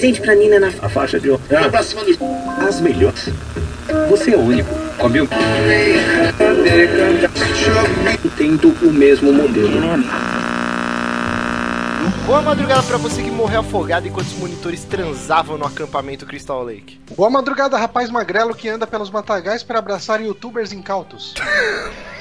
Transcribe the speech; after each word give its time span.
presente 0.00 0.20
pra 0.22 0.34
Nina 0.34 0.58
na 0.58 0.68
A 0.68 0.88
faixa 0.88 1.20
de 1.20 1.30
ouro. 1.30 1.42
Ah. 1.50 2.66
As 2.66 2.80
melhores. 2.80 3.28
Você 4.08 4.32
é 4.32 4.36
o 4.36 4.40
único. 4.40 4.74
Comeu? 4.96 5.28
Tendo 8.36 8.68
o 8.82 8.92
mesmo 8.92 9.32
modelo. 9.32 9.70
Boa 12.26 12.40
madrugada 12.40 12.82
pra 12.84 12.96
você 12.96 13.22
que 13.22 13.30
morreu 13.30 13.60
afogado 13.60 14.06
enquanto 14.08 14.28
os 14.28 14.38
monitores 14.38 14.84
transavam 14.84 15.58
no 15.58 15.66
acampamento 15.66 16.24
Crystal 16.24 16.62
Lake. 16.62 16.98
Boa 17.14 17.28
madrugada, 17.28 17.76
rapaz 17.76 18.08
magrelo 18.08 18.54
que 18.54 18.68
anda 18.68 18.86
pelos 18.86 19.10
matagais 19.10 19.62
para 19.62 19.80
abraçar 19.80 20.22
youtubers 20.22 20.72
incautos. 20.72 21.34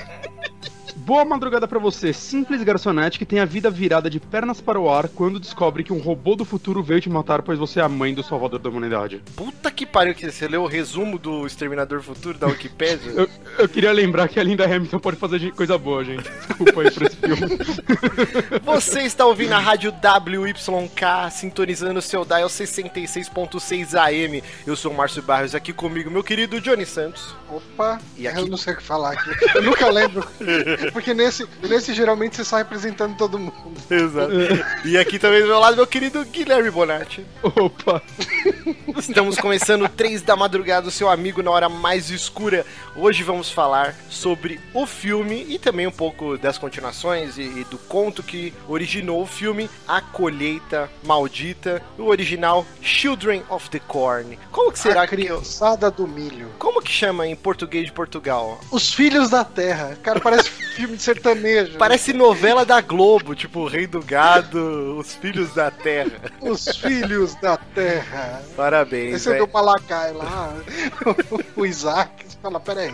Boa 1.09 1.26
madrugada 1.26 1.68
pra 1.68 1.80
você, 1.80 2.13
simples 2.13 2.62
garçonete 2.62 3.18
que 3.18 3.26
tem 3.26 3.40
a 3.40 3.45
vida 3.45 3.72
virada 3.72 4.12
de 4.12 4.20
pernas 4.20 4.62
para 4.62 4.80
o 4.80 4.88
ar 4.88 5.09
quando 5.09 5.40
descobre 5.40 5.84
que 5.84 5.91
um 5.91 5.98
robô 5.98 6.35
do 6.35 6.45
futuro 6.45 6.84
veio 6.84 7.02
te 7.02 7.09
matar 7.09 7.41
pois 7.41 7.58
você 7.58 7.80
é 7.80 7.84
a 7.84 7.90
mãe 7.90 8.13
do 8.13 8.22
salvador 8.22 8.59
da 8.59 8.70
humanidade. 8.70 9.20
Puta 9.35 9.72
que 9.72 9.88
pariu, 9.88 10.13
que 10.13 10.32
você 10.32 10.48
leu 10.48 10.62
o 10.62 10.68
resumo 10.68 11.18
do 11.18 11.48
Exterminador 11.48 12.04
Futuro 12.04 12.38
da 12.38 12.45
Wikipedia? 12.45 13.09
Eu, 13.18 13.27
eu 13.58 13.68
queria 13.68 13.91
lembrar 13.91 14.27
que 14.27 14.40
a 14.40 14.44
Linda 14.44 14.63
Hamilton 14.66 14.99
pode 14.99 15.18
fazer 15.18 15.52
coisa 15.54 15.80
boa, 15.80 16.05
gente. 16.05 16.30
Desculpa 16.48 16.82
aí 16.82 16.91
por 16.91 17.04
esse 17.04 17.16
filme. 17.16 17.57
Você 18.63 19.02
está 19.02 19.26
ouvindo 19.26 19.54
a 19.54 19.60
rádio 19.60 19.91
WYK, 19.91 21.32
sintonizando 21.32 21.98
o 21.98 22.02
seu 22.04 22.23
dial 22.23 22.48
66.6 22.48 23.96
AM. 23.99 24.44
Eu 24.68 24.76
sou 24.76 24.91
o 24.91 24.96
Márcio 24.96 25.23
Barros, 25.23 25.55
aqui 25.55 25.73
comigo 25.73 26.12
meu 26.12 26.23
querido 26.23 26.62
Johnny 26.62 26.85
Santos. 26.85 27.35
Opa, 27.49 27.99
E 28.16 28.27
aqui- 28.27 28.40
eu 28.40 28.48
não 28.48 28.57
sei 28.57 28.73
o 28.73 28.77
que 28.77 28.84
falar 28.84 29.13
aqui. 29.13 29.32
Eu 29.55 29.63
nunca 29.63 29.90
lembro. 29.90 30.26
Porque 30.99 31.13
nesse, 31.13 31.47
nesse 31.63 31.93
geralmente 31.93 32.35
você 32.35 32.43
sai 32.43 32.63
representando 32.63 33.15
todo 33.15 33.39
mundo. 33.39 33.71
Exato. 33.89 34.33
E 34.83 34.97
aqui 34.97 35.17
também 35.17 35.39
do 35.41 35.47
meu 35.47 35.57
lado, 35.57 35.77
meu 35.77 35.87
querido 35.87 36.25
Guilherme 36.25 36.69
Bonatti. 36.69 37.25
Opa! 37.41 38.01
Estamos 38.97 39.37
começando 39.37 39.85
o 39.85 39.89
3 39.89 40.21
da 40.21 40.35
madrugada, 40.35 40.89
o 40.89 40.91
seu 40.91 41.07
amigo 41.09 41.41
na 41.41 41.51
hora 41.51 41.70
mais 41.70 42.09
escura. 42.09 42.65
Hoje 42.97 43.23
vamos 43.23 43.49
falar 43.49 43.95
sobre 44.09 44.59
o 44.73 44.85
filme 44.85 45.45
e 45.47 45.57
também 45.57 45.87
um 45.87 45.91
pouco 45.91 46.37
das 46.37 46.57
continuações 46.57 47.37
e, 47.37 47.43
e 47.43 47.63
do 47.71 47.77
conto 47.77 48.21
que 48.21 48.53
originou 48.67 49.21
o 49.21 49.25
filme 49.25 49.70
A 49.87 50.01
Colheita 50.01 50.89
Maldita, 51.01 51.81
o 51.97 52.07
original 52.07 52.65
Children 52.81 53.43
of 53.47 53.70
the 53.70 53.79
Corn. 53.79 54.37
Como 54.51 54.70
que 54.70 54.79
será 54.79 55.03
a 55.03 55.07
que 55.07 55.15
criançada 55.15 55.89
do 55.89 56.05
milho. 56.05 56.49
como 56.59 56.81
que 56.81 56.91
chama 56.91 57.25
em 57.25 57.37
português 57.37 57.85
de 57.85 57.93
Portugal? 57.93 58.59
Os 58.70 58.93
filhos 58.93 59.29
da 59.29 59.45
terra. 59.45 59.97
Cara, 60.03 60.20
parece 60.20 60.49
filme 60.80 60.96
de 60.96 61.04
sertanejo. 61.04 61.77
Parece 61.77 62.13
novela 62.13 62.66
da 62.66 62.80
Globo, 62.80 63.35
tipo 63.35 63.60
o 63.60 63.68
Rei 63.68 63.85
do 63.85 64.02
Gado, 64.02 64.97
Os 64.97 65.13
Filhos 65.13 65.53
da 65.53 65.69
Terra. 65.69 66.31
Os 66.40 66.66
filhos 66.78 67.35
da 67.35 67.58
terra. 67.58 68.41
Parabéns. 68.56 69.16
Esse 69.16 69.34
é 69.34 69.38
do 69.38 69.47
Malakai 69.52 70.13
lá. 70.13 70.56
O 71.56 71.66
Isaac. 71.66 72.25
Você 72.30 72.38
fala, 72.41 72.59
peraí. 72.59 72.94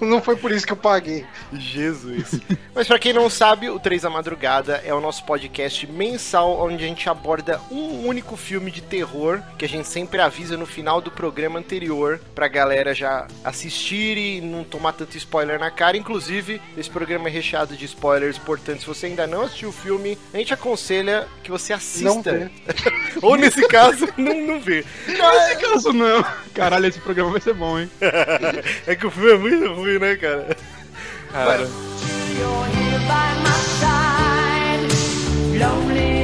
Não 0.00 0.22
foi 0.22 0.36
por 0.36 0.52
isso 0.52 0.64
que 0.64 0.72
eu 0.72 0.76
paguei. 0.76 1.26
Jesus. 1.52 2.40
Mas 2.74 2.86
pra 2.86 2.98
quem 2.98 3.12
não 3.12 3.28
sabe, 3.28 3.68
o 3.68 3.80
3 3.80 4.02
da 4.02 4.10
Madrugada 4.10 4.80
é 4.84 4.94
o 4.94 5.00
nosso 5.00 5.24
podcast 5.24 5.86
mensal 5.86 6.60
onde 6.64 6.84
a 6.84 6.86
gente 6.86 7.08
aborda 7.08 7.60
um 7.70 8.06
único 8.06 8.36
filme 8.36 8.70
de 8.70 8.80
terror 8.80 9.42
que 9.58 9.64
a 9.64 9.68
gente 9.68 9.88
sempre 9.88 10.20
avisa 10.20 10.56
no 10.56 10.66
final 10.66 11.00
do 11.00 11.10
programa 11.10 11.58
anterior 11.58 12.20
pra 12.34 12.46
galera 12.46 12.94
já 12.94 13.26
assistir 13.44 14.16
e 14.16 14.40
não 14.40 14.62
tomar 14.62 14.92
tanto 14.92 15.16
spoiler 15.16 15.58
na 15.58 15.70
cara. 15.70 15.96
Inclusive, 15.96 16.60
esse 16.76 16.90
programa 16.92 17.28
é 17.28 17.30
recheado 17.30 17.76
de 17.76 17.84
spoilers, 17.84 18.38
portanto, 18.38 18.80
se 18.80 18.86
você 18.86 19.06
ainda 19.06 19.26
não 19.26 19.42
assistiu 19.42 19.70
o 19.70 19.72
filme, 19.72 20.18
a 20.32 20.36
gente 20.38 20.54
aconselha 20.54 21.26
que 21.42 21.50
você 21.50 21.72
assista. 21.72 22.50
Ou 23.22 23.36
nesse 23.36 23.66
caso, 23.66 24.06
não, 24.16 24.34
não 24.34 24.60
vê. 24.60 24.84
Nesse 25.06 25.56
caso 25.56 25.92
não. 25.92 26.24
Caralho, 26.54 26.86
esse 26.86 27.00
programa 27.00 27.30
vai 27.32 27.40
ser 27.40 27.54
bom, 27.54 27.78
hein? 27.78 27.90
É 28.86 28.94
que 28.94 29.06
o 29.06 29.10
filme 29.10 29.32
é 29.32 29.36
muito 29.36 29.74
ruim, 29.74 29.98
né, 29.98 30.16
cara? 30.16 30.56
Cara. 31.32 31.62
You're 31.62 32.66
here 32.68 32.98
by 33.06 33.32
my 33.42 33.52
side. 33.78 34.22
Lonely 35.58 36.21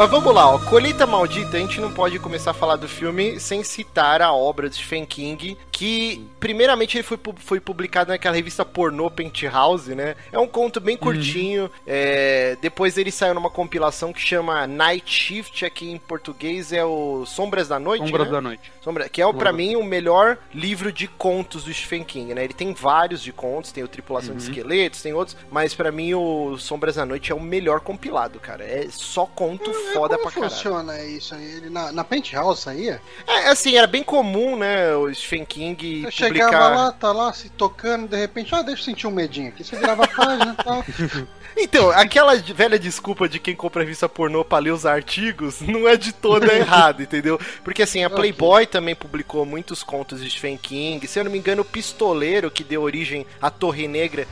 Mas 0.00 0.08
vamos 0.08 0.34
lá, 0.34 0.48
ó. 0.54 0.58
Colheita 0.58 1.06
Maldita, 1.06 1.58
a 1.58 1.60
gente 1.60 1.78
não 1.78 1.92
pode 1.92 2.18
começar 2.18 2.52
a 2.52 2.54
falar 2.54 2.76
do 2.76 2.88
filme 2.88 3.38
sem 3.38 3.62
citar 3.62 4.22
a 4.22 4.32
obra 4.32 4.70
de 4.70 4.76
Stephen 4.76 5.04
King, 5.04 5.58
que 5.80 6.22
primeiramente 6.38 6.98
ele 6.98 7.02
foi, 7.02 7.18
foi 7.36 7.58
publicado 7.58 8.10
naquela 8.10 8.36
revista 8.36 8.66
pornô 8.66 9.10
Penthouse, 9.10 9.94
né? 9.94 10.14
É 10.30 10.38
um 10.38 10.46
conto 10.46 10.78
bem 10.78 10.94
curtinho. 10.94 11.70
é, 11.86 12.54
depois 12.60 12.98
ele 12.98 13.10
saiu 13.10 13.32
numa 13.32 13.48
compilação 13.48 14.12
que 14.12 14.20
chama 14.20 14.66
Night 14.66 15.10
Shift, 15.10 15.64
aqui 15.64 15.90
em 15.90 15.96
português 15.96 16.70
é 16.70 16.84
o 16.84 17.24
Sombras 17.24 17.66
da 17.66 17.78
Noite. 17.78 18.04
Sombras 18.04 18.26
né? 18.26 18.32
da 18.32 18.40
Noite. 18.42 18.72
Sombra, 18.82 19.08
que 19.08 19.22
é 19.22 19.26
o 19.26 19.32
pra 19.32 19.54
mim 19.54 19.74
o 19.74 19.82
melhor 19.82 20.36
livro 20.52 20.92
de 20.92 21.08
contos 21.08 21.64
do 21.64 21.72
Stephen 21.72 22.04
King, 22.04 22.34
né? 22.34 22.44
Ele 22.44 22.52
tem 22.52 22.74
vários 22.74 23.22
de 23.22 23.32
contos, 23.32 23.72
tem 23.72 23.82
o 23.82 23.88
Tripulação 23.88 24.36
de 24.36 24.42
Esqueletos, 24.42 25.00
tem 25.00 25.14
outros, 25.14 25.34
mas 25.50 25.74
pra 25.74 25.90
mim 25.90 26.12
o 26.12 26.58
Sombras 26.58 26.96
da 26.96 27.06
Noite 27.06 27.32
é 27.32 27.34
o 27.34 27.40
melhor 27.40 27.80
compilado, 27.80 28.38
cara. 28.38 28.64
É 28.64 28.86
só 28.90 29.24
conto 29.24 29.72
foda 29.94 30.18
Como 30.18 30.24
pra 30.24 30.32
caralho. 30.32 30.52
funciona 30.52 31.02
isso 31.04 31.34
aí? 31.34 31.52
Ele 31.52 31.70
na, 31.70 31.90
na 31.90 32.04
Penthouse 32.04 32.60
saía? 32.60 33.00
É, 33.26 33.48
assim, 33.48 33.76
era 33.76 33.86
bem 33.86 34.02
comum, 34.02 34.56
né, 34.58 34.94
o 34.94 35.10
Stephen 35.14 35.46
King 35.46 35.69
Eu 35.72 36.10
publicar... 36.10 36.10
chegava 36.10 36.68
lá, 36.68 36.92
tá 36.92 37.12
lá 37.12 37.32
se 37.32 37.48
tocando, 37.50 38.08
de 38.08 38.16
repente, 38.16 38.54
ah, 38.54 38.62
deixa 38.62 38.82
eu 38.82 38.84
sentir 38.84 39.06
um 39.06 39.10
medinho 39.10 39.48
aqui. 39.48 39.64
Você 39.64 39.76
virava 39.76 40.04
a 40.04 40.08
página 40.08 40.56
e 40.58 40.64
tal. 40.64 40.84
Então, 41.56 41.90
aquela 41.90 42.36
velha 42.36 42.78
desculpa 42.78 43.28
de 43.28 43.38
quem 43.38 43.56
compra 43.56 43.82
revista 43.82 44.08
pornô 44.08 44.44
pra 44.44 44.58
ler 44.58 44.70
os 44.70 44.86
artigos 44.86 45.60
não 45.66 45.88
é 45.88 45.96
de 45.96 46.12
toda 46.12 46.54
errada, 46.54 47.02
entendeu? 47.02 47.40
Porque 47.64 47.82
assim, 47.82 48.04
a. 48.04 48.10
Playboy 48.10 48.66
também 48.66 48.94
publicou 48.94 49.44
muitos 49.44 49.82
contos 49.82 50.22
de 50.22 50.30
Stephen 50.30 50.56
King. 50.56 51.06
Se 51.06 51.18
eu 51.18 51.24
não 51.24 51.30
me 51.30 51.38
engano, 51.38 51.62
o 51.62 51.64
Pistoleiro, 51.64 52.50
que 52.50 52.62
deu 52.62 52.82
origem 52.82 53.26
à 53.40 53.50
Torre 53.50 53.88
Negra, 53.88 54.28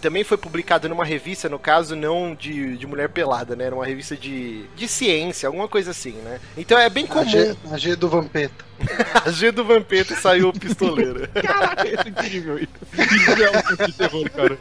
também 0.00 0.24
foi 0.24 0.36
publicado 0.36 0.88
numa 0.88 1.04
revista, 1.04 1.48
no 1.48 1.58
caso, 1.58 1.96
não 1.96 2.34
de, 2.34 2.76
de 2.76 2.86
mulher 2.86 3.08
pelada, 3.08 3.56
né? 3.56 3.64
Era 3.64 3.74
uma 3.74 3.86
revista 3.86 4.16
de, 4.16 4.64
de 4.76 4.88
ciência, 4.88 5.46
alguma 5.46 5.68
coisa 5.68 5.90
assim, 5.90 6.12
né? 6.12 6.40
Então 6.56 6.78
é 6.78 6.88
bem 6.88 7.04
A 7.04 7.08
comum. 7.08 7.28
G, 7.28 7.56
a 7.70 7.78
G 7.78 7.96
do 7.96 8.08
Vampeta. 8.08 8.72
A 9.24 9.30
G 9.30 9.52
do 9.52 9.64
Vampeta 9.64 10.14
saiu 10.16 10.48
o 10.48 10.52
Pistoleiro. 10.52 11.28
Caraca, 11.40 11.86
isso 11.86 12.02
é 12.04 12.08
incrível. 12.08 12.58
Isso 12.58 12.68
é 13.42 13.50
um 13.50 13.62
filme 13.62 13.86
de 13.86 13.92
terror, 13.92 14.30
cara. 14.30 14.58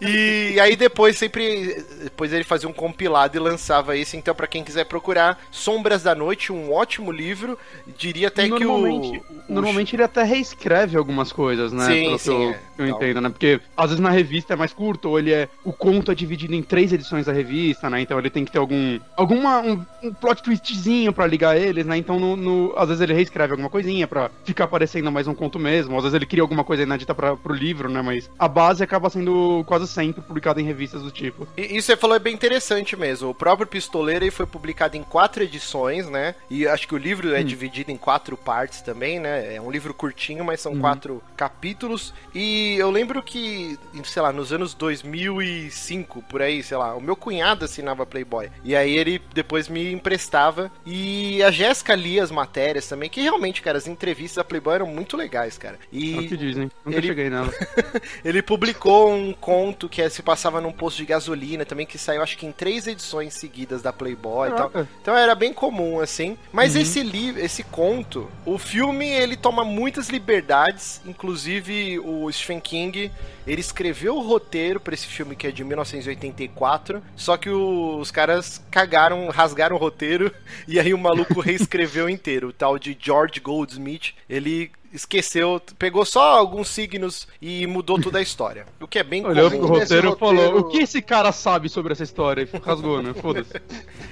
E 0.00 0.60
aí 0.60 0.76
depois 0.76 1.16
sempre 1.16 1.82
depois 2.02 2.32
ele 2.32 2.44
fazia 2.44 2.68
um 2.68 2.72
compilado 2.72 3.36
e 3.36 3.40
lançava 3.40 3.96
esse. 3.96 4.16
Então 4.16 4.34
pra 4.34 4.46
quem 4.46 4.62
quiser 4.62 4.84
procurar, 4.84 5.40
Sombras 5.50 6.02
da 6.02 6.14
Noite, 6.14 6.52
um 6.52 6.72
ótimo 6.72 7.10
livro. 7.10 7.58
Diria 7.96 8.28
até 8.28 8.46
que 8.46 8.64
o, 8.64 8.74
o 8.74 9.22
normalmente 9.48 9.96
ele 9.96 10.02
até 10.02 10.22
reescreve 10.22 10.96
algumas 10.96 11.32
coisas, 11.32 11.72
né? 11.72 11.86
Sim, 11.86 12.04
Pelo 12.04 12.18
sim, 12.18 12.30
que 12.30 12.30
eu, 12.30 12.50
é. 12.50 12.60
eu 12.78 12.86
entendo, 12.88 13.20
né? 13.20 13.28
Porque 13.30 13.60
às 13.76 13.86
vezes 13.86 14.00
na 14.06 14.14
revista 14.14 14.52
é 14.54 14.56
mais 14.56 14.72
curto, 14.72 15.08
ou 15.10 15.18
ele 15.18 15.32
é. 15.32 15.48
O 15.64 15.72
conto 15.72 16.10
é 16.10 16.14
dividido 16.14 16.54
em 16.54 16.62
três 16.62 16.92
edições 16.92 17.26
da 17.26 17.32
revista, 17.32 17.90
né? 17.90 18.00
Então 18.00 18.18
ele 18.18 18.30
tem 18.30 18.44
que 18.44 18.52
ter 18.52 18.58
algum. 18.58 18.98
alguma. 19.16 19.60
um, 19.60 19.84
um 20.02 20.12
plot 20.14 20.42
twistzinho 20.42 21.12
pra 21.12 21.26
ligar 21.26 21.56
eles, 21.58 21.84
né? 21.86 21.96
Então 21.96 22.18
no, 22.18 22.36
no- 22.36 22.74
às 22.76 22.88
vezes 22.88 23.00
ele 23.02 23.12
reescreve 23.14 23.52
alguma 23.52 23.68
coisinha 23.70 24.06
pra 24.06 24.30
ficar 24.44 24.66
parecendo 24.68 25.10
mais 25.10 25.26
um 25.26 25.34
conto 25.34 25.58
mesmo. 25.58 25.96
Às 25.96 26.04
vezes 26.04 26.14
ele 26.14 26.26
cria 26.26 26.42
alguma 26.42 26.64
coisa 26.64 26.82
inédita 26.84 27.14
pra, 27.14 27.36
pro 27.36 27.52
livro, 27.54 27.88
né? 27.88 28.00
Mas 28.02 28.30
a 28.38 28.48
base 28.48 28.82
acaba 28.82 29.10
sendo 29.10 29.64
quase 29.66 29.86
sempre 29.88 30.22
publicado 30.22 30.60
em 30.60 30.64
revistas 30.64 31.02
do 31.02 31.10
tipo. 31.10 31.46
E 31.56 31.76
isso 31.76 31.86
você 31.86 31.96
falou 31.96 32.16
é 32.16 32.20
bem 32.20 32.34
interessante 32.34 32.96
mesmo. 32.96 33.30
O 33.30 33.34
próprio 33.34 33.66
Pistoleiro 33.66 34.24
ele 34.24 34.30
foi 34.30 34.46
publicado 34.46 34.96
em 34.96 35.02
quatro 35.02 35.42
edições, 35.42 36.08
né? 36.08 36.34
E 36.50 36.66
acho 36.66 36.86
que 36.86 36.94
o 36.94 36.98
livro 36.98 37.34
é 37.34 37.42
dividido 37.42 37.90
em 37.90 37.96
quatro 37.96 38.36
partes 38.36 38.80
também, 38.80 39.18
né? 39.18 39.54
É 39.56 39.60
um 39.60 39.70
livro 39.70 39.92
curtinho, 39.94 40.44
mas 40.44 40.60
são 40.60 40.78
quatro 40.78 41.22
capítulos. 41.36 42.12
E 42.34 42.76
eu 42.78 42.90
lembro 42.90 43.22
que, 43.22 43.78
sei 44.04 44.22
lá, 44.22 44.32
nos 44.32 44.52
anos 44.52 44.74
2005, 44.74 46.22
por 46.22 46.42
aí, 46.42 46.62
sei 46.62 46.76
lá, 46.76 46.94
o 46.94 47.00
meu 47.00 47.16
cunhado 47.16 47.64
assinava 47.64 48.06
Playboy. 48.06 48.50
E 48.64 48.74
aí 48.76 48.96
ele 48.96 49.20
depois 49.34 49.68
me 49.68 49.92
emprestava. 49.92 50.70
E 50.84 51.42
a 51.42 51.50
Jéssica 51.50 51.94
lia 51.94 52.22
as 52.22 52.30
matérias 52.30 52.86
também, 52.88 53.08
que 53.08 53.20
realmente, 53.20 53.62
cara, 53.62 53.78
as 53.78 53.86
entrevistas 53.86 54.36
da 54.36 54.44
Playboy 54.44 54.74
eram 54.74 54.86
muito 54.86 55.16
legais, 55.16 55.56
cara. 55.58 55.78
É 55.92 55.96
o 55.96 56.28
que 56.28 56.34
E 56.34 56.36
dizem. 56.36 56.70
Nunca 56.84 56.98
ele- 56.98 57.06
cheguei 57.08 57.30
nela. 57.30 57.52
ele 58.24 58.42
publicou 58.42 59.12
um 59.12 59.32
conto 59.32 59.88
que 59.88 60.08
se 60.10 60.22
passava 60.22 60.60
num 60.60 60.72
posto 60.72 60.98
de 60.98 61.06
gasolina 61.06 61.64
também, 61.64 61.86
que 61.86 61.98
saiu 61.98 62.22
acho 62.22 62.36
que 62.36 62.46
em 62.46 62.52
três 62.52 62.86
edições 62.86 63.34
seguidas 63.34 63.82
da 63.82 63.92
Playboy 63.92 64.48
e 64.50 64.52
tal. 64.52 64.70
Caraca. 64.70 64.90
Então 65.00 65.16
era 65.16 65.34
bem 65.34 65.52
comum, 65.52 66.00
assim. 66.00 66.36
Mas 66.52 66.76
esse 66.76 67.02
livro, 67.02 67.40
esse 67.42 67.62
conto, 67.62 68.30
o 68.44 68.58
filme, 68.58 69.06
ele 69.08 69.36
toma 69.36 69.64
muitas 69.64 70.08
liberdades, 70.08 71.00
inclusive 71.06 71.98
o 72.00 72.30
Stephen 72.32 72.60
King, 72.60 73.10
ele 73.46 73.60
escreveu 73.60 73.85
o 73.92 74.20
roteiro 74.20 74.80
pra 74.80 74.94
esse 74.94 75.06
filme 75.06 75.36
que 75.36 75.46
é 75.46 75.50
de 75.50 75.62
1984, 75.64 77.02
só 77.16 77.36
que 77.36 77.50
o- 77.50 77.98
os 77.98 78.10
caras 78.10 78.62
cagaram, 78.70 79.28
rasgaram 79.28 79.76
o 79.76 79.78
roteiro 79.78 80.32
e 80.66 80.78
aí 80.80 80.92
o 80.94 80.98
maluco 80.98 81.40
reescreveu 81.40 82.08
inteiro. 82.08 82.48
O 82.48 82.52
tal 82.52 82.78
de 82.78 82.96
George 83.00 83.40
Goldsmith, 83.40 84.14
ele 84.28 84.70
esqueceu, 84.92 85.60
pegou 85.78 86.04
só 86.06 86.38
alguns 86.38 86.68
signos 86.68 87.28
e 87.42 87.66
mudou 87.66 88.00
toda 88.00 88.18
a 88.18 88.22
história. 88.22 88.64
O 88.80 88.86
que 88.88 88.98
é 88.98 89.02
bem 89.02 89.24
Olhou 89.26 89.50
pro 89.50 89.58
comum. 89.60 89.78
nesse 89.78 89.94
roteiro 89.94 90.14
e 90.14 90.18
falou: 90.18 90.34
roteiro- 90.44 90.58
O 90.60 90.64
que 90.70 90.78
esse 90.78 91.02
cara 91.02 91.32
sabe 91.32 91.68
sobre 91.68 91.92
essa 91.92 92.02
história? 92.04 92.42
E 92.52 92.56
rasgou, 92.64 93.02
né? 93.02 93.12
Foda-se. 93.14 93.52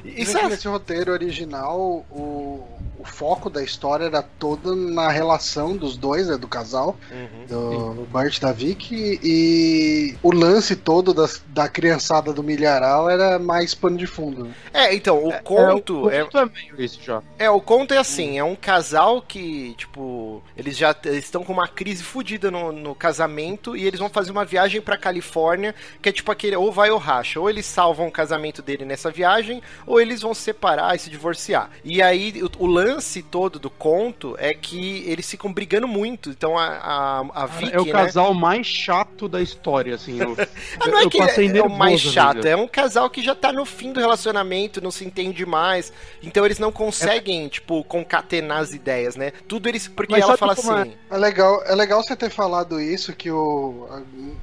Isso 0.04 0.36
é 0.36 0.48
nesse 0.48 0.66
roteiro 0.68 1.12
original, 1.12 1.78
o, 2.10 2.66
o 3.04 3.06
foco 3.06 3.50
da 3.50 3.62
história 3.62 4.06
era 4.06 4.22
toda 4.22 4.74
na 4.74 5.10
relação 5.10 5.76
dos 5.76 5.96
dois, 5.96 6.26
né, 6.28 6.36
do 6.38 6.48
casal, 6.48 6.96
Uhum. 7.12 7.94
do 7.96 8.06
Bart 8.10 8.38
e 8.38 8.40
da 8.40 8.50
Vicky, 8.52 9.20
e 9.22 10.14
o 10.22 10.32
lance 10.32 10.74
todo 10.74 11.12
das- 11.12 11.42
da 11.48 11.68
criançada 11.68 12.32
do 12.32 12.42
milharal 12.42 13.08
era 13.10 13.38
mais 13.38 13.74
pano 13.74 13.96
de 13.98 14.06
fundo. 14.06 14.44
né? 14.44 14.54
É, 14.72 14.94
então, 14.94 15.22
o 15.22 15.32
conto 15.42 16.08
é, 16.10 16.18
é, 16.18 16.22
o 16.22 16.26
conto 16.26 16.38
é 16.38 16.44
meio 16.46 16.80
isso 16.82 16.98
já. 17.02 17.22
É, 17.38 17.50
o 17.50 17.60
conto 17.60 17.92
é 17.92 17.98
assim, 17.98 18.38
é 18.38 18.44
um 18.44 18.56
casal 18.56 19.20
que, 19.20 19.74
tipo, 19.76 20.42
eles 20.56 20.76
já 20.76 20.96
estão 21.04 21.44
com 21.44 21.52
uma 21.52 21.68
crise 21.68 22.02
fodida 22.02 22.50
no, 22.50 22.72
no 22.72 22.94
casamento 22.94 23.76
e 23.76 23.84
eles 23.86 24.00
vão 24.00 24.08
fazer 24.08 24.30
uma 24.32 24.44
viagem 24.44 24.80
pra 24.80 24.96
Califórnia, 24.96 25.74
que 26.00 26.08
é 26.08 26.12
tipo 26.12 26.32
aquele, 26.32 26.56
ou 26.56 26.72
vai 26.72 26.90
ou 26.90 26.98
racha, 26.98 27.38
ou 27.38 27.50
eles 27.50 27.66
salvam 27.66 28.06
o 28.08 28.12
casamento 28.12 28.62
dele 28.62 28.84
nessa 28.84 29.10
viagem, 29.10 29.62
ou 29.86 30.00
eles 30.00 30.22
vão 30.22 30.32
se 30.32 30.42
separar 30.42 30.94
e 30.94 30.98
se 30.98 31.10
divorciar. 31.10 31.70
E 31.84 32.00
aí, 32.00 32.42
o, 32.42 32.64
o 32.64 32.66
lance 32.66 32.94
todo 33.31 33.58
do 33.58 33.70
conto 33.70 34.37
é 34.38 34.52
que 34.52 35.05
eles 35.06 35.31
ficam 35.31 35.52
brigando 35.52 35.87
muito, 35.87 36.31
então 36.31 36.58
a, 36.58 36.67
a, 36.67 37.43
a 37.43 37.46
Vicky, 37.46 37.75
é 37.75 37.81
o 37.81 37.85
né... 37.85 37.93
casal 37.93 38.35
mais 38.35 38.67
chato 38.67 39.29
da 39.29 39.41
história, 39.41 39.94
assim. 39.94 40.20
Eu, 40.20 40.37
Ah, 40.81 40.88
não 40.88 40.99
é 40.99 41.05
eu 41.05 41.11
que 41.11 41.19
passei 41.19 41.46
é, 41.46 41.49
é 41.49 41.50
o 41.50 41.55
nervoso 41.55 41.79
mais 41.79 42.00
chato, 42.00 42.44
é 42.44 42.56
um 42.56 42.67
casal 42.67 43.08
que 43.08 43.23
já 43.23 43.35
tá 43.35 43.52
no 43.52 43.64
fim 43.64 43.93
do 43.93 44.00
relacionamento, 44.00 44.81
não 44.81 44.91
se 44.91 45.05
entende 45.05 45.46
mais, 45.46 45.93
então 46.23 46.44
eles 46.44 46.58
não 46.58 46.73
conseguem, 46.73 47.49
tipo, 47.49 47.82
concatenar 47.85 48.58
as 48.58 48.73
ideias, 48.73 49.17
né? 49.17 49.32
Tudo 49.46 49.69
eles. 49.69 49.88
Porque 49.88 50.12
Mas 50.12 50.23
ela 50.23 50.37
fala 50.37 50.52
é? 50.52 50.55
assim. 50.55 50.93
É 51.11 51.17
legal, 51.17 51.62
é 51.64 51.75
legal 51.75 52.02
você 52.02 52.17
ter 52.17 52.31
falado 52.31 52.81
isso, 52.81 53.12
que 53.14 53.31
o, 53.31 53.88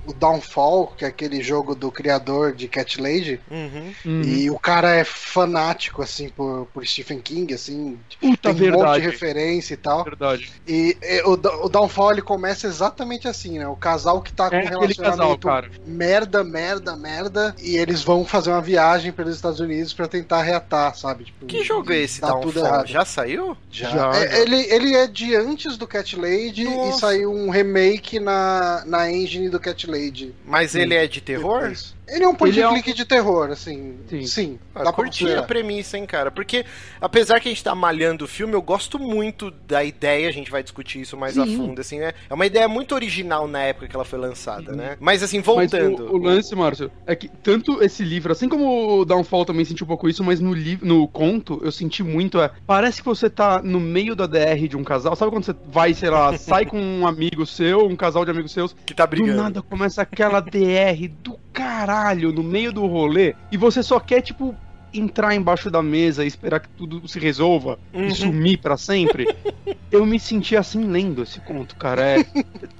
o 0.06 0.14
Downfall, 0.14 0.94
que 0.98 1.06
é 1.06 1.08
aquele 1.08 1.42
jogo 1.42 1.76
do 1.76 1.92
criador 1.92 2.54
de 2.54 2.68
Cat 2.68 3.02
Lady, 3.02 3.40
Uhum. 3.50 3.94
Uhum. 4.06 4.22
e 4.22 4.50
o 4.50 4.58
cara 4.58 4.96
é 4.96 5.04
fanático, 5.04 6.02
assim, 6.02 6.30
por, 6.30 6.68
por 6.74 6.86
Stephen 6.86 7.20
King, 7.20 7.54
assim, 7.54 8.00
Puta 8.42 8.56
tem 8.56 8.70
um 8.70 8.72
monte 8.72 8.78
de 8.80 8.84
verdade. 8.92 9.06
referência 9.06 9.74
e 9.74 9.78
tal. 9.78 10.04
Verdade. 10.04 10.52
E, 10.68 10.98
e 11.02 11.22
o, 11.24 11.34
o 11.34 11.70
Downfall 11.70 12.12
ele 12.14 12.22
começa 12.22 12.66
exatamente 12.68 13.28
assim, 13.28 13.60
né? 13.60 13.68
O 13.68 13.76
casal 13.76 14.22
que 14.22 14.34
tá 14.34 14.50
com 14.50 14.56
É 14.56 14.60
um 14.60 14.64
casal, 14.64 14.82
relacionamento 14.82 15.48
cara. 15.48 15.72
merda, 15.86 16.44
merda, 16.44 16.96
merda, 16.96 17.56
e 17.62 17.78
eles 17.78 18.04
vão 18.04 18.26
fazer 18.26 18.50
uma 18.50 18.62
viagem 18.62 19.12
pelos 19.12 19.36
Estados 19.36 19.60
Unidos 19.60 19.94
pra 19.94 20.08
tentar 20.08 20.42
reatar, 20.42 20.96
sabe? 20.96 21.26
Tipo, 21.26 21.46
Que 21.46 21.64
jogo 21.64 21.92
é 21.94 21.98
esse, 22.00 22.20
tudo 22.22 22.32
Downfall? 22.32 22.66
errado. 22.66 22.88
Já 22.88 23.06
saiu? 23.06 23.56
Já. 23.70 23.90
Já, 23.90 24.12
É. 24.16 24.42
Ele, 24.42 24.56
ele 24.74 24.96
é 24.96 25.08
de 25.08 25.36
antes 25.36 25.78
do 25.78 25.86
Cat 25.86 26.16
Lady 26.16 26.64
e 26.64 26.76
Nossa. 26.76 27.00
saiu 27.00 27.32
um 27.32 27.50
remake 27.50 28.20
na, 28.20 28.84
na 28.86 29.12
engine 29.12 29.50
do 29.50 29.60
Cat 29.60 29.86
Lady. 29.90 30.34
Mas 30.46 30.74
ele 30.76 30.96
é 30.96 31.06
de 31.08 31.22
terror? 31.22 31.60
depois. 31.62 31.96
Ele 32.12 32.24
é 32.24 32.28
um 32.28 32.36
point 32.36 32.54
Ele 32.56 32.62
é 32.66 32.68
um- 32.70 32.74
click 32.74 32.94
de 32.94 33.06
terror, 33.06 33.50
assim. 33.52 33.96
Sim. 34.10 34.26
Sim. 34.26 34.60
Ah, 34.76 34.80
dá 34.80 34.84
pra 34.86 34.94
curti 34.94 35.24
a 35.24 35.28
considerar. 35.28 35.48
premissa, 35.48 35.98
hein, 35.98 36.06
cara? 36.06 36.30
Porque, 36.32 36.66
apesar 37.00 37.40
que 37.40 37.48
a 37.48 37.52
gente 37.52 37.64
tá 37.64 37.74
malhando 37.74 38.26
o 38.26 38.28
filme, 38.28 38.54
eu 38.54 38.62
gosto 38.62 39.00
muito 39.00 39.50
da 39.68 39.84
ideia, 39.84 40.28
a 40.28 40.32
gente 40.32 40.52
vai 40.52 40.62
discutir 40.62 41.02
isso 41.02 41.16
mais 41.18 41.38
a 41.38 41.46
Sim. 41.46 41.58
fundo, 41.58 41.80
assim, 41.82 42.00
né? 42.00 42.14
É 42.30 42.34
uma 42.34 42.46
ideia 42.46 42.68
muito 42.68 42.94
original 42.94 43.48
na 43.48 43.60
época 43.62 43.88
que 43.88 43.96
ela 43.96 44.04
foi 44.06 44.20
lançada, 44.20 44.72
Sim. 44.72 44.78
né? 44.78 44.98
Mas, 45.00 45.24
assim, 45.24 45.38
Mas 45.38 45.46
voltando. 45.46 46.08
o, 46.08 46.16
o 46.16 46.18
lance, 46.18 46.54
Márcio, 46.56 46.92
é 47.06 47.16
que 47.16 47.28
tanto 47.30 47.82
esse 47.84 48.04
livro, 48.04 48.32
assim 48.32 48.50
como 48.50 49.00
o 49.00 49.06
Downfall 49.06 49.46
também 49.46 49.64
senti 49.66 49.84
um 49.84 49.88
pouco 49.88 50.10
isso, 50.10 50.24
mas 50.24 50.40
no, 50.40 50.54
livro, 50.54 50.86
no 50.86 51.08
conto 51.08 51.62
eu 51.64 51.72
senti 51.72 52.04
muito, 52.04 52.40
é, 52.42 52.52
parece 52.68 53.00
que 53.02 53.06
você 53.08 53.30
tá 53.30 53.62
no 53.64 53.80
meio 53.80 54.16
da 54.16 54.28
DR 54.28 54.68
de 54.68 54.76
um 54.76 54.84
casal, 54.84 55.16
sabe 55.16 55.32
quando 55.32 55.46
você 55.46 55.56
vai, 55.68 55.94
sei 55.94 56.10
lá, 56.10 56.36
sai 56.38 56.66
com 56.66 56.80
um 56.82 57.08
amigo 57.08 57.46
seu, 57.46 57.86
um 57.88 57.96
casal 57.96 58.26
de 58.26 58.32
amigos 58.32 58.52
seus, 58.52 58.76
Que 58.86 58.94
tá 58.94 59.06
do 59.06 59.10
brigando. 59.10 59.42
nada 59.42 59.62
começa 59.62 60.02
aquela 60.02 60.40
DR 60.42 61.08
do 61.24 61.40
caralho 61.54 62.01
no 62.34 62.44
meio 62.44 62.74
do 62.74 62.86
rolê, 62.86 63.36
e 63.52 63.58
você 63.58 63.84
só 63.84 64.00
quer, 64.00 64.22
tipo, 64.22 64.56
entrar 64.94 65.34
embaixo 65.36 65.70
da 65.72 65.82
mesa 65.82 66.24
e 66.24 66.28
esperar 66.28 66.60
que 66.60 66.70
tudo 66.70 67.08
se 67.08 67.20
resolva 67.20 67.80
Uhum. 67.94 68.08
e 68.08 68.12
sumir 68.16 68.58
pra 68.60 68.78
sempre. 68.78 69.28
Eu 69.92 70.06
me 70.06 70.18
senti 70.20 70.56
assim 70.56 70.86
lendo 70.90 71.22
esse 71.24 71.40
conto, 71.42 71.76
cara. 71.76 72.02
É, 72.02 72.26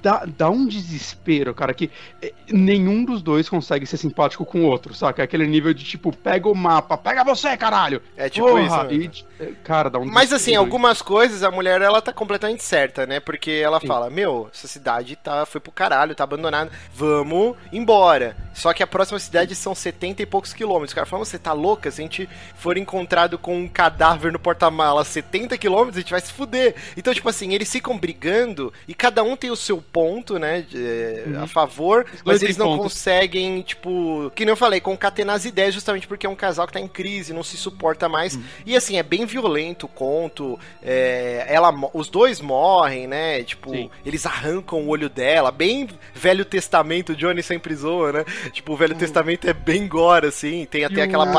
dá, 0.02 0.24
dá 0.26 0.48
um 0.48 0.66
desespero, 0.66 1.52
cara, 1.54 1.74
que 1.74 1.90
é, 2.22 2.32
nenhum 2.50 3.04
dos 3.04 3.20
dois 3.22 3.48
consegue 3.50 3.84
ser 3.84 3.98
simpático 3.98 4.46
com 4.46 4.62
o 4.62 4.64
outro, 4.66 4.94
saca? 4.94 5.20
É 5.22 5.24
aquele 5.24 5.46
nível 5.46 5.74
de 5.74 5.84
tipo, 5.84 6.10
pega 6.16 6.48
o 6.48 6.54
mapa, 6.54 6.96
pega 6.96 7.22
você, 7.22 7.54
caralho! 7.56 8.00
É 8.16 8.30
tipo 8.30 8.46
Porra! 8.46 8.62
isso. 8.62 8.76
né? 8.84 8.94
E, 9.40 9.42
é, 9.44 9.52
cara, 9.62 9.90
dá 9.90 9.98
um 9.98 10.06
Mas 10.06 10.32
assim, 10.32 10.52
desespero. 10.52 10.60
algumas 10.60 11.02
coisas 11.02 11.42
a 11.42 11.50
mulher 11.50 11.82
ela 11.82 12.00
tá 12.00 12.14
completamente 12.14 12.62
certa, 12.62 13.06
né? 13.06 13.20
Porque 13.20 13.50
ela 13.62 13.78
Sim. 13.78 13.86
fala: 13.86 14.08
"Meu, 14.08 14.48
essa 14.52 14.66
cidade 14.66 15.14
tá 15.16 15.44
foi 15.44 15.60
pro 15.60 15.70
caralho, 15.70 16.14
tá 16.14 16.24
abandonada. 16.24 16.70
Vamos 16.94 17.56
embora". 17.70 18.34
Só 18.54 18.72
que 18.72 18.82
a 18.82 18.86
próxima 18.86 19.18
cidade 19.18 19.54
são 19.54 19.74
70 19.74 20.22
e 20.22 20.26
poucos 20.26 20.52
quilômetros. 20.54 20.92
O 20.92 20.94
cara 20.94 21.06
fala: 21.06 21.24
"Você 21.26 21.38
tá 21.38 21.52
louca? 21.52 21.90
Se 21.90 22.00
a 22.00 22.01
gente 22.02 22.28
for 22.54 22.76
encontrado 22.76 23.38
com 23.38 23.56
um 23.56 23.68
cadáver 23.68 24.30
no 24.32 24.38
porta-mala 24.38 25.00
a 25.02 25.04
70 25.04 25.56
quilômetros, 25.58 25.96
a 25.96 26.00
gente 26.00 26.10
vai 26.10 26.20
se 26.20 26.32
fuder". 26.32 26.74
Então, 26.96 27.12
tipo 27.14 27.28
assim, 27.28 27.52
eles 27.54 27.70
ficam 27.70 27.96
brigando 27.98 28.72
e 28.86 28.94
cada 28.94 29.22
um 29.22 29.36
tem 29.36 29.50
o 29.50 29.56
seu 29.56 29.78
ponto, 29.82 30.38
né, 30.38 30.62
de- 30.68 30.76
é, 30.82 31.24
Uhum. 31.26 31.42
a 31.44 31.46
favor, 31.46 32.06
mas 32.24 32.42
eles 32.42 32.56
não 32.56 32.76
pontos. 32.76 32.94
conseguem, 32.94 33.62
tipo, 33.62 34.30
que 34.34 34.44
nem 34.44 34.52
eu 34.52 34.56
falei, 34.56 34.80
concatenar 34.80 35.36
as 35.36 35.44
ideias 35.44 35.74
justamente 35.74 36.06
porque 36.06 36.26
é 36.26 36.28
um 36.30 36.34
casal 36.36 36.66
que 36.66 36.72
tá 36.72 36.80
em 36.80 36.88
crise, 36.88 37.32
não 37.32 37.42
se 37.42 37.56
suporta 37.56 38.08
mais. 38.08 38.34
Uhum. 38.34 38.42
E 38.66 38.76
assim, 38.76 38.96
é 38.98 39.02
bem 39.02 39.24
violento 39.26 39.86
o 39.86 39.88
conto. 39.88 40.58
é, 40.82 41.46
ela, 41.48 41.72
os 41.94 42.08
dois 42.08 42.40
morrem, 42.40 43.06
né? 43.06 43.42
Tipo, 43.44 43.70
Sim. 43.70 43.90
eles 44.04 44.26
arrancam 44.26 44.80
o 44.80 44.88
olho 44.88 45.08
dela, 45.08 45.50
bem 45.50 45.88
Velho 46.14 46.44
Testamento, 46.44 47.14
Johnny 47.14 47.42
sempre 47.42 47.74
zoa, 47.74 48.12
né? 48.12 48.24
Tipo, 48.52 48.72
o 48.72 48.76
Velho 48.76 48.94
Testamento 48.94 49.48
é 49.48 49.52
bem 49.52 49.86
gore, 49.86 50.26
assim. 50.26 50.64
Tem 50.66 50.84
até 50.84 51.02
aquela 51.02 51.24
o- 51.24 51.32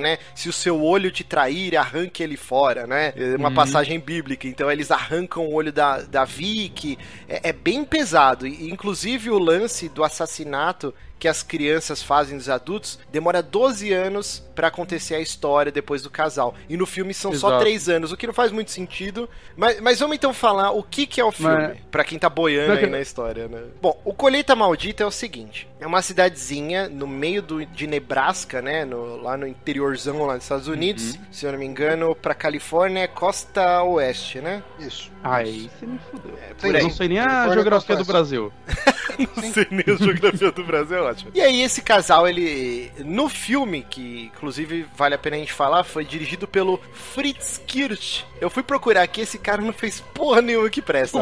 né? 0.00 0.18
Se 0.34 0.48
o 0.48 0.52
seu 0.52 0.82
olho 0.82 1.10
te 1.10 1.22
trair, 1.22 1.76
arranque 1.76 2.22
ele 2.22 2.36
fora, 2.36 2.86
né? 2.86 3.12
É 3.16 3.36
uma 3.36 3.48
Uhum. 3.48 3.54
passagem 3.54 4.00
bíblica. 4.00 4.48
Então 4.48 4.70
eles 4.70 4.90
arrancam 4.90 5.46
o 5.46 5.52
olho 5.54 5.72
da, 5.72 6.02
da 6.02 6.24
Vicky. 6.24 6.98
É, 7.28 7.50
é 7.50 7.52
bem 7.52 7.84
pesado. 7.84 8.46
E, 8.46 8.70
inclusive 8.70 9.30
o 9.30 9.38
lance 9.38 9.88
do 9.88 10.02
assassinato 10.02 10.94
que 11.20 11.28
as 11.28 11.42
crianças 11.42 12.02
fazem 12.02 12.36
dos 12.36 12.48
adultos 12.48 12.98
demora 13.12 13.42
12 13.42 13.92
anos 13.92 14.42
pra 14.54 14.68
acontecer 14.68 15.14
a 15.14 15.20
história 15.20 15.70
depois 15.70 16.02
do 16.02 16.10
casal. 16.10 16.54
E 16.68 16.76
no 16.76 16.86
filme 16.86 17.14
são 17.14 17.32
só 17.34 17.48
Exato. 17.50 17.62
3 17.62 17.88
anos, 17.90 18.10
o 18.12 18.16
que 18.16 18.26
não 18.26 18.34
faz 18.34 18.50
muito 18.50 18.70
sentido. 18.70 19.28
Mas, 19.56 19.78
mas 19.80 20.00
vamos 20.00 20.16
então 20.16 20.32
falar 20.34 20.70
o 20.72 20.82
que, 20.82 21.06
que 21.06 21.20
é 21.20 21.24
o 21.24 21.30
filme, 21.30 21.54
Mas- 21.54 21.78
Pra 21.90 22.02
quem 22.04 22.18
tá 22.18 22.28
boiando 22.28 22.72
é 22.72 22.84
aí 22.84 22.90
na 22.90 23.00
história, 23.00 23.46
né? 23.48 23.62
Bom, 23.82 24.00
o 24.04 24.12
Colheita 24.14 24.56
Maldita 24.56 25.02
é 25.02 25.06
o 25.06 25.10
seguinte: 25.10 25.68
é 25.78 25.86
uma 25.86 26.00
cidadezinha 26.02 26.88
no 26.88 27.06
meio 27.06 27.42
do, 27.42 27.64
de 27.66 27.86
Nebraska, 27.86 28.62
né? 28.62 28.84
No- 28.84 29.16
lá 29.22 29.36
no 29.36 29.46
interiorzão 29.46 30.24
lá 30.24 30.34
dos 30.36 30.44
Estados 30.44 30.68
Unidos. 30.68 31.14
Uhum. 31.16 31.20
Se 31.30 31.44
eu 31.46 31.52
não 31.52 31.58
me 31.58 31.66
engano, 31.66 32.14
pra 32.14 32.34
Califórnia 32.34 33.02
é 33.02 33.06
costa 33.06 33.82
oeste, 33.82 34.40
né? 34.40 34.62
Isso. 34.78 35.10
Aí 35.22 35.70
você 35.78 35.86
me 35.86 35.98
fudeu. 36.10 36.38
É, 36.38 36.46
Sim, 36.46 36.50
Eu 36.50 36.56
por 36.56 36.76
aí. 36.76 36.82
não 36.82 36.90
sei 36.90 37.08
nem 37.08 37.18
a 37.18 37.24
Califórnia 37.26 37.54
geografia 37.54 37.96
do. 37.96 38.04
Brasil. 38.06 38.52
Não 39.36 39.52
sei 39.52 39.66
nem 39.70 39.84
a 39.86 39.98
geografia 39.98 40.50
do 40.50 40.64
Brasil, 40.64 40.96
é 40.96 41.02
ótimo. 41.10 41.30
E 41.34 41.40
aí, 41.40 41.62
esse 41.62 41.82
casal, 41.82 42.26
ele. 42.26 42.90
No 43.04 43.28
filme, 43.28 43.84
que 43.88 44.30
inclusive 44.34 44.86
vale 44.96 45.14
a 45.14 45.18
pena 45.18 45.36
a 45.36 45.38
gente 45.38 45.52
falar, 45.52 45.84
foi 45.84 46.04
dirigido 46.04 46.46
pelo 46.48 46.80
Fritz 46.92 47.60
Kirch. 47.66 48.26
Eu 48.40 48.48
fui 48.50 48.62
procurar 48.62 49.02
aqui, 49.02 49.20
esse 49.20 49.38
cara 49.38 49.60
não 49.62 49.72
fez 49.72 50.00
porra 50.00 50.40
nenhuma 50.40 50.70
que 50.70 50.80
presta. 50.82 51.20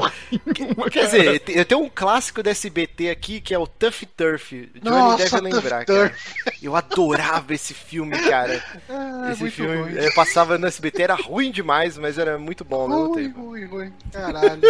Que- 0.55 0.75
Quer 0.91 1.05
dizer, 1.07 1.43
eu 1.49 1.65
tenho 1.65 1.81
um 1.83 1.91
clássico 1.93 2.43
da 2.43 2.51
SBT 2.51 3.11
aqui 3.11 3.41
que 3.41 3.53
é 3.55 3.59
o 3.59 3.67
Tuff 3.67 4.07
Turf. 4.07 4.53
Johnny 4.53 4.81
Nossa, 4.85 5.25
deve 5.41 5.41
lembrar, 5.55 5.85
cara. 5.85 6.15
Eu 6.63 6.77
adorava 6.77 7.53
esse 7.55 7.75
filme, 7.75 8.17
cara. 8.19 8.63
Ah, 8.91 9.31
esse 9.33 9.51
filme 9.51 9.77
ruim. 9.77 10.13
passava 10.15 10.57
no 10.59 10.67
SBT, 10.67 11.03
era 11.03 11.15
ruim 11.15 11.51
demais, 11.51 11.99
mas 11.99 12.19
era 12.19 12.39
muito 12.39 12.65
bom 12.65 12.83
ao 12.83 12.89
mesmo 12.89 13.07
Ruim, 13.15 13.23
tempo. 13.25 13.41
ruim, 13.49 13.65
ruim. 13.67 13.93
Caralho. 14.13 14.61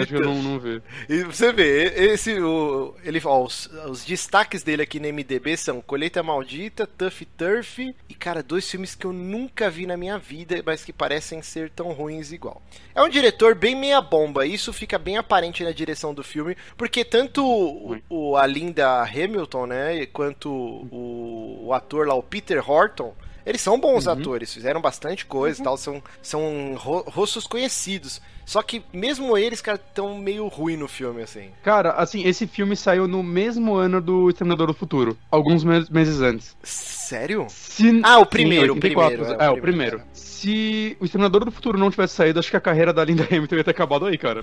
Acho 0.00 0.06
que 0.06 0.14
eu 0.14 0.20
não, 0.20 0.34
não 0.42 0.58
vi. 0.58 0.80
E 1.08 1.22
você 1.24 1.52
vê, 1.52 1.86
esse, 2.12 2.38
o, 2.40 2.94
ele, 3.04 3.20
ó, 3.24 3.42
os, 3.44 3.68
os 3.88 4.04
destaques 4.04 4.62
dele 4.62 4.82
aqui 4.82 5.00
no 5.00 5.08
MDB 5.12 5.56
são 5.56 5.80
Colheita 5.80 6.22
Maldita, 6.22 6.86
Tuff 6.86 7.24
Turf 7.24 7.78
e, 8.08 8.14
cara, 8.14 8.42
dois 8.42 8.68
filmes 8.70 8.94
que 8.94 9.04
eu 9.06 9.12
nunca 9.12 9.68
vi 9.70 9.86
na 9.86 9.96
minha 9.96 10.18
vida, 10.18 10.62
mas 10.64 10.84
que 10.84 10.92
parecem 10.92 11.42
ser 11.42 11.61
tão 11.70 11.92
ruins 11.92 12.32
igual. 12.32 12.60
É 12.94 13.02
um 13.02 13.08
diretor 13.08 13.54
bem 13.54 13.74
meia 13.74 14.00
bomba, 14.00 14.46
isso 14.46 14.72
fica 14.72 14.98
bem 14.98 15.16
aparente 15.16 15.62
na 15.64 15.72
direção 15.72 16.12
do 16.14 16.22
filme, 16.24 16.56
porque 16.76 17.04
tanto 17.04 17.44
o, 17.44 17.96
o- 18.08 18.36
a 18.36 18.46
Linda 18.46 19.02
Hamilton, 19.02 19.66
né, 19.66 20.06
quanto 20.06 20.50
o, 20.50 21.64
o 21.66 21.72
ator 21.72 22.06
lá, 22.06 22.14
o 22.14 22.22
Peter 22.22 22.68
Horton, 22.68 23.14
eles 23.44 23.60
são 23.60 23.78
bons 23.80 24.06
atores, 24.06 24.54
fizeram 24.54 24.80
bastante 24.80 25.26
coisa 25.26 25.60
e 25.60 25.64
tal, 25.64 25.76
são, 25.76 26.00
são 26.22 26.74
ro- 26.76 27.04
rostos 27.08 27.44
conhecidos. 27.46 28.20
Só 28.46 28.62
que 28.62 28.82
mesmo 28.92 29.36
eles, 29.38 29.60
cara, 29.60 29.78
tão 29.78 30.16
meio 30.18 30.46
ruim 30.48 30.76
no 30.76 30.86
filme, 30.86 31.22
assim. 31.22 31.50
Cara, 31.62 31.90
assim, 31.92 32.24
esse 32.26 32.46
filme 32.46 32.76
saiu 32.76 33.08
no 33.08 33.20
mesmo 33.22 33.74
ano 33.74 34.00
do 34.00 34.28
Exterminador 34.28 34.66
do 34.68 34.74
Futuro. 34.74 35.16
Alguns 35.30 35.64
mes- 35.64 35.88
meses 35.88 36.20
antes. 36.20 36.56
Sério? 36.62 37.46
Se- 37.48 38.00
Ah, 38.04 38.18
o 38.18 38.22
Sim, 38.22 38.26
primeiro, 38.30 38.72
o 38.72 38.76
84, 38.76 39.16
primeiro, 39.16 39.42
É, 39.42 39.46
é, 39.46 39.50
o 39.50 39.54
o 39.54 39.60
primeiro. 39.60 40.02
Se 40.42 40.96
o 40.98 41.04
Exterminador 41.04 41.44
do 41.44 41.52
Futuro 41.52 41.78
não 41.78 41.88
tivesse 41.88 42.14
saído, 42.16 42.40
acho 42.40 42.50
que 42.50 42.56
a 42.56 42.60
carreira 42.60 42.92
da 42.92 43.04
Linda 43.04 43.24
Hamilton 43.30 43.54
ia 43.56 43.62
ter 43.64 43.70
acabado 43.70 44.06
aí, 44.06 44.18
cara. 44.18 44.42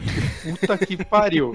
Puta 0.62 0.78
que 0.78 0.96
pariu. 1.04 1.54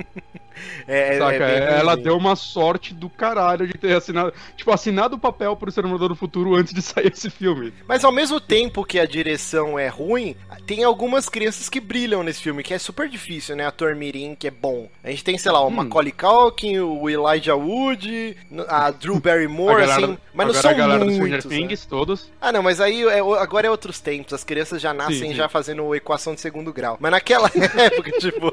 É, 0.86 1.16
é- 1.16 1.18
Saca? 1.18 1.34
é 1.34 1.60
bem 1.70 1.78
Ela 1.80 1.96
deu 1.96 2.14
uma 2.16 2.36
sorte 2.36 2.92
do 2.92 3.08
caralho 3.08 3.66
de 3.66 3.72
ter 3.74 3.96
assinado. 3.96 4.34
Tipo, 4.54 4.70
assinado 4.70 5.16
o 5.16 5.18
papel 5.18 5.56
pro 5.56 5.68
Exterminador 5.70 6.10
do 6.10 6.14
Futuro 6.14 6.54
antes 6.54 6.74
de 6.74 6.82
sair 6.82 7.10
esse 7.12 7.30
filme. 7.30 7.72
Mas 7.88 8.04
ao 8.04 8.12
mesmo 8.12 8.38
tempo 8.38 8.84
que 8.84 8.98
a 8.98 9.06
direção 9.06 9.78
é 9.78 9.88
ruim, 9.88 10.36
tem 10.66 10.84
algumas 10.84 11.26
crianças 11.28 11.70
que 11.70 11.80
brilham 11.80 12.22
nesse 12.22 12.42
filme, 12.42 12.62
que 12.62 12.74
é 12.74 12.78
super 12.78 13.08
difícil, 13.08 13.56
né? 13.56 13.66
Ator 13.66 13.96
Mirim, 13.96 14.34
que 14.34 14.46
é 14.46 14.50
bom. 14.50 14.88
A 15.02 15.08
gente 15.10 15.24
tem, 15.24 15.38
sei 15.38 15.50
lá, 15.52 15.60
o 15.62 15.68
Hum. 15.68 15.70
Macaulay 15.70 16.12
Culkin, 16.12 16.78
o 16.80 17.08
Elijah 17.08 17.56
Wood, 17.56 18.36
a 18.68 18.90
Drew 18.90 19.18
Barrymore, 19.18 19.82
A 19.82 19.86
galera- 19.86 20.04
assim, 20.06 20.18
mas 20.34 20.46
não 20.48 20.54
são 20.54 20.74
muitos. 21.06 21.44
Né? 21.46 21.56
Things, 21.56 21.86
todos. 21.86 22.30
Ah, 22.40 22.52
não, 22.52 22.62
mas 22.62 22.80
aí 22.80 23.02
é, 23.04 23.18
agora 23.40 23.66
é 23.66 23.70
outros 23.70 24.00
tempos. 24.00 24.33
As 24.34 24.44
crianças 24.44 24.80
já 24.80 24.92
nascem 24.92 25.14
Sim, 25.18 25.28
sim. 25.28 25.34
já 25.34 25.48
fazendo 25.48 25.94
equação 25.94 26.34
de 26.34 26.40
segundo 26.40 26.72
grau. 26.72 26.96
Mas 27.00 27.10
naquela 27.12 27.50
época, 27.76 28.10
tipo, 28.18 28.50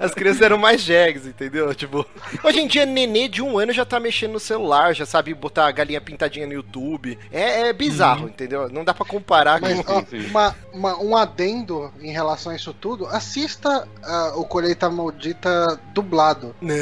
as 0.00 0.12
crianças 0.14 0.42
eram 0.42 0.58
mais 0.58 0.80
jegues, 0.80 1.26
entendeu? 1.26 1.74
Tipo, 1.74 2.06
hoje 2.42 2.60
em 2.60 2.66
dia, 2.66 2.86
nenê 2.86 3.28
de 3.28 3.42
um 3.42 3.58
ano 3.58 3.72
já 3.72 3.84
tá 3.84 3.98
mexendo 4.00 4.32
no 4.32 4.40
celular, 4.40 4.94
já 4.94 5.04
sabe 5.06 5.34
botar 5.34 5.66
a 5.66 5.72
galinha 5.72 6.00
pintadinha 6.00 6.46
no 6.46 6.52
YouTube. 6.52 7.18
É, 7.32 7.68
é 7.68 7.72
bizarro, 7.72 8.28
entendeu? 8.28 8.68
Não 8.70 8.84
dá 8.84 8.94
pra 8.94 9.04
comparar 9.06 9.60
Mas 9.60 9.80
com. 9.82 9.92
ó, 9.92 10.00
Sim, 10.00 10.06
sim. 10.22 10.26
uma, 10.30 10.54
uma- 10.72 10.98
um 11.02 11.16
adendo 11.16 11.92
em 12.00 12.12
relação 12.12 12.52
a 12.52 12.56
isso 12.56 12.72
tudo, 12.72 13.06
assista 13.06 13.88
ah, 14.02 14.32
o 14.36 14.44
Colheita 14.44 14.88
Maldita 14.90 15.80
dublado. 15.92 16.54
Não, 16.60 16.74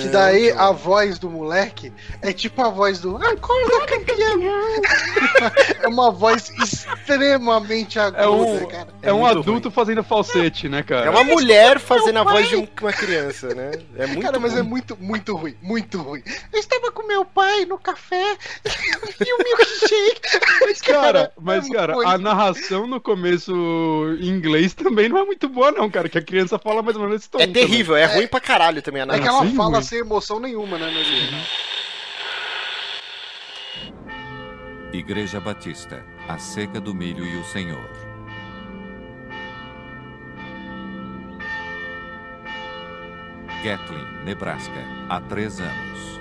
Que 0.00 0.08
daí 0.08 0.52
não. 0.52 0.62
a 0.62 0.72
voz 0.72 1.18
do 1.18 1.28
moleque 1.30 1.92
é 2.22 2.32
tipo 2.32 2.62
a 2.62 2.68
voz 2.68 3.00
do 3.00 3.16
Acorda, 3.16 3.86
campeão! 3.86 4.40
é 5.82 5.88
uma 5.88 6.10
voz 6.10 6.50
extremamente 6.62 7.95
aguda, 7.98 8.22
É 8.22 8.28
um, 8.28 8.66
cara. 8.66 8.88
é 9.02 9.12
um 9.12 9.18
muito 9.20 9.38
adulto 9.38 9.70
fazendo 9.70 10.02
falsete, 10.02 10.68
né, 10.68 10.82
cara? 10.82 11.06
É 11.06 11.10
uma 11.10 11.24
mulher 11.24 11.78
fazendo 11.78 12.18
a 12.18 12.24
voz 12.24 12.48
de 12.48 12.56
um- 12.56 12.68
uma 12.80 12.92
criança, 12.92 13.54
né? 13.54 13.72
É 13.96 14.06
muito 14.06 14.22
cara, 14.22 14.38
mas 14.38 14.52
é 14.54 14.60
ruim. 14.60 14.68
muito, 14.68 14.96
muito 15.00 15.36
ruim, 15.36 15.56
muito 15.62 15.98
ruim. 16.02 16.22
Eu 16.52 16.58
estava 16.58 16.90
com 16.92 17.06
meu 17.06 17.24
pai 17.24 17.64
no 17.64 17.78
café 17.78 18.36
e 19.20 19.32
o 19.32 19.38
milkshake. 19.38 20.20
Mas, 20.60 20.80
cara, 20.80 21.32
mas, 21.40 21.68
é 21.68 21.72
cara, 21.72 21.94
muito- 21.94 22.08
a 22.08 22.18
narração 22.18 22.86
no 22.86 23.00
começo 23.00 23.52
em 24.20 24.28
inglês 24.28 24.74
também 24.74 25.08
não 25.08 25.18
é 25.18 25.24
muito 25.24 25.48
boa, 25.48 25.70
não, 25.72 25.88
cara. 25.90 26.08
Que 26.08 26.18
a 26.18 26.22
criança 26.22 26.58
fala 26.58 26.82
mais 26.82 26.96
ou 26.96 27.02
menos 27.04 27.20
esse 27.20 27.30
tom 27.30 27.38
É 27.38 27.46
também. 27.46 27.62
terrível, 27.66 27.96
é 27.96 28.04
ruim 28.06 28.26
pra 28.26 28.40
caralho 28.40 28.82
também 28.82 29.02
a 29.02 29.04
É 29.04 29.08
que 29.08 29.12
narração. 29.18 29.40
ela 29.40 29.50
Sim, 29.50 29.56
fala 29.56 29.72
ruim. 29.76 29.82
sem 29.82 29.98
emoção 30.00 30.40
nenhuma, 30.40 30.78
né, 30.78 30.90
meu? 30.90 31.06
Igreja 34.92 35.40
Batista, 35.40 36.02
a 36.28 36.38
seca 36.38 36.80
do 36.80 36.94
milho 36.94 37.24
e 37.24 37.36
o 37.36 37.44
Senhor. 37.44 37.88
Gatlin, 43.62 44.24
Nebraska, 44.24 44.72
há 45.08 45.20
três 45.20 45.60
anos. 45.60 46.20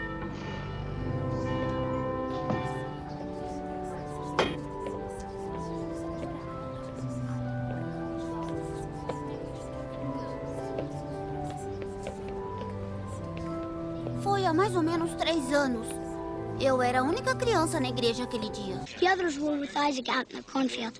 Foi 14.24 14.45
há 14.45 14.53
mais 14.53 14.75
ou 14.75 14.81
menos 14.81 15.13
três 15.15 15.51
anos. 15.51 16.04
Eu 16.59 16.81
era 16.81 17.00
a 17.00 17.03
única 17.03 17.35
criança 17.35 17.79
na 17.79 17.89
igreja 17.89 18.24
aquele 18.24 18.50
dia. 18.50 18.77
The 19.00 19.07
others 19.12 19.38
were 19.38 19.59
with 19.59 19.75
Isaac 19.75 20.09
out 20.09 20.31
in 20.31 20.41
the 20.41 20.51
cornfield. 20.51 21.00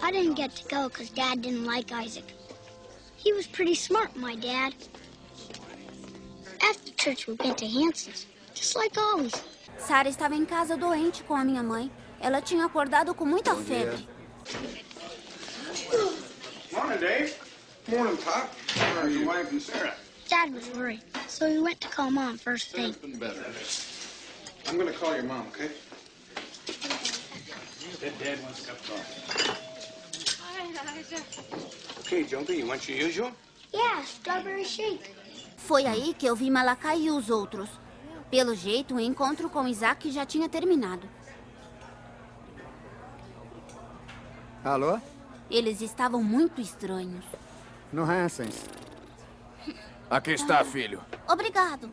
I 0.00 0.12
didn't 0.12 0.34
get 0.34 0.54
to 0.56 0.68
go 0.68 0.88
because 0.88 1.10
Dad 1.10 1.42
didn't 1.42 1.64
like 1.64 1.92
Isaac. 1.92 2.24
He 3.16 3.32
was 3.32 3.46
pretty 3.46 3.74
smart, 3.74 4.16
my 4.16 4.36
dad. 4.36 4.74
After 6.62 6.92
church, 6.92 7.26
we 7.26 7.34
went 7.34 7.58
to 7.58 7.66
Hanson's, 7.66 8.26
just 8.54 8.76
like 8.76 8.96
always. 8.96 9.32
Sarah 9.78 10.08
estava 10.08 10.34
em 10.34 10.44
casa 10.44 10.76
doente 10.76 11.24
com 11.24 11.34
a 11.34 11.44
minha 11.44 11.62
mãe. 11.62 11.90
Ela 12.20 12.40
tinha 12.40 12.64
acordado 12.64 13.14
com 13.14 13.24
muita 13.24 13.54
febre. 13.56 14.08
Morning, 16.72 16.98
Dave. 16.98 17.34
Morning, 17.88 18.16
Pop. 18.18 18.48
How 18.76 19.02
are 19.02 19.10
your 19.10 19.26
wife 19.26 19.50
and 19.52 19.60
Sarah? 19.60 19.94
Dad 20.28 20.54
was 20.54 20.68
worried, 20.70 21.02
so 21.28 21.48
he 21.48 21.58
went 21.58 21.80
to 21.80 21.88
call 21.88 22.10
Mom 22.10 22.38
first 22.38 22.70
thing. 22.72 22.94
Been 23.02 23.18
better. 23.18 23.44
I'm 24.68 24.78
gonna 24.78 24.92
call 24.92 25.14
your 25.14 25.24
mom, 25.24 25.46
okay? 25.48 25.70
That 28.00 28.18
Dad 28.18 28.42
wants 28.42 28.64
a 28.64 28.68
cup 28.68 28.80
of 28.80 28.86
coffee. 28.88 29.22
Okay, 32.00 32.24
Junkie, 32.24 32.56
you 32.56 32.66
want 32.66 32.88
your 32.88 32.98
usual? 33.08 33.32
Yeah, 33.72 34.02
strawberry 34.04 34.64
shake. 34.64 35.14
Foi 35.56 35.86
aí 35.86 36.14
que 36.14 36.26
eu 36.26 36.34
vi 36.34 36.50
Malakai 36.50 37.02
e 37.02 37.10
os 37.10 37.30
outros. 37.30 37.68
Pelo 38.30 38.54
jeito, 38.54 38.94
o 38.96 39.00
encontro 39.00 39.48
com 39.48 39.66
Isaac 39.68 40.10
já 40.10 40.26
tinha 40.26 40.48
terminado. 40.48 41.08
Alô? 44.64 44.98
Eles 45.50 45.80
estavam 45.80 46.22
muito 46.22 46.60
estranhos. 46.60 47.24
No 47.92 48.02
Hansens. 48.02 48.64
Aqui 50.10 50.32
está, 50.32 50.64
filho. 50.64 51.02
Obrigado. 51.28 51.90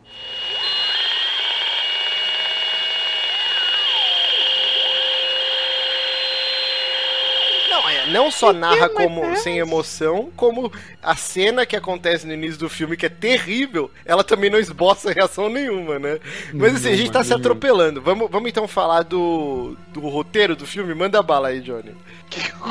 Não, 8.12 8.26
é, 8.26 8.30
só 8.30 8.52
narra 8.52 8.88
como 8.88 9.36
sem 9.36 9.58
emoção, 9.58 10.30
como 10.36 10.72
a 11.02 11.16
cena 11.16 11.64
que 11.66 11.76
acontece 11.76 12.26
no 12.26 12.32
início 12.32 12.58
do 12.58 12.68
filme, 12.68 12.96
que 12.96 13.06
é 13.06 13.08
terrível, 13.08 13.90
ela 14.04 14.22
também 14.24 14.50
não 14.50 14.58
esboça 14.58 15.12
reação 15.12 15.48
nenhuma, 15.48 15.98
né? 15.98 16.18
Mas 16.52 16.76
assim, 16.76 16.90
a 16.92 16.96
gente 16.96 17.10
tá 17.12 17.24
se 17.24 17.32
atropelando. 17.32 18.00
Vamos, 18.02 18.30
vamos 18.30 18.48
então 18.50 18.66
falar 18.68 19.02
do, 19.02 19.76
do 19.88 20.00
roteiro 20.00 20.54
do 20.54 20.66
filme? 20.66 20.94
Manda 20.94 21.22
bala 21.22 21.48
aí, 21.48 21.60
Johnny. 21.60 21.94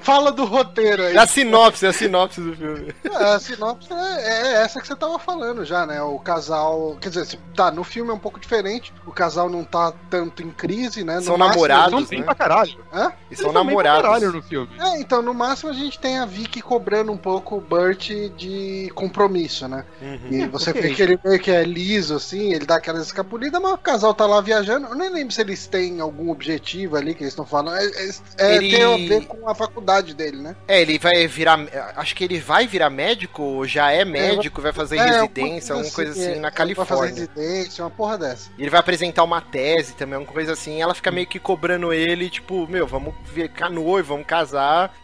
Fala 0.00 0.30
do 0.30 0.44
roteiro 0.44 1.02
aí. 1.02 1.16
É 1.16 1.18
a 1.18 1.26
sinopse, 1.26 1.84
é 1.84 1.88
a 1.88 1.92
sinopse 1.92 2.40
do 2.40 2.54
filme. 2.54 2.94
A 3.14 3.38
sinopse 3.38 3.92
é, 3.92 4.22
é 4.22 4.52
essa 4.62 4.80
que 4.80 4.86
você 4.86 4.94
tava 4.94 5.18
falando 5.18 5.64
já, 5.64 5.84
né? 5.86 6.00
O 6.02 6.18
casal. 6.18 6.96
Quer 7.00 7.08
dizer, 7.08 7.38
tá, 7.56 7.70
no 7.70 7.82
filme 7.84 8.10
é 8.10 8.14
um 8.14 8.18
pouco 8.18 8.38
diferente. 8.38 8.92
O 9.06 9.12
casal 9.12 9.48
não 9.50 9.64
tá 9.64 9.92
tanto 10.08 10.42
em 10.42 10.50
crise, 10.50 11.02
né? 11.04 11.16
No 11.16 11.22
São 11.22 11.36
máximo, 11.38 11.66
namorados, 11.66 11.92
eles- 11.92 12.00
São 12.04 12.10
bem 12.10 12.18
né? 12.20 12.24
pra 12.24 12.34
caralho. 12.34 12.78
Hã? 12.92 12.98
E 12.98 13.02
são 13.02 13.10
Eles 13.10 13.38
são 13.40 13.46
bem 13.46 13.52
pra 13.52 13.62
namorados. 13.64 14.02
caralho 14.02 14.32
no 14.32 14.42
filme. 14.42 14.63
Filme. 14.66 14.82
É, 14.82 15.00
então, 15.00 15.22
no 15.22 15.34
máximo 15.34 15.70
a 15.70 15.74
gente 15.74 15.98
tem 15.98 16.18
a 16.18 16.26
Vicky 16.26 16.60
cobrando 16.62 17.12
um 17.12 17.16
pouco 17.16 17.56
o 17.56 17.60
Burt 17.60 18.10
de 18.36 18.90
compromisso, 18.94 19.66
né? 19.68 19.84
E 20.30 20.46
você 20.46 20.72
vê 20.74 20.94
que 20.94 21.02
ele 21.02 21.18
meio 21.24 21.38
que 21.40 21.50
é 21.50 21.62
liso, 21.64 22.14
assim, 22.16 22.52
ele 22.52 22.66
dá 22.66 22.76
aquelas 22.76 23.06
escapulidas, 23.06 23.60
mas 23.60 23.72
o 23.72 23.78
casal 23.78 24.14
tá 24.14 24.26
lá 24.26 24.40
viajando. 24.40 24.86
Eu 24.88 24.94
nem 24.94 25.10
lembro 25.10 25.32
se 25.32 25.40
eles 25.40 25.66
têm 25.66 26.00
algum 26.00 26.30
objetivo 26.30 26.96
ali 26.96 27.14
que 27.14 27.22
eles 27.22 27.32
estão 27.32 27.46
falando. 27.46 27.76
É, 27.76 27.84
é- 27.86 28.10
é- 28.38 28.56
Ele- 28.56 28.70
tem 28.70 28.82
a 28.82 28.96
ver 29.08 29.26
com 29.26 29.48
a 29.48 29.54
faculdade 29.54 30.14
dele, 30.14 30.38
né? 30.42 30.56
É, 30.68 30.80
ele 30.82 30.98
vai 30.98 31.26
virar. 31.26 31.58
Acho 31.96 32.14
que 32.14 32.24
ele 32.24 32.38
vai 32.40 32.66
virar 32.66 32.90
médico, 32.90 33.66
já 33.66 33.90
é 33.90 34.04
médico, 34.04 34.60
vai 34.60 34.72
fazer 34.72 34.96
É, 34.98 35.04
residência, 35.20 35.74
alguma 35.74 35.90
coisa 35.92 36.10
assim, 36.12 36.22
é, 36.32 36.34
na 36.36 36.50
Vai 36.50 36.50
fazer 36.50 36.56
Califórnia. 36.56 37.14
residência, 37.14 37.84
uma 37.84 37.90
porra 37.90 38.18
dessa. 38.18 38.50
E 38.58 38.62
ele 38.62 38.70
vai 38.70 38.80
apresentar 38.80 39.22
uma 39.24 39.40
tese 39.40 39.94
também, 39.94 40.14
alguma 40.14 40.32
coisa 40.32 40.52
assim. 40.52 40.80
Ela 40.80 40.94
fica 40.94 41.10
meio 41.10 41.26
que 41.26 41.38
cobrando 41.38 41.92
ele, 41.92 42.28
tipo, 42.30 42.66
meu, 42.68 42.86
vamos 42.86 43.14
ficar 43.26 43.70
noivo, 43.70 44.08
vamos 44.08 44.26
casar. 44.26 44.53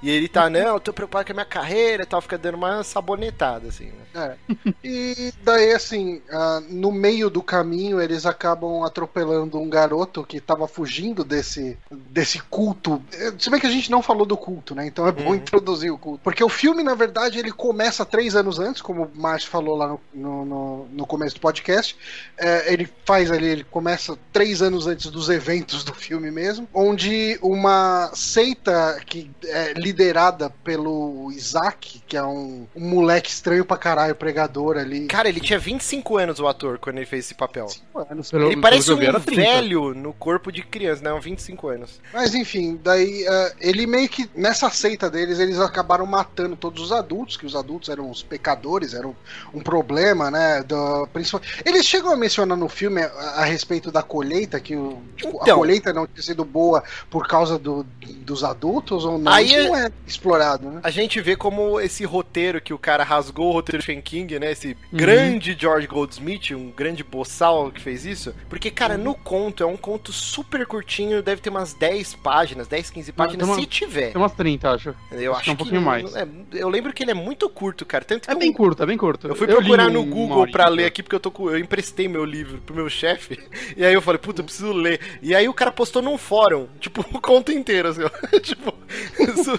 E 0.02 0.10
ele 0.10 0.28
tá, 0.28 0.48
não, 0.48 0.74
eu 0.74 0.80
tô 0.80 0.92
preocupado 0.92 1.26
com 1.26 1.32
a 1.32 1.34
minha 1.34 1.44
carreira 1.46 2.02
e 2.02 2.06
tal, 2.06 2.20
fica 2.20 2.38
dando 2.38 2.56
uma 2.56 2.82
sabonetada, 2.82 3.68
assim, 3.68 3.86
né? 3.86 4.04
É. 4.14 4.34
E 4.82 5.32
daí, 5.42 5.72
assim, 5.72 6.20
ah, 6.30 6.60
no 6.68 6.90
meio 6.90 7.30
do 7.30 7.42
caminho, 7.42 8.00
eles 8.00 8.26
acabam 8.26 8.82
atropelando 8.82 9.58
um 9.58 9.68
garoto 9.68 10.24
que 10.24 10.40
tava 10.40 10.66
fugindo 10.66 11.22
desse, 11.24 11.78
desse 11.90 12.40
culto. 12.42 13.00
Eh, 13.12 13.32
Se 13.38 13.48
bem 13.50 13.60
que 13.60 13.66
a 13.66 13.70
gente 13.70 13.90
não 13.90 14.02
falou 14.02 14.26
do 14.26 14.36
culto, 14.36 14.74
né? 14.74 14.86
Então 14.86 15.06
é 15.06 15.12
bom 15.12 15.34
introduzir 15.34 15.90
o 15.92 15.98
culto. 15.98 16.20
Porque 16.24 16.42
o 16.42 16.48
filme, 16.48 16.82
na 16.82 16.94
verdade, 16.94 17.38
ele 17.38 17.52
começa 17.52 18.04
três 18.04 18.34
anos 18.34 18.58
antes, 18.58 18.82
como 18.82 19.04
o 19.04 19.10
Márcio 19.20 19.48
falou 19.50 19.76
lá 19.76 19.88
no, 19.88 20.00
no, 20.12 20.44
no- 20.44 20.86
no 20.90 21.06
começo 21.06 21.36
do 21.36 21.40
podcast. 21.40 21.96
É, 22.36 22.72
ele 22.72 22.88
faz 23.04 23.30
ali, 23.30 23.46
ele 23.46 23.64
começa 23.64 24.18
três 24.32 24.60
anos 24.62 24.86
antes 24.86 25.10
dos 25.10 25.28
eventos 25.28 25.84
do 25.84 25.94
filme 25.94 26.30
mesmo, 26.30 26.68
onde 26.74 27.38
uma 27.42 28.10
seita 28.14 28.98
que 29.06 29.30
é 29.44 29.72
liderada 29.74 30.50
pelo 30.64 31.30
Isaac, 31.32 32.02
que 32.06 32.16
é 32.16 32.22
um, 32.24 32.66
um 32.74 32.88
moleque 32.88 33.30
estranho 33.30 33.64
pra 33.64 33.76
caralho, 33.76 33.99
pregador 34.14 34.76
ali. 34.76 35.06
Cara, 35.06 35.28
ele 35.28 35.40
tinha 35.40 35.58
25 35.58 36.16
anos, 36.16 36.40
o 36.40 36.46
ator, 36.48 36.78
quando 36.78 36.96
ele 36.98 37.06
fez 37.06 37.26
esse 37.26 37.34
papel. 37.34 37.66
anos. 38.10 38.30
Pelo- 38.30 38.46
ele 38.50 38.60
parece 38.60 38.92
um 38.92 39.00
era 39.00 39.20
30. 39.20 39.40
velho 39.42 39.94
no 39.94 40.12
corpo 40.12 40.50
de 40.50 40.62
criança, 40.62 41.02
né? 41.02 41.18
25 41.20 41.68
anos. 41.68 42.00
Mas 42.12 42.34
enfim, 42.34 42.78
daí 42.82 43.24
eh, 43.26 43.54
ele 43.60 43.86
meio 43.86 44.08
que 44.08 44.28
nessa 44.34 44.70
seita 44.70 45.10
deles, 45.10 45.38
eles 45.38 45.58
acabaram 45.60 46.06
matando 46.06 46.56
todos 46.56 46.82
os 46.84 46.92
adultos, 46.92 47.36
que 47.36 47.46
os 47.46 47.54
adultos 47.54 47.88
eram 47.88 48.10
os 48.10 48.22
pecadores, 48.22 48.94
eram 48.94 49.14
um 49.52 49.60
problema, 49.60 50.30
né? 50.30 50.62
Do, 50.62 51.06
principal... 51.12 51.40
Eles 51.64 51.84
chegam 51.86 52.10
a 52.12 52.16
mencionar 52.16 52.56
no 52.56 52.68
filme 52.68 53.02
a, 53.02 53.06
a 53.36 53.44
respeito 53.44 53.90
da 53.90 54.02
colheita, 54.02 54.58
que 54.60 54.74
o, 54.76 54.98
tipo, 55.16 55.38
a 55.38 55.42
Então. 55.42 55.58
colheita 55.58 55.92
não 55.92 56.06
tinha 56.06 56.22
sido 56.22 56.44
boa 56.44 56.82
por 57.10 57.26
causa 57.26 57.58
do, 57.58 57.84
dos 58.18 58.42
adultos 58.44 59.04
ou 59.04 59.18
não? 59.18 59.32
Aí 59.32 59.46
Isso 59.46 59.54
é- 59.56 59.68
não 59.68 59.76
é 59.76 59.90
explorado, 60.06 60.70
né? 60.70 60.80
A 60.82 60.90
gente 60.90 61.20
vê 61.20 61.36
como 61.36 61.80
esse 61.80 62.04
roteiro 62.04 62.60
que 62.60 62.72
o 62.72 62.78
cara 62.78 63.04
rasgou 63.04 63.48
o 63.48 63.52
roteiro 63.52 63.82
Stephen 63.90 64.00
King, 64.00 64.38
né? 64.38 64.52
Esse 64.52 64.68
Uhum. 64.68 64.74
grande 64.98 65.56
George 65.58 65.86
Goldsmith, 65.86 66.52
um 66.52 66.70
grande 66.70 67.02
boçal 67.02 67.70
que 67.70 67.80
fez 67.80 68.04
isso. 68.06 68.34
Porque, 68.48 68.70
cara, 68.70 68.94
Uhum. 68.96 69.02
no 69.04 69.14
conto, 69.14 69.62
é 69.62 69.66
um 69.66 69.76
conto 69.76 70.12
super 70.12 70.64
curtinho, 70.66 71.22
deve 71.22 71.40
ter 71.40 71.50
umas 71.50 71.74
10 71.74 72.14
páginas, 72.14 72.68
10, 72.68 72.90
15 72.90 73.12
páginas, 73.12 73.48
uma- 73.48 73.56
se 73.56 73.66
tiver. 73.66 74.12
Tem 74.12 74.20
umas 74.20 74.32
30, 74.32 74.70
acho. 74.70 74.94
Eu 75.12 75.34
acho 75.34 75.44
que 75.44 75.50
é 75.50 75.52
um 75.52 75.56
que 75.56 75.62
pouquinho 75.64 75.82
mais. 75.82 76.14
é, 76.14 76.26
eu 76.52 76.68
lembro 76.68 76.92
que 76.92 77.02
ele 77.02 77.10
é 77.10 77.14
muito 77.14 77.48
curto, 77.48 77.84
cara. 77.84 78.04
Tanto 78.04 78.22
que 78.26 78.30
É 78.30 78.34
eu- 78.34 78.38
bem 78.38 78.52
curto, 78.52 78.82
é 78.82 78.86
bem 78.86 78.96
curto. 78.96 79.26
Eu 79.28 79.34
fui 79.34 79.46
li 79.46 79.52
procurar 79.54 79.88
um- 79.88 79.92
no 79.92 80.02
uma 80.02 80.10
Google 80.14 80.50
pra 80.50 80.68
ler 80.68 80.84
aqui, 80.86 81.02
porque 81.02 81.16
eu, 81.16 81.20
tô 81.20 81.32
eu 81.50 81.58
emprestei 81.58 82.06
meu 82.08 82.24
livro 82.24 82.58
pro 82.64 82.74
meu 82.74 82.88
chefe. 82.88 83.38
E 83.76 83.84
aí 83.84 83.94
eu 83.94 84.02
falei, 84.02 84.18
puta, 84.18 84.40
eu 84.40 84.44
preciso 84.44 84.72
ler. 84.72 85.00
E 85.22 85.34
aí 85.34 85.48
o 85.48 85.54
cara 85.54 85.70
postou 85.72 86.02
num 86.02 86.18
fórum, 86.18 86.66
tipo, 86.80 87.00
o 87.12 87.20
conto 87.20 87.50
inteiro, 87.52 87.88
assim, 87.88 88.02
tipo, 88.42 88.74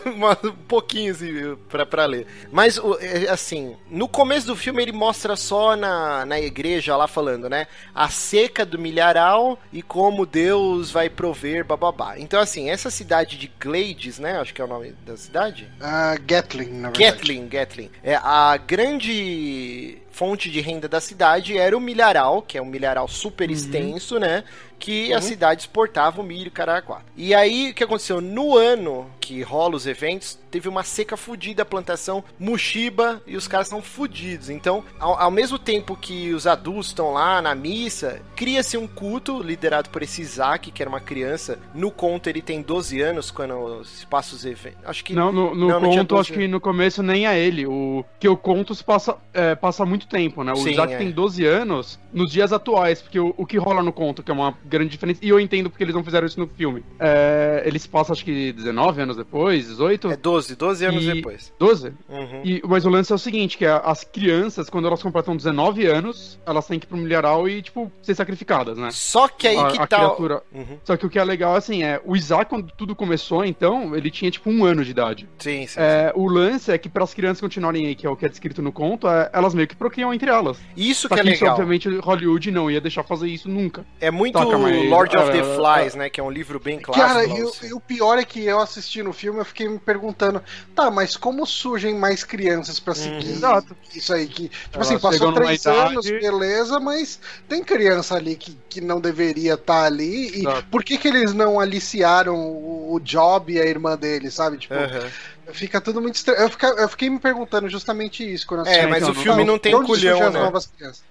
uma- 0.05 0.37
um 0.43 0.51
pouquinho, 0.67 1.11
assim, 1.11 1.55
pra, 1.69 1.85
pra 1.85 2.05
ler. 2.05 2.27
Mas, 2.51 2.79
é, 2.99 3.29
assim, 3.29 3.75
no 3.89 4.07
começo 4.21 4.45
do 4.45 4.55
filme 4.55 4.83
ele 4.83 4.91
mostra 4.91 5.35
só 5.35 5.75
na, 5.75 6.27
na 6.27 6.39
igreja 6.39 6.95
lá 6.95 7.07
falando, 7.07 7.49
né? 7.49 7.65
A 7.93 8.07
seca 8.07 8.63
do 8.63 8.77
milharal 8.77 9.57
e 9.73 9.81
como 9.81 10.27
Deus 10.27 10.91
vai 10.91 11.09
prover, 11.09 11.65
bababá. 11.65 12.19
Então, 12.19 12.39
assim, 12.39 12.69
essa 12.69 12.91
cidade 12.91 13.35
de 13.35 13.51
Glades, 13.59 14.19
né? 14.19 14.39
Acho 14.39 14.53
que 14.53 14.61
é 14.61 14.63
o 14.63 14.67
nome 14.67 14.93
da 15.03 15.17
cidade. 15.17 15.67
Ah, 15.81 16.15
Gatling, 16.23 16.69
na 16.69 16.91
verdade. 16.91 17.17
Gatling, 17.17 17.47
Gatling. 17.47 17.91
É, 18.03 18.13
a 18.13 18.55
grande 18.57 19.97
fonte 20.11 20.51
de 20.51 20.61
renda 20.61 20.87
da 20.87 21.01
cidade 21.01 21.57
era 21.57 21.75
o 21.75 21.81
milharal, 21.81 22.43
que 22.43 22.59
é 22.59 22.61
um 22.61 22.65
milharal 22.65 23.07
super 23.07 23.49
extenso, 23.49 24.19
né? 24.19 24.43
Que 24.81 25.13
a 25.13 25.17
Uhum. 25.17 25.21
cidade 25.21 25.61
exportava 25.61 26.19
o 26.21 26.23
milho, 26.23 26.49
caraca. 26.51 26.97
E 27.15 27.33
aí, 27.35 27.69
o 27.69 27.73
que 27.73 27.83
aconteceu? 27.83 28.19
No 28.19 28.57
ano 28.57 29.09
que 29.21 29.41
rola 29.43 29.75
os 29.75 29.85
eventos, 29.85 30.37
teve 30.49 30.67
uma 30.67 30.83
seca 30.83 31.15
fudida, 31.15 31.61
a 31.61 31.65
plantação 31.65 32.23
Mushiba, 32.39 33.21
e 33.27 33.37
os 33.37 33.47
caras 33.47 33.67
estão 33.67 33.81
fudidos. 33.81 34.49
Então, 34.49 34.83
ao, 34.99 35.17
ao 35.17 35.31
mesmo 35.31 35.57
tempo 35.59 35.95
que 35.95 36.33
os 36.33 36.47
adultos 36.47 36.87
estão 36.87 37.13
lá 37.13 37.41
na 37.41 37.53
missa, 37.55 38.19
cria-se 38.35 38.75
um 38.75 38.87
culto 38.87 39.41
liderado 39.41 39.89
por 39.89 40.01
esse 40.01 40.21
Isaac, 40.21 40.71
que 40.71 40.81
era 40.81 40.89
uma 40.89 40.99
criança. 40.99 41.59
No 41.73 41.91
conto, 41.91 42.27
ele 42.27 42.41
tem 42.41 42.61
12 42.61 42.99
anos 42.99 43.29
quando 43.31 43.85
se 43.85 44.05
passa 44.07 44.35
os 44.35 44.43
eventos. 44.43 44.79
Acho 44.83 45.05
que. 45.05 45.13
Não, 45.13 45.31
no, 45.31 45.53
no 45.55 45.67
Não, 45.67 45.79
não 45.79 45.89
conto, 45.91 46.15
12 46.15 46.21
acho 46.21 46.33
que 46.33 46.47
no 46.47 46.59
começo 46.59 47.03
nem 47.03 47.27
é 47.27 47.39
ele. 47.39 47.67
O 47.67 48.03
que 48.19 48.27
o 48.27 48.35
conto 48.35 48.73
se 48.73 48.83
passa, 48.83 49.15
é, 49.33 49.53
passa 49.55 49.85
muito 49.85 50.07
tempo, 50.07 50.43
né? 50.43 50.51
O 50.51 50.57
Sim, 50.57 50.71
Isaac 50.71 50.93
é. 50.93 50.97
tem 50.97 51.11
12 51.11 51.45
anos 51.45 51.99
nos 52.11 52.31
dias 52.31 52.51
atuais, 52.51 53.01
porque 53.01 53.19
o, 53.19 53.33
o 53.37 53.45
que 53.45 53.57
rola 53.57 53.83
no 53.83 53.93
conto, 53.93 54.23
que 54.23 54.31
é 54.31 54.33
uma 54.33 54.57
grande 54.71 54.89
diferença, 54.89 55.19
e 55.21 55.29
eu 55.29 55.39
entendo 55.39 55.69
porque 55.69 55.83
eles 55.83 55.93
não 55.93 56.03
fizeram 56.03 56.25
isso 56.25 56.39
no 56.39 56.47
filme. 56.47 56.83
É, 56.99 57.61
eles 57.65 57.85
passam, 57.85 58.13
acho 58.13 58.23
que 58.25 58.51
19 58.53 59.01
anos 59.01 59.17
depois, 59.17 59.67
18? 59.67 60.11
É 60.11 60.17
12, 60.17 60.55
12 60.55 60.85
anos 60.85 61.03
E- 61.03 61.13
depois. 61.13 61.53
12? 61.59 61.93
Uhum. 62.09 62.41
E, 62.43 62.61
mas 62.67 62.85
o 62.85 62.89
lance 62.89 63.11
é 63.11 63.15
o 63.15 63.19
seguinte, 63.19 63.57
que 63.57 63.65
as 63.65 64.03
crianças, 64.03 64.69
quando 64.69 64.87
elas 64.87 65.01
completam 65.03 65.35
19 65.35 65.85
anos, 65.85 66.39
elas 66.45 66.65
têm 66.67 66.79
que 66.79 66.85
ir 66.85 66.89
pro 66.89 66.97
milharal 66.97 67.47
e, 67.47 67.61
tipo, 67.61 67.91
ser 68.01 68.15
sacrificadas, 68.15 68.77
né? 68.77 68.89
Só 68.91 69.27
que 69.27 69.47
aí 69.47 69.57
a, 69.57 69.67
que 69.67 69.79
a 69.79 69.87
tá. 69.87 69.97
criatura. 69.97 70.41
Uhum. 70.53 70.77
Só 70.83 70.95
que 70.97 71.05
o 71.05 71.09
que 71.09 71.19
é 71.19 71.23
legal, 71.23 71.55
assim, 71.55 71.83
é, 71.83 72.01
o 72.05 72.15
Isaac, 72.15 72.49
quando 72.49 72.71
tudo 72.71 72.95
começou, 72.95 73.43
então, 73.43 73.95
ele 73.95 74.09
tinha, 74.09 74.31
tipo, 74.31 74.49
um 74.49 74.63
ano 74.63 74.83
de 74.85 74.91
idade. 74.91 75.27
Sim, 75.37 75.67
sim. 75.67 75.79
É, 75.79 76.11
o 76.15 76.27
lance 76.27 76.71
é 76.71 76.77
que 76.77 76.87
para 76.89 77.03
as 77.03 77.13
crianças 77.13 77.41
continuarem 77.41 77.85
aí, 77.87 77.95
que 77.95 78.07
é 78.07 78.09
o 78.09 78.15
que 78.15 78.25
é 78.25 78.29
descrito 78.29 78.61
no 78.61 78.71
conto, 78.71 79.07
é, 79.07 79.29
elas 79.33 79.53
meio 79.53 79.67
que 79.67 79.75
procriam 79.75 80.13
entre 80.13 80.29
elas. 80.29 80.57
Isso 80.75 81.07
Só 81.07 81.15
que 81.15 81.19
é 81.19 81.23
legal. 81.23 81.53
obviamente, 81.53 81.89
Hollywood 81.99 82.51
não 82.51 82.69
ia 82.71 82.79
deixar 82.79 83.03
fazer 83.03 83.27
isso 83.27 83.49
nunca. 83.49 83.85
É 83.99 84.09
muito 84.11 84.37
Saca, 84.37 84.45
mas- 84.61 84.89
Lord 84.89 85.17
of 85.17 85.31
the 85.31 85.43
Flies, 85.55 85.95
né? 85.95 86.09
Que 86.09 86.19
é 86.19 86.23
um 86.23 86.29
livro 86.31 86.59
bem 86.59 86.79
clássico. 86.79 87.07
Cara, 87.07 87.25
e 87.25 87.43
o, 87.43 87.51
e 87.63 87.73
o 87.73 87.79
pior 87.79 88.17
é 88.17 88.23
que 88.25 88.43
eu 88.45 88.59
assisti 88.59 89.01
no 89.03 89.13
filme, 89.13 89.39
eu 89.39 89.45
fiquei 89.45 89.67
me 89.67 89.79
perguntando, 89.79 90.41
tá, 90.75 90.89
mas 90.91 91.15
como 91.17 91.45
surgem 91.45 91.95
mais 91.95 92.23
crianças 92.23 92.79
pra 92.79 92.93
seguir 92.95 93.29
Exato. 93.31 93.75
isso 93.93 94.13
aí? 94.13 94.27
Que, 94.27 94.49
tipo 94.49 94.59
Elas 94.73 94.87
assim, 94.87 94.99
passou 94.99 95.33
três 95.33 95.61
idade- 95.61 95.77
anos, 95.91 96.05
beleza, 96.09 96.79
mas 96.79 97.19
tem 97.47 97.63
criança 97.63 98.15
ali 98.15 98.35
que, 98.35 98.57
que 98.69 98.81
não 98.81 98.99
deveria 99.01 99.53
estar 99.55 99.83
ali. 99.85 100.29
E 100.37 100.39
Exato. 100.41 100.65
por 100.69 100.83
que, 100.83 100.97
que 100.97 101.07
eles 101.07 101.33
não 101.33 101.59
aliciaram 101.59 102.35
o, 102.35 102.93
o 102.93 102.99
Job 102.99 103.51
e 103.53 103.59
a 103.59 103.65
irmã 103.65 103.97
dele, 103.97 104.29
sabe? 104.31 104.57
Tipo, 104.57 104.73
Aham. 104.75 105.09
Fica 105.51 105.79
tudo 105.81 106.01
muito 106.01 106.15
estranho. 106.15 106.39
Eu, 106.41 106.49
fica- 106.49 106.67
eu 106.77 106.89
fiquei 106.89 107.09
me 107.09 107.19
perguntando 107.19 107.69
justamente 107.69 108.23
isso 108.33 108.45
quando 108.47 108.65
eu 108.65 108.71
É, 108.71 108.85
mas 108.87 109.03
então, 109.03 109.11
o 109.11 109.15
filme 109.15 109.43
não 109.43 109.57
tem 109.59 109.71
de 109.71 109.77
onde 109.77 109.87
culhão, 109.87 110.29
né? 110.31 110.51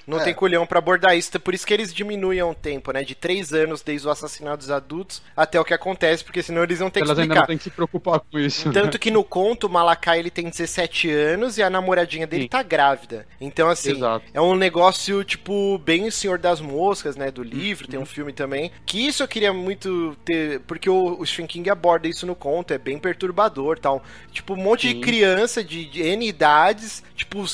Não 0.06 0.20
É. 0.20 0.24
tem 0.24 0.34
culhão 0.34 0.66
pra 0.66 0.78
abordar 0.78 1.16
isso, 1.16 1.38
por 1.40 1.54
isso 1.54 1.66
que 1.66 1.72
eles 1.74 1.92
diminuem 1.92 2.42
o 2.42 2.54
tempo, 2.54 2.92
né? 2.92 3.02
De 3.04 3.14
três 3.14 3.52
anos 3.52 3.82
desde 3.82 4.06
o 4.06 4.10
assassinato 4.10 4.58
dos 4.58 4.70
adultos 4.70 5.22
até 5.36 5.60
o 5.60 5.64
que 5.64 5.74
acontece, 5.74 6.24
porque 6.24 6.42
senão 6.42 6.62
eles 6.62 6.78
vão 6.78 6.90
ter 6.90 7.00
que 7.00 7.06
Elas 7.06 7.18
ainda 7.18 7.34
não 7.34 7.42
explicar. 7.42 7.46
têm 7.46 7.58
que 7.58 7.64
se 7.64 7.70
preocupar 7.70 8.20
com 8.20 8.38
isso. 8.38 8.68
né? 8.68 8.74
Tanto 8.74 8.98
que 8.98 9.10
no 9.10 9.22
conto, 9.24 9.66
o 9.66 9.70
Malakai 9.70 10.18
ele 10.18 10.30
tem 10.30 10.48
17 10.48 11.10
anos 11.10 11.58
e 11.58 11.62
a 11.62 11.70
namoradinha 11.70 12.26
dele 12.26 12.44
Sim. 12.44 12.48
tá 12.48 12.62
grávida. 12.62 13.26
Então, 13.40 13.68
assim, 13.68 13.92
Exato. 13.92 14.24
é 14.32 14.40
um 14.40 14.54
negócio, 14.54 15.22
tipo, 15.24 15.78
bem 15.78 16.06
o 16.06 16.12
Senhor 16.12 16.38
das 16.38 16.60
Moscas, 16.60 17.16
né? 17.16 17.30
Do 17.30 17.42
livro, 17.42 17.84
Uhum. 17.86 17.90
tem 17.90 18.00
um 18.00 18.06
filme 18.06 18.32
também. 18.32 18.70
Que 18.86 19.06
isso 19.06 19.22
eu 19.22 19.28
queria 19.28 19.52
muito 19.52 20.16
ter. 20.24 20.60
Porque 20.60 20.88
o, 20.88 21.20
o 21.20 21.26
Stephen 21.26 21.46
King 21.46 21.70
aborda 21.70 22.08
isso 22.08 22.26
no 22.26 22.34
conto, 22.34 22.72
é 22.72 22.78
bem 22.78 22.98
perturbador 22.98 23.78
tal. 23.78 24.02
Tipo, 24.32 24.54
um 24.54 24.56
monte 24.56 24.88
Sim. 24.88 24.94
de 24.94 25.00
criança 25.00 25.62
de, 25.62 25.84
de 25.84 26.02
N 26.02 26.26
idades, 26.26 27.02
tipo, 27.16 27.46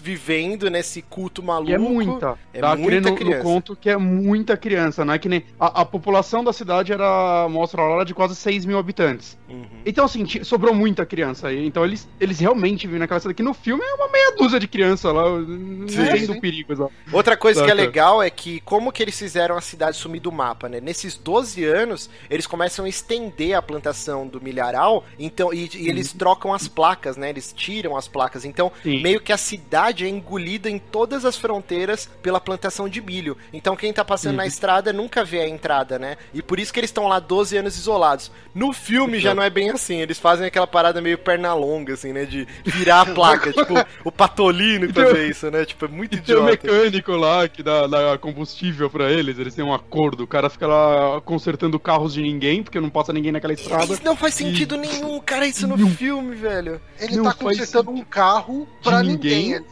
vivendo 0.00 0.70
nesse 0.70 1.02
culto 1.02 1.42
maluco. 1.42 1.70
E 1.70 1.74
é 1.74 1.78
muita. 1.78 2.38
É 2.52 2.60
Dá 2.60 2.76
muita 2.76 3.00
no, 3.00 3.10
no 3.10 3.16
criança. 3.16 3.42
conto 3.42 3.76
que 3.76 3.90
é 3.90 3.96
muita 3.96 4.56
criança, 4.56 5.04
não 5.04 5.14
é 5.14 5.18
que 5.18 5.28
nem. 5.28 5.44
A, 5.58 5.82
a 5.82 5.84
população 5.84 6.42
da 6.44 6.52
cidade 6.52 6.92
era. 6.92 7.48
mostra 7.48 7.82
lá 7.82 7.94
era 7.96 8.04
de 8.04 8.14
quase 8.14 8.34
6 8.34 8.64
mil 8.66 8.78
habitantes. 8.78 9.38
Uhum. 9.48 9.64
Então, 9.84 10.04
assim, 10.04 10.26
sobrou 10.44 10.74
muita 10.74 11.04
criança. 11.04 11.52
Então 11.52 11.84
eles, 11.84 12.08
eles 12.20 12.38
realmente 12.40 12.86
vivem 12.86 13.00
naquela 13.00 13.20
cidade 13.20 13.34
que 13.34 13.42
no 13.42 13.54
filme 13.54 13.84
é 13.84 13.94
uma 13.94 14.08
meia 14.08 14.34
dúzia 14.36 14.58
de 14.58 14.66
criança 14.66 15.12
lá. 15.12 15.28
Não 15.28 15.88
Sim. 15.88 16.02
entendo 16.02 16.32
o 16.32 16.40
perigo, 16.40 16.74
sabe? 16.74 16.90
Outra 17.12 17.36
coisa 17.36 17.60
que 17.64 17.70
é 17.70 17.74
Saca? 17.74 17.82
legal 17.82 18.22
é 18.22 18.30
que 18.30 18.60
como 18.60 18.92
que 18.92 19.02
eles 19.02 19.18
fizeram 19.18 19.56
a 19.56 19.60
cidade 19.60 19.96
sumir 19.96 20.20
do 20.20 20.32
mapa, 20.32 20.68
né? 20.68 20.80
Nesses 20.80 21.16
12 21.16 21.64
anos, 21.64 22.08
eles 22.30 22.46
começam 22.46 22.84
a 22.84 22.88
estender 22.88 23.54
a 23.54 23.62
plantação 23.62 24.26
do 24.26 24.40
milharal, 24.40 25.04
então 25.18 25.52
e, 25.52 25.68
e 25.74 25.88
eles 25.88 26.12
trocam 26.12 26.52
as 26.54 26.68
placas, 26.68 27.16
né? 27.16 27.30
Eles 27.30 27.52
tiram 27.52 27.96
as 27.96 28.08
placas. 28.08 28.44
Então, 28.44 28.72
Sim. 28.82 29.02
meio 29.02 29.20
que 29.20 29.32
a 29.32 29.36
cidade 29.36 29.81
cidade 29.82 30.04
é 30.04 30.08
engolida 30.08 30.70
em 30.70 30.78
todas 30.78 31.24
as 31.24 31.36
fronteiras 31.36 32.08
pela 32.22 32.38
plantação 32.40 32.88
de 32.88 33.00
milho. 33.00 33.36
Então 33.52 33.74
quem 33.74 33.92
tá 33.92 34.04
passando 34.04 34.36
na 34.36 34.46
estrada 34.46 34.92
nunca 34.92 35.24
vê 35.24 35.40
a 35.40 35.48
entrada, 35.48 35.98
né? 35.98 36.16
E 36.32 36.40
por 36.40 36.60
isso 36.60 36.72
que 36.72 36.78
eles 36.78 36.90
estão 36.90 37.08
lá 37.08 37.18
12 37.18 37.56
anos 37.56 37.76
isolados. 37.76 38.30
No 38.54 38.72
filme 38.72 39.18
já 39.18 39.34
não 39.34 39.42
é 39.42 39.50
bem 39.50 39.70
assim, 39.70 39.96
eles 40.00 40.18
fazem 40.18 40.46
aquela 40.46 40.66
parada 40.66 41.00
meio 41.00 41.18
perna 41.18 41.52
longa, 41.54 41.94
assim, 41.94 42.12
né? 42.12 42.24
De 42.24 42.46
virar 42.64 43.00
a 43.00 43.06
placa, 43.06 43.50
tipo 43.52 43.74
o 44.04 44.12
Patolino 44.12 44.86
que 44.86 44.92
fazia 44.92 45.26
isso, 45.26 45.50
né? 45.50 45.64
Tipo, 45.64 45.86
é 45.86 45.88
muito 45.88 46.10
Tem 46.10 46.36
um 46.36 46.48
idiota. 46.48 46.50
mecânico 46.72 47.12
lá 47.12 47.48
que 47.48 47.62
dá, 47.62 47.86
dá 47.86 48.18
combustível 48.18 48.88
pra 48.88 49.10
eles, 49.10 49.38
eles 49.38 49.54
têm 49.54 49.64
um 49.64 49.74
acordo. 49.74 50.22
O 50.24 50.26
cara 50.28 50.48
fica 50.48 50.66
lá 50.66 51.20
consertando 51.22 51.78
carros 51.80 52.14
de 52.14 52.22
ninguém, 52.22 52.62
porque 52.62 52.78
não 52.78 52.90
passa 52.90 53.12
ninguém 53.12 53.32
naquela 53.32 53.52
estrada. 53.52 53.92
Isso 53.92 54.04
não 54.04 54.14
faz 54.16 54.34
sentido 54.34 54.76
nenhum, 54.76 55.18
cara, 55.20 55.46
isso 55.46 55.66
no 55.66 55.76
Não. 55.76 55.88
filme, 55.90 56.36
velho. 56.36 56.80
Ele 57.00 57.16
Não 57.16 57.24
tá 57.24 57.34
consertando 57.34 57.90
um 57.90 58.04
carro 58.04 58.68
pra 58.82 59.02
ninguém. 59.02 59.52
ninguém. 59.54 59.71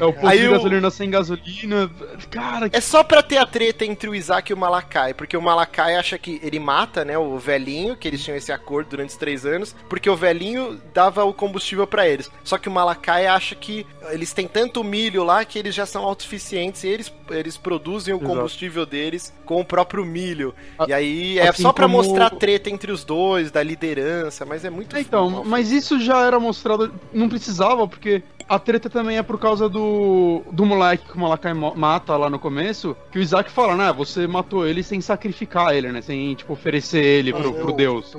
É 0.00 0.04
o 0.04 0.12
posto 0.12 0.26
Aí 0.28 0.38
de 0.40 0.48
o- 0.48 0.50
gasolina 0.52 0.90
sem 0.90 1.10
gasolina. 1.10 1.90
Cara, 2.30 2.68
que 2.68 2.76
É 2.76 2.80
só 2.80 3.02
pra 3.02 3.22
ter 3.22 3.36
a 3.38 3.46
treta 3.46 3.84
entre 3.84 4.08
o 4.08 4.14
Isaac 4.14 4.50
e 4.50 4.54
o 4.54 4.56
Malakai, 4.56 5.14
porque 5.14 5.36
o 5.36 5.42
Malakai 5.42 5.96
acha 5.96 6.18
que 6.18 6.40
ele 6.42 6.58
mata, 6.58 7.04
né, 7.04 7.16
o 7.18 7.38
velhinho, 7.38 7.96
que 7.96 8.06
eles 8.08 8.22
tinham 8.22 8.36
esse 8.36 8.52
acordo 8.52 8.90
durante 8.90 9.10
os 9.10 9.16
três 9.16 9.44
anos, 9.44 9.74
porque 9.88 10.08
o 10.08 10.16
velhinho 10.16 10.80
dava 10.94 11.24
o 11.24 11.32
combustível 11.32 11.86
pra 11.86 12.08
eles. 12.08 12.30
Só 12.44 12.58
que 12.58 12.68
o 12.68 12.72
Malakai 12.72 13.26
acha 13.26 13.54
que 13.54 13.86
eles 14.10 14.32
têm 14.32 14.46
tanto 14.48 14.82
milho 14.84 15.24
lá 15.24 15.44
que 15.44 15.58
eles 15.58 15.74
já 15.74 15.86
são 15.86 16.02
autossuficientes 16.04 16.84
e 16.84 16.88
eles, 16.88 17.12
eles 17.30 17.56
produzem 17.56 18.14
o 18.14 18.18
Exato. 18.18 18.32
combustível 18.34 18.86
deles 18.86 19.32
com 19.44 19.60
o 19.60 19.64
próprio 19.64 20.04
milho. 20.04 20.54
A- 20.78 20.86
E 20.88 20.92
aí 20.92 21.38
é 21.38 21.48
assim 21.48 21.62
só 21.62 21.72
pra 21.72 21.84
como- 21.86 21.98
mostrar 21.98 22.26
a 22.26 22.30
treta 22.30 22.70
entre 22.70 22.90
os 22.92 23.04
dois, 23.04 23.50
da 23.50 23.62
liderança, 23.62 24.44
mas 24.44 24.64
é 24.64 24.70
muito 24.70 24.96
Então, 24.96 25.30
mal 25.30 25.44
mas 25.44 25.70
isso 25.72 26.00
já 26.00 26.20
era 26.24 26.38
mostrado. 26.38 26.92
Não 27.12 27.28
precisava, 27.28 27.86
porque 27.88 28.22
a 28.48 28.58
treta 28.58 28.88
também 28.90 29.16
é 29.18 29.22
por 29.22 29.38
causa 29.38 29.59
do, 29.68 30.42
do 30.50 30.64
moleque 30.64 31.04
que 31.10 31.16
o 31.16 31.20
Malakai 31.20 31.52
mata 31.54 32.16
lá 32.16 32.28
no 32.30 32.38
começo. 32.38 32.96
Que 33.10 33.18
o 33.18 33.22
Isaac 33.22 33.50
fala, 33.50 33.76
né? 33.76 33.92
Você 33.92 34.26
matou 34.26 34.66
ele 34.66 34.82
sem 34.82 35.00
sacrificar 35.00 35.74
ele, 35.74 35.90
né? 35.92 36.00
Sem, 36.02 36.34
tipo, 36.34 36.52
oferecer 36.52 37.02
ele 37.02 37.32
pro, 37.32 37.52
pro 37.52 37.72
Deus. 37.72 38.14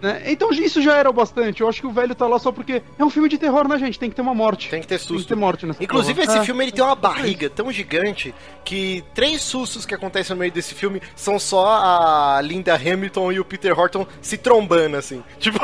né? 0.00 0.22
Então 0.26 0.50
isso 0.50 0.80
já 0.82 0.96
era 0.96 1.08
o 1.08 1.12
bastante. 1.12 1.60
Eu 1.60 1.68
acho 1.68 1.80
que 1.80 1.86
o 1.86 1.92
velho 1.92 2.14
tá 2.14 2.26
lá 2.26 2.38
só 2.38 2.50
porque 2.52 2.82
é 2.98 3.04
um 3.04 3.10
filme 3.10 3.28
de 3.28 3.38
terror, 3.38 3.66
né, 3.68 3.78
gente? 3.78 3.98
Tem 3.98 4.10
que 4.10 4.16
ter 4.16 4.22
uma 4.22 4.34
morte. 4.34 4.68
Tem 4.70 4.80
que 4.80 4.86
ter 4.86 4.98
Tem 4.98 5.06
que 5.06 5.12
susto. 5.14 5.28
ter 5.28 5.34
morte 5.36 5.66
nessa 5.66 5.82
Inclusive, 5.82 6.20
porra. 6.20 6.32
esse 6.32 6.42
É. 6.42 6.44
filme 6.44 6.64
ele 6.64 6.72
tem 6.72 6.84
uma 6.84 6.94
barriga 6.94 7.48
tão 7.50 7.70
gigante 7.72 8.34
que 8.64 9.04
três 9.14 9.42
sustos 9.42 9.84
que 9.86 9.94
acontecem 9.94 10.34
no 10.34 10.40
meio 10.40 10.52
desse 10.52 10.74
filme 10.74 11.00
são 11.14 11.38
só 11.38 11.66
a 12.36 12.40
Linda 12.42 12.74
Hamilton 12.74 13.32
e 13.32 13.40
o 13.40 13.44
Peter 13.44 13.78
Horton 13.78 14.06
se 14.20 14.36
trombando, 14.38 14.96
assim. 14.96 15.22
Tipo, 15.38 15.58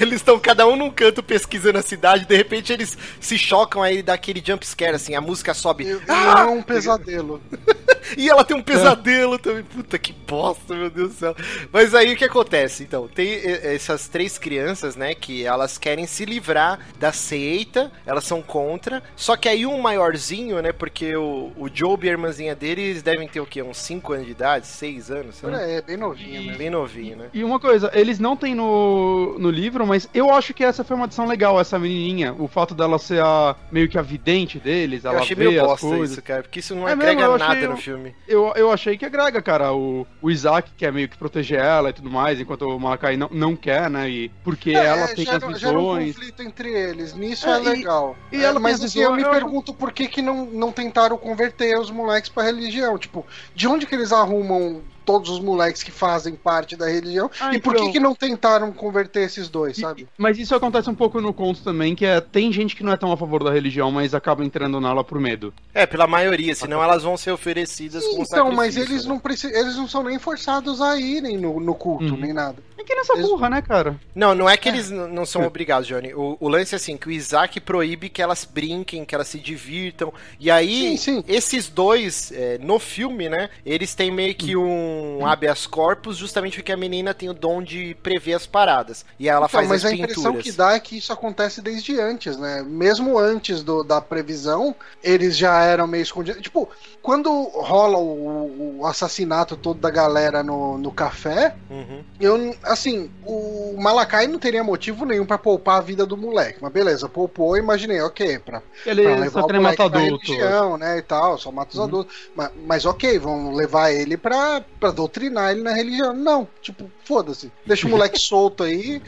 eles 0.00 0.16
estão 0.16 0.38
cada 0.38 0.66
um 0.66 0.76
num 0.76 0.90
canto 0.90 1.22
pesquisando 1.22 1.78
a 1.78 1.82
cidade, 1.82 2.24
de 2.26 2.36
repente 2.36 2.72
eles 2.72 2.96
se 3.20 3.38
chocam, 3.38 3.82
aí 3.82 4.02
dá 4.02 4.16
aquele 4.44 4.52
jump 4.52 4.66
scare, 4.66 4.94
assim, 4.94 5.14
a 5.14 5.20
música 5.20 5.54
sobe. 5.54 5.84
E, 5.84 5.92
e 5.92 6.00
Ah! 6.08 6.40
é 6.40 6.44
um 6.44 6.62
pesadelo. 6.62 7.40
E 8.18 8.28
ela 8.28 8.44
tem 8.44 8.54
um 8.54 8.62
pesadelo 8.62 9.38
também. 9.38 9.64
Puta 9.64 9.98
que 9.98 10.12
bosta, 10.12 10.74
meu 10.74 10.90
Deus 10.90 11.12
do 11.12 11.14
céu. 11.14 11.34
Mas 11.72 11.94
aí 11.94 12.12
o 12.12 12.16
que 12.16 12.26
acontece? 12.26 12.82
Então, 12.82 13.08
tem 13.08 13.40
essas 13.42 14.08
três 14.08 14.36
crianças, 14.36 14.94
né? 14.94 15.14
Que 15.14 15.46
elas 15.46 15.78
querem 15.78 16.06
se 16.06 16.26
livrar 16.26 16.78
da 17.00 17.12
seita, 17.12 17.90
elas 18.04 18.24
são 18.24 18.42
contra. 18.42 19.02
Só 19.16 19.36
que 19.38 19.48
aí 19.48 19.64
um 19.64 19.80
maiorzinho, 19.80 20.60
né? 20.60 20.70
Porque 20.70 21.16
o, 21.16 21.50
o 21.56 21.70
Job 21.70 22.06
e 22.06 22.10
a 22.10 22.12
irmãzinha 22.12 22.54
deles 22.54 23.02
devem 23.02 23.26
ter 23.26 23.40
o 23.40 23.46
quê? 23.46 23.62
Uns 23.62 23.78
5 23.78 24.12
anos 24.12 24.26
de 24.26 24.32
idade? 24.32 24.66
6 24.66 25.10
anos? 25.10 25.36
Sei 25.36 25.48
lá. 25.48 25.62
É, 25.62 25.80
bem 25.80 25.96
novinho 25.96 26.42
mesmo. 26.42 26.58
Bem 26.58 26.70
novinho, 26.70 27.16
né? 27.16 27.30
E 27.32 27.42
uma 27.42 27.58
coisa, 27.58 27.90
eles 27.94 28.18
não 28.18 28.36
tem 28.36 28.54
no, 28.54 29.38
no 29.38 29.50
livro, 29.50 29.86
mas 29.86 30.08
eu 30.12 30.30
acho 30.30 30.52
que 30.52 30.62
essa 30.62 30.84
foi 30.84 30.94
uma 30.94 31.06
adição 31.06 31.26
legal, 31.26 31.58
essa 31.58 31.78
menininha. 31.78 32.34
O 32.38 32.46
fato 32.46 32.74
dela 32.74 32.98
ser 32.98 33.22
a 33.22 33.56
meio 33.72 33.88
que 33.88 33.98
a 33.98 34.02
vidente 34.02 34.33
deles, 34.58 35.04
Eu 35.04 35.10
ela 35.12 35.20
achei 35.20 35.36
vê 35.36 35.46
meio 35.48 35.60
as 35.62 35.66
bosta 35.68 35.86
coisas. 35.86 36.10
isso, 36.12 36.22
cara. 36.22 36.42
Porque 36.42 36.58
isso 36.60 36.74
não 36.74 36.82
É 36.88 36.96
mesmo, 36.96 37.02
agrega 37.02 37.22
eu 37.22 37.38
nada 37.38 37.52
achei 37.52 37.68
no 37.68 37.76
filme. 37.76 38.14
Eu, 38.26 38.52
eu 38.56 38.70
achei 38.72 38.98
que 38.98 39.04
agrega, 39.06 39.40
cara. 39.40 39.72
O, 39.72 40.04
o 40.20 40.30
Isaac 40.30 40.72
quer 40.76 40.92
meio 40.92 41.08
que 41.08 41.16
proteger 41.16 41.60
ela 41.60 41.90
e 41.90 41.92
tudo 41.92 42.10
mais, 42.10 42.40
enquanto 42.40 42.62
o 42.62 42.78
Malakai 42.80 43.16
não, 43.16 43.28
não 43.30 43.54
quer, 43.54 43.88
né? 43.88 44.10
E 44.10 44.28
porque 44.42 44.70
É, 44.70 44.84
ela 44.86 45.04
é, 45.04 45.14
tem 45.14 45.24
gera, 45.24 45.46
as 45.46 45.60
gera 45.60 45.78
um 45.78 45.80
visões. 45.80 46.14
conflito 46.16 46.42
entre 46.42 46.70
eles. 46.72 47.14
Nisso 47.14 47.48
É, 47.48 47.58
é, 47.58 47.60
e- 47.62 47.68
legal. 47.68 48.16
e 48.32 48.36
É, 48.36 48.40
ela 48.44 48.54
tem 48.54 48.62
mas 48.62 48.80
as 48.80 48.84
assim, 48.86 49.00
eu 49.00 49.10
me 49.12 49.18
visões, 49.18 49.34
eu- 49.34 49.40
pergunto 49.40 49.72
por 49.72 49.92
que, 49.92 50.08
que 50.08 50.20
não, 50.20 50.46
não 50.46 50.72
tentaram 50.72 51.16
converter 51.16 51.78
os 51.78 51.90
moleques 51.90 52.28
pra 52.28 52.42
religião. 52.42 52.98
Tipo, 52.98 53.24
de 53.54 53.68
onde 53.68 53.86
que 53.86 53.94
eles 53.94 54.12
arrumam 54.12 54.82
todos 55.04 55.30
os 55.30 55.40
moleques 55.40 55.82
que 55.82 55.90
fazem 55.90 56.34
parte 56.34 56.76
da 56.76 56.86
religião? 56.88 57.30
Ah, 57.40 57.54
e 57.54 57.60
por 57.60 57.74
que, 57.74 57.80
então. 57.80 57.92
que 57.92 58.00
não 58.00 58.14
tentaram 58.14 58.72
converter 58.72 59.22
esses 59.24 59.48
dois, 59.48 59.78
E- 59.78 59.80
sabe? 59.80 60.08
Mas 60.16 60.38
isso 60.38 60.54
acontece 60.54 60.88
um 60.90 60.94
pouco 60.94 61.20
no 61.20 61.32
conto 61.32 61.62
também, 61.62 61.94
que 61.94 62.04
é 62.06 62.20
tem 62.20 62.52
gente 62.52 62.74
que 62.76 62.82
não 62.82 62.92
é 62.92 62.96
tão 62.96 63.12
a 63.12 63.16
favor 63.16 63.42
da 63.44 63.52
religião, 63.52 63.90
mas 63.90 64.14
acaba 64.14 64.44
entrando 64.44 64.80
nela 64.80 65.04
por 65.04 65.20
medo. 65.20 65.52
É, 65.72 65.86
pela 65.86 66.06
maioria, 66.06 66.54
senão 66.54 66.82
elas 66.82 67.02
vão 67.02 67.16
ser 67.16 67.30
oferecidas 67.32 68.06
com 68.06 68.22
Então, 68.22 68.50
mas 68.52 68.76
eles 68.76 69.04
né? 69.04 69.08
não 69.10 69.18
precisam, 69.18 69.56
eles 69.58 69.76
não 69.76 69.86
são 69.88 70.02
nem 70.02 70.18
forçados 70.18 70.80
a 70.80 70.96
irem 70.98 71.36
no, 71.38 71.60
no 71.60 71.74
culto, 71.74 72.14
Uhum. 72.14 72.16
nem 72.20 72.32
nada. 72.32 72.56
É 72.76 72.82
que 72.82 72.94
nessa 72.94 73.12
Eles- 73.14 73.26
burra, 73.28 73.48
né, 73.48 73.62
cara? 73.62 73.96
Não, 74.14 74.34
não 74.34 74.50
é 74.50 74.56
que 74.56 74.68
eles 74.68 74.90
n- 74.90 75.06
não 75.08 75.24
são 75.24 75.46
obrigados, 75.46 75.86
Johnny. 75.86 76.12
O, 76.12 76.36
o 76.40 76.48
lance 76.48 76.74
é 76.74 76.76
assim, 76.76 76.96
que 76.96 77.06
o 77.08 77.10
Isaac 77.10 77.60
proíbe 77.60 78.08
que 78.08 78.20
elas 78.20 78.44
brinquem, 78.44 79.04
que 79.04 79.14
elas 79.14 79.28
se 79.28 79.38
divirtam. 79.38 80.12
E 80.40 80.50
aí, 80.50 80.96
Sim, 80.98 81.22
sim. 81.22 81.24
esses 81.28 81.68
dois, 81.68 82.32
é, 82.32 82.58
no 82.58 82.78
filme, 82.80 83.28
né, 83.28 83.48
eles 83.64 83.94
têm 83.94 84.10
meio 84.10 84.34
que 84.34 84.56
um 84.56 85.24
habeas 85.24 85.66
corpus, 85.66 86.16
justamente 86.16 86.56
porque 86.56 86.72
a 86.72 86.76
menina 86.76 87.14
tem 87.14 87.28
o 87.28 87.34
dom 87.34 87.62
de 87.62 87.94
prever 88.02 88.34
as 88.34 88.46
paradas. 88.46 89.04
E 89.18 89.28
ela 89.28 89.46
Então, 89.46 89.48
faz 89.48 89.68
mas 89.68 89.84
as 89.84 89.92
a 89.92 89.94
impressão 89.94 90.36
que 90.36 90.50
dá 90.52 90.72
é 90.74 90.80
que 90.80 90.96
isso 90.98 91.12
acontece 91.12 91.62
desde 91.62 92.00
antes, 92.00 92.36
né? 92.36 92.62
Mesmo 92.66 93.18
antes 93.18 93.62
do- 93.62 93.84
da 93.84 94.00
previsão, 94.00 94.74
eles 95.02 95.36
já 95.36 95.62
eram 95.62 95.86
meio 95.86 96.02
escondidos. 96.02 96.42
Tipo, 96.42 96.68
quando 97.00 97.30
rola 97.54 97.98
o, 97.98 98.80
o 98.80 98.86
assassinato 98.86 99.56
todo 99.56 99.78
da 99.78 99.90
galera 99.90 100.42
no, 100.42 100.76
no 100.78 100.90
café, 100.90 101.54
Uhum. 101.70 102.02
eu, 102.20 102.56
assim, 102.64 103.10
o 103.24 103.76
Malakai 103.78 104.26
não 104.26 104.38
teria 104.38 104.62
motivo 104.64 105.04
nenhum 105.04 105.26
pra 105.26 105.38
poupar 105.38 105.78
a 105.78 105.82
vida 105.82 106.04
do 106.06 106.16
moleque. 106.16 106.58
Mas 106.60 106.72
beleza, 106.72 107.08
poupou, 107.08 107.56
imaginei, 107.56 108.00
ok, 108.00 108.38
pra, 108.38 108.62
Ele 108.84 109.02
pra 109.02 109.12
só 109.14 109.20
levar 109.20 109.40
o 109.42 109.46
quer 109.46 109.54
moleque 109.60 109.76
pra 109.76 109.84
adulto. 109.86 110.32
religião, 110.32 110.76
né, 110.76 110.98
e 110.98 111.02
tal, 111.02 111.38
só 111.38 111.50
mata 111.52 111.72
os 111.72 111.78
Uhum. 111.78 111.84
adultos. 111.84 112.16
Mas, 112.34 112.50
mas 112.66 112.86
ok, 112.86 113.18
vão 113.18 113.52
levar 113.54 113.90
ele 113.92 114.16
pra, 114.16 114.62
pra 114.80 114.90
doutrinar 114.90 115.52
ele 115.52 115.62
na 115.62 115.72
religião. 115.72 116.12
Não, 116.14 116.48
tipo, 116.62 116.90
foda-se. 117.04 117.50
Deixa 117.66 117.86
o 117.86 117.90
moleque 117.90 118.18
solto 118.20 118.62
aí. 118.64 119.02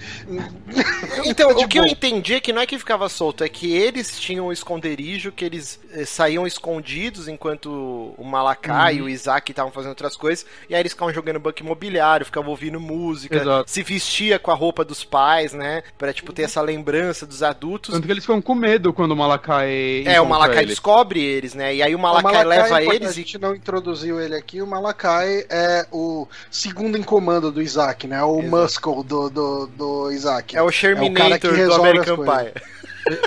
Então, 1.25 1.51
o 1.51 1.69
que 1.69 1.79
eu 1.79 1.85
entendi 1.85 2.35
é 2.35 2.41
que 2.41 2.53
não 2.53 2.63
é 2.63 2.67
que 2.67 2.79
ficava 2.79 3.09
solto, 3.09 3.43
é 3.45 3.49
que 3.49 3.73
eles 3.75 4.19
tinham 4.19 4.47
um 4.49 4.53
esconderijo, 4.53 5.33
que 5.33 5.45
eles 5.45 5.79
eh, 5.93 6.05
saíam 6.05 6.47
escondidos 6.47 7.29
enquanto 7.29 8.15
o 8.17 8.25
Malakai 8.25 8.97
e 8.97 9.03
o 9.03 9.09
Isaac 9.09 9.51
estavam 9.51 9.73
fazendo 9.73 9.91
outras 9.91 10.17
coisas, 10.17 10.45
e 10.69 10.75
aí 10.75 10.81
eles 10.81 10.93
ficavam 10.93 11.13
jogando 11.15 11.41
banco 11.41 11.63
imobiliário, 11.63 12.27
ficavam 12.27 12.51
ouvindo 12.51 12.81
música, 12.81 13.37
Exato. 13.47 13.71
se 13.71 13.83
vestia 13.83 14.39
com 14.39 14.51
a 14.51 14.55
roupa 14.55 14.85
dos 14.85 15.05
pais, 15.05 15.53
né, 15.53 15.83
pra, 15.97 16.13
tipo, 16.13 16.33
ter 16.33 16.43
essa 16.43 16.61
lembrança 16.61 17.27
dos 17.27 17.43
adultos. 17.43 17.95
Tanto 17.95 18.07
que 18.07 18.13
eles 18.13 18.25
ficam 18.25 18.41
com 18.43 18.55
medo 18.55 18.93
quando 18.93 19.13
o 19.13 19.17
Malakai. 19.17 20.05
É, 20.07 20.21
o 20.21 20.27
Malakai 20.27 20.59
eles. 20.59 20.71
descobre 20.71 21.23
eles, 21.23 21.55
né, 21.55 21.75
e 21.75 21.83
aí 21.83 21.95
o 21.95 21.99
O 21.99 22.03
Malakai, 22.03 22.45
leva 22.45 22.83
enquanto 22.83 22.95
eles 22.97 23.09
A 23.09 23.13
e... 23.13 23.15
gente 23.15 23.39
não 23.39 23.55
introduziu 23.55 24.21
ele 24.21 24.35
aqui. 24.35 24.61
O 24.61 24.67
Malakai 24.67 25.45
é 25.49 25.87
o 25.91 26.27
segundo 26.51 26.97
em 26.97 27.03
comando 27.03 27.51
do 27.51 27.63
Isaac, 27.63 28.07
né? 28.07 28.23
O 28.23 28.41
Exato. 28.41 28.57
Muscle 28.57 29.05
do, 29.05 29.31
do, 29.31 29.67
do 29.67 30.13
Isaac. 30.13 30.57
É 30.57 30.61
o 30.61 30.65
cara 30.67 30.73
Sherminator 30.73 31.39
que 31.41 31.49
do 31.49 31.55
resolve 31.55 31.89
American. 31.89 32.17
Pie. 32.19 32.63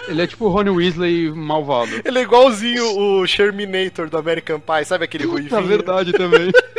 Ele 0.10 0.22
é 0.22 0.28
tipo 0.28 0.46
o 0.46 0.50
Rony 0.50 0.70
Weasley 0.70 1.32
malvado. 1.32 1.90
Ele 2.04 2.20
é 2.20 2.22
igualzinho 2.22 2.84
o 2.98 3.26
Sherminator 3.26 4.10
do 4.10 4.18
American 4.18 4.60
Pie, 4.60 4.86
sabe 4.86 5.06
aquele 5.06 5.26
Na 5.26 5.32
ruivinho? 5.32 5.64
verdade 5.64 6.12
também. 6.12 6.52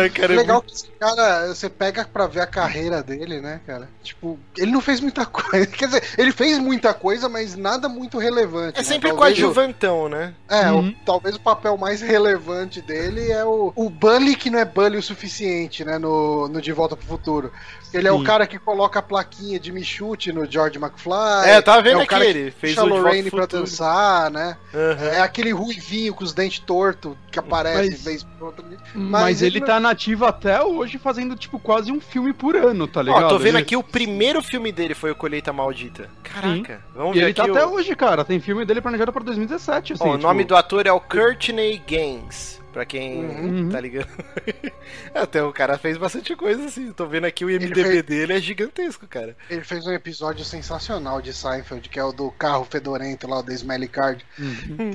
Ai, 0.00 0.10
cara, 0.10 0.32
é 0.32 0.36
Legal 0.36 0.62
que 0.62 0.72
esse 0.72 0.88
cara, 0.98 1.48
você 1.48 1.68
pega 1.68 2.04
pra 2.04 2.26
ver 2.26 2.40
a 2.40 2.46
carreira 2.46 3.02
dele, 3.02 3.40
né, 3.40 3.60
cara? 3.66 3.88
Tipo, 4.02 4.38
ele 4.56 4.70
não 4.72 4.80
fez 4.80 5.00
muita 5.00 5.24
coisa. 5.26 5.66
Quer 5.66 5.86
dizer, 5.86 6.02
ele 6.18 6.32
fez 6.32 6.58
muita 6.58 6.92
coisa, 6.94 7.28
mas 7.28 7.56
nada 7.56 7.88
muito 7.88 8.18
relevante. 8.18 8.78
É 8.78 8.82
né? 8.82 8.84
sempre 8.88 9.10
Talvez 9.10 9.38
o- 9.38 9.42
coadjuvantão, 9.42 10.08
né? 10.08 10.34
É, 10.48 10.70
o- 10.70 10.76
Uhum. 10.76 10.94
talvez 11.04 11.36
o 11.36 11.40
papel 11.40 11.76
mais 11.76 12.00
relevante 12.00 12.80
dele 12.80 13.30
é 13.30 13.44
o, 13.44 13.72
o 13.74 13.88
Bully 13.90 14.34
que 14.36 14.50
não 14.50 14.58
é 14.58 14.64
Bully 14.64 14.96
o 14.98 15.02
suficiente, 15.02 15.84
né? 15.84 15.98
No, 15.98 16.48
no 16.48 16.60
De 16.60 16.72
Volta 16.72 16.96
pro 16.96 17.06
Futuro. 17.06 17.52
Ele 17.96 18.08
é 18.08 18.12
o 18.12 18.18
Sim. 18.18 18.24
cara 18.24 18.46
que 18.46 18.58
coloca 18.58 18.98
a 18.98 19.02
plaquinha 19.02 19.58
de 19.58 19.70
me 19.72 19.84
chute 19.84 20.32
no 20.32 20.50
George 20.50 20.78
McFly. 20.78 21.46
É, 21.48 21.60
tava 21.62 21.82
vendo 21.82 21.96
é 21.96 22.00
o 22.00 22.02
aqui, 22.02 22.14
ele 22.16 22.50
fez 22.50 22.76
o 22.76 22.84
Lorraine 22.86 23.30
pra 23.30 23.42
Futuro. 23.42 23.62
dançar, 23.62 24.30
né? 24.30 24.56
Aham. 24.74 25.04
É 25.08 25.20
aquele 25.20 25.52
ruivinho 25.52 26.14
com 26.14 26.24
os 26.24 26.32
dentes 26.32 26.58
tortos 26.58 27.14
que 27.30 27.38
aparece 27.38 27.90
Mas- 27.90 28.04
vez 28.04 28.22
por 28.24 28.46
outra. 28.46 28.64
Mas, 28.94 29.42
ele 29.42 29.60
não- 29.60 29.66
tá 29.66 29.80
nativo 29.80 30.24
até 30.24 30.62
hoje, 30.62 30.98
fazendo, 30.98 31.34
tipo, 31.36 31.58
quase 31.58 31.90
um 31.92 32.00
filme 32.00 32.32
por 32.32 32.56
ano, 32.56 32.86
tá 32.86 33.02
ligado? 33.02 33.24
Ó, 33.24 33.28
tô 33.28 33.38
vendo 33.38 33.56
Ele- 33.56 33.62
aqui 33.62 33.76
o 33.76 33.82
primeiro 33.82 34.42
filme 34.42 34.70
dele 34.72 34.94
foi 34.94 35.10
o 35.10 35.14
Colheita 35.14 35.52
Maldita. 35.52 36.08
Caraca, 36.22 36.80
vamos 36.94 37.16
E 37.16 37.20
ver 37.20 37.24
ele 37.26 37.34
tá 37.34 37.42
aqui. 37.42 37.50
até 37.52 37.66
o... 37.66 37.70
hoje, 37.74 37.94
cara. 37.94 38.24
Tem 38.24 38.40
filme 38.40 38.64
dele 38.64 38.80
planejado 38.80 39.12
pra 39.12 39.22
2017, 39.22 39.92
assim. 39.94 40.02
Ó, 40.04 40.08
o 40.08 40.12
tipo- 40.12 40.22
nome 40.22 40.44
do 40.44 40.56
ator 40.56 40.86
é 40.86 40.92
o 40.92 41.00
Courtney 41.00 41.82
Gaines. 41.86 42.60
Pra 42.74 42.84
quem 42.84 43.24
Uhum. 43.24 43.68
tá 43.70 43.80
ligando. 43.80 44.08
Até 45.14 45.42
o 45.42 45.52
cara 45.52 45.78
fez 45.78 45.96
bastante 45.96 46.34
coisa 46.34 46.64
assim. 46.64 46.92
Tô 46.92 47.06
vendo 47.06 47.24
aqui 47.24 47.44
o 47.44 47.48
MDB 47.48 47.82
fez- 47.84 48.02
dele 48.02 48.32
é 48.32 48.40
gigantesco, 48.40 49.06
cara. 49.06 49.36
Ele 49.48 49.62
fez 49.62 49.86
um 49.86 49.92
episódio 49.92 50.44
sensacional 50.44 51.22
de 51.22 51.32
Seinfeld, 51.32 51.88
que 51.88 51.98
é 52.00 52.04
o 52.04 52.12
do 52.12 52.30
carro 52.32 52.64
fedorento 52.68 53.28
lá, 53.28 53.38
o 53.38 53.42
da 53.44 53.52
Smelly 53.54 53.86
Card. 53.88 54.26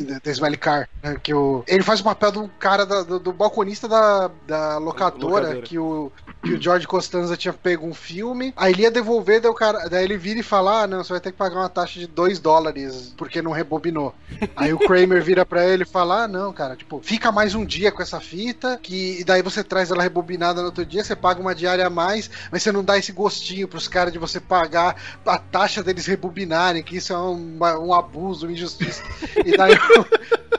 Da- 0.08 0.20
Da 0.24 0.32
Smelly 0.32 0.58
Car. 0.58 0.89
né, 1.02 1.15
Que 1.24 1.34
o, 1.34 1.63
ele 1.68 1.82
faz 1.84 2.02
o 2.02 2.04
papel 2.04 2.32
do 2.34 2.48
cara, 2.60 2.86
da- 2.86 3.02
do, 3.04 3.18
do 3.18 3.32
balconista 3.34 3.88
da, 3.88 4.30
da 4.46 4.78
locadora, 4.78 5.36
Locadora. 5.48 5.62
Que, 5.62 5.80
o, 5.80 6.12
que 6.44 6.54
o 6.56 6.62
George 6.62 6.86
Costanza 6.86 7.38
tinha 7.38 7.54
pego 7.54 7.88
um 7.88 7.94
filme. 7.94 8.54
Aí 8.58 8.74
ele 8.74 8.82
ia 8.82 8.92
devolver, 8.92 9.39
daí, 9.39 9.50
o 9.50 9.56
cara, 9.56 9.88
daí 9.88 10.04
ele 10.04 10.18
vira 10.18 10.39
e 10.39 10.44
fala: 10.44 10.84
Ah, 10.84 10.88
não, 10.88 11.02
você 11.04 11.13
vai 11.13 11.22
ter 11.22 11.32
que 11.32 11.38
pagar 11.38 11.56
uma 11.60 11.70
taxa 11.70 11.98
de 11.98 12.08
2 12.08 12.39
dólares, 12.39 13.13
porque 13.18 13.42
não 13.42 13.52
rebobinou. 13.52 14.13
Aí 14.56 14.74
o 14.74 14.80
Kramer 14.80 15.24
vira 15.24 15.46
pra 15.46 15.65
ele 15.65 15.84
e 15.84 15.86
fala: 15.86 16.24
Ah, 16.24 16.28
não, 16.28 16.52
cara, 16.52 16.76
tipo, 16.76 17.00
fica 17.02 17.32
mais 17.32 17.56
um 17.56 17.65
dia 17.69 17.91
com 17.91 18.01
essa 18.01 18.19
fita, 18.19 18.79
que, 18.82 19.19
e 19.19 19.23
daí 19.23 19.43
você 19.43 19.63
traz 19.63 19.91
ela 19.91 20.01
rebobinada 20.01 20.60
no 20.60 20.67
outro 20.67 20.84
dia, 20.84 21.03
você 21.03 21.15
paga 21.15 21.39
uma 21.39 21.53
diária 21.53 21.86
a 21.86 21.89
mais, 21.89 22.29
mas 22.51 22.63
você 22.63 22.71
não 22.71 22.84
dá 22.84 22.97
esse 22.97 23.12
gostinho 23.12 23.67
pros 23.67 23.88
caras 23.88 24.12
de 24.12 24.17
você 24.17 24.39
pagar 24.39 24.95
a 25.23 25.38
taxa 25.38 25.84
deles 25.84 26.08
rebobinarem, 26.08 26.82
que 26.82 26.97
isso 26.97 27.13
é 27.13 27.17
um, 27.17 27.60
um 27.60 27.93
abuso, 27.93 28.47
uma 28.47 28.53
injustiça. 28.53 29.03
E 29.45 29.55
daí 29.55 29.73
o, 29.73 30.49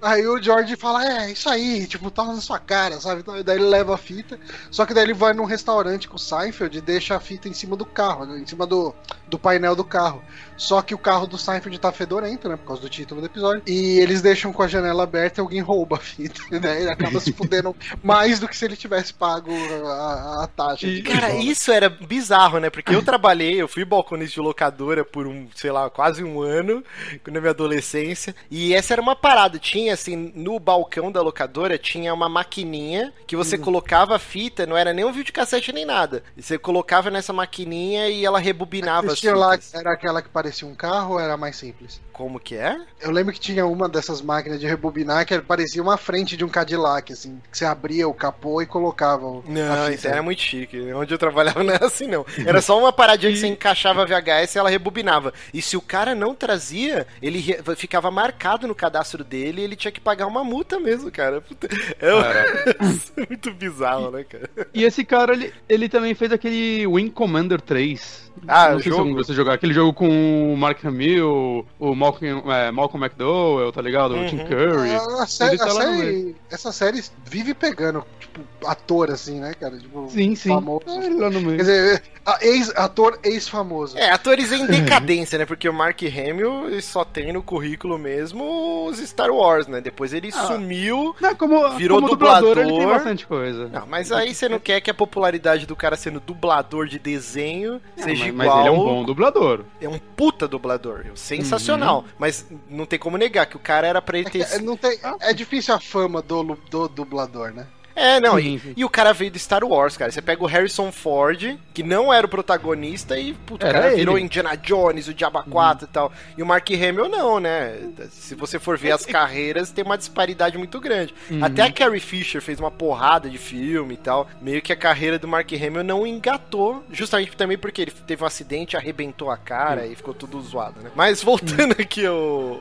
Aí 0.00 0.26
o 0.26 0.40
George 0.40 0.76
fala, 0.76 1.04
é, 1.04 1.32
isso 1.32 1.48
aí, 1.48 1.86
tipo, 1.86 2.10
tá 2.10 2.24
na 2.24 2.40
sua 2.40 2.58
cara, 2.58 3.00
sabe? 3.00 3.20
Então, 3.20 3.42
daí 3.42 3.56
ele 3.56 3.64
leva 3.64 3.94
a 3.94 3.98
fita, 3.98 4.38
só 4.70 4.86
que 4.86 4.94
daí 4.94 5.04
ele 5.04 5.14
vai 5.14 5.32
num 5.32 5.44
restaurante 5.44 6.08
com 6.08 6.16
o 6.16 6.18
Seinfeld 6.18 6.78
e 6.78 6.80
deixa 6.80 7.16
a 7.16 7.20
fita 7.20 7.48
em 7.48 7.52
cima 7.52 7.76
do 7.76 7.84
carro, 7.84 8.24
né, 8.24 8.38
em 8.38 8.46
cima 8.46 8.66
do, 8.66 8.94
do 9.26 9.38
painel 9.38 9.74
do 9.74 9.84
carro. 9.84 10.22
Só 10.58 10.82
que 10.82 10.94
o 10.94 10.98
carro 10.98 11.26
do 11.26 11.38
Seinfeld 11.38 11.78
tá 11.78 11.92
fedorento, 11.92 12.48
né, 12.48 12.56
por 12.56 12.66
causa 12.66 12.82
do 12.82 12.88
título 12.90 13.20
do 13.22 13.26
episódio, 13.28 13.62
e 13.66 13.98
eles 14.00 14.20
deixam 14.20 14.52
com 14.52 14.62
a 14.62 14.68
janela 14.68 15.04
aberta 15.04 15.40
e 15.40 15.42
alguém 15.42 15.60
rouba 15.60 15.96
a 15.96 16.00
fita, 16.00 16.42
né? 16.60 16.80
Ele 16.82 16.90
acaba 16.90 17.20
se 17.20 17.32
fudendo 17.32 17.74
mais 18.02 18.40
do 18.40 18.48
que 18.48 18.56
se 18.56 18.64
ele 18.64 18.76
tivesse 18.76 19.14
pago 19.14 19.52
a, 19.86 20.44
a 20.44 20.48
taxa. 20.48 20.90
de 20.90 21.02
Cara, 21.02 21.32
isso 21.34 21.70
era 21.70 21.88
bizarro, 21.88 22.58
né? 22.58 22.70
Porque 22.70 22.94
eu 22.94 23.02
trabalhei, 23.02 23.60
eu 23.60 23.68
fui 23.68 23.84
balconista 23.84 24.34
de 24.34 24.40
locadora 24.40 25.04
por 25.04 25.26
um, 25.26 25.48
sei 25.54 25.70
lá, 25.70 25.88
quase 25.88 26.22
um 26.24 26.40
ano, 26.42 26.84
na 27.26 27.40
minha 27.40 27.50
adolescência. 27.50 28.34
E 28.50 28.74
essa 28.74 28.94
era 28.94 29.02
uma 29.02 29.14
parada. 29.16 29.58
Tinha, 29.58 29.94
assim, 29.94 30.32
no 30.34 30.58
balcão 30.58 31.10
da 31.12 31.22
locadora, 31.22 31.78
tinha 31.78 32.12
uma 32.12 32.28
maquininha 32.28 33.12
que 33.26 33.36
você 33.36 33.56
Uhum. 33.56 33.62
colocava 33.62 34.16
a 34.16 34.18
fita, 34.18 34.66
não 34.66 34.76
era 34.76 34.92
nem 34.92 35.04
um 35.04 35.12
videocassete 35.12 35.72
nem 35.72 35.84
nada. 35.84 36.22
E 36.36 36.42
você 36.42 36.58
colocava 36.58 37.10
nessa 37.10 37.32
maquininha 37.32 38.08
e 38.08 38.24
ela 38.24 38.38
rebobinava 38.38 39.14
lá, 39.34 39.58
era 39.72 39.92
aquela 39.92 40.22
que 40.22 40.28
parecia 40.28 40.47
um 40.64 40.74
carro 40.74 41.14
ou 41.14 41.20
era 41.20 41.36
mais 41.36 41.56
simples? 41.56 42.00
Como 42.18 42.40
que 42.40 42.56
é? 42.56 42.76
Eu 43.00 43.12
lembro 43.12 43.32
que 43.32 43.38
tinha 43.38 43.64
uma 43.64 43.88
dessas 43.88 44.20
máquinas 44.20 44.58
de 44.58 44.66
rebobinar 44.66 45.24
que 45.24 45.38
parecia 45.40 45.80
uma 45.80 45.96
frente 45.96 46.36
de 46.36 46.44
um 46.44 46.48
Cadillac, 46.48 47.12
assim, 47.12 47.40
que 47.48 47.56
você 47.56 47.64
abria 47.64 48.08
o 48.08 48.12
capô 48.12 48.60
e 48.60 48.66
colocava 48.66 49.24
o. 49.24 49.44
Não, 49.46 49.88
isso 49.88 50.08
era 50.08 50.20
muito 50.20 50.42
chique. 50.42 50.92
Onde 50.92 51.14
eu 51.14 51.18
trabalhava 51.18 51.62
não 51.62 51.72
era 51.72 51.86
assim, 51.86 52.08
não. 52.08 52.26
Era 52.44 52.60
só 52.60 52.76
uma 52.76 52.92
paradinha 52.92 53.30
que 53.32 53.38
você 53.38 53.46
encaixava 53.46 54.02
a 54.02 54.04
VHS 54.04 54.56
e 54.56 54.58
ela 54.58 54.68
rebobinava. 54.68 55.32
E 55.54 55.62
se 55.62 55.76
o 55.76 55.80
cara 55.80 56.12
não 56.12 56.34
trazia, 56.34 57.06
ele 57.22 57.38
re- 57.38 57.60
ficava 57.76 58.10
marcado 58.10 58.66
no 58.66 58.74
cadastro 58.74 59.22
dele 59.22 59.60
e 59.60 59.64
ele 59.64 59.76
tinha 59.76 59.92
que 59.92 60.00
pagar 60.00 60.26
uma 60.26 60.42
multa 60.42 60.80
mesmo, 60.80 61.12
cara. 61.12 61.40
Puta, 61.40 61.68
É 62.00 62.10
é 63.22 63.26
muito 63.28 63.52
bizarro, 63.54 64.10
né, 64.10 64.24
cara? 64.24 64.50
E 64.74 64.82
esse 64.82 65.04
cara, 65.04 65.34
ele, 65.34 65.52
ele 65.68 65.88
também 65.88 66.16
fez 66.16 66.32
aquele 66.32 66.84
Wing 66.84 67.10
Commander 67.10 67.60
3. 67.60 68.26
Ah, 68.46 68.70
não 68.70 68.80
sei 68.80 68.92
se 68.92 68.96
jogo? 68.96 69.14
você 69.14 69.32
jogar. 69.34 69.54
Aquele 69.54 69.74
jogo 69.74 69.92
com 69.92 70.52
o 70.52 70.56
Mark 70.56 70.84
Hamill, 70.84 71.66
o 71.78 71.94
Malcolm, 72.12 72.50
é, 72.52 72.70
Malcolm 72.70 73.04
McDowell, 73.06 73.72
tá 73.72 73.82
ligado? 73.82 74.14
O 74.16 74.26
Tim 74.26 74.38
Uhum. 74.38 74.46
Curry. 74.46 74.90
A, 74.94 75.22
a 75.22 75.26
série, 75.26 75.50
Ele 75.52 75.58
tá 75.58 75.64
a 75.66 75.70
série- 75.70 76.36
essa 76.50 76.72
série 76.72 77.04
vive 77.26 77.54
pegando, 77.54 78.04
tipo, 78.18 78.40
ator 78.66 79.10
assim, 79.10 79.40
né, 79.40 79.54
cara? 79.54 79.76
Tipo, 79.78 80.08
Sim, 80.10 80.34
sim. 80.34 80.48
famoso. 80.48 80.82
Ah, 80.86 81.04
ele 81.04 81.14
lá 81.16 81.30
no 81.30 81.40
meio. 81.40 81.56
Quer 81.56 81.62
dizer, 81.62 82.02
a 82.24 82.38
ex, 82.44 82.70
ator 82.76 83.18
ex-famoso. 83.22 83.96
É, 83.98 84.10
atores 84.10 84.52
em 84.52 84.66
decadência, 84.66 85.38
né? 85.38 85.44
Porque 85.46 85.68
o 85.68 85.72
Mark 85.72 86.00
Hamill 86.02 86.80
só 86.82 87.04
tem 87.04 87.32
no 87.32 87.42
currículo 87.42 87.98
mesmo 87.98 88.86
os 88.86 88.98
Star 88.98 89.30
Wars, 89.30 89.66
né? 89.66 89.80
Depois 89.80 90.12
ele 90.12 90.30
Ah. 90.34 90.46
sumiu. 90.46 91.14
Não, 91.20 91.34
como, 91.34 91.68
Virou 91.76 91.98
como 91.98 92.10
dublador, 92.10 92.58
ele 92.58 92.66
tem 92.68 92.78
dublador. 92.78 92.94
bastante 92.94 93.26
coisa. 93.26 93.68
Não, 93.68 93.86
mas 93.86 94.12
aí 94.12 94.34
você 94.34 94.48
não 94.48 94.58
quer 94.58 94.80
que 94.80 94.90
a 94.90 94.94
popularidade 94.94 95.66
do 95.66 95.74
cara 95.76 95.96
sendo 95.96 96.20
dublador 96.20 96.86
de 96.86 96.98
desenho 96.98 97.80
seja 97.96 98.24
mas, 98.26 98.34
mas 98.34 98.46
igual. 98.46 98.60
ele 98.60 98.68
é 98.68 98.72
um 98.72 98.76
bom 98.84 99.04
dublador. 99.04 99.64
É 99.80 99.88
um 99.88 99.98
puta 99.98 100.46
dublador, 100.48 101.04
sensacional. 101.14 101.97
Mas 102.18 102.46
não 102.68 102.86
tem 102.86 102.98
como 102.98 103.16
negar 103.16 103.46
que 103.46 103.56
o 103.56 103.60
cara 103.60 103.86
era 103.86 104.02
pra 104.02 104.18
ele 104.18 104.30
ter. 104.30 104.42
É, 104.52 104.58
não 104.58 104.76
tem, 104.76 104.98
é 105.20 105.32
difícil 105.32 105.74
a 105.74 105.80
fama 105.80 106.22
do, 106.22 106.42
do 106.70 106.88
dublador, 106.88 107.52
né? 107.52 107.66
É, 107.98 108.20
não, 108.20 108.38
e, 108.38 108.58
sim. 108.58 108.72
e 108.76 108.84
o 108.84 108.88
cara 108.88 109.12
veio 109.12 109.30
do 109.30 109.38
Star 109.38 109.64
Wars, 109.64 109.96
cara. 109.96 110.10
Você 110.10 110.22
pega 110.22 110.42
o 110.42 110.46
Harrison 110.46 110.92
Ford, 110.92 111.58
que 111.74 111.82
não 111.82 112.12
era 112.12 112.26
o 112.26 112.30
protagonista, 112.30 113.18
e 113.18 113.32
puto, 113.34 113.66
o 113.66 113.70
cara 113.70 113.90
virou 113.94 114.16
ele. 114.16 114.26
Indiana 114.26 114.56
Jones, 114.56 115.08
o 115.08 115.14
Diaba 115.14 115.42
4 115.42 115.86
e 115.86 115.88
tal. 115.88 116.12
E 116.36 116.42
o 116.42 116.46
Mark 116.46 116.68
Hamill 116.70 117.08
não, 117.08 117.40
né? 117.40 117.76
Se 118.10 118.34
você 118.34 118.58
for 118.58 118.78
ver 118.78 118.92
as 118.92 119.04
carreiras, 119.06 119.70
tem 119.70 119.84
uma 119.84 119.98
disparidade 119.98 120.56
muito 120.56 120.80
grande. 120.80 121.14
Uhum. 121.30 121.44
Até 121.44 121.62
a 121.62 121.72
Carrie 121.72 122.00
Fisher 122.00 122.40
fez 122.40 122.60
uma 122.60 122.70
porrada 122.70 123.28
de 123.28 123.38
filme 123.38 123.94
e 123.94 123.96
tal. 123.96 124.28
Meio 124.40 124.62
que 124.62 124.72
a 124.72 124.76
carreira 124.76 125.18
do 125.18 125.26
Mark 125.26 125.50
Hamill 125.52 125.82
não 125.82 126.06
engatou, 126.06 126.84
justamente 126.92 127.36
também 127.36 127.58
porque 127.58 127.82
ele 127.82 127.90
teve 127.90 128.22
um 128.22 128.26
acidente, 128.26 128.76
arrebentou 128.76 129.30
a 129.30 129.36
cara 129.36 129.86
e 129.86 129.94
ficou 129.94 130.14
tudo 130.14 130.40
zoado, 130.40 130.80
né? 130.80 130.90
Mas 130.94 131.22
voltando 131.22 131.72
aqui 131.72 132.06
ao, 132.06 132.16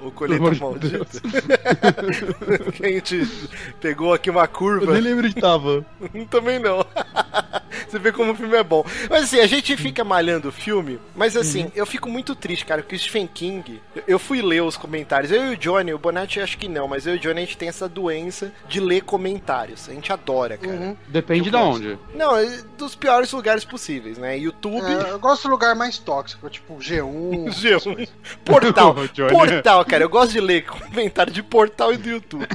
ao 0.06 0.12
colheita 0.12 0.44
amor 0.44 0.54
de 0.56 0.62
maldita. 0.62 1.06
que 2.74 2.86
a 2.86 2.90
gente 2.90 3.28
pegou 3.80 4.14
aqui 4.14 4.30
uma 4.30 4.48
curva. 4.48 4.86
Eu 4.86 4.94
nem 4.94 5.02
lembro 5.02 5.27
de 5.30 5.36
tava. 5.36 5.86
Também 6.30 6.60
não. 6.60 6.86
Você 7.88 8.00
vê 8.00 8.12
como 8.12 8.32
o 8.32 8.36
filme 8.36 8.56
é 8.56 8.64
bom. 8.64 8.84
Mas 9.10 9.26
assim, 9.26 9.40
a 9.40 9.48
gente 9.48 9.78
fica 9.78 10.04
malhando 10.04 10.50
o 10.50 10.52
filme, 10.52 11.00
mas 11.16 11.38
assim, 11.38 11.72
eu 11.76 11.86
fico 11.86 12.10
muito 12.10 12.36
triste, 12.36 12.66
cara, 12.66 12.82
porque 12.82 12.96
o 12.96 13.00
Stephen 13.00 13.28
King, 13.28 13.82
eu- 14.08 14.18
fui 14.20 14.42
ler 14.42 14.62
os 14.64 14.76
comentários. 14.76 15.32
Eu 15.32 15.52
e 15.52 15.54
o 15.54 15.58
Johnny, 15.58 15.94
o 15.94 15.98
Bonatti 16.00 16.42
acho 16.42 16.58
que 16.58 16.68
não, 16.68 16.88
mas 16.88 17.06
eu 17.08 17.14
e 17.14 17.18
o 17.18 17.20
Johnny 17.20 17.38
a 17.42 17.46
gente 17.46 17.58
tem 17.58 17.70
essa 17.70 17.88
doença 17.88 18.52
de 18.68 18.80
ler 18.80 19.04
comentários. 19.04 19.88
A 19.88 19.94
gente 19.94 20.12
adora, 20.12 20.58
cara. 20.58 20.76
Uhum. 20.76 20.98
Depende 21.08 21.50
de 21.50 21.56
onde. 21.56 21.98
Não, 22.14 22.36
é 22.36 22.62
dos 22.78 22.96
piores 22.96 23.32
lugares 23.32 23.64
possíveis, 23.64 24.18
né? 24.18 24.38
YouTube. 24.38 24.84
É, 24.86 25.12
eu 25.12 25.20
gosto 25.20 25.44
do 25.44 25.50
lugar 25.52 25.76
mais 25.76 25.98
tóxico, 25.98 26.50
tipo 26.50 26.78
G1. 26.80 27.46
G1. 27.56 28.10
Portal. 28.44 28.96
Portal, 29.30 29.86
cara. 29.86 30.04
Eu 30.04 30.10
gosto 30.10 30.32
de 30.32 30.42
ler 30.42 30.66
comentário 30.66 31.32
de 31.32 31.44
portal 31.44 31.94
e 31.94 31.98
do 31.98 32.10
YouTube. 32.10 32.48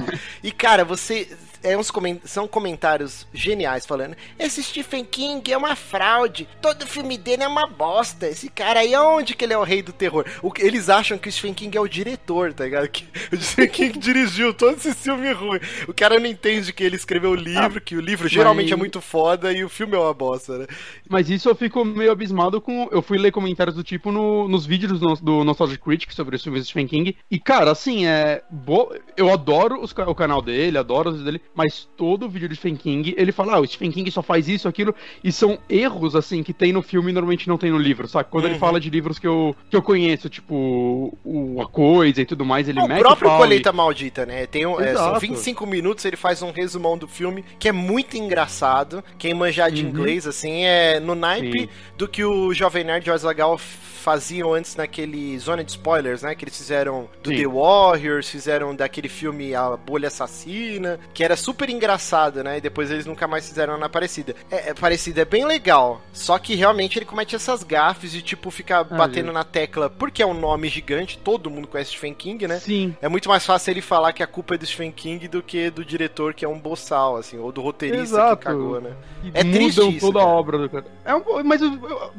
E, 0.43 0.51
cara, 0.51 0.83
você. 0.85 1.27
É 1.63 1.77
uns 1.77 1.89
comen- 1.89 2.19
são 2.25 2.47
comentários 2.47 3.25
geniais 3.33 3.85
falando. 3.85 4.15
Esse 4.37 4.61
Stephen 4.61 5.05
King 5.05 5.51
é 5.51 5.57
uma 5.57 5.75
fraude. 5.75 6.47
Todo 6.61 6.85
filme 6.85 7.17
dele 7.17 7.43
é 7.43 7.47
uma 7.47 7.67
bosta. 7.67 8.27
Esse 8.27 8.49
cara 8.49 8.81
aí, 8.81 8.93
aonde 8.93 9.33
que 9.35 9.45
ele 9.45 9.53
é 9.53 9.57
o 9.57 9.63
rei 9.63 9.81
do 9.81 9.93
terror? 9.93 10.25
O 10.41 10.51
eles 10.59 10.89
acham 10.89 11.17
que 11.17 11.29
o 11.29 11.31
Stephen 11.31 11.53
King 11.53 11.77
é 11.77 11.81
o 11.81 11.87
diretor, 11.87 12.53
tá 12.53 12.65
ligado? 12.65 12.87
Que 12.93 13.05
o 13.31 13.37
Stephen 13.41 13.69
King 13.69 13.97
dirigiu 13.99 14.53
todo 14.53 14.77
esse 14.77 14.93
filme 14.93 15.31
ruim. 15.31 15.59
O 15.87 15.93
cara 15.93 16.19
não 16.19 16.27
entende 16.27 16.71
que 16.73 16.83
ele 16.83 16.95
escreveu 16.95 17.31
o 17.31 17.35
livro, 17.35 17.79
que 17.81 17.95
o 17.95 18.01
livro 18.01 18.27
geralmente 18.27 18.73
é 18.73 18.75
muito 18.75 18.99
foda 19.01 19.51
e 19.53 19.63
o 19.63 19.69
filme 19.69 19.95
é 19.95 19.99
uma 19.99 20.13
bosta, 20.13 20.57
né? 20.59 20.67
Mas 21.09 21.29
isso 21.29 21.49
eu 21.49 21.55
fico 21.55 21.83
meio 21.85 22.11
abismado 22.11 22.59
com. 22.61 22.87
Eu 22.91 23.01
fui 23.01 23.17
ler 23.17 23.31
comentários 23.31 23.75
do 23.75 23.83
tipo 23.83 24.11
no- 24.11 24.47
nos 24.47 24.65
vídeos 24.65 24.99
do, 24.99 25.15
do 25.15 25.43
Nostalgic 25.43 25.81
Critic 25.83 26.11
sobre 26.11 26.35
os 26.35 26.43
filmes 26.43 26.61
do 26.61 26.65
Stephen 26.65 26.87
King. 26.87 27.17
E, 27.31 27.39
cara, 27.39 27.71
assim, 27.71 28.05
é. 28.05 28.41
Bo... 28.51 28.93
Eu 29.15 29.31
adoro 29.31 29.81
os 29.81 29.91
o 29.93 30.15
canal 30.15 30.41
dele, 30.41 30.77
adoro 30.77 31.11
os 31.11 31.23
dele, 31.23 31.41
mas 31.55 31.87
todo 31.97 32.27
vídeo 32.29 32.49
do 32.49 32.55
Stephen 32.55 32.75
King, 32.75 33.13
ele 33.17 33.31
fala, 33.31 33.53
ah, 33.55 33.59
o 33.59 33.67
Stephen 33.67 33.91
King 33.91 34.09
só 34.11 34.21
faz 34.21 34.47
isso, 34.47 34.67
aquilo, 34.67 34.93
e 35.23 35.31
são 35.31 35.57
erros, 35.69 36.15
assim, 36.15 36.41
que 36.43 36.53
tem 36.53 36.71
no 36.73 36.81
filme 36.81 37.11
e 37.11 37.13
normalmente 37.13 37.47
não 37.47 37.57
tem 37.57 37.71
no 37.71 37.77
livro, 37.77 38.07
sabe? 38.07 38.29
Quando 38.29 38.45
ele 38.45 38.53
Uhum. 38.55 38.59
fala 38.59 38.79
de 38.79 38.89
livros 38.89 39.19
que 39.19 39.27
eu, 39.27 39.55
que 39.69 39.75
eu 39.75 39.81
conheço, 39.81 40.29
tipo, 40.29 41.17
o 41.23 41.61
A 41.61 41.67
Coisa 41.67 42.21
e 42.21 42.25
tudo 42.25 42.43
mais, 42.45 42.67
ele 42.67 42.79
o 42.79 42.87
mete 42.87 42.99
próprio 42.99 43.29
pau 43.29 43.37
e- 43.39 43.41
Colheita 43.43 43.71
Maldita, 43.71 44.25
né? 44.25 44.45
Tem 44.45 44.65
um, 44.65 44.79
é, 44.79 44.93
são 44.95 45.07
Exato. 45.07 45.19
25 45.19 45.65
minutos, 45.65 46.03
ele 46.05 46.17
faz 46.17 46.41
um 46.41 46.51
resumão 46.51 46.97
do 46.97 47.07
filme 47.07 47.43
que 47.59 47.67
é 47.67 47.71
muito 47.71 48.17
engraçado. 48.17 49.03
Quem 49.17 49.33
manjar 49.33 49.71
de 49.71 49.83
Uhum. 49.83 49.89
inglês, 49.89 50.25
assim, 50.27 50.63
é 50.63 50.99
no 50.99 51.15
naipe 51.15 51.61
Sim. 51.61 51.69
do 51.97 52.07
que 52.07 52.23
o 52.23 52.53
Jovem 52.53 52.83
Nerd 52.83 53.07
e 53.07 53.11
o 53.11 53.57
faziam 54.03 54.53
antes 54.53 54.75
naquele 54.75 55.39
Zona 55.39 55.63
de 55.63 55.71
Spoilers, 55.71 56.23
né? 56.23 56.35
Que 56.35 56.43
eles 56.43 56.57
fizeram 56.57 57.09
do 57.23 57.29
Sim. 57.29 57.37
The 57.37 57.47
Warriors, 57.47 58.27
fizeram 58.29 58.75
daquele 58.75 59.07
filme 59.07 59.55
A 59.55 59.77
Bolha 59.77 60.07
Assassina, 60.09 60.99
que 61.13 61.23
era 61.23 61.37
super 61.43 61.69
engraçado, 61.69 62.43
né? 62.43 62.57
E 62.57 62.61
depois 62.61 62.89
eles 62.89 63.05
nunca 63.05 63.27
mais 63.27 63.47
fizeram 63.47 63.77
na 63.77 63.89
Parecida. 63.89 64.35
É, 64.49 64.69
é 64.69 64.73
Parecida 64.73 65.21
é 65.21 65.25
bem 65.25 65.45
legal, 65.45 66.01
só 66.13 66.37
que 66.39 66.55
realmente 66.55 66.97
ele 66.97 67.05
comete 67.05 67.35
essas 67.35 67.63
gafes 67.63 68.11
de 68.11 68.21
tipo 68.21 68.49
ficar 68.49 68.83
batendo 68.83 69.25
gente. 69.25 69.33
na 69.33 69.43
tecla, 69.43 69.89
porque 69.89 70.21
é 70.23 70.25
um 70.25 70.33
nome 70.33 70.69
gigante, 70.69 71.17
todo 71.17 71.49
mundo 71.49 71.67
conhece 71.67 71.91
Stephen 71.91 72.13
King, 72.13 72.47
né? 72.47 72.59
Sim. 72.59 72.95
É 73.01 73.09
muito 73.09 73.27
mais 73.29 73.45
fácil 73.45 73.71
ele 73.71 73.81
falar 73.81 74.13
que 74.13 74.23
a 74.23 74.27
culpa 74.27 74.55
é 74.55 74.57
do 74.57 74.65
Stephen 74.65 74.91
King 74.91 75.27
do 75.27 75.41
que 75.43 75.69
do 75.69 75.83
diretor, 75.83 76.33
que 76.33 76.45
é 76.45 76.47
um 76.49 76.57
boçal, 76.59 77.17
assim, 77.17 77.37
ou 77.37 77.51
do 77.51 77.61
roteirista 77.61 78.03
Exato. 78.15 78.37
que 78.37 78.45
cagou, 78.45 78.79
né? 78.81 78.91
E 79.23 79.31
É 79.33 79.43
triste 79.43 79.79
isso, 79.89 79.99
toda 80.07 80.19
cara. 80.19 80.31
a 80.31 80.33
obra 80.33 80.57
do 80.57 80.69
cara. 80.69 80.85
É 81.05 81.15
um, 81.15 81.43
mas 81.43 81.61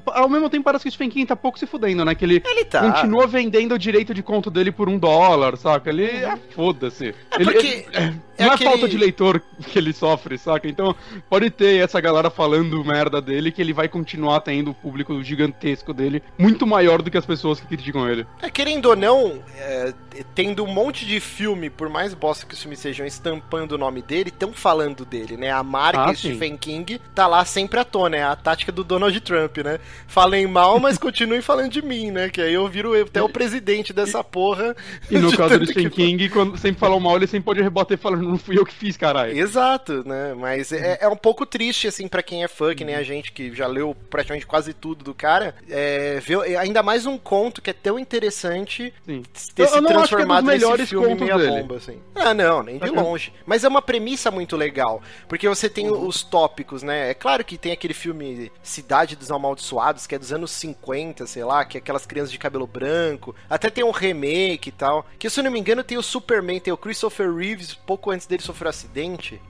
ao 0.07 0.29
mesmo 0.29 0.49
tempo 0.51 0.65
parece 0.65 0.83
que 0.85 0.89
o 0.89 0.93
Stephen 0.93 1.11
King 1.11 1.27
tá 1.27 1.37
pouco 1.37 1.59
se 1.59 1.67
fudendo, 1.67 2.05
né? 2.05 2.15
Que 2.15 2.25
ele, 2.25 2.43
Ele 2.45 2.65
tá. 2.65 2.93
continua 2.93 3.27
vendendo 3.27 3.75
o 3.75 3.79
direito 3.79 4.13
de 4.15 4.23
conto 4.23 4.51
dele 4.51 4.71
por 4.73 4.89
um 4.89 4.99
dólar, 4.99 5.57
saca? 5.57 5.91
Ele 5.91 6.05
é 6.07 6.37
foda-se. 6.55 7.09
É 7.09 7.37
Ele- 7.37 7.45
porque 7.45 7.67
ele- 7.67 7.87
é 7.93 8.45
não 8.45 8.51
é 8.51 8.55
aquele- 8.55 8.71
falta 8.71 8.89
de 8.89 8.97
leitor 9.14 9.40
que 9.70 9.79
ele 9.79 9.92
sofre, 9.92 10.37
saca? 10.37 10.68
Então, 10.68 10.94
pode 11.31 11.50
ter 11.50 11.83
essa 11.83 12.00
galera 12.00 12.29
falando 12.29 12.85
merda 12.85 13.22
dele 13.22 13.53
que 13.53 13.62
ele 13.62 13.72
vai 13.72 13.88
continuar 13.88 14.40
tendo 14.40 14.72
o 14.72 14.74
público 14.74 15.22
gigantesco 15.22 15.94
dele, 15.94 16.22
muito 16.37 16.66
maior 16.66 17.00
do 17.00 17.11
que 17.11 17.16
as 17.16 17.24
pessoas 17.24 17.61
que 17.61 17.66
criticam 17.66 18.09
ele. 18.09 18.27
É, 18.42 18.50
querendo 18.50 18.87
ou 18.87 18.96
não, 18.96 19.40
é, 19.57 19.94
tendo 20.35 20.64
um 20.64 20.66
monte 20.66 21.07
de 21.07 21.20
filme, 21.20 21.70
por 21.70 21.88
mais 21.88 22.12
bosta 22.12 22.44
que 22.44 22.55
os 22.55 22.61
filmes 22.61 22.81
sejam, 22.81 23.07
estampando 23.07 23.77
o 23.77 23.79
nome 23.79 24.03
dele, 24.03 24.31
estão 24.31 24.53
falando 24.53 25.05
dele, 25.05 25.37
né? 25.37 25.50
A 25.50 25.62
marca 25.62 26.11
Ah. 26.11 26.14
Stephen 26.14 26.57
King 26.57 27.00
tá 27.14 27.27
lá 27.27 27.44
sempre 27.44 27.79
à 27.79 27.85
tona, 27.85 28.16
é 28.16 28.22
a 28.24 28.35
tática 28.35 28.72
do 28.72 28.83
Donald 28.83 29.18
Trump, 29.20 29.59
né? 29.59 29.79
Falem 30.09 30.46
mal, 30.46 30.81
mas 30.81 30.98
continuem 30.98 31.40
falando 31.40 31.70
de 31.70 31.83
mim, 31.83 32.11
né? 32.11 32.29
Que 32.29 32.40
aí 32.40 32.55
eu 32.55 32.66
viro 32.68 33.00
até 33.00 33.22
o 33.22 33.29
presidente 33.29 33.92
dessa 33.92 34.24
porra. 34.24 34.74
E 35.11 35.18
no 35.18 35.31
caso 35.37 35.59
do 35.59 35.66
Stephen 35.66 35.90
King, 35.90 36.29
quando 36.29 36.59
sempre 36.59 36.81
falam 36.81 36.98
mal, 36.98 37.16
ele 37.16 37.27
sempre 37.27 37.44
pode 37.44 37.62
rebater 37.62 37.96
falando, 37.96 38.24
não 38.29 38.38
fui 38.38 38.59
eu 38.59 38.64
que 38.64 38.74
fiz, 38.74 38.96
caralho. 39.07 39.37
Exato, 39.38 40.07
né? 40.07 40.35
Mas 40.35 40.73
é, 40.73 40.99
é 41.01 41.09
um 41.09 41.17
pouco 41.17 41.45
triste, 41.47 41.87
assim, 41.88 42.09
pra 42.09 42.23
quem 42.23 42.43
é 42.45 42.49
fã, 42.49 42.75
que 42.75 42.85
nem 42.85 42.95
a 42.95 43.03
gente, 43.03 43.33
que 43.33 43.55
já 43.55 43.67
leu 43.67 43.97
praticamente 44.11 44.47
quase 44.47 44.73
tudo 44.73 45.05
do 45.05 45.14
cara, 45.14 45.55
é, 45.69 46.21
ver 46.21 46.57
ainda 46.59 46.83
mais 46.83 47.07
um 47.07 47.17
conto 47.19 47.61
que 47.62 47.71
é 47.71 47.73
tão 47.73 47.99
interessante 47.99 48.93
Sim. 49.07 49.23
ter 49.55 49.62
Eu- 49.62 49.69
se 49.69 49.75
eu 49.79 49.85
é 49.85 49.87
transformado 49.87 50.47
nesse 50.47 50.59
melhores 50.59 50.88
filme 50.88 51.14
meia 51.14 51.37
dele. 51.38 51.51
bomba, 51.62 51.77
assim. 51.77 52.01
Ah, 52.14 52.33
não, 52.35 52.62
nem 52.62 52.79
de 52.79 52.90
que- 52.90 52.90
longe. 52.90 53.33
Mas 53.47 53.64
é 53.64 53.69
uma 53.69 53.83
premissa 53.83 54.31
muito 54.31 54.57
legal, 54.57 55.03
porque 55.29 55.49
você 55.49 55.69
tem 55.69 55.88
Uhum. 55.90 56.07
os 56.07 56.23
tópicos, 56.23 56.83
né? 56.83 57.11
É 57.11 57.14
claro 57.14 57.45
que 57.45 57.59
tem 57.59 57.73
aquele 57.73 57.95
filme 57.95 58.51
Cidade 58.62 59.17
dos 59.17 59.31
Amaldiçoados, 59.31 60.07
que 60.07 60.14
é 60.14 60.19
dos 60.19 60.33
anos 60.33 60.51
50, 60.51 61.27
sei 61.27 61.45
lá, 61.45 61.64
que 61.64 61.77
é 61.77 61.81
aquelas 61.81 62.07
crianças 62.07 62.33
de 62.33 62.38
cabelo 62.38 62.67
branco. 62.67 63.35
Até 63.49 63.69
tem 63.71 63.85
um 63.85 63.90
remake 63.90 64.69
e 64.69 64.73
tal. 64.73 65.07
Que 65.19 65.29
se 65.29 65.40
eu 65.40 65.45
não 65.45 65.51
me 65.51 65.59
engano 65.61 65.83
tem 65.85 65.99
o 65.99 66.03
Superman, 66.03 66.61
tem 66.61 66.73
o 66.73 66.77
Christopher 66.77 67.33
Reeves, 67.35 67.75
pouco 67.75 68.11
antes 68.11 68.27
dele 68.27 68.43
sofrer 68.43 68.67
um 68.67 68.71
acidente. 68.71 68.94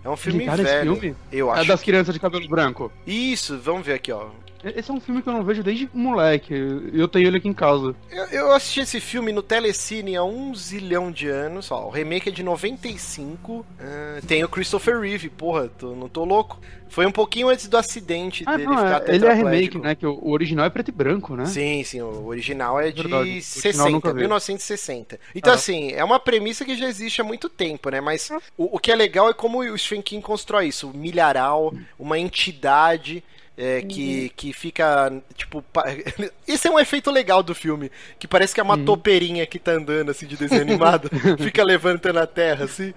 É 0.03 0.09
um 0.09 0.17
filme 0.17 0.41
Ligaram 0.41 0.65
velho. 0.65 0.97
filme? 0.97 1.17
Eu 1.31 1.51
É 1.55 1.59
acho. 1.61 1.69
das 1.69 1.83
crianças 1.83 2.15
de 2.15 2.21
cabelo 2.21 2.49
branco. 2.49 2.91
Isso, 3.07 3.59
vamos 3.59 3.85
ver 3.87 3.95
aqui, 3.95 4.11
ó. 4.11 4.29
Esse 4.77 4.91
é 4.91 4.95
um 4.95 5.01
filme 5.01 5.21
que 5.23 5.29
eu 5.29 5.33
não 5.33 5.43
vejo 5.45 5.63
desde 5.63 5.89
moleque. 5.93 6.55
Eu 6.93 7.09
tenho 7.09 7.27
ele 7.27 7.37
aqui 7.39 7.49
em 7.49 7.53
casa. 7.55 7.95
Eu, 8.11 8.25
eu 8.27 8.53
assisti 8.53 8.81
esse 8.81 9.01
filme 9.01 9.33
no 9.33 9.43
Telecine 9.43 10.17
há 10.17 10.25
um 10.25 10.55
zilhão 10.55 11.11
de 11.11 11.29
anos. 11.29 11.71
Ó, 11.71 11.87
o 11.87 11.91
remake 11.91 12.29
é 12.29 12.33
de 12.33 12.43
95. 12.43 13.65
ah, 13.81 14.21
tem 14.27 14.43
o 14.45 14.49
Christopher 14.49 15.01
Reeve, 15.01 15.29
porra, 15.29 15.69
tô- 15.69 15.95
não 15.95 16.09
tô 16.09 16.25
louco. 16.25 16.59
Foi 16.89 17.05
um 17.07 17.11
pouquinho 17.11 17.49
antes 17.49 17.67
do 17.67 17.77
acidente 17.77 18.45
Ah, 18.47 18.57
dele 18.57 18.69
não, 18.69 18.77
ficar 18.77 19.09
é, 19.11 19.15
ele 19.17 19.27
é 19.27 19.33
remake, 19.33 19.79
né? 19.79 19.95
Que 19.97 20.07
o, 20.07 20.13
o 20.23 20.31
original 20.31 20.65
é 20.65 20.71
preto 20.71 20.89
e 20.89 20.93
branco, 20.93 21.35
né? 21.35 21.45
Sim, 21.47 21.83
sim, 21.83 22.01
o 22.01 22.27
original 22.27 22.79
é 22.79 22.91
de 22.93 23.03
Verdade, 23.03 23.15
o 23.15 23.19
original 23.33 23.43
60, 23.43 23.91
nunca 23.91 24.13
vi. 24.13 24.21
1960. 24.21 25.19
Então, 25.35 25.53
Ah. 25.53 25.57
assim, 25.57 25.91
é 25.93 26.05
uma 26.05 26.21
premissa 26.21 26.65
que 26.65 26.77
já 26.77 26.87
existe 26.89 27.21
há 27.21 27.25
muito 27.25 27.49
tempo, 27.49 27.91
né? 27.91 28.01
Mas 28.01 28.31
o, 28.57 28.77
o 28.77 28.79
que 28.79 28.93
é 28.93 28.95
legal 28.95 29.29
é 29.29 29.35
como 29.35 29.59
o 29.61 29.77
Stephen 29.79 30.03
King 30.03 30.23
constrói 30.23 30.69
isso: 30.69 30.89
um 30.89 30.93
milharal, 30.93 31.75
uma 31.99 32.17
entidade. 32.19 33.25
É, 33.57 33.83
que, 33.83 34.31
que 34.37 34.53
fica, 34.53 35.13
tipo... 35.37 35.65
Esse 36.47 36.69
é 36.69 36.71
um 36.71 36.79
efeito 36.79 37.11
legal 37.11 37.43
do 37.43 37.55
filme, 37.55 37.91
que 38.19 38.27
parece 38.29 38.55
que 38.55 38.61
é 38.61 38.63
uma 38.63 38.77
topeirinha 38.79 39.47
que 39.47 39.59
tá 39.59 39.73
andando, 39.73 40.11
assim, 40.11 40.27
de 40.27 40.37
desenho 40.37 40.63
animado, 40.63 41.09
fica 41.39 41.63
levantando 41.65 42.19
a 42.19 42.27
terra, 42.27 42.65
assim. 42.65 42.93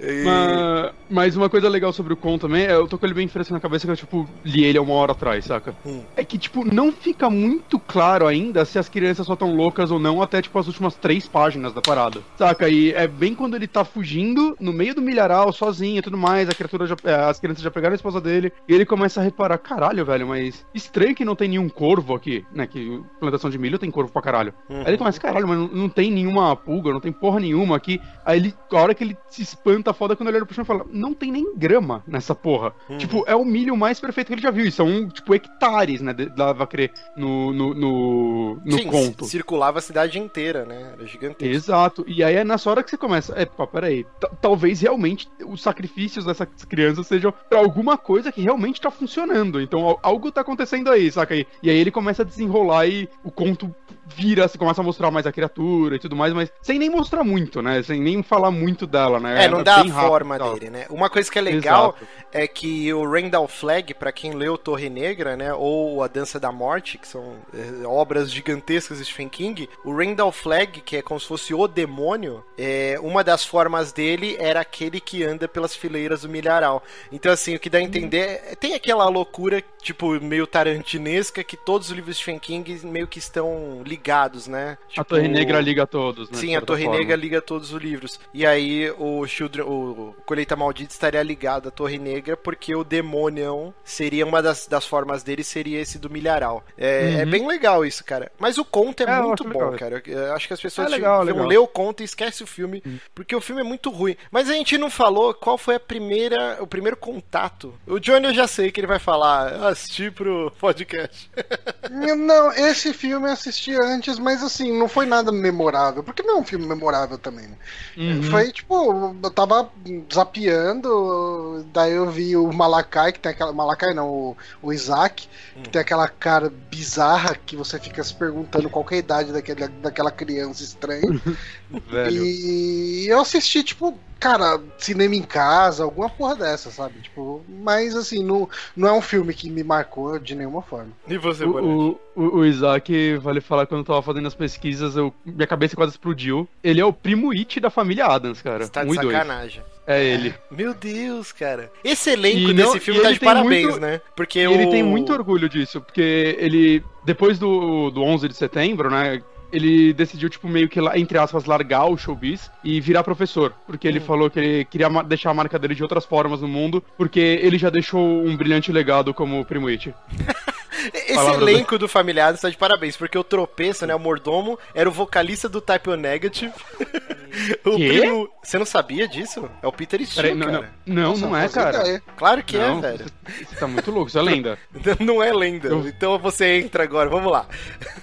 E- 0.00 0.24
Mas, 0.24 0.92
mas 1.10 1.36
uma 1.36 1.48
coisa 1.48 1.68
legal 1.68 1.92
sobre 1.92 2.12
o 2.12 2.16
Con 2.16 2.38
também, 2.38 2.64
é, 2.66 2.72
eu 2.72 2.86
tô 2.88 2.98
com 2.98 3.06
ele 3.06 3.14
bem 3.14 3.28
fresco 3.28 3.52
na 3.52 3.60
cabeça 3.60 3.86
que 3.86 3.92
eu, 3.92 3.96
tipo, 3.96 4.28
li 4.44 4.64
ele 4.64 4.78
há 4.78 4.82
uma 4.82 4.94
hora 4.94 5.12
atrás, 5.12 5.44
saca? 5.44 5.74
Hum. 5.86 6.02
É 6.16 6.24
que, 6.24 6.38
tipo, 6.38 6.64
não 6.64 6.92
fica 6.92 7.28
muito 7.30 7.78
claro 7.78 8.26
ainda 8.26 8.64
se 8.64 8.78
as 8.78 8.88
crianças 8.88 9.26
só 9.26 9.36
tão 9.36 9.54
loucas 9.54 9.90
ou 9.90 9.98
não 9.98 10.20
até, 10.22 10.42
tipo, 10.42 10.58
as 10.58 10.66
últimas 10.66 10.94
três 10.96 11.28
páginas 11.28 11.72
da 11.72 11.80
parada, 11.80 12.20
saca? 12.36 12.68
E 12.68 12.92
é 12.92 13.06
bem 13.06 13.34
quando 13.34 13.54
ele 13.56 13.66
tá 13.66 13.84
fugindo 13.84 14.56
no 14.60 14.72
meio 14.72 14.94
do 14.94 15.02
milharal, 15.02 15.52
sozinho 15.52 15.98
e 15.98 16.02
tudo 16.02 16.16
mais, 16.16 16.48
a 16.48 16.54
criatura 16.54 16.86
já, 16.86 16.96
é, 17.04 17.14
as 17.14 17.38
crianças 17.38 17.62
já 17.62 17.70
pegaram 17.70 17.92
a 17.92 17.96
esposa 17.96 18.20
dele, 18.20 18.52
e 18.68 18.74
ele 18.74 18.84
começa 18.86 19.20
a 19.20 19.24
reparar, 19.24 19.58
caralho, 19.58 19.97
velho, 20.04 20.26
mas 20.28 20.64
estranho 20.74 21.14
que 21.14 21.24
não 21.24 21.34
tem 21.36 21.48
nenhum 21.48 21.68
corvo 21.68 22.14
aqui, 22.14 22.44
né? 22.52 22.66
Que 22.66 23.00
plantação 23.20 23.50
de 23.50 23.58
milho 23.58 23.78
tem 23.78 23.90
corvo 23.90 24.12
pra 24.12 24.22
caralho. 24.22 24.52
Uhum. 24.68 24.80
Aí 24.80 24.88
ele 24.88 24.98
começa, 24.98 25.20
caralho, 25.20 25.46
mas 25.48 25.58
não, 25.58 25.68
não 25.68 25.88
tem 25.88 26.10
nenhuma 26.10 26.54
pulga, 26.56 26.92
não 26.92 27.00
tem 27.00 27.12
porra 27.12 27.40
nenhuma 27.40 27.76
aqui. 27.76 28.00
Aí 28.24 28.38
ele, 28.38 28.54
a 28.72 28.76
hora 28.76 28.94
que 28.94 29.04
ele 29.04 29.16
se 29.30 29.42
espanta 29.42 29.92
foda 29.92 30.14
quando 30.16 30.28
ele 30.28 30.38
olha 30.38 30.46
pro 30.46 30.54
chão 30.54 30.62
e 30.62 30.66
fala, 30.66 30.84
não 30.92 31.12
tem 31.14 31.30
nem 31.32 31.54
grama 31.56 32.02
nessa 32.06 32.34
porra. 32.34 32.72
Uhum. 32.88 32.98
Tipo, 32.98 33.24
é 33.26 33.34
o 33.34 33.44
milho 33.44 33.76
mais 33.76 33.98
perfeito 34.00 34.28
que 34.28 34.34
ele 34.34 34.42
já 34.42 34.50
viu. 34.50 34.64
E 34.66 34.72
são, 34.72 35.08
tipo, 35.08 35.34
hectares, 35.34 36.00
né? 36.00 36.12
Dava 36.12 36.64
a 36.64 36.66
crer 36.66 36.92
no, 37.16 37.52
no, 37.52 37.74
no, 37.74 38.54
no 38.64 38.78
Sim, 38.78 38.86
conto. 38.88 39.24
ci- 39.24 39.30
circulava 39.32 39.78
a 39.78 39.82
cidade 39.82 40.18
inteira, 40.18 40.64
né? 40.64 40.92
Era 40.94 41.06
gigantesco. 41.06 41.54
Exato. 41.54 42.04
E 42.06 42.22
aí 42.22 42.34
é 42.36 42.44
nessa 42.44 42.68
hora 42.70 42.82
que 42.82 42.90
você 42.90 42.96
começa. 42.96 43.32
É, 43.36 43.44
pá, 43.46 43.66
peraí. 43.66 44.04
ta- 44.20 44.30
Talvez 44.40 44.80
realmente 44.80 45.28
os 45.46 45.62
sacrifícios 45.62 46.24
dessas 46.24 46.48
crianças 46.68 47.06
sejam 47.06 47.32
pra 47.48 47.58
alguma 47.58 47.96
coisa 47.96 48.30
que 48.32 48.40
realmente 48.40 48.80
tá 48.80 48.90
funcionando. 48.90 49.60
Então 49.60 49.87
algo 50.02 50.32
tá 50.32 50.40
acontecendo 50.40 50.90
aí, 50.90 51.10
saca 51.10 51.34
aí? 51.34 51.46
E 51.62 51.70
aí 51.70 51.76
ele 51.76 51.90
começa 51.90 52.22
a 52.22 52.24
desenrolar 52.24 52.86
e 52.86 53.08
o 53.22 53.30
conto 53.30 53.74
vira, 54.14 54.48
se 54.48 54.58
começa 54.58 54.80
a 54.80 54.84
mostrar 54.84 55.10
mais 55.10 55.26
a 55.26 55.32
criatura 55.32 55.96
e 55.96 55.98
tudo 55.98 56.16
mais, 56.16 56.32
mas 56.32 56.52
sem 56.60 56.78
nem 56.78 56.90
mostrar 56.90 57.24
muito, 57.24 57.62
né? 57.62 57.82
Sem 57.82 58.00
nem 58.00 58.22
falar 58.22 58.50
muito 58.50 58.86
dela, 58.86 59.20
né? 59.20 59.44
É, 59.44 59.48
não 59.48 59.62
dá 59.62 59.74
a 59.74 59.76
rápido 59.78 59.94
forma 59.94 60.38
tal. 60.38 60.54
dele, 60.54 60.70
né? 60.70 60.86
Uma 60.90 61.10
coisa 61.10 61.30
que 61.30 61.38
é 61.38 61.42
legal 61.42 61.94
Exato. 61.98 62.08
é 62.32 62.46
que 62.46 62.92
o 62.92 63.08
Randall 63.10 63.48
Flagg, 63.48 63.94
pra 63.94 64.12
quem 64.12 64.32
leu 64.32 64.56
Torre 64.56 64.88
Negra, 64.88 65.36
né, 65.36 65.52
ou 65.54 66.02
A 66.02 66.08
Dança 66.08 66.40
da 66.40 66.50
Morte, 66.50 66.98
que 66.98 67.06
são 67.06 67.36
é, 67.54 67.86
obras 67.86 68.30
gigantescas 68.30 68.98
de 68.98 69.04
Stephen 69.04 69.28
King, 69.28 69.68
o 69.84 69.94
Randall 69.94 70.32
Flagg, 70.32 70.80
que 70.80 70.96
é 70.96 71.02
como 71.02 71.20
se 71.20 71.26
fosse 71.26 71.54
o 71.54 71.66
demônio, 71.66 72.44
é, 72.56 72.96
uma 73.00 73.22
das 73.22 73.44
formas 73.44 73.92
dele 73.92 74.36
era 74.38 74.60
aquele 74.60 75.00
que 75.00 75.24
anda 75.24 75.46
pelas 75.48 75.74
fileiras 75.74 76.22
do 76.22 76.28
milharal. 76.28 76.82
Então, 77.12 77.32
assim, 77.32 77.54
o 77.54 77.60
que 77.60 77.70
dá 77.70 77.78
a 77.78 77.82
entender 77.82 78.42
é, 78.46 78.54
tem 78.54 78.74
aquela 78.74 79.08
loucura, 79.08 79.62
tipo, 79.80 80.20
meio 80.20 80.46
tarantinesca, 80.46 81.44
que 81.44 81.56
todos 81.56 81.88
os 81.88 81.94
livros 81.94 82.16
de 82.16 82.22
Stephen 82.22 82.38
King 82.38 82.86
meio 82.86 83.06
que 83.06 83.18
estão 83.18 83.82
ligados, 83.84 83.97
né? 84.46 84.78
A 84.84 84.88
Tipo, 84.88 85.04
Torre 85.04 85.28
Negra 85.28 85.60
liga 85.60 85.82
a 85.82 85.86
todos, 85.86 86.30
né? 86.30 86.38
Sim, 86.38 86.56
a 86.56 86.60
Torre 86.60 86.84
forma. 86.84 86.98
Negra 86.98 87.16
liga 87.16 87.40
todos 87.42 87.72
os 87.72 87.82
livros. 87.82 88.20
E 88.32 88.46
aí 88.46 88.90
o 88.98 89.26
Children, 89.26 89.64
o 89.66 90.14
Colheita 90.26 90.56
Maldita 90.56 90.92
estaria 90.92 91.22
ligado 91.22 91.68
à 91.68 91.70
Torre 91.70 91.98
Negra 91.98 92.36
porque 92.36 92.74
o 92.74 92.84
demônio 92.84 93.74
seria 93.84 94.24
uma 94.26 94.42
das, 94.42 94.66
das 94.66 94.86
formas 94.86 95.22
dele 95.22 95.42
seria 95.44 95.80
esse 95.80 95.98
do 95.98 96.10
milharal. 96.10 96.64
É, 96.76 96.98
Uhum. 97.08 97.20
é 97.20 97.26
bem 97.26 97.46
legal 97.46 97.84
isso, 97.84 98.04
cara. 98.04 98.30
Mas 98.38 98.58
o 98.58 98.64
conto 98.64 99.02
é, 99.02 99.06
É, 99.10 99.20
muito 99.22 99.44
bom, 99.44 99.50
legal 99.70 99.72
cara. 99.78 100.02
Eu- 100.06 100.34
acho 100.34 100.46
que 100.46 100.54
as 100.54 100.60
pessoas 100.60 100.88
É 100.88 100.90
legal, 100.90 101.18
vão 101.24 101.26
legal. 101.34 101.46
ler 101.46 101.58
o 101.58 101.66
conto 101.66 102.00
e 102.02 102.04
esquece 102.04 102.42
o 102.42 102.46
filme, 102.46 102.82
porque 103.14 103.34
o 103.34 103.40
filme 103.40 103.60
é 103.60 103.64
muito 103.64 103.90
ruim. 103.90 104.16
Mas 104.30 104.48
a 104.50 104.52
gente 104.52 104.76
não 104.78 104.90
falou 104.90 105.32
qual 105.34 105.56
foi 105.58 105.74
a 105.76 105.80
primeira, 105.80 106.58
o 106.60 106.66
primeiro 106.66 106.96
contato. 106.96 107.74
O 107.86 107.98
Johnny 107.98 108.26
eu 108.26 108.34
já 108.34 108.46
sei 108.46 108.70
que 108.70 108.80
ele 108.80 108.86
vai 108.86 108.98
falar, 108.98 109.52
"Eu 109.54 109.66
assisti 109.68 110.10
pro 110.10 110.52
podcast. 110.58 111.30
Não, 112.18 112.52
esse 112.52 112.92
filme 112.92 113.26
eu 113.28 113.32
assisti 113.32 113.74
antes, 113.88 114.18
mas 114.18 114.42
assim, 114.42 114.76
não 114.76 114.88
foi 114.88 115.06
nada 115.06 115.32
memorável. 115.32 116.02
Porque 116.02 116.22
não 116.22 116.36
é 116.36 116.40
um 116.40 116.44
filme 116.44 116.66
memorável 116.66 117.18
também, 117.18 117.46
né? 117.46 117.56
Uhum. 117.96 118.22
Foi 118.24 118.52
tipo, 118.52 119.16
eu 119.22 119.30
tava 119.30 119.70
zapeando, 120.12 121.66
daí 121.72 121.92
eu 121.92 122.10
vi 122.10 122.36
o 122.36 122.52
Malakai, 122.52 123.12
que 123.12 123.20
tem 123.20 123.32
aquela. 123.32 123.52
Malakai 123.52 123.94
não, 123.94 124.08
o, 124.08 124.36
o 124.62 124.72
Isaac, 124.72 125.28
que 125.62 125.70
tem 125.70 125.80
aquela 125.80 126.08
cara 126.08 126.52
bizarra 126.70 127.34
que 127.34 127.56
você 127.56 127.78
fica 127.78 128.02
se 128.02 128.14
perguntando 128.14 128.70
qual 128.70 128.86
é 128.90 128.94
a 128.94 128.98
idade 128.98 129.32
daquele, 129.32 129.68
daquela 129.68 130.10
criança 130.10 130.62
estranha. 130.62 131.20
Velho. 131.90 132.24
E 132.24 133.06
eu 133.08 133.20
assisti, 133.20 133.62
tipo, 133.62 133.98
cara, 134.18 134.60
cinema 134.78 135.14
em 135.14 135.22
casa, 135.22 135.84
alguma 135.84 136.08
porra 136.08 136.34
dessa, 136.36 136.70
sabe? 136.70 137.00
Tipo, 137.00 137.44
mas 137.48 137.94
assim, 137.94 138.24
não, 138.24 138.48
não 138.76 138.88
é 138.88 138.92
um 138.92 139.02
filme 139.02 139.34
que 139.34 139.50
me 139.50 139.62
marcou 139.62 140.18
de 140.18 140.34
nenhuma 140.34 140.62
forma. 140.62 140.90
E 141.06 141.18
você? 141.18 141.44
O, 141.44 141.98
o, 142.16 142.22
o 142.38 142.44
Isaac, 142.46 143.16
vale 143.18 143.40
falar, 143.40 143.66
quando 143.66 143.80
eu 143.80 143.84
tava 143.84 144.02
fazendo 144.02 144.26
as 144.28 144.34
pesquisas, 144.34 144.96
eu, 144.96 145.12
minha 145.24 145.46
cabeça 145.46 145.76
quase 145.76 145.92
explodiu. 145.92 146.48
Ele 146.64 146.80
é 146.80 146.84
o 146.84 146.92
primo 146.92 147.30
It 147.32 147.60
da 147.60 147.70
família 147.70 148.06
Adams, 148.06 148.40
cara. 148.40 148.64
Você 148.64 148.72
tá 148.72 148.82
de 148.84 148.90
um 148.90 148.94
e 148.94 148.98
dois. 148.98 149.12
sacanagem. 149.16 149.62
É 149.86 150.04
ele. 150.04 150.34
Meu 150.50 150.74
Deus, 150.74 151.32
cara. 151.32 151.70
Esse 151.82 152.10
elenco 152.10 152.50
E 152.50 152.54
desse 152.54 152.74
não- 152.74 152.80
filme 152.80 153.00
tá 153.00 153.08
ele 153.08 153.18
de 153.18 153.24
parabéns, 153.24 153.64
muito- 153.64 153.80
né? 153.80 154.00
Porque 154.16 154.40
E 154.40 154.46
o... 154.48 154.52
ele 154.52 154.66
tem 154.70 154.82
muito 154.82 155.12
orgulho 155.12 155.48
disso, 155.48 155.80
porque 155.80 156.36
ele, 156.38 156.82
depois 157.04 157.38
do, 157.38 157.90
do 157.90 158.02
11 158.02 158.28
de 158.28 158.34
setembro, 158.34 158.90
né, 158.90 159.22
ele 159.52 159.92
decidiu, 159.92 160.28
tipo, 160.28 160.48
meio 160.48 160.68
que, 160.68 160.80
entre 160.96 161.18
aspas, 161.18 161.44
largar 161.44 161.86
o 161.86 161.96
showbiz 161.96 162.50
e 162.62 162.80
virar 162.80 163.02
professor. 163.02 163.52
Porque 163.66 163.86
Hum. 163.88 163.90
ele 163.90 164.00
falou 164.00 164.30
que 164.30 164.38
ele 164.38 164.64
queria 164.64 164.88
deixar 165.02 165.30
a 165.30 165.34
marca 165.34 165.58
dele 165.58 165.74
de 165.74 165.82
outras 165.82 166.04
formas 166.04 166.40
no 166.40 166.48
mundo, 166.48 166.82
porque 166.96 167.20
ele 167.20 167.58
já 167.58 167.70
deixou 167.70 168.00
um 168.24 168.36
brilhante 168.36 168.70
legado 168.72 169.12
como 169.14 169.44
Primo 169.44 169.68
It. 169.68 169.94
Esse 170.94 171.14
Palavra 171.14 171.50
elenco 171.50 171.76
do 171.76 171.88
Familiares 171.88 172.40
tá 172.40 172.48
de 172.48 172.56
parabéns, 172.56 172.96
porque 172.96 173.18
o 173.18 173.24
tropeço, 173.24 173.84
né, 173.84 173.94
o 173.94 173.98
mordomo, 173.98 174.56
era 174.72 174.88
o 174.88 174.92
vocalista 174.92 175.48
do 175.48 175.60
Type 175.60 175.90
O 175.90 175.96
Negative. 175.96 176.52
O 177.64 177.76
Quê? 177.76 177.88
primo. 178.00 178.28
Você 178.42 178.58
não 178.58 178.64
sabia 178.66 179.06
disso? 179.06 179.48
É 179.62 179.66
o 179.66 179.72
Peter 179.72 180.04
Steele, 180.06 180.34
não, 180.34 180.46
cara. 180.46 180.70
não, 180.86 180.94
não, 181.02 181.10
Nossa, 181.10 181.26
não 181.26 181.36
é, 181.36 181.48
cara. 181.48 182.02
Claro 182.16 182.42
que 182.42 182.56
Não, 182.56 182.78
é, 182.78 182.80
velho. 182.80 183.06
Você 183.46 183.56
tá 183.56 183.66
muito 183.66 183.90
louco, 183.90 184.08
isso 184.08 184.18
é 184.18 184.22
lenda. 184.22 184.58
Não 185.00 185.22
é 185.22 185.30
lenda. 185.32 185.68
Eu- 185.68 185.86
Então 185.86 186.18
você 186.18 186.58
entra 186.60 186.82
agora, 186.82 187.10
vamos 187.10 187.30
lá. 187.30 187.46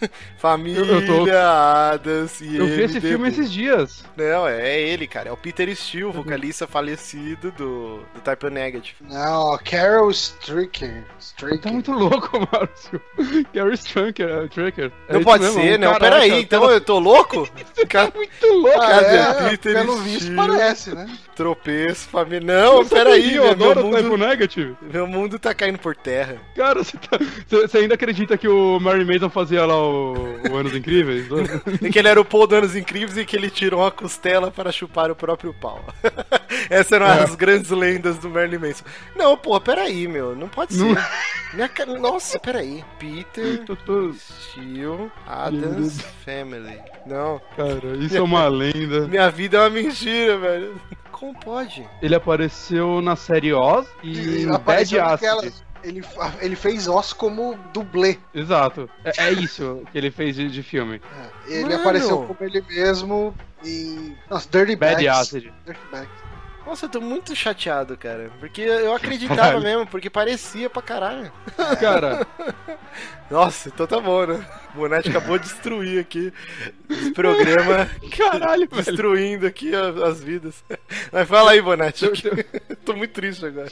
Família 0.38 0.80
Eu- 0.80 1.02
eu 1.02 1.06
tô- 1.26 1.32
Adams 1.36 2.42
e 2.42 2.56
Eu 2.58 2.66
vi 2.68 2.84
esse 2.84 2.94
MDB. 2.96 3.08
filme 3.10 3.30
esses 3.30 3.52
dias. 3.52 4.04
Não, 4.16 4.48
é, 4.48 4.70
é 4.70 4.82
ele, 4.82 5.08
cara. 5.08 5.30
É 5.30 5.32
o 5.32 5.38
Peter 5.38 5.74
Steele, 5.76 6.12
vocalista 6.12 6.68
falecido 6.68 7.52
do, 7.52 7.98
do 8.14 8.22
Type 8.24 8.50
Negative. 8.50 8.96
Não, 9.02 9.58
Carol 9.64 10.12
Stricker. 10.12 11.04
Tá 11.06 11.14
Stricker. 11.20 11.72
muito 11.74 11.92
louco, 11.92 12.30
Márcio. 12.52 13.02
Gary 13.54 13.74
Strunker, 13.74 14.48
Tracker. 14.50 14.92
É 15.08 15.14
Não 15.14 15.24
pode 15.24 15.44
mesmo, 15.44 15.60
ser, 15.62 15.80
não. 15.80 15.94
caraca, 15.94 16.22
Peraí, 16.22 16.42
então 16.42 16.62
pelo- 16.62 16.72
eu 16.74 16.82
tô 16.82 17.00
louco? 17.00 17.50
Ca- 17.90 18.12
Muito 18.16 18.48
louco. 18.48 18.80
Ah, 18.82 18.88
Cadê 18.90 19.14
é, 19.15 19.49
Peter 19.49 19.73
pelo 19.73 19.97
visto 19.97 20.34
parece, 20.36 20.93
né? 20.93 21.08
Tropeço, 21.36 22.08
família. 22.10 22.41
Não, 22.41 22.78
Você 22.84 22.95
peraí, 22.95 23.34
meu, 23.34 23.49
adoro 23.51 23.82
meu 23.82 23.89
o 23.89 23.95
Typo 23.95 24.10
mundo, 24.10 24.25
Negative. 24.28 24.75
meu 24.82 25.06
mundo 25.08 25.38
tá 25.39 25.54
caindo 25.54 25.78
por 25.80 25.95
terra. 25.95 26.38
Cara, 26.56 26.84
você, 26.84 26.97
tá- 26.97 27.19
você- 27.47 27.78
ainda 27.78 27.95
acredita 27.95 28.38
que 28.38 28.47
o 28.47 28.80
Mary 28.80 29.04
Mason 29.06 29.30
fazia 29.30 29.65
lá 29.65 29.75
o, 29.78 30.13
o 30.49 30.56
Anos 30.56 30.75
Incríveis? 30.75 31.26
E 31.82 31.89
que 31.89 31.99
ele 31.99 32.07
era 32.07 32.20
o 32.22 32.26
Paul 32.26 32.47
dos 32.47 32.57
Anos 32.57 32.76
Incríveis 32.76 33.18
e 33.18 33.26
que 33.26 33.36
ele 33.36 33.49
tirou 33.49 33.82
uma 33.82 33.91
costela 33.91 34.49
para 34.51 34.72
chupar 34.72 35.11
o 35.11 35.16
próprio 35.16 35.53
pau. 35.53 35.84
Essas 36.70 36.91
eram 36.93 37.05
É. 37.07 37.24
as 37.24 37.36
grandes 37.36 37.70
lendas 37.72 38.18
do 38.18 38.30
Marilyn 38.30 38.59
Manson. 38.59 38.84
Não, 39.16 39.36
pô, 39.38 39.59
peraí, 39.59 40.07
meu. 40.07 40.36
Não 40.36 40.47
pode 40.47 40.74
ser. 40.74 40.84
Não. 40.84 40.95
Minha 41.53 41.68
ca- 41.70 41.86
Nossa, 41.86 42.39
peraí. 42.39 42.84
Peter 42.99 43.61
Steele 44.18 45.11
Adams 45.28 46.01
Family. 46.24 46.80
Não. 47.05 47.41
Cara, 47.55 47.95
isso 47.99 48.16
é 48.18 48.22
uma 48.22 48.47
lenda. 48.47 49.05
Minha 49.08 49.30
vida 49.30 49.58
é 49.58 49.60
uma 49.62 49.70
mentira, 49.70 50.38
velho. 50.38 50.82
Como 51.12 51.34
pode? 51.39 51.88
Ele 52.01 52.14
apareceu 52.16 53.01
na 53.01 53.16
série 53.16 53.53
Oz 53.53 53.88
e 54.03 54.18
Ele 54.18 54.45
Bad 54.47 54.56
apareceu 54.99 55.06
Acid. 55.06 55.53
Ele, 55.84 56.03
ele 56.41 56.56
fez 56.56 56.88
Oz 56.88 57.14
como 57.14 57.58
dublê. 57.72 58.18
Exato. 58.34 58.89
É, 59.03 59.26
é 59.28 59.32
isso 59.32 59.84
que 59.91 59.97
ele 59.97 60.10
fez 60.10 60.36
de, 60.36 60.49
de 60.49 60.64
filme. 60.64 60.99
É, 61.47 61.53
Ele 61.53 61.64
Mano. 61.64 61.76
apareceu 61.76 62.24
como 62.24 62.38
ele 62.41 62.62
mesmo 62.68 63.36
em. 63.64 64.18
Nossa, 64.30 64.49
Dirty 64.51 64.76
Bad 64.76 65.06
Bags. 65.06 65.08
Acid. 65.22 65.53
Dirty 65.66 65.80
Bags. 65.91 66.10
Nossa, 66.66 66.86
eu 66.86 66.89
tô 66.89 66.99
muito 66.99 67.36
chateado, 67.36 67.95
cara. 67.95 68.32
Porque 68.39 68.61
eu 68.61 68.93
acreditava 68.95 69.59
mesmo, 69.59 69.86
porque 69.86 70.09
parecia 70.09 70.70
pra 70.70 70.82
caralho. 70.82 71.32
Cara, 71.80 72.26
Nossa, 73.30 73.70
então 73.70 73.86
tá 73.88 73.99
bom, 73.99 74.26
né? 74.26 74.45
O 74.74 74.80
Bonatti 74.80 75.09
acabou 75.09 75.38
de 75.38 75.45
destruir 75.45 75.99
aqui 75.99 76.34
esse 76.89 77.11
programa, 77.11 77.89
caralho, 78.18 78.68
velho. 78.68 78.84
destruindo 78.84 79.45
aqui 79.47 79.74
a- 79.76 80.07
as 80.07 80.24
vidas. 80.24 80.63
Mas 81.11 81.28
fala 81.28 81.51
aí, 81.51 81.61
Bonatti. 81.61 82.05
Eu- 82.05 82.11
que- 82.13 82.43
Tô 82.84 82.93
muito 82.93 83.11
triste 83.13 83.45
agora. 83.45 83.72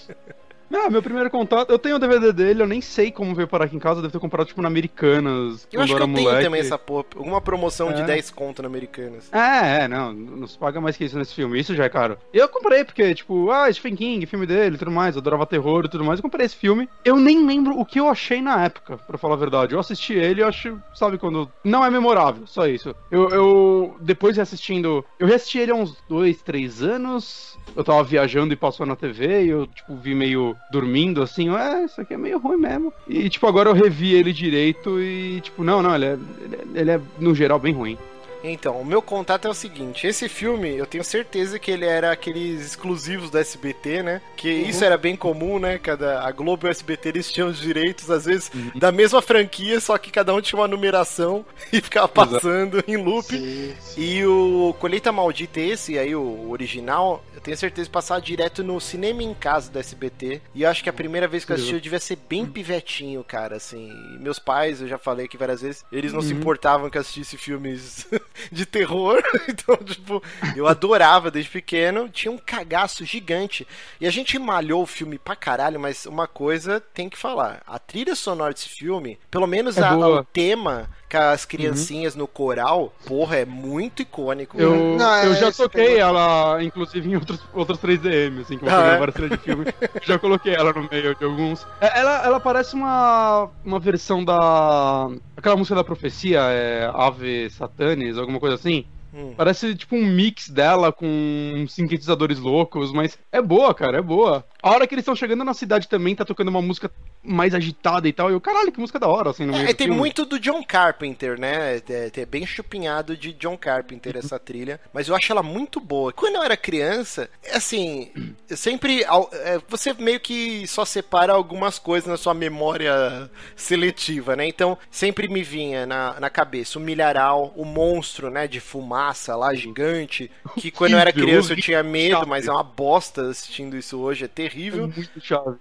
Ah, 0.72 0.90
meu 0.90 1.02
primeiro 1.02 1.30
contato. 1.30 1.70
Eu 1.70 1.80
tenho 1.80 1.96
o 1.96 2.00
DVD 2.00 2.32
dele, 2.34 2.62
eu 2.62 2.68
nem 2.68 2.82
sei 2.82 3.12
como 3.12 3.34
veio 3.36 3.48
parar 3.48 3.66
aqui 3.66 3.76
em 3.76 3.80
casa. 3.80 4.02
Deve 4.02 4.12
ter 4.14 4.20
comprado 4.20 4.48
tipo 4.48 4.62
na 4.62 4.68
Americanas. 4.68 5.68
Eu 5.72 5.82
acho 5.82 5.88
que 5.88 5.94
eu 5.94 6.04
era 6.04 6.06
tenho 6.14 6.26
moleque. 6.26 6.44
também 6.46 6.62
essa 6.62 6.78
porra. 6.78 7.06
Alguma 7.16 7.42
promoção 7.42 7.92
de 7.94 8.02
É. 8.02 8.06
10 8.06 8.32
conto 8.32 8.62
na 8.62 8.68
Americanas. 8.68 9.30
É, 9.32 9.84
é, 9.84 9.88
não, 9.88 10.14
não 10.14 10.48
se 10.48 10.58
paga 10.58 10.80
mais 10.82 10.98
que 10.98 11.04
isso 11.06 11.18
nesse 11.18 11.34
filme, 11.34 11.60
isso 11.60 11.76
já 11.76 11.86
é 11.86 11.90
caro. 11.90 12.18
Eu 12.34 12.48
comprei 12.50 12.84
porque, 12.84 13.14
tipo, 13.14 13.52
ah, 13.52 13.72
Stephen 13.72 13.96
King, 13.96 14.26
filme 14.26 14.46
dele 14.46 14.76
e 14.76 14.80
tudo 14.80 14.92
mais, 14.92 15.16
eu 15.16 15.20
adorava 15.22 15.46
terror 15.46 15.86
e 15.86 15.90
tudo 15.90 16.04
mais, 16.04 16.20
eu 16.20 16.24
comprei 16.24 16.46
esse 16.46 16.56
filme. 16.56 16.88
Eu 17.06 17.18
nem 17.18 17.46
lembro 17.46 17.78
o 17.80 17.86
que 17.86 18.00
eu 18.00 18.08
achei 18.10 18.42
na 18.42 18.64
época, 18.66 18.98
pra 18.98 19.18
falar 19.18 19.36
a 19.36 19.38
verdade. 19.38 19.74
Eu 19.74 19.80
assisti 19.80 20.14
ele 20.14 20.42
eu 20.42 20.48
acho, 20.48 20.80
sabe, 20.94 21.18
quando. 21.18 21.50
Não 21.64 21.84
é 21.86 21.90
memorável, 21.90 22.46
só 22.48 22.68
isso. 22.68 22.96
Eu, 23.12 23.30
eu 23.30 23.96
depois 24.02 24.36
de 24.36 24.42
assistindo. 24.42 25.04
Eu 25.20 25.28
reassisti 25.28 25.60
ele 25.60 25.72
há 25.72 25.76
uns 25.76 25.96
dois, 26.10 26.42
três 26.42 26.82
anos. 26.82 27.58
Eu 27.76 27.84
tava 27.84 28.04
viajando 28.04 28.54
e 28.54 28.58
passou 28.58 28.86
na 28.86 28.96
TV 28.96 29.46
e 29.46 29.50
eu, 29.50 29.66
tipo, 29.68 29.96
vi 29.96 30.14
meio 30.14 30.53
dormindo 30.70 31.22
assim, 31.22 31.50
é, 31.56 31.86
isso 31.86 32.02
aqui 32.02 32.14
é 32.14 32.18
meio 32.18 32.40
ruim 32.40 32.58
mesmo. 32.58 32.94
E, 33.08 33.30
tipo, 33.30 33.48
agora 33.48 33.70
eu 33.70 33.74
revi 33.74 34.14
ele 34.14 34.34
direito 34.34 35.00
e, 35.00 35.42
tipo, 35.42 35.64
não, 35.64 35.82
não, 35.82 35.96
ele 35.96 36.06
é, 36.06 36.18
ele 36.44 36.56
é, 36.56 36.80
ele 36.82 36.92
é 36.92 37.02
no 37.20 37.34
geral, 37.34 37.60
bem 37.60 37.74
ruim. 37.74 37.98
Então, 38.44 38.82
o 38.82 38.86
meu 38.86 39.02
contato 39.02 39.48
é 39.48 39.50
o 39.50 39.54
seguinte: 39.54 40.06
esse 40.06 40.28
filme, 40.28 40.76
eu 40.76 40.86
tenho 40.86 41.04
certeza 41.04 41.58
que 41.58 41.72
ele 41.72 41.86
era 41.86 42.12
aqueles 42.12 42.66
exclusivos 42.66 43.30
do 43.30 43.38
SBT, 43.38 44.04
né? 44.04 44.22
Que 44.36 44.50
isso 44.50 44.84
era 44.84 44.98
bem 44.98 45.16
comum, 45.16 45.58
né? 45.58 45.78
Cada, 45.78 46.22
a 46.22 46.32
Globo 46.32 46.68
e 46.68 46.70
o 46.70 46.72
SBT 46.72 47.10
eles 47.10 47.32
tinham 47.32 47.48
os 47.48 47.60
direitos, 47.60 48.12
às 48.12 48.26
vezes, 48.26 48.52
da 48.76 48.92
mesma 48.92 49.22
franquia, 49.22 49.80
só 49.80 49.98
que 49.98 50.12
cada 50.12 50.34
um 50.34 50.42
tinha 50.42 50.60
uma 50.60 50.68
numeração 50.68 51.46
e 51.72 51.80
ficava 51.80 52.08
passando 52.08 52.84
em 52.86 52.98
loop. 52.98 53.28
Sim, 53.28 53.74
sim. 53.80 54.02
E 54.02 54.26
o 54.26 54.76
Colheita 54.80 55.12
Maldita, 55.12 55.62
esse 55.62 55.98
aí, 55.98 56.14
o 56.14 56.50
original, 56.50 57.24
eu 57.34 57.40
tenho 57.40 57.56
certeza 57.56 57.86
de 57.86 57.92
passar 57.92 58.20
direto 58.20 58.64
no 58.64 58.80
cinema 58.82 59.24
em 59.24 59.34
casa 59.34 59.72
do 59.72 59.80
SBT. 59.80 60.42
E 60.54 60.64
eu 60.64 60.70
acho 60.70 60.84
que 60.84 60.90
a 60.90 60.94
primeira 60.94 61.28
vez 61.28 61.46
que 61.46 61.52
eu 61.52 61.56
assisti 61.56 61.74
eu 61.74 61.80
devia 61.80 62.00
ser 62.00 62.18
bem 62.30 62.46
pivetinho, 62.46 63.24
cara, 63.24 63.56
assim. 63.56 63.90
E 64.16 64.20
meus 64.20 64.40
pais, 64.40 64.82
eu 64.82 64.88
já 64.88 64.98
falei 64.98 65.26
aqui 65.26 65.38
várias 65.38 65.62
vezes, 65.62 65.86
eles 65.92 66.12
não 66.12 66.22
se 66.22 66.34
importavam 66.34 66.90
que 66.90 66.98
eu 66.98 67.02
assistisse 67.02 67.38
filmes 67.38 68.06
de 68.52 68.66
terror. 68.66 69.22
Então, 69.48 69.76
tipo, 69.78 70.22
eu 70.56 70.68
adorava 70.68 71.30
desde 71.30 71.50
pequeno. 71.52 72.10
Tinha 72.10 72.32
um 72.32 72.38
cagaço 72.38 73.06
gigante. 73.06 73.68
E 74.00 74.08
a 74.08 74.12
gente 74.12 74.38
malhou 74.40 74.82
o 74.84 74.88
filme 74.88 75.18
pra 75.20 75.36
caralho, 75.36 75.80
mas 75.80 76.06
uma 76.06 76.28
coisa 76.28 76.80
tem 76.80 77.10
que 77.10 77.18
falar. 77.18 77.62
A 77.68 77.78
trilha 77.78 78.16
sonora 78.16 78.54
desse 78.54 78.70
filme, 78.70 79.20
pelo 79.30 79.46
menos 79.48 79.78
É 79.78 79.84
a- 79.84 79.96
o 79.98 80.24
tema 80.24 80.90
com 81.18 81.24
as 81.32 81.46
criancinhas 81.46 82.16
no 82.16 82.28
coral, 82.28 82.94
porra, 83.06 83.38
é 83.38 83.46
muito 83.46 84.02
icônico. 84.02 84.60
Eu. 84.60 84.98
Não, 84.98 85.14
é, 85.16 85.26
eu 85.28 85.36
já 85.36 85.50
esse 85.50 85.62
toquei 85.62 85.86
pegou- 85.86 86.00
ela, 86.00 86.64
inclusive, 86.64 87.10
em 87.10 87.16
outros, 87.16 87.40
outros 87.54 87.80
3DM, 87.80 88.42
assim, 88.42 88.58
que 88.58 88.66
eu 88.66 88.70
Ah, 88.70 88.84
é? 88.94 88.98
várias 88.98 89.30
de 89.32 89.38
filme. 89.38 89.66
já 90.04 90.18
coloquei 90.18 90.54
ela 90.56 90.74
no 90.74 90.88
meio 90.90 91.16
de 91.16 91.24
alguns. 91.24 91.66
É, 91.80 92.00
Ela, 92.00 92.24
ela 92.26 92.40
parece 92.40 92.74
uma, 92.76 93.50
uma 93.64 93.80
versão 93.80 94.24
da. 94.24 95.10
Aquela 95.38 95.56
música 95.56 95.76
da 95.76 95.84
profecia, 95.84 96.40
é 96.42 96.90
Ave 96.94 97.50
Satanis, 97.50 98.18
alguma 98.18 98.40
coisa 98.40 98.56
assim. 98.56 98.86
Hum. 99.14 99.34
Parece 99.38 99.76
tipo 99.76 99.96
um 99.96 100.04
mix 100.06 100.50
dela 100.50 100.92
com 100.92 101.66
sintetizadores 101.70 102.40
loucos, 102.40 102.92
mas 102.92 103.18
é 103.32 103.40
boa, 103.42 103.72
cara, 103.74 104.00
é 104.00 104.02
boa. 104.02 104.44
A 104.64 104.72
hora 104.72 104.88
que 104.88 104.96
eles 104.96 105.04
estão 105.04 105.16
chegando 105.16 105.44
na 105.44 105.54
cidade 105.54 105.90
também, 105.90 106.16
tá 106.16 106.24
tocando 106.24 106.48
uma 106.48 106.62
música 106.62 106.90
mais 107.22 107.54
agitada 107.54 108.08
e 108.08 108.14
tal. 108.14 108.30
E 108.30 108.34
eu, 108.34 108.40
caralho, 108.40 108.72
que 108.72 108.80
música 108.80 108.98
da 108.98 109.08
hora, 109.10 109.30
assim, 109.30 109.46
no 109.46 109.52
meio 109.52 109.68
É, 109.68 109.74
tem 109.74 109.88
filme. 109.88 110.00
muito 110.00 110.26
do 110.26 110.40
John 110.40 110.64
Carpenter, 110.64 111.38
né? 111.38 111.82
É, 111.90 112.12
é 112.16 112.26
bem 112.26 112.46
chupinhado 112.46 113.18
de 113.18 113.34
John 113.34 113.58
Carpenter 113.58 114.16
essa 114.16 114.40
trilha, 114.40 114.80
mas 114.94 115.10
eu 115.10 115.16
acho 115.16 115.32
ela 115.34 115.44
muito 115.44 115.82
boa. 115.82 116.14
Quando 116.14 116.36
eu 116.36 116.44
era 116.44 116.56
criança, 116.56 117.30
assim, 117.52 118.10
eu 118.50 118.56
sempre. 118.56 119.04
é, 119.04 119.60
Você 119.68 119.94
meio 119.94 120.20
que 120.20 120.66
só 120.68 120.86
separa 120.86 121.34
algumas 121.34 121.78
coisas 121.78 122.10
na 122.10 122.18
sua 122.18 122.34
memória 122.34 123.30
seletiva, 123.56 124.36
né? 124.36 124.48
Então, 124.48 124.78
sempre 124.90 125.28
me 125.28 125.44
vinha 125.44 125.86
na, 125.86 126.20
na 126.20 126.30
cabeça 126.30 126.80
o 126.80 126.82
milharal, 126.82 127.54
o 127.58 127.66
monstro, 127.66 128.30
né? 128.30 128.48
De 128.48 128.60
fumaça 128.62 129.36
lá, 129.36 129.54
gigante, 129.54 130.32
que 130.58 130.72
quando 130.72 130.94
eu 130.94 131.00
era 131.00 131.12
criança 131.12 131.54
eu 131.54 131.58
tinha 131.58 131.84
medo, 131.84 132.26
mas 132.28 132.48
é 132.48 132.52
uma 132.52 132.64
bosta 132.64 133.30
assistindo 133.30 133.78
isso 133.78 134.00
hoje, 134.00 134.26
é 134.26 134.28
É 134.28 134.53
terrível. 134.54 134.88
muito 134.88 135.22
chave. 135.22 135.58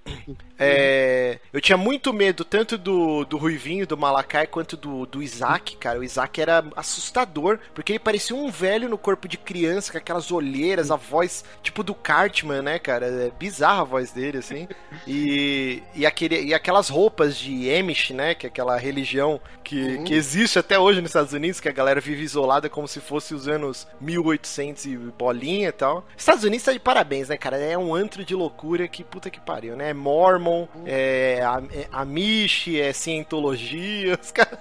É, 0.58 1.40
eu 1.52 1.60
tinha 1.60 1.76
muito 1.76 2.12
medo 2.12 2.44
tanto 2.44 2.78
do, 2.78 3.24
do 3.24 3.36
Ruivinho, 3.36 3.86
do 3.86 3.96
Malakai, 3.96 4.46
quanto 4.46 4.76
do, 4.76 5.04
do 5.06 5.22
Isaac, 5.22 5.76
cara. 5.76 5.98
O 5.98 6.04
Isaac 6.04 6.40
era 6.40 6.64
assustador, 6.76 7.58
porque 7.74 7.92
ele 7.92 7.98
parecia 7.98 8.36
um 8.36 8.50
velho 8.50 8.88
no 8.88 8.96
corpo 8.96 9.26
de 9.26 9.36
criança, 9.36 9.90
com 9.90 9.98
aquelas 9.98 10.30
olheiras, 10.30 10.90
a 10.90 10.96
voz 10.96 11.44
tipo 11.62 11.82
do 11.82 11.94
Cartman, 11.94 12.62
né, 12.62 12.78
cara? 12.78 13.06
É 13.06 13.32
bizarra 13.36 13.80
a 13.80 13.84
voz 13.84 14.12
dele, 14.12 14.38
assim. 14.38 14.68
E, 15.06 15.82
e, 15.94 16.06
aquele, 16.06 16.40
e 16.44 16.54
aquelas 16.54 16.88
roupas 16.88 17.36
de 17.36 17.74
Amish, 17.74 18.10
né, 18.10 18.34
que 18.34 18.46
é 18.46 18.48
aquela 18.48 18.76
religião 18.76 19.40
que, 19.64 19.98
que 20.02 20.14
existe 20.14 20.58
até 20.58 20.78
hoje 20.78 21.00
nos 21.00 21.10
Estados 21.10 21.32
Unidos, 21.32 21.60
que 21.60 21.68
a 21.68 21.72
galera 21.72 22.00
vive 22.00 22.22
isolada 22.22 22.68
como 22.68 22.86
se 22.86 23.00
fosse 23.00 23.34
os 23.34 23.48
anos 23.48 23.86
1800 24.00 24.86
e 24.86 24.96
bolinha 24.96 25.68
e 25.68 25.72
tal. 25.72 26.06
Estados 26.16 26.44
Unidos 26.44 26.64
tá 26.64 26.72
de 26.72 26.78
parabéns, 26.78 27.28
né, 27.28 27.36
cara? 27.36 27.56
É 27.56 27.76
um 27.76 27.94
antro 27.94 28.24
de 28.24 28.34
loucura 28.34 28.81
que 28.88 29.04
puta 29.04 29.30
que 29.30 29.40
pariu, 29.40 29.76
né? 29.76 29.90
É 29.90 29.94
Mormon, 29.94 30.66
é, 30.86 31.40
é 31.72 31.88
Amish, 31.92 32.76
é 32.76 32.92
Cientologia, 32.92 34.18
os 34.20 34.30
caras 34.30 34.58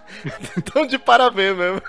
estão 0.57 0.85
de 0.85 0.97
parabéns 0.97 1.55
mesmo. 1.55 1.81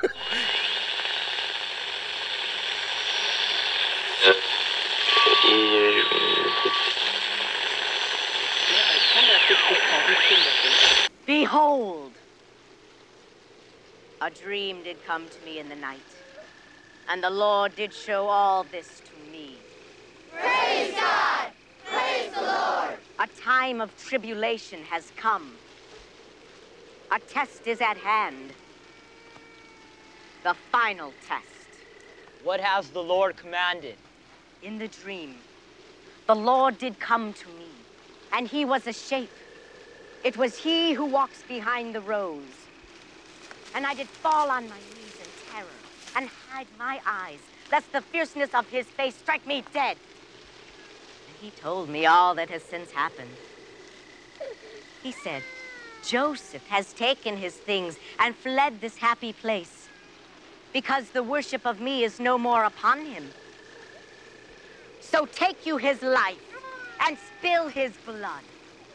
Behold! 11.27 12.13
A 14.21 14.31
dream 14.31 14.83
did 14.83 14.97
come 15.05 15.27
to 15.29 15.45
me 15.45 15.59
in 15.59 15.69
the 15.69 15.75
night, 15.75 16.01
and 17.09 17.23
the 17.23 17.31
Lord 17.31 17.75
did 17.75 17.93
show 17.93 18.29
all 18.29 18.65
this 18.65 19.01
to 19.01 19.12
the 22.33 22.43
Lord! 22.43 22.99
A 23.19 23.29
time 23.41 23.81
of 23.81 23.97
tribulation 23.97 24.83
has 24.85 25.13
come. 25.17 25.53
A 27.11 27.21
test 27.21 27.67
is 27.67 27.81
at 27.81 27.97
hand. 27.97 28.53
The 30.45 30.55
final 30.71 31.13
test. 31.27 31.69
What 32.43 32.61
has 32.61 32.91
the 32.91 33.03
Lord 33.03 33.37
commanded? 33.37 33.97
In 34.63 34.79
the 34.79 34.89
dream, 34.89 35.37
the 36.27 36.35
Lord 36.35 36.79
did 36.79 36.99
come 36.99 37.33
to 37.35 37.49
me, 37.51 37.71
and 38.33 38.49
he 38.49 38.65
was 38.65 38.87
a 38.87 38.93
shape. 38.93 39.31
It 40.25 40.37
was 40.37 40.57
he 40.59 40.93
who 40.95 41.07
walks 41.07 41.43
behind 41.49 41.95
the 41.95 42.01
rose. 42.01 42.69
And 43.75 43.87
I 43.87 43.95
did 43.95 44.09
fall 44.23 44.51
on 44.51 44.69
my 44.69 44.79
knees 44.79 45.15
in 45.21 45.27
terror 45.53 45.83
and 46.15 46.29
hide 46.49 46.69
my 46.79 47.01
eyes, 47.07 47.41
lest 47.71 47.93
the 47.93 48.03
fierceness 48.03 48.51
of 48.55 48.69
his 48.69 48.87
face 48.87 49.17
strike 49.17 49.47
me 49.47 49.65
dead. 49.73 49.97
And 51.43 51.51
he 51.53 51.61
told 51.61 51.89
me 51.89 52.07
all 52.07 52.37
that 52.37 52.51
has 52.51 52.63
since 52.63 52.93
happened. 52.93 53.37
He 55.03 55.11
said, 55.11 55.43
Joseph 56.09 56.63
has 56.69 56.93
taken 56.93 57.37
his 57.37 57.55
things 57.55 57.97
and 58.21 58.37
fled 58.37 58.81
this 58.81 58.97
happy 58.99 59.33
place, 59.33 59.89
because 60.73 61.11
the 61.11 61.25
worship 61.25 61.67
of 61.67 61.81
me 61.81 62.05
is 62.05 62.21
no 62.21 62.39
more 62.39 62.63
upon 62.63 63.05
him. 63.07 63.33
So 65.01 65.27
take 65.33 65.67
you 65.67 65.79
his 65.79 66.01
life 66.03 66.39
and 67.05 67.19
spill 67.19 67.67
his 67.67 67.91
blood, 68.07 68.45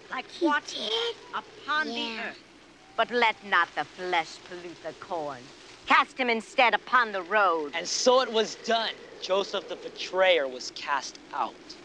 like 0.09 0.27
water 0.41 0.87
upon 1.35 1.87
the 1.87 2.11
earth. 2.21 2.43
But 2.95 3.11
let 3.11 3.43
not 3.43 3.67
the 3.75 3.83
flesh 3.83 4.39
pollute 4.47 4.81
the 4.83 4.93
corn. 5.01 5.43
Cast 5.85 6.17
him 6.17 6.29
instead 6.29 6.73
upon 6.73 7.11
the 7.11 7.23
road. 7.23 7.73
And 7.75 7.85
so 7.85 8.21
it 8.21 8.31
was 8.31 8.55
done. 8.55 8.95
Joseph 9.19 9.67
the 9.67 9.75
betrayer 9.75 10.47
was 10.47 10.71
cast 10.71 11.19
out. 11.33 11.75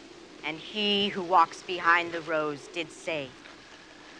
And 0.45 0.59
he 0.61 1.11
who 1.11 1.22
walks 1.22 1.62
behind 1.62 2.12
the 2.12 2.22
rose 2.22 2.68
did 2.72 2.90
say, 2.90 3.30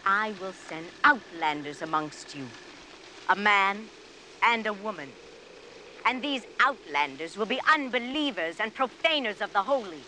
I 0.05 0.33
will 0.33 0.53
send 0.53 0.91
outlanders 1.05 1.83
amongst 1.83 2.35
you, 2.35 2.51
a 3.29 3.37
man 3.37 3.91
and 4.43 4.67
a 4.67 4.73
woman. 4.73 5.13
And 6.05 6.23
these 6.23 6.43
outlanders 6.61 7.37
will 7.37 7.47
be 7.47 7.61
unbelievers 7.73 8.57
and 8.61 8.75
profaners 8.75 9.41
of 9.41 9.53
the 9.53 9.63
holy. 9.63 10.05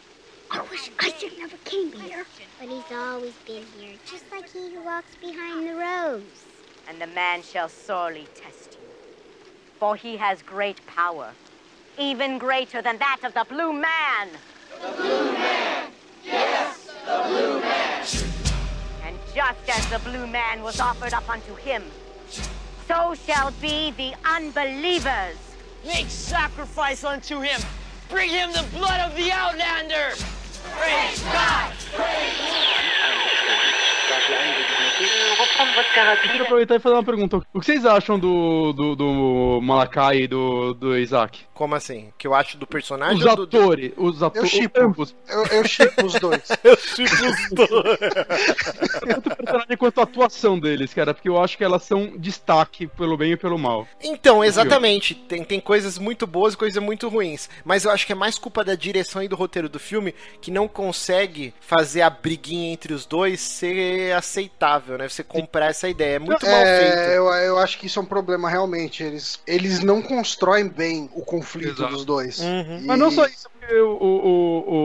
I 0.50 0.62
wish 0.62 0.90
Isaac 1.02 1.32
never 1.38 1.56
came 1.58 1.92
here. 1.92 2.26
But 2.58 2.68
he's 2.68 2.92
always 2.92 3.34
been 3.46 3.66
here, 3.78 3.96
just 4.10 4.24
like 4.32 4.50
he 4.52 4.74
who 4.74 4.84
walks 4.84 5.16
behind 5.20 5.66
the 5.66 5.74
rose. 5.74 6.46
And 6.88 7.00
the 7.00 7.06
man 7.06 7.42
shall 7.42 7.68
sorely 7.68 8.28
test 8.34 8.76
you, 8.78 8.86
for 9.78 9.96
he 9.96 10.16
has 10.18 10.42
great 10.42 10.84
power, 10.86 11.36
even 11.98 12.38
greater 12.38 12.82
than 12.82 12.98
that 12.98 13.18
of 13.24 13.34
the 13.34 13.46
blue 13.48 13.72
man. 13.72 14.38
the 14.82 14.92
blue 14.96 15.32
man. 15.32 15.92
And 19.04 19.16
just 19.34 19.68
as 19.68 19.86
the 19.90 19.98
blue 20.08 20.26
man 20.26 20.62
was 20.62 20.80
offered 20.80 21.12
up 21.12 21.28
unto 21.28 21.54
him, 21.54 21.82
so 22.88 23.14
shall 23.14 23.50
be 23.60 23.90
the 23.92 24.14
unbelievers. 24.24 25.36
Make 25.86 26.08
sacrifice 26.08 27.04
unto 27.04 27.40
him. 27.40 27.60
Bring 28.08 28.30
him 28.30 28.52
the 28.52 28.64
blood 28.76 29.00
of 29.00 29.14
the 29.16 29.30
outlander. 29.32 30.14
Praise 30.76 31.22
God. 31.24 31.72
Deixa 36.22 36.38
eu 36.38 36.44
aproveitar 36.44 36.76
e 36.76 36.80
fazer 36.80 36.94
uma 36.94 37.04
pergunta. 37.04 37.36
O 37.52 37.60
que 37.60 37.66
vocês 37.66 37.84
acham 37.84 38.18
do, 38.18 38.72
do, 38.72 38.96
do 38.96 39.60
Malakai 39.62 40.22
e 40.22 40.26
do, 40.26 40.72
do 40.74 40.96
Isaac? 40.96 41.40
Como 41.54 41.74
assim? 41.76 42.12
Que 42.18 42.26
eu 42.26 42.34
acho 42.34 42.58
do 42.58 42.66
personagem 42.66 43.18
Os 43.20 43.24
ou 43.26 43.36
do... 43.36 43.46
do- 43.46 43.58
atores, 43.60 43.92
os 43.96 44.20
Eu 44.20 44.26
atores, 44.26 44.50
chipo. 44.50 44.80
ambos. 44.82 45.14
Eu, 45.28 45.46
eu 45.46 45.64
chipo 45.68 46.04
os 46.04 46.14
dois. 46.14 46.42
Eu 46.64 46.76
chipo 46.76 47.14
os 47.14 47.50
dois. 47.54 47.98
Tanto 49.00 49.32
o 49.32 49.36
personagem 49.36 49.76
quanto 49.76 50.00
a 50.00 50.02
atuação 50.02 50.58
deles, 50.58 50.92
cara, 50.92 51.14
porque 51.14 51.28
eu 51.28 51.40
acho 51.40 51.56
que 51.56 51.62
elas 51.62 51.84
são 51.84 52.14
destaque 52.18 52.86
pelo 52.88 53.16
bem 53.16 53.32
e 53.32 53.36
pelo 53.36 53.56
mal. 53.56 53.86
Então, 54.02 54.42
exatamente. 54.44 55.14
Tem, 55.14 55.44
tem 55.44 55.60
coisas 55.60 55.96
muito 55.96 56.26
boas 56.26 56.54
e 56.54 56.56
coisas 56.56 56.82
muito 56.82 57.08
ruins. 57.08 57.48
Mas 57.64 57.84
eu 57.84 57.92
acho 57.92 58.04
que 58.04 58.12
é 58.12 58.16
mais 58.16 58.36
culpa 58.36 58.64
da 58.64 58.74
direção 58.74 59.22
e 59.22 59.28
do 59.28 59.36
roteiro 59.36 59.68
do 59.68 59.78
filme 59.78 60.12
que 60.40 60.50
não 60.50 60.66
consegue 60.66 61.54
fazer 61.60 62.02
a 62.02 62.10
briguinha 62.10 62.72
entre 62.72 62.92
os 62.92 63.06
dois 63.06 63.40
ser 63.40 64.12
aceitável, 64.16 64.98
né? 64.98 65.08
Você 65.08 65.22
comprar 65.22 65.66
essa 65.70 65.88
ideia. 65.88 66.16
É 66.16 66.18
muito 66.18 66.44
mal 66.44 66.54
É, 66.54 66.78
feito. 66.80 67.10
eu, 67.12 67.26
eu 67.26 67.58
acho 67.58 67.78
que 67.78 67.86
isso 67.86 67.98
é 68.00 68.02
um 68.02 68.06
problema 68.06 68.50
realmente. 68.50 69.02
Eles, 69.04 69.40
eles 69.46 69.80
não 69.80 70.02
constroem 70.02 70.66
bem 70.68 71.08
o 71.14 71.22
conflito 71.22 71.43
Exato. 71.70 71.92
dos 71.92 72.04
dois. 72.04 72.38
Uhum. 72.40 72.78
E- 72.78 72.86
Mas 72.86 72.98
não 72.98 73.10
só 73.10 73.26
isso, 73.26 73.48
porque 73.66 73.80
o, 73.80 73.90
o, 73.96 74.06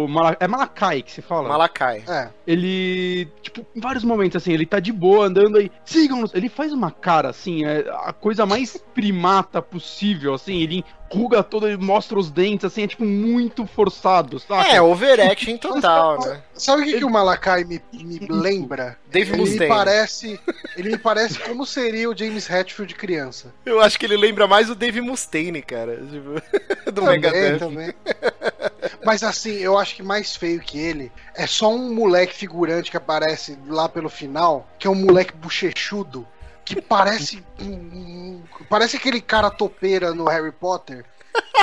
o, 0.02 0.06
o 0.06 0.08
Mala- 0.08 0.38
é 0.40 0.48
Malakai 0.48 1.02
que 1.02 1.12
se 1.12 1.22
fala. 1.22 1.50
Malakai. 1.50 2.04
É. 2.08 2.30
Ele, 2.48 3.28
tipo, 3.42 3.66
em 3.76 3.80
vários 3.80 4.04
momentos, 4.04 4.42
assim, 4.42 4.54
ele 4.54 4.66
tá 4.66 4.80
de 4.80 4.92
boa 4.92 5.26
andando 5.26 5.58
aí, 5.58 5.72
sigam-nos. 5.86 6.34
Ele 6.34 6.50
faz 6.50 6.74
uma 6.74 6.92
cara, 6.92 7.30
assim, 7.30 7.66
é 7.66 7.86
a 8.06 8.14
coisa 8.14 8.46
mais 8.46 8.78
primata 8.94 9.62
possível, 9.62 10.34
assim, 10.34 10.62
ele 10.62 10.84
enruga 11.12 11.42
todo, 11.42 11.68
ele 11.68 11.78
mostra 11.78 12.20
os 12.20 12.30
dentes, 12.30 12.66
assim, 12.66 12.84
é 12.84 12.88
tipo 12.88 13.04
muito 13.04 13.66
forçado, 13.66 14.40
sabe? 14.40 14.70
É, 14.70 14.80
overaction 14.82 15.58
total, 15.58 16.20
né? 16.24 16.42
Sabe 16.54 16.84
o 16.84 16.86
que, 16.86 16.98
que 17.00 17.06
o 17.06 17.10
Malakai 17.10 17.64
me, 17.64 17.82
me 17.94 18.20
lembra? 18.30 18.96
Dave 19.10 19.32
ele 19.32 19.42
me 19.42 19.50
Mustaine. 19.50 19.74
parece. 19.74 20.40
Ele 20.78 20.90
me 20.92 20.98
parece 21.00 21.40
como 21.48 21.66
seria 21.66 22.08
o 22.10 22.16
James 22.16 22.48
Hetfield 22.48 22.94
criança. 22.94 23.52
Eu 23.66 23.82
acho 23.82 23.98
que 23.98 24.06
ele 24.06 24.18
lembra 24.18 24.48
mais 24.48 24.70
o 24.70 24.76
Dave 24.76 25.02
Mustaine, 25.02 25.64
cara. 25.64 25.98
Tipo, 25.98 26.34
do 26.86 27.02
Também, 27.02 27.20
Megadeth. 27.20 27.58
também. 27.58 27.94
Mas 29.04 29.24
assim, 29.24 29.52
eu 29.52 29.78
acho 29.78 29.96
que 29.96 30.04
mais 30.04 30.36
feio 30.36 30.60
que 30.60 30.78
ele 30.78 31.12
é 31.36 31.48
só 31.48 31.74
um 31.74 31.94
moleque 31.94 32.34
figurante 32.34 32.92
que 32.92 32.98
aparece 32.98 33.58
lá 33.68 33.88
pelo 33.88 34.10
final, 34.10 34.68
que 34.78 34.88
é 34.88 34.90
um 34.90 34.96
moleque 34.96 35.36
bochechudo, 35.36 36.28
que 36.66 36.82
parece. 36.82 37.44
parece 38.70 38.98
aquele 38.98 39.22
cara 39.22 39.50
topeira 39.50 40.14
no 40.14 40.26
Harry 40.26 40.52
Potter. 40.52 41.06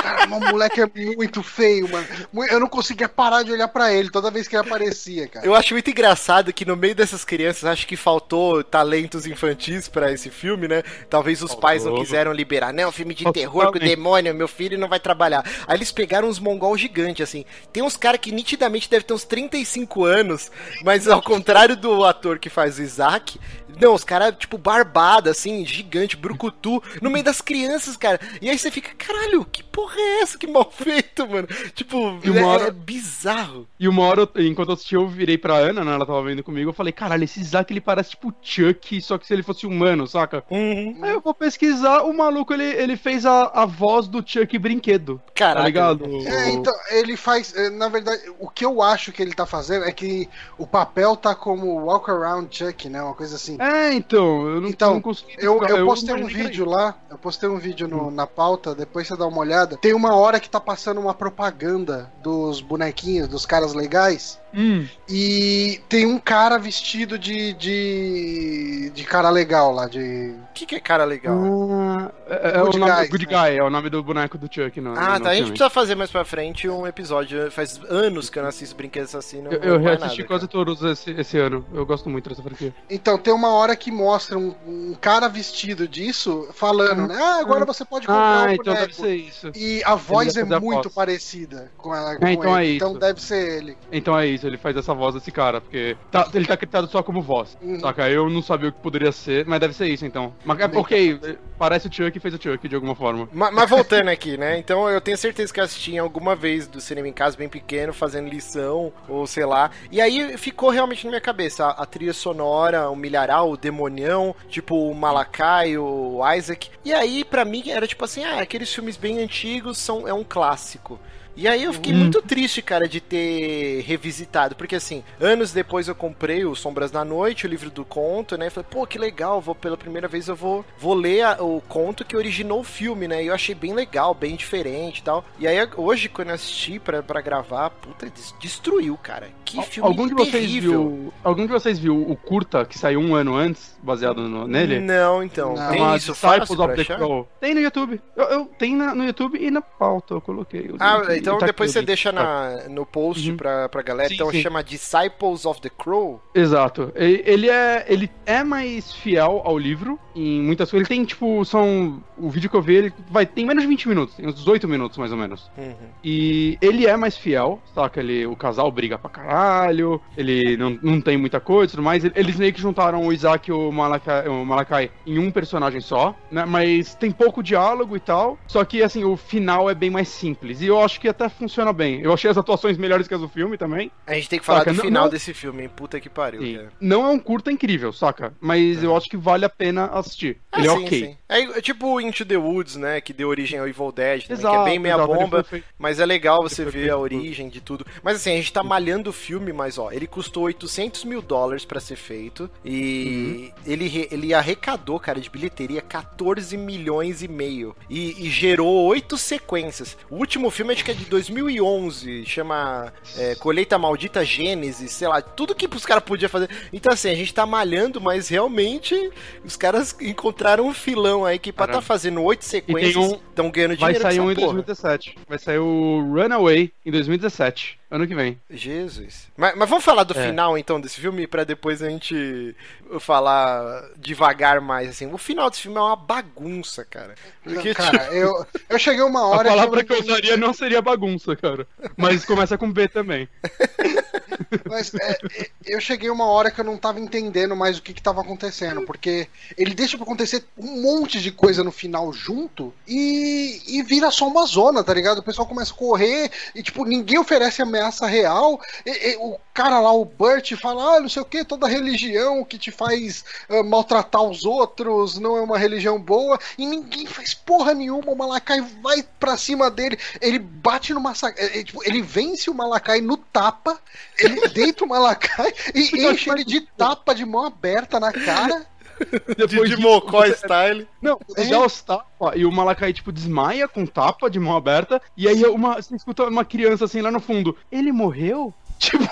Cara, 0.01 0.25
o 0.25 0.39
moleque 0.39 0.81
é 0.81 0.89
muito 1.15 1.41
feio, 1.41 1.89
mano. 1.89 2.07
Eu 2.49 2.59
não 2.59 2.67
conseguia 2.67 3.09
parar 3.09 3.43
de 3.43 3.51
olhar 3.51 3.67
pra 3.67 3.93
ele 3.93 4.09
toda 4.09 4.31
vez 4.31 4.47
que 4.47 4.55
ele 4.55 4.65
aparecia, 4.65 5.27
cara. 5.27 5.45
Eu 5.45 5.55
acho 5.55 5.73
muito 5.73 5.89
engraçado 5.89 6.53
que 6.53 6.65
no 6.65 6.75
meio 6.75 6.95
dessas 6.95 7.25
crianças, 7.25 7.65
acho 7.65 7.87
que 7.87 7.97
faltou 7.97 8.63
talentos 8.63 9.25
infantis 9.25 9.87
pra 9.87 10.11
esse 10.11 10.29
filme, 10.29 10.67
né? 10.67 10.83
Talvez 11.09 11.41
os 11.41 11.55
pais 11.55 11.83
não 11.85 11.95
quiseram 11.95 12.31
liberar. 12.31 12.73
Não, 12.73 12.91
filme 12.91 13.13
de 13.13 13.23
Faltou 13.23 13.41
terror 13.41 13.71
com 13.71 13.79
demônio, 13.79 14.33
meu 14.33 14.47
filho 14.47 14.77
não 14.77 14.87
vai 14.87 14.99
trabalhar. 14.99 15.43
Aí 15.67 15.77
eles 15.77 15.91
pegaram 15.91 16.27
uns 16.27 16.39
mongol 16.39 16.77
gigantes, 16.77 17.27
assim. 17.27 17.45
Tem 17.73 17.83
uns 17.83 17.97
caras 17.97 18.19
que 18.21 18.31
nitidamente 18.31 18.89
devem 18.89 19.05
ter 19.05 19.13
uns 19.13 19.23
35 19.23 20.05
anos, 20.05 20.51
mas 20.83 21.07
ao 21.07 21.21
contrário 21.21 21.75
do 21.75 22.05
ator 22.05 22.39
que 22.39 22.49
faz 22.49 22.77
o 22.77 22.81
Isaac, 22.81 23.39
não, 23.79 23.93
os 23.93 24.03
caras, 24.03 24.35
tipo, 24.37 24.57
barbada, 24.57 25.31
assim, 25.31 25.65
gigante, 25.65 26.15
brucutu, 26.17 26.81
no 27.01 27.09
meio 27.09 27.23
das 27.23 27.41
crianças, 27.41 27.95
cara. 27.97 28.19
E 28.41 28.49
aí 28.49 28.57
você 28.57 28.69
fica, 28.71 28.91
caralho, 28.95 29.45
que 29.45 29.63
porra 29.63 29.95
é 29.97 30.21
essa? 30.21 30.37
Que 30.37 30.47
mal 30.47 30.69
feito, 30.71 31.27
mano. 31.27 31.47
Tipo, 31.73 32.19
E 32.23 32.29
uma 32.29 32.39
é- 32.39 32.43
hora- 32.45 32.67
é 32.67 32.71
bizarro. 32.71 33.67
E 33.79 33.87
uma 33.87 34.03
hora, 34.03 34.21
eu- 34.35 34.45
enquanto 34.45 34.69
eu 34.69 34.73
assisti, 34.73 34.95
eu 34.95 35.07
virei 35.07 35.37
pra 35.37 35.55
Ana, 35.55 35.83
né? 35.83 35.93
Ela 35.93 36.05
tava 36.05 36.23
vendo 36.23 36.43
comigo, 36.43 36.69
eu 36.69 36.73
falei, 36.73 36.91
caralho, 36.93 37.23
esse 37.23 37.39
Isaac 37.39 37.71
ele 37.71 37.81
parece 37.81 38.11
tipo 38.11 38.33
Chuck, 38.41 39.01
só 39.01 39.17
que 39.17 39.27
se 39.27 39.33
ele 39.33 39.43
fosse 39.43 39.65
humano, 39.67 40.07
saca? 40.07 40.43
Uhum. 40.49 40.99
Aí 41.01 41.11
eu 41.11 41.21
vou 41.21 41.33
pesquisar, 41.33 42.01
o 42.03 42.13
maluco 42.13 42.53
ele, 42.53 42.63
ele 42.63 42.97
fez 42.97 43.25
a, 43.25 43.51
a 43.53 43.65
voz 43.65 44.07
do 44.07 44.23
Chuck 44.25 44.57
brinquedo. 44.57 45.21
Caraca. 45.35 45.59
Tá 45.61 45.65
ligado? 45.65 46.05
É, 46.27 46.49
então, 46.51 46.73
ele 46.91 47.15
faz. 47.15 47.55
é, 47.55 47.69
Na 47.69 47.89
verdade, 47.89 48.21
o 48.39 48.49
que 48.49 48.65
eu 48.65 48.81
acho 48.81 49.11
que 49.11 49.21
ele 49.21 49.33
tá 49.33 49.45
fazendo 49.45 49.85
é 49.85 49.91
que 49.91 50.27
o 50.57 50.65
papel 50.65 51.15
tá 51.15 51.35
como 51.35 51.75
Walk 51.85 52.09
Around 52.09 52.55
Chuck, 52.55 52.89
né? 52.89 53.01
Uma 53.01 53.13
coisa 53.13 53.35
assim. 53.35 53.55
É, 53.59 53.66
então, 53.93 54.47
eu 54.47 54.61
não, 54.61 54.69
Então, 54.69 54.93
não 54.95 55.01
consegui. 55.01 55.33
Eu, 55.37 55.61
eu 55.63 55.85
postei 55.85 56.13
um 56.15 56.27
vídeo 56.27 56.65
lá, 56.65 56.95
eu 57.09 57.17
postei 57.17 57.49
um 57.49 57.57
vídeo 57.57 57.87
no- 57.87 58.11
na 58.11 58.27
pauta, 58.27 58.73
depois 58.75 59.07
você 59.07 59.15
dá 59.15 59.25
uma 59.25 59.39
olhada. 59.39 59.77
Tem 59.77 59.93
uma 59.93 60.15
hora 60.15 60.39
que 60.39 60.49
tá 60.49 60.59
passando 60.59 60.99
uma 60.99 61.13
propaganda 61.13 62.11
dos 62.21 62.61
bonequinhos, 62.61 63.27
dos 63.27 63.45
caras 63.45 63.73
legais. 63.73 64.39
Hum, 64.53 64.87
E 65.09 65.81
tem 65.89 66.05
um 66.05 66.17
cara 66.17 66.57
vestido 66.57 67.19
de. 67.19 67.53
de. 67.53 68.89
de 68.93 69.03
cara 69.03 69.29
legal 69.29 69.73
lá, 69.73 69.87
de. 69.87 70.33
O 70.49 70.53
que, 70.53 70.65
que 70.65 70.75
é 70.75 70.79
cara 70.79 71.03
legal? 71.03 71.37
ah, 71.71 72.11
é, 72.27 72.57
é 72.57 72.61
Good 72.61 72.77
o 72.77 72.79
nome 72.79 72.91
Guys, 72.95 73.09
Good 73.09 73.27
né? 73.27 73.31
Guy, 73.49 73.57
é 73.57 73.63
o 73.63 73.69
nome 73.69 73.89
do 73.89 74.01
boneco 74.01 74.37
do 74.37 74.47
Chuck. 74.51 74.79
No, 74.81 74.91
Ah, 74.97 75.19
no 75.19 75.23
tá. 75.25 75.29
A 75.29 75.33
gente 75.33 75.43
filme. 75.43 75.49
precisa 75.51 75.69
fazer 75.69 75.95
mais 75.95 76.09
pra 76.09 76.23
frente 76.25 76.67
um 76.67 76.87
episódio. 76.87 77.51
Faz 77.51 77.79
anos 77.89 78.29
que 78.29 78.39
eu 78.39 78.43
não 78.43 78.49
assisto 78.49 78.75
Brinquedos 78.75 79.13
Assassinos. 79.13 79.51
Eu, 79.53 79.59
eu 79.59 79.79
reassisti 79.79 80.23
quase 80.23 80.47
todos 80.47 80.81
esse, 80.81 81.11
esse 81.11 81.37
ano. 81.37 81.63
Eu 81.73 81.85
gosto 81.85 82.09
muito 82.09 82.27
dessa 82.29 82.41
franquia. 82.41 82.73
Então, 82.89 83.17
tem 83.17 83.33
uma 83.33 83.49
hora 83.57 83.75
que 83.75 83.91
mostra 83.91 84.37
um, 84.37 84.53
um 84.65 84.95
cara 84.99 85.27
vestido 85.27 85.87
disso 85.87 86.47
falando, 86.53 87.07
né? 87.07 87.15
Ah, 87.19 87.39
agora 87.41 87.65
você 87.65 87.83
pode 87.83 88.05
comprar 88.07 88.21
Ah, 88.21 88.45
um 88.47 88.51
então 88.53 88.63
boneco. 88.73 88.81
deve 88.87 88.93
ser 88.95 89.15
isso. 89.15 89.51
E 89.55 89.81
a 89.83 89.95
voz 89.95 90.35
é 90.37 90.43
muito 90.43 90.83
voz. 90.83 90.93
parecida 90.95 91.71
com, 91.77 91.93
ela, 91.93 92.15
com 92.17 92.25
É, 92.27 92.33
então 92.33 92.59
ele. 92.59 92.71
é 92.71 92.75
Então 92.75 92.91
isso. 92.91 92.99
deve 92.99 93.21
ser 93.21 93.57
ele. 93.57 93.77
Então 93.91 94.17
é 94.17 94.27
isso, 94.27 94.45
ele 94.47 94.57
faz 94.57 94.75
essa 94.77 94.93
voz 94.93 95.15
desse 95.15 95.31
cara, 95.31 95.59
porque 95.61 95.97
tá- 96.11 96.29
ele 96.33 96.45
tá 96.45 96.53
acreditado 96.53 96.87
só 96.89 97.01
como 97.03 97.21
voz. 97.21 97.57
Uhum. 97.61 97.79
Saca? 97.79 98.09
Eu 98.09 98.29
não 98.29 98.41
sabia 98.41 98.69
o 98.69 98.71
que 98.71 98.79
poderia 98.81 99.11
ser, 99.11 99.45
mas 99.45 99.59
deve 99.59 99.73
ser 99.73 99.87
isso 99.87 100.05
então. 100.05 100.33
Mas 100.45 100.59
é 100.59 100.67
Bem 100.67 100.79
ok, 100.79 101.19
parece 101.57 101.87
o 101.87 101.93
Chuck 101.93 102.19
fez 102.19 102.33
o 102.33 102.41
Chuck 102.41 102.67
de 102.67 102.75
alguma 102.75 102.95
forma. 102.95 103.27
Ma- 103.31 103.51
Mas, 103.51 103.69
voltando 103.69 104.09
aqui, 104.09 104.37
né? 104.37 104.57
Então 104.59 104.89
eu 104.89 104.99
tenho 105.01 105.17
certeza 105.17 105.53
que 105.53 105.59
eu 105.59 105.63
assisti 105.63 105.93
em 105.93 105.97
alguma 105.99 106.35
vez 106.35 106.67
do 106.67 106.79
cinema 106.81 107.07
em 107.07 107.13
casa 107.13 107.37
bem 107.37 107.47
pequeno, 107.49 107.93
fazendo 107.93 108.27
lição, 108.29 108.91
ou 109.07 109.25
sei 109.25 109.45
lá. 109.45 109.71
E 109.91 109.99
aí 110.01 110.37
ficou 110.37 110.69
realmente 110.69 111.03
na 111.05 111.11
minha 111.11 111.21
cabeça 111.21 111.65
a, 111.65 111.83
a 111.83 111.85
trilha 111.85 112.13
sonora, 112.13 112.89
o 112.89 112.95
milharal, 112.95 113.46
o 113.51 113.57
demonião, 113.57 114.35
tipo 114.49 114.89
o 114.89 114.95
Malakai, 114.95 115.77
o 115.77 116.19
Isaac. 116.35 116.69
E 116.83 116.93
aí, 116.93 117.23
pra 117.23 117.45
mim, 117.45 117.69
era 117.69 117.87
tipo 117.87 118.03
assim, 118.05 118.23
ah, 118.23 118.41
aqueles 118.41 118.73
filmes 118.73 118.97
bem 118.97 119.19
antigos 119.19 119.77
são, 119.77 120.07
é 120.07 120.13
um 120.13 120.23
clássico. 120.23 120.99
E 121.37 121.47
aí 121.47 121.63
eu 121.63 121.71
fiquei 121.71 121.93
Hum. 121.93 121.97
muito 121.99 122.19
triste, 122.21 122.63
cara, 122.63 122.87
de 122.87 122.99
ter 122.99 123.81
revisitado, 123.83 124.55
porque 124.55 124.75
assim, 124.75 125.03
anos 125.21 125.53
depois 125.53 125.87
eu 125.87 125.93
comprei 125.93 126.43
o 126.43 126.55
Sombras 126.55 126.89
da 126.89 127.05
Noite, 127.05 127.45
o 127.45 127.49
livro 127.49 127.69
do 127.69 127.85
conto, 127.85 128.35
né? 128.35 128.47
E 128.47 128.49
falei, 128.49 128.67
pô, 128.69 128.87
que 128.87 128.97
legal, 128.97 129.39
vou 129.39 129.53
pela 129.53 129.77
primeira 129.77 130.07
vez 130.07 130.27
eu 130.27 130.35
vou, 130.35 130.65
vou 130.79 130.95
ler 130.95 131.21
a- 131.21 131.37
o 131.43 131.61
conto 131.61 132.03
que 132.03 132.17
originou 132.17 132.61
o 132.61 132.63
filme, 132.63 133.07
né? 133.07 133.23
E 133.23 133.27
eu 133.27 133.35
achei 133.35 133.53
bem 133.53 133.71
legal, 133.73 134.15
bem 134.15 134.35
diferente 134.35 134.97
e 134.97 135.03
tal. 135.03 135.23
E 135.37 135.47
aí 135.47 135.57
hoje, 135.77 136.09
quando 136.09 136.29
eu 136.29 136.35
assisti 136.35 136.79
pra, 136.79 137.03
pra 137.03 137.21
gravar, 137.21 137.69
puta, 137.69 138.09
des- 138.09 138.33
destruiu, 138.39 138.97
cara. 138.97 139.29
Que 139.45 139.61
filme 139.63 139.87
Algum 139.87 140.07
de 140.07 140.13
vocês 140.15 140.31
terrível. 140.31 140.71
viu. 140.89 141.13
Algum 141.23 141.45
de 141.45 141.51
vocês 141.53 141.77
viu 141.79 141.95
o 142.01 142.15
curta 142.15 142.65
que 142.65 142.77
saiu 142.79 142.99
um 142.99 143.13
ano 143.15 143.35
antes, 143.35 143.77
baseado 143.81 144.27
no- 144.27 144.47
nele? 144.47 144.79
Não, 144.79 145.23
então. 145.23 145.53
Não. 145.53 145.69
Tem 145.69 145.95
isso 145.95 146.15
fácil 146.15 146.55
pra 146.57 146.73
achar? 146.73 146.99
Tem 147.39 147.53
no 147.53 147.61
YouTube. 147.61 148.01
Eu, 148.15 148.25
eu 148.25 148.45
tenho 148.57 148.75
na- 148.77 148.95
no 148.95 149.05
YouTube 149.05 149.37
e 149.39 149.51
na 149.51 149.61
pauta 149.61 150.15
eu 150.15 150.21
coloquei. 150.21 150.61
o 150.71 150.75
Ah. 150.79 150.97
Então 151.27 151.39
Tá 151.39 151.45
depois 151.45 151.71
você 151.71 151.81
deixa 151.81 152.11
na, 152.11 152.67
no 152.69 152.85
post 152.85 153.29
Uhum. 153.29 153.37
pra, 153.37 153.69
pra 153.69 153.81
galera. 153.81 154.09
Sim, 154.09 154.15
então 154.15 154.31
sim. 154.31 154.41
chama 154.41 154.63
Disciples 154.63 155.45
of 155.45 155.61
the 155.61 155.69
Crow. 155.69 156.21
Exato. 156.33 156.91
Ele 156.95 157.49
é, 157.49 157.85
ele 157.87 158.09
é 158.25 158.43
mais 158.43 158.93
fiel 158.93 159.41
ao 159.43 159.57
livro 159.57 159.99
em 160.17 160.41
muitas 160.41 160.69
coisas. 160.71 160.89
Ele 160.89 160.97
tem, 160.97 161.05
tipo, 161.05 161.43
são. 161.45 162.01
O 162.17 162.29
vídeo 162.29 162.49
que 162.49 162.55
eu 162.55 162.61
vi, 162.61 162.75
ele 162.75 162.93
vai, 163.09 163.25
tem 163.25 163.45
menos 163.45 163.61
de 163.63 163.69
20 163.69 163.87
minutos, 163.87 164.15
tem 164.15 164.27
uns 164.27 164.35
18 164.35 164.67
minutos 164.67 164.97
mais 164.97 165.11
ou 165.11 165.17
menos. 165.17 165.49
Uhum. 165.57 165.75
E 166.03 166.57
ele 166.61 166.85
é 166.87 166.97
mais 166.97 167.15
fiel, 167.17 167.61
saca? 167.75 167.99
Ele, 167.99 168.25
o 168.25 168.35
casal 168.35 168.71
briga 168.71 168.97
pra 168.97 169.09
caralho, 169.09 170.01
ele 170.17 170.57
não, 170.57 170.77
não 170.81 170.99
tem 171.01 171.17
muita 171.17 171.39
coisa 171.39 171.71
e 171.71 171.75
tudo 171.75 171.83
mais. 171.83 172.03
Eles 172.15 172.35
meio 172.37 172.51
que 172.53 172.61
juntaram 172.61 173.05
o 173.05 173.13
Isaac 173.13 173.49
e 173.49 173.53
o 173.53 173.71
Malakai, 173.71 174.27
o 174.27 174.45
Malakai 174.45 174.91
em 175.05 175.19
um 175.19 175.29
personagem 175.31 175.81
só, 175.81 176.15
né? 176.31 176.45
Mas 176.45 176.95
tem 176.95 177.11
pouco 177.11 177.43
diálogo 177.43 177.95
e 177.95 177.99
tal. 177.99 178.37
Só 178.47 178.63
que, 178.65 178.81
assim, 178.81 179.03
o 179.03 179.15
final 179.15 179.69
é 179.69 179.75
bem 179.75 179.89
mais 179.89 180.07
simples. 180.07 180.61
E 180.61 180.67
eu 180.67 180.79
acho 180.81 180.99
que 180.99 181.07
até 181.07 181.29
funciona 181.29 181.71
bem. 181.71 182.01
Eu 182.01 182.13
achei 182.13 182.29
as 182.29 182.37
atuações 182.37 182.77
melhores 182.77 183.07
que 183.07 183.13
as 183.13 183.21
do 183.21 183.27
filme 183.29 183.57
também. 183.57 183.91
A 184.05 184.13
gente 184.13 184.29
tem 184.29 184.39
que 184.39 184.45
falar 184.45 184.59
Saca, 184.59 184.71
do 184.71 184.77
não- 184.77 184.83
final 184.85 185.03
não- 185.03 185.09
desse 185.11 185.33
filme, 185.33 185.63
hein? 185.63 185.69
Puta 185.75 185.99
que 185.99 186.09
pariu. 186.09 186.67
Não 186.81 187.05
é 187.05 187.09
um 187.09 187.19
curta 187.19 187.51
incrível, 187.51 187.91
saca? 187.93 188.33
Mas 188.39 188.83
eu 188.83 188.95
acho 188.95 189.07
que 189.09 189.17
vale 189.17 189.45
a 189.45 189.49
pena 189.49 189.85
assistir. 190.07 190.37
Ah, 190.51 190.59
ele 190.59 190.67
é 190.67 190.71
sim, 190.71 190.85
ok. 190.85 191.05
sim. 191.05 191.17
É, 191.29 191.41
é 191.41 191.61
tipo 191.61 191.87
o 191.87 192.01
Into 192.01 192.25
the 192.25 192.37
Woods, 192.37 192.75
né? 192.75 193.01
Que 193.01 193.13
deu 193.13 193.29
origem 193.29 193.59
ao 193.59 193.67
Evil 193.67 193.91
Dead, 193.91 194.23
também, 194.27 194.27
que 194.27 194.33
Exato, 194.33 194.55
é 194.55 194.63
bem 194.63 194.79
meia 194.79 194.95
exato, 194.95 195.07
bomba, 195.13 195.45
mas 195.77 195.99
é 195.99 196.05
legal 196.05 196.41
você 196.41 196.65
ver 196.65 196.89
a 196.89 196.97
origem 196.97 197.49
de 197.49 197.61
tudo. 197.61 197.85
Mas 198.03 198.17
assim, 198.17 198.31
a 198.33 198.37
gente 198.37 198.51
tá 198.53 198.63
malhando 198.63 199.09
o 199.09 199.13
filme, 199.13 199.53
mas 199.53 199.77
ó, 199.77 199.91
ele 199.91 200.07
custou 200.07 200.43
800 200.43 201.03
mil 201.03 201.21
dólares 201.21 201.65
pra 201.65 201.79
ser 201.79 201.95
feito 201.95 202.49
e 202.65 203.07
Uhum. 203.07 203.51
ele, 203.65 204.07
ele 204.11 204.33
arrecadou, 204.33 204.99
cara, 204.99 205.19
de 205.19 205.29
bilheteria 205.29 205.81
14 205.81 206.57
milhões 206.57 207.21
e 207.21 207.27
meio 207.27 207.75
e, 207.89 208.25
e 208.27 208.29
gerou 208.29 208.85
oito 208.85 209.17
sequências. 209.17 209.97
O 210.09 210.15
último 210.17 210.49
filme 210.49 210.73
acho 210.73 210.83
que 210.85 210.91
é 210.91 210.93
de 210.93 211.05
2011, 211.05 212.25
chama 212.25 212.93
é, 213.15 213.35
Colheita 213.35 213.77
Maldita 213.77 214.23
Gênesis, 214.25 214.91
sei 214.91 215.07
lá, 215.07 215.21
tudo 215.21 215.55
que 215.55 215.67
os 215.73 215.85
caras 215.85 216.03
podiam 216.03 216.29
fazer. 216.29 216.49
Então 216.71 216.93
assim, 216.93 217.09
a 217.09 217.15
gente 217.15 217.33
tá 217.33 217.45
malhando, 217.45 217.99
mas 218.01 218.27
realmente 218.29 219.11
os 219.43 219.55
caras 219.55 219.95
encontraram 220.01 220.67
um 220.67 220.73
filão 220.73 221.25
aí 221.25 221.37
que 221.39 221.51
pra 221.51 221.65
Cara, 221.67 221.79
tá 221.79 221.81
fazendo 221.81 222.21
oito 222.23 222.43
sequências, 222.45 222.95
um- 222.95 223.15
estão 223.15 223.49
ganhando 223.51 223.75
Vai 223.77 223.93
dinheiro 223.93 224.01
sair 224.01 224.17
com 224.17 224.23
um 224.23 224.27
em 224.29 224.31
essa 224.31 224.41
porra. 224.41 224.53
2017. 224.53 225.15
Vai 225.27 225.39
sair 225.39 225.59
o 225.59 225.99
Runaway 226.13 226.71
em 226.85 226.91
2017. 226.91 227.79
Ano 227.89 228.05
que 228.05 228.13
vem. 228.13 228.37
Jesus. 228.49 229.27
Mas, 229.37 229.55
mas 229.55 229.69
vamos 229.69 229.85
falar 229.85 230.03
do 230.03 230.17
É. 230.17 230.27
final 230.27 230.57
então 230.57 230.79
desse 230.81 230.99
filme 230.99 231.25
pra 231.25 231.45
depois 231.45 231.81
a 231.81 231.89
gente 231.89 232.53
falar 232.99 233.81
devagar 233.97 234.59
mais 234.59 234.89
assim. 234.89 235.11
O 235.13 235.17
final 235.17 235.49
desse 235.49 235.61
filme 235.61 235.77
é 235.77 235.81
uma 235.81 235.95
bagunça, 235.95 236.83
cara. 236.83 237.15
Porque, 237.43 237.73
Cara, 237.73 237.99
tipo, 237.99 238.13
eu, 238.13 238.45
eu 238.69 238.77
cheguei 238.79 239.01
uma 239.01 239.21
A 239.21 239.25
hora. 239.27 239.49
palavra 239.49 239.83
que 239.83 239.87
que 239.87 239.93
eu 239.93 240.03
usaria 240.03 240.35
não 240.35 240.53
seria 240.53 240.81
bagunça, 240.81 241.33
cara. 241.35 241.65
Mas 241.95 242.25
começa 242.25 242.57
com 242.57 242.69
B 242.71 242.89
também. 242.89 243.27
Mas 244.69 244.93
é, 244.93 245.11
é, 245.35 245.49
eu 245.65 245.79
cheguei 245.81 246.09
uma 246.09 246.25
hora 246.25 246.51
que 246.51 246.59
eu 246.61 246.65
não 246.65 246.77
tava 246.77 246.99
entendendo 246.99 247.55
mais 247.55 247.77
o 247.77 247.81
que 247.81 247.93
que 247.93 248.01
tava 248.01 248.21
acontecendo, 248.21 248.83
porque 248.83 249.27
ele 249.57 249.73
deixa 249.73 249.97
pra 249.97 250.03
acontecer 250.05 250.43
um 250.57 250.81
monte 250.81 251.19
de 251.21 251.31
coisa 251.31 251.63
no 251.63 251.71
final 251.71 252.11
junto 252.13 252.73
e, 252.87 253.61
e 253.67 253.83
vira 253.83 254.11
só 254.11 254.27
uma 254.27 254.45
zona, 254.45 254.83
tá 254.83 254.93
ligado? 254.93 255.19
O 255.19 255.23
pessoal 255.23 255.47
começa 255.47 255.73
a 255.73 255.75
correr 255.77 256.31
e, 256.55 256.61
tipo, 256.61 256.85
ninguém 256.85 257.17
oferece 257.17 257.61
ameaça 257.77 258.07
real. 258.07 258.59
E- 258.85 259.11
e 259.11 259.15
o 259.17 259.37
cara 259.53 259.79
lá, 259.79 259.91
o 259.91 260.03
Burt, 260.05 260.53
fala, 260.55 260.97
ah, 260.97 260.99
não 260.99 261.09
sei 261.09 261.21
o 261.21 261.25
que, 261.25 261.43
toda 261.45 261.67
religião 261.67 262.43
que 262.43 262.57
te 262.57 262.71
faz 262.71 263.23
ah, 263.49 263.63
maltratar 263.63 264.21
os 264.23 264.45
outros 264.45 265.17
não 265.19 265.37
é 265.37 265.41
uma 265.41 265.57
religião 265.57 265.99
boa, 265.99 266.39
e 266.57 266.65
ninguém 266.65 267.05
faz 267.05 267.33
porra 267.33 267.73
nenhuma, 267.73 268.11
o 268.11 268.15
Malakai 268.17 268.61
vai 268.81 269.03
pra 269.19 269.37
cima 269.37 269.69
dele, 269.69 269.97
ele 270.21 270.39
bate 270.39 270.93
no 270.93 270.99
massacre, 271.01 271.41
é, 271.43 271.59
é, 271.59 271.63
tipo, 271.63 271.83
ele 271.83 272.01
vence 272.01 272.49
o 272.49 272.53
Malakai 272.53 273.01
no 273.01 273.17
tapa, 273.17 273.79
ele 274.17 274.47
deita 274.49 274.83
o 274.83 274.87
Malakai 274.87 275.53
e 275.73 276.05
enche 276.05 276.29
ele 276.29 276.43
de 276.43 276.61
tapa 276.61 277.13
de 277.13 277.25
mão 277.25 277.45
aberta 277.45 277.99
na 277.99 278.11
cara. 278.11 278.65
Depois 279.37 279.69
de 279.69 279.75
disso, 279.75 279.81
Mocó 279.81 280.25
style. 280.25 280.87
Não, 281.01 281.19
ele 281.35 281.49
dá 281.49 281.65
os 281.65 281.81
tapas 281.81 282.33
e 282.35 282.45
o 282.45 282.51
Malakai, 282.51 282.93
tipo, 282.93 283.11
desmaia 283.11 283.67
com 283.67 283.85
tapa 283.85 284.29
de 284.29 284.39
mão 284.39 284.55
aberta. 284.55 285.01
E 285.15 285.27
aí 285.27 285.43
uma, 285.45 285.75
você 285.75 285.95
escuta 285.95 286.23
uma 286.25 286.45
criança 286.45 286.85
assim 286.85 287.01
lá 287.01 287.11
no 287.11 287.19
fundo. 287.19 287.55
Ele 287.71 287.91
morreu? 287.91 288.53
Tipo, 288.79 289.03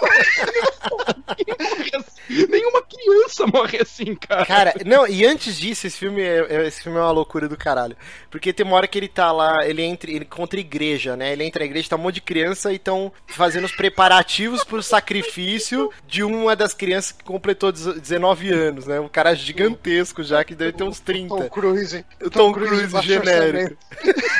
assim. 1.98 2.48
nenhuma 2.50 2.82
criança 2.84 3.48
morre 3.48 3.80
assim, 3.82 4.16
cara. 4.16 4.46
Cara, 4.46 4.74
não, 4.86 5.08
e 5.08 5.26
antes 5.26 5.58
disso, 5.58 5.88
esse 5.88 5.98
filme 5.98 6.22
é, 6.22 6.46
é- 6.50 6.68
esse 6.68 6.82
filme 6.82 6.98
é 6.98 7.02
uma 7.02 7.12
loucura 7.12 7.48
do 7.48 7.58
caralho. 7.58 7.96
Porque 8.30 8.54
tem 8.54 8.66
uma 8.66 8.76
hora 8.76 8.88
que 8.88 8.98
ele 8.98 9.08
tá 9.08 9.32
lá, 9.32 9.66
ele 9.68 9.82
entra, 9.82 10.10
ele 10.12 10.26
contra 10.26 10.60
a 10.60 10.62
igreja, 10.62 11.16
né? 11.16 11.34
Ele 11.34 11.44
entra 11.44 11.60
na 11.62 11.66
igreja, 11.66 11.90
tá 11.90 11.96
um 11.96 12.00
monte 12.00 12.16
de 12.16 12.22
criança 12.22 12.72
e 12.72 12.76
estão 12.76 13.12
fazendo 13.28 13.66
os 13.66 13.76
preparativos 13.76 14.64
pro 14.64 14.82
sacrifício 14.84 15.92
de 16.08 16.24
uma 16.24 16.56
das 16.56 16.74
crianças 16.74 17.12
que 17.12 17.24
completou 17.24 17.72
19 17.72 18.50
anos, 18.52 18.86
né? 18.88 19.00
Um 19.00 19.08
cara 19.10 19.34
gigantesco 19.34 20.24
já, 20.24 20.44
que 20.44 20.56
deve 20.56 20.74
ter 20.74 20.84
uns 20.84 21.00
30. 21.00 21.36
Tom 21.36 21.50
Cruise. 21.50 22.06
O 22.22 22.30
Tom, 22.30 22.54
Cruise, 22.54 23.02
genérico. 23.02 23.78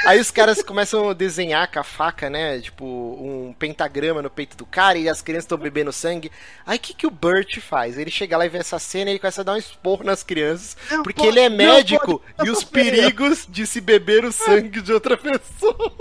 Aí 0.06 0.20
os 0.20 0.32
caras 0.32 0.62
começam 0.62 1.10
a 1.10 1.14
desenhar 1.14 1.72
com 1.72 1.80
a 1.80 1.84
faca, 1.84 2.30
né? 2.30 2.60
Tipo, 2.60 2.86
um 2.86 3.54
pentagrama 3.58 4.22
no 4.22 4.30
peito 4.30 4.56
do 4.58 4.66
cara 4.66 4.98
e 4.98 5.08
as 5.16 5.22
crianças 5.22 5.46
estão 5.46 5.58
bebendo 5.58 5.92
sangue. 5.92 6.32
Aí 6.66 6.78
o 6.78 6.80
que, 6.80 6.94
que 6.94 7.08
o 7.08 7.12
Burt 7.12 7.60
faz? 7.60 7.98
Ele 7.98 8.12
chega 8.12 8.38
lá 8.38 8.46
e 8.46 8.50
vê 8.50 8.60
essa 8.60 8.78
cena 8.80 9.10
e 9.10 9.14
ele 9.14 9.20
começa 9.20 9.42
a 9.42 9.44
dar 9.44 9.54
um 9.54 9.58
esporro 9.58 10.04
nas 10.04 10.24
crianças. 10.24 10.78
Não 10.92 11.04
porque 11.04 11.22
pode- 11.24 11.28
ele 11.30 11.40
é 11.40 11.50
não 11.50 11.58
médico 11.58 12.22
pode, 12.38 12.50
e 12.50 12.52
os 12.52 12.64
perigos 12.64 13.46
de 13.50 13.66
se 13.66 13.82
beber 13.82 14.24
o 14.26 14.32
sangue 14.32 14.82
de 14.82 14.94
outra 14.94 15.18
pessoa. 15.18 15.94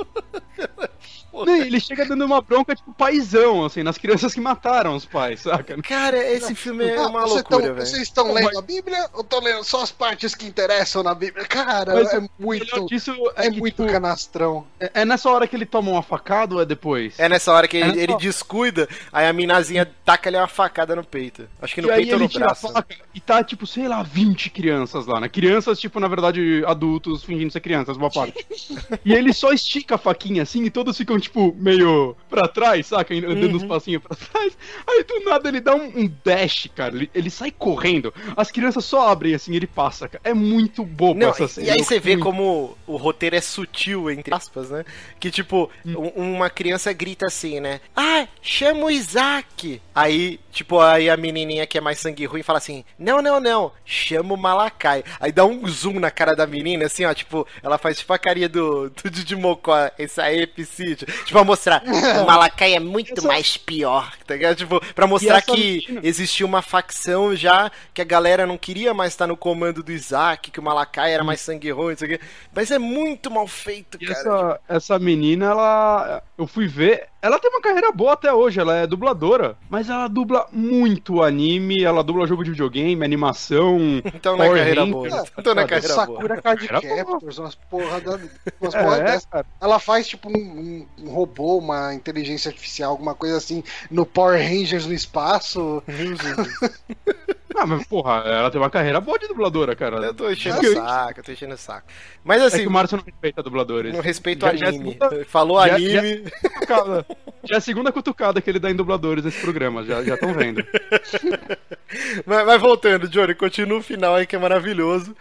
Não, 1.33 1.57
ele 1.57 1.81
chega 1.81 2.05
dando 2.07 2.25
uma 2.25 2.41
bronca, 2.41 2.77
tipo, 2.77 2.93
paizão, 2.95 3.65
assim, 3.65 3.83
nas 3.83 3.99
crianças 3.99 4.33
que 4.33 4.41
mataram 4.41 4.95
os 4.95 5.05
pais, 5.05 5.41
saca? 5.41 5.83
Cara, 5.83 6.17
esse 6.33 6.55
filme 6.55 6.87
é 6.87 7.01
uma 7.01 7.25
loucura, 7.25 7.73
velho. 7.75 7.85
Vocês 7.85 8.03
estão 8.03 8.29
Não, 8.29 8.35
lendo 8.35 8.45
mas- 8.45 8.57
a 8.57 8.63
Bíblia 8.63 9.11
ou 9.13 9.23
estão 9.23 9.41
lendo 9.41 9.65
só 9.65 9.83
as 9.83 9.91
partes 9.91 10.33
que 10.33 10.47
interessam 10.47 11.03
na 11.03 11.13
Bíblia? 11.13 11.45
Cara, 11.45 11.93
Mas 11.93 12.15
é 12.15 12.23
muito. 12.39 12.87
disso 12.87 13.11
É 13.35 13.51
que, 13.51 13.59
muito 13.59 13.83
tipo, 13.83 13.91
canastrão. 13.93 14.65
é, 14.79 14.93
é 15.03 15.05
nessa 15.05 15.29
hora 15.29 15.49
que 15.49 15.57
ele 15.57 15.67
toma 15.67 15.91
uma 15.91 16.05
facada 16.05 16.55
ou 16.55 16.63
é 16.63 16.65
depois? 16.65 17.19
É 17.19 17.29
nessa 17.29 17.53
hora 17.53 17.67
que 17.67 17.79
ele, 17.79 17.99
É 17.99 18.03
ele 18.05 18.13
só- 18.13 18.19
descuida, 18.19 18.89
aí 19.13 19.27
a 19.27 19.33
minazinha 19.33 19.91
taca 20.05 20.29
ali 20.29 20.37
uma 20.37 20.47
facada 20.49 20.95
no 20.97 21.05
peito. 21.05 21.49
Acho 21.61 21.75
que 21.75 21.81
no 21.83 21.89
e 21.89 21.91
aí 21.91 21.97
peito 21.99 22.11
ou 22.11 22.17
ele 22.17 22.25
no 22.25 22.29
tira 22.29 22.45
a 22.45 22.49
braço. 22.49 22.73
faca 22.73 22.97
e 23.15 23.21
tá, 23.21 23.43
tipo, 23.45 23.67
sei 23.67 23.89
lá, 23.89 24.03
20 24.03 24.51
crianças 24.51 25.07
lá, 25.07 25.21
né? 25.21 25.29
Crianças, 25.29 25.79
tipo, 25.81 25.99
na 26.01 26.09
verdade, 26.09 26.63
adultos 26.67 27.23
fingindo 27.25 27.53
ser 27.53 27.61
crianças, 27.61 27.97
boa 27.97 28.11
parte. 28.11 28.45
e 29.05 29.13
ele 29.13 29.33
só 29.33 29.53
estica 29.53 29.95
a 29.95 29.99
faquinha 29.99 30.43
assim 30.43 30.65
e 30.65 30.71
todos 30.71 30.97
ficam, 30.97 31.19
tipo, 31.19 31.55
meio 31.59 32.17
pra 32.29 32.47
trás, 32.49 32.87
saca? 32.87 33.15
Andando 33.15 33.57
uns 33.57 33.63
Uhum. 33.63 33.69
passinhos 33.69 34.03
pra 34.03 34.17
trás. 34.17 34.57
Aí 34.87 35.05
do 35.05 35.21
nada 35.25 35.49
ele 35.49 35.61
dá 35.61 35.75
um, 35.75 35.85
um 36.01 36.13
dash, 36.25 36.69
cara. 36.75 36.95
Ele, 36.95 37.11
ele 37.15 37.31
sai 37.31 37.51
correndo. 37.51 38.13
As 38.37 38.51
crianças 38.51 38.85
só 38.85 39.09
abrem 39.09 39.35
assim 39.35 39.55
ele 39.55 39.67
passa, 39.67 40.09
cara. 40.09 40.21
É 40.25 40.35
muito 40.35 40.85
bobo 40.85 41.19
Não, 41.21 41.31
essa 41.31 41.47
cena. 41.49 41.67
e 41.67 41.71
aí 41.71 41.83
você 41.85 41.99
vê 42.01 42.11
muito- 42.17 42.25
como 42.25 42.77
o 42.87 42.97
roteiro 42.97 43.37
é 43.37 43.41
sutil, 43.41 44.11
entre 44.11 44.35
aspas, 44.35 44.71
né? 44.71 44.85
Que 45.21 45.31
tipo, 45.31 45.71
Hum. 45.87 46.11
um- 46.17 46.35
uma 46.35 46.51
criança 46.51 46.93
grita 46.93 47.27
assim, 47.27 47.61
né? 47.61 47.81
Ah, 47.97 48.27
chama 48.43 48.87
o 48.87 48.91
Isaac! 48.95 49.81
Aí, 49.95 50.41
tipo, 50.51 50.81
aí 50.81 51.09
a 51.09 51.17
menininha 51.17 51.67
que 51.67 51.79
é 51.79 51.81
mais 51.81 51.99
sangue 51.99 52.27
ruim 52.27 52.43
fala 52.43 52.59
assim: 52.59 52.85
Não, 52.99 53.21
não, 53.23 53.39
não, 53.41 53.73
chama 53.85 54.35
o 54.35 54.37
Malakai. 54.37 55.05
Aí 55.21 55.31
dá 55.33 55.45
um 55.45 55.67
zoom 55.69 56.01
na 56.01 56.11
cara 56.11 56.35
da 56.35 56.47
menina, 56.47 56.87
assim, 56.87 57.05
ó, 57.05 57.15
tipo, 57.15 57.47
ela 57.63 57.79
faz 57.79 57.99
tipo 57.99 58.13
a 58.13 58.19
carinha 58.19 58.49
do, 58.49 58.91
do 58.91 59.11
Didi 59.11 59.37
Mocó, 59.37 59.91
esse 59.99 60.21
aí, 60.21 60.47
Psyche. 60.47 60.97
Tipo, 61.07 61.31
pra 61.33 61.45
mostrar, 61.45 61.83
o 61.85 62.25
Malakai 62.27 62.75
é 62.75 62.81
muito 62.81 63.13
Essa- 63.19 63.29
mais 63.29 63.57
pior, 63.57 64.13
tá 64.27 64.35
ligado? 64.35 64.57
Tipo, 64.57 64.81
pra 64.95 65.07
mostrar 65.07 65.41
que 65.43 65.99
existia 66.03 66.45
uma 66.47 66.63
facção 66.63 67.35
já 67.37 67.71
que 67.93 68.03
a 68.03 68.05
galera 68.05 68.47
não 68.47 68.59
queria 68.59 68.93
mais 68.93 69.13
estar 69.13 69.27
no 69.27 69.37
comando 69.37 69.83
do 69.83 69.93
Isaac, 69.93 70.51
que 70.51 70.61
o 70.61 70.63
Malakai 70.63 71.13
era 71.15 71.23
mais 71.25 71.41
sangue 71.41 71.71
ruim, 71.71 71.91
não 71.93 71.97
sei 71.99 72.15
o 72.15 72.19
quê. 72.19 72.25
Mas 72.55 72.71
é 72.71 72.79
muito 72.79 73.31
mal 73.31 73.47
feito, 73.47 73.99
E 74.01 74.07
cara. 74.07 74.19
essa, 74.21 74.61
essa 74.69 74.99
menina, 74.99 75.47
ela. 75.47 76.23
Eu 76.37 76.49
fui 76.49 76.67
ver. 76.67 77.07
ela 77.23 77.39
tem 77.39 77.49
uma 77.49 77.61
carreira 77.61 77.93
boa 77.93 78.13
até 78.15 78.33
hoje, 78.33 78.59
ela 78.59 78.75
é 78.77 78.87
dubladora, 78.89 79.57
mas 79.71 79.89
ela 79.89 80.09
dubla 80.09 80.49
muito 80.51 81.23
anime, 81.23 81.85
ela 81.85 82.03
dubla 82.03 82.27
jogo 82.27 82.43
de 82.43 82.51
videogame, 82.51 83.05
animação. 83.05 83.79
Então 84.15 84.37
não 84.37 84.45
é 84.45 84.49
carreira 84.59 84.81
Rangers, 84.81 84.93
boa. 84.93 85.25
Então 85.39 85.55
não 85.55 85.63
é 85.63 85.67
carreira 85.67 85.95
Sakura 85.95 86.43
Card 86.43 86.67
boa. 86.69 86.81
Captors, 87.05 87.39
umas 87.39 87.55
porra, 87.55 88.01
da, 88.01 88.19
umas 88.61 88.75
É, 88.75 88.83
porra 88.83 89.01
dessas. 89.01 89.27
cara. 89.27 89.47
Ela 89.61 89.79
faz 89.79 90.09
tipo 90.09 90.29
um, 90.29 90.37
um- 90.37 90.87
um 91.05 91.11
robô, 91.11 91.59
uma 91.59 91.95
inteligência 91.95 92.49
artificial, 92.49 92.91
alguma 92.91 93.15
coisa 93.15 93.37
assim, 93.37 93.63
no 93.91 94.05
Power 94.05 94.41
Rangers 94.43 94.87
no 94.87 94.93
espaço. 94.95 95.83
Ah, 97.57 97.67
mas 97.67 97.87
porra, 97.87 98.23
ela 98.27 98.51
tem 98.51 98.61
uma 98.61 98.69
carreira 98.69 99.01
boa 99.01 99.17
de 99.19 99.29
dubladora, 99.29 99.77
cara. 99.77 99.97
Eu 99.99 100.13
tô 100.13 100.29
enchendo 100.29 100.59
Acho 100.59 100.71
o 100.73 100.75
saco, 100.75 101.21
eu 101.21 101.25
tô 101.25 101.33
enchendo 101.33 101.55
o 101.55 101.57
saco. 101.57 101.87
Mas 102.25 102.43
É 102.43 102.47
assim, 102.47 102.63
que 102.63 102.67
o 102.67 102.71
Márcio 102.71 102.97
não 102.97 103.05
respeita 103.05 103.43
dubladores. 103.43 103.95
não 103.95 104.01
respeito 104.01 104.45
Já- 104.45 104.57
já 104.57 104.67
é 104.67 104.69
anime. 104.71 104.93
segunda- 104.99 105.25
Falou 105.27 105.65
já- 105.67 105.75
anime. 105.77 106.25
Já, 106.25 106.49
cutucada. 106.51 107.07
Já 107.45 107.55
é 107.55 107.59
a 107.59 107.61
segunda 107.61 107.93
cutucada 107.93 108.41
que 108.41 108.51
ele 108.51 108.59
dá 108.59 108.71
em 108.71 108.75
dubladores 108.77 109.25
nesse 109.25 109.41
programa, 109.41 109.85
já 109.85 110.01
estão 110.03 110.35
vendo. 110.35 110.65
Mas, 112.27 112.45
mas 112.47 112.61
voltando, 112.61 113.09
Johnny, 113.09 113.35
continua 113.35 113.79
o 113.79 113.83
final 113.83 114.17
aí 114.17 114.27
que 114.27 114.35
é 114.35 114.39
maravilhoso. 114.39 115.15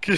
Que... 0.00 0.12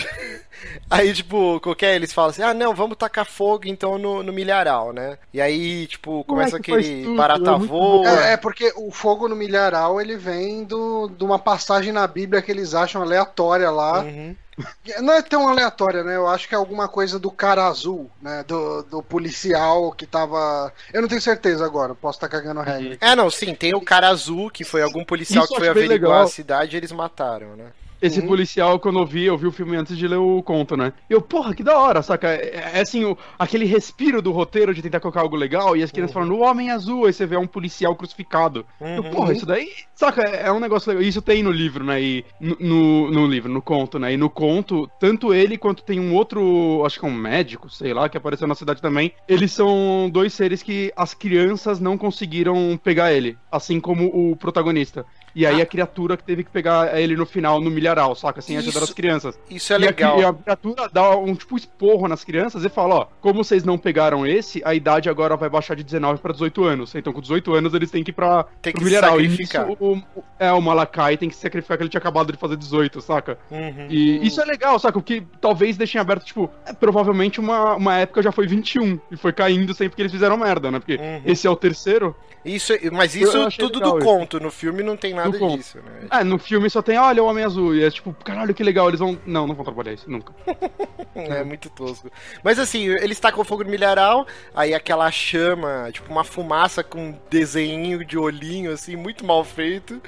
Aí, 0.90 1.12
tipo, 1.12 1.60
qualquer 1.60 1.94
eles 1.94 2.12
falam 2.12 2.30
assim: 2.30 2.42
ah, 2.42 2.54
não, 2.54 2.74
vamos 2.74 2.96
tacar 2.96 3.24
fogo 3.24 3.62
então 3.66 3.98
no, 3.98 4.22
no 4.22 4.32
milharal, 4.32 4.92
né? 4.92 5.18
E 5.32 5.40
aí, 5.40 5.86
tipo, 5.86 6.24
começa 6.24 6.52
faz 6.52 6.60
aquele 6.60 7.04
tudo, 7.04 7.16
barata 7.16 7.50
é 7.50 7.58
voa. 7.58 8.08
É, 8.08 8.32
é 8.32 8.36
porque 8.36 8.72
o 8.76 8.90
fogo 8.90 9.28
no 9.28 9.36
milharal 9.36 10.00
ele 10.00 10.16
vem 10.16 10.64
do, 10.64 11.08
de 11.08 11.24
uma 11.24 11.38
passagem 11.38 11.92
na 11.92 12.06
Bíblia 12.06 12.42
que 12.42 12.50
eles 12.50 12.74
acham 12.74 13.02
aleatória 13.02 13.70
lá. 13.70 14.02
Uhum. 14.02 14.36
Não 15.00 15.14
é 15.14 15.22
tão 15.22 15.48
aleatória, 15.48 16.04
né? 16.04 16.16
Eu 16.16 16.28
acho 16.28 16.46
que 16.46 16.54
é 16.54 16.58
alguma 16.58 16.86
coisa 16.86 17.18
do 17.18 17.30
cara 17.30 17.66
azul, 17.66 18.10
né? 18.20 18.44
Do, 18.46 18.82
do 18.82 19.02
policial 19.02 19.92
que 19.92 20.06
tava. 20.06 20.72
Eu 20.92 21.00
não 21.00 21.08
tenho 21.08 21.22
certeza 21.22 21.64
agora, 21.64 21.94
posso 21.94 22.18
estar 22.18 22.28
cagando 22.28 22.60
regra. 22.60 22.98
É, 23.00 23.16
não, 23.16 23.30
sim, 23.30 23.54
tem 23.54 23.74
o 23.74 23.80
cara 23.80 24.08
azul, 24.08 24.50
que 24.50 24.62
foi 24.62 24.82
algum 24.82 25.04
policial 25.04 25.44
Isso 25.44 25.54
que 25.54 25.58
foi 25.58 25.68
averiguar 25.68 26.12
legal. 26.12 26.22
a 26.22 26.28
cidade 26.28 26.76
e 26.76 26.78
eles 26.78 26.92
mataram, 26.92 27.56
né? 27.56 27.66
Esse 28.02 28.20
Uhum. 28.20 28.26
policial, 28.26 28.80
quando 28.80 28.98
eu 28.98 29.06
vi, 29.06 29.24
eu 29.26 29.38
vi 29.38 29.46
o 29.46 29.52
filme 29.52 29.76
antes 29.76 29.96
de 29.96 30.08
ler 30.08 30.16
o 30.16 30.42
conto, 30.42 30.76
né? 30.76 30.92
E 31.08 31.12
eu, 31.14 31.22
porra, 31.22 31.54
que 31.54 31.62
da 31.62 31.78
hora, 31.78 32.02
saca? 32.02 32.28
É, 32.28 32.78
é 32.78 32.80
assim, 32.80 33.04
o- 33.04 33.16
aquele 33.38 33.64
respiro 33.64 34.20
do 34.20 34.32
roteiro 34.32 34.74
de 34.74 34.82
tentar 34.82 34.98
colocar 35.00 35.20
algo 35.20 35.36
legal 35.36 35.76
e 35.76 35.82
as 35.84 35.92
crianças 35.92 36.12
falando, 36.14 36.34
o 36.34 36.40
homem 36.40 36.70
azul, 36.70 37.06
aí 37.06 37.12
você 37.12 37.24
vê 37.26 37.36
um 37.36 37.46
policial 37.46 37.94
crucificado. 37.96 38.66
Eu, 38.94 39.04
Uhum. 39.04 39.10
porra, 39.10 39.32
isso 39.32 39.46
daí, 39.46 39.68
saca? 39.94 40.22
É 40.22 40.48
é 40.48 40.52
um 40.52 40.58
negócio 40.60 40.88
legal. 40.90 41.02
Isso 41.04 41.22
tem 41.22 41.42
no 41.42 41.50
livro, 41.52 41.84
né? 41.84 42.02
E 42.02 42.26
no, 42.40 42.56
no, 42.60 43.10
no 43.12 43.26
livro, 43.26 43.50
no 43.50 43.62
conto, 43.62 43.98
né? 43.98 44.12
E 44.12 44.16
no 44.16 44.28
conto, 44.28 44.90
tanto 44.98 45.32
ele 45.32 45.56
quanto 45.56 45.84
tem 45.84 46.00
um 46.00 46.12
outro, 46.14 46.82
acho 46.84 46.98
que 46.98 47.06
é 47.06 47.08
um 47.08 47.14
médico, 47.14 47.70
sei 47.70 47.94
lá, 47.94 48.08
que 48.08 48.16
apareceu 48.18 48.46
na 48.48 48.54
cidade 48.56 48.82
também. 48.82 49.12
Eles 49.28 49.52
são 49.52 50.10
dois 50.12 50.32
seres 50.34 50.62
que 50.62 50.92
as 50.96 51.14
crianças 51.14 51.78
não 51.80 51.96
conseguiram 51.96 52.76
pegar 52.82 53.12
ele, 53.12 53.38
assim 53.50 53.80
como 53.80 54.06
o 54.08 54.36
protagonista. 54.36 55.06
E 55.34 55.46
aí 55.46 55.62
a 55.62 55.66
criatura 55.66 56.16
que 56.16 56.22
teve 56.24 56.44
que 56.44 56.50
pegar 56.50 56.98
ele 57.00 57.16
no 57.16 57.24
final, 57.24 57.60
no 57.60 57.70
milharal, 57.70 58.14
saca? 58.14 58.40
Assim, 58.40 58.56
ajudar 58.56 58.70
Isso- 58.80 58.84
as 58.84 58.92
crianças. 58.92 59.38
isso 59.48 59.72
é 59.72 59.76
E 59.76 59.82
a- 59.82 59.86
legal. 59.86 60.20
E 60.20 60.24
a, 60.24 60.32
criatura 60.32 60.90
dá 60.92 61.16
um 61.16 61.34
tipo 61.34 61.56
esporro 61.56 62.06
nas 62.08 62.22
crianças 62.24 62.64
e 62.64 62.68
fala, 62.68 62.94
ó, 62.94 63.06
como 63.20 63.42
vocês 63.42 63.64
não 63.64 63.78
pegaram 63.78 64.26
esse, 64.26 64.60
a 64.64 64.74
idade 64.74 65.08
agora 65.08 65.36
vai 65.36 65.48
baixar 65.48 65.74
de 65.74 65.82
19 65.82 66.20
pra 66.20 66.32
18 66.32 66.64
anos. 66.64 66.94
Então 66.94 67.12
com 67.12 67.20
18 67.20 67.54
anos 67.54 67.72
eles 67.74 67.90
têm 67.90 68.04
que 68.04 68.10
ir 68.10 68.14
pra, 68.14 68.44
Tem 68.60 68.72
que 68.72 68.82
milharal. 68.84 69.12
sacrificar. 69.18 69.66
E 69.66 69.70
nisso, 69.70 69.76
o, 69.82 69.96
o- 70.18 70.24
é, 70.38 70.52
o 70.52 70.60
Malakai 70.60 71.16
tem 71.16 71.28
que 71.28 71.34
se 71.34 71.40
sacrificar 71.40 71.76
que 71.78 71.82
ele 71.84 71.90
tinha 71.90 71.98
acabado 72.00 72.30
de 72.32 72.38
fazer 72.38 72.56
18, 72.56 73.00
saca? 73.00 73.38
Uhum. 73.50 73.86
E 73.88 74.26
isso 74.26 74.40
é 74.40 74.44
legal, 74.44 74.78
saca? 74.78 74.98
O 74.98 75.02
que 75.02 75.22
talvez 75.40 75.76
deixem 75.76 76.00
aberto, 76.00 76.24
tipo, 76.24 76.50
é, 76.66 76.72
provavelmente 76.72 77.40
uma, 77.40 77.74
uma 77.76 77.96
época 77.98 78.22
já 78.22 78.32
foi 78.32 78.46
21 78.46 79.00
e 79.10 79.16
foi 79.16 79.32
caindo 79.32 79.72
sempre 79.74 79.96
que 79.96 80.02
eles 80.02 80.12
fizeram 80.12 80.36
merda, 80.36 80.70
né? 80.70 80.78
Porque 80.78 80.96
Uhum. 80.96 81.22
esse 81.24 81.46
é 81.46 81.50
o 81.50 81.56
terceiro. 81.56 82.14
Isso, 82.44 82.72
mas 82.92 83.14
isso 83.14 83.48
tudo 83.56 83.78
do 83.78 83.86
isso. 83.98 83.98
conto, 84.00 84.40
no 84.40 84.50
filme 84.50 84.82
não 84.82 84.96
tem 84.96 85.14
nada 85.14 85.21
Conto. 85.30 85.56
disso, 85.58 85.78
né? 85.78 86.06
É, 86.10 86.24
no 86.24 86.38
filme 86.38 86.68
só 86.70 86.82
tem, 86.82 86.98
olha 86.98 87.22
o 87.22 87.26
Homem 87.26 87.44
Azul. 87.44 87.74
E 87.74 87.84
é 87.84 87.90
tipo, 87.90 88.12
caralho, 88.24 88.54
que 88.54 88.62
legal, 88.64 88.88
eles 88.88 89.00
vão. 89.00 89.18
Não, 89.26 89.46
não 89.46 89.54
vão 89.54 89.64
trabalhar 89.64 89.92
isso, 89.92 90.10
nunca. 90.10 90.32
É 91.14 91.44
muito 91.44 91.68
tosco. 91.68 92.10
Mas 92.42 92.58
assim, 92.58 92.86
eles 92.86 93.20
tacam 93.20 93.44
fogo 93.44 93.62
no 93.64 93.70
milharal, 93.70 94.26
aí 94.54 94.72
aquela 94.72 95.10
chama, 95.10 95.90
tipo 95.92 96.10
uma 96.10 96.24
fumaça 96.24 96.82
com 96.82 97.08
um 97.08 97.18
desenho 97.28 98.02
de 98.02 98.16
olhinho, 98.16 98.72
assim, 98.72 98.96
muito 98.96 99.22
mal 99.24 99.44
feito. 99.44 100.00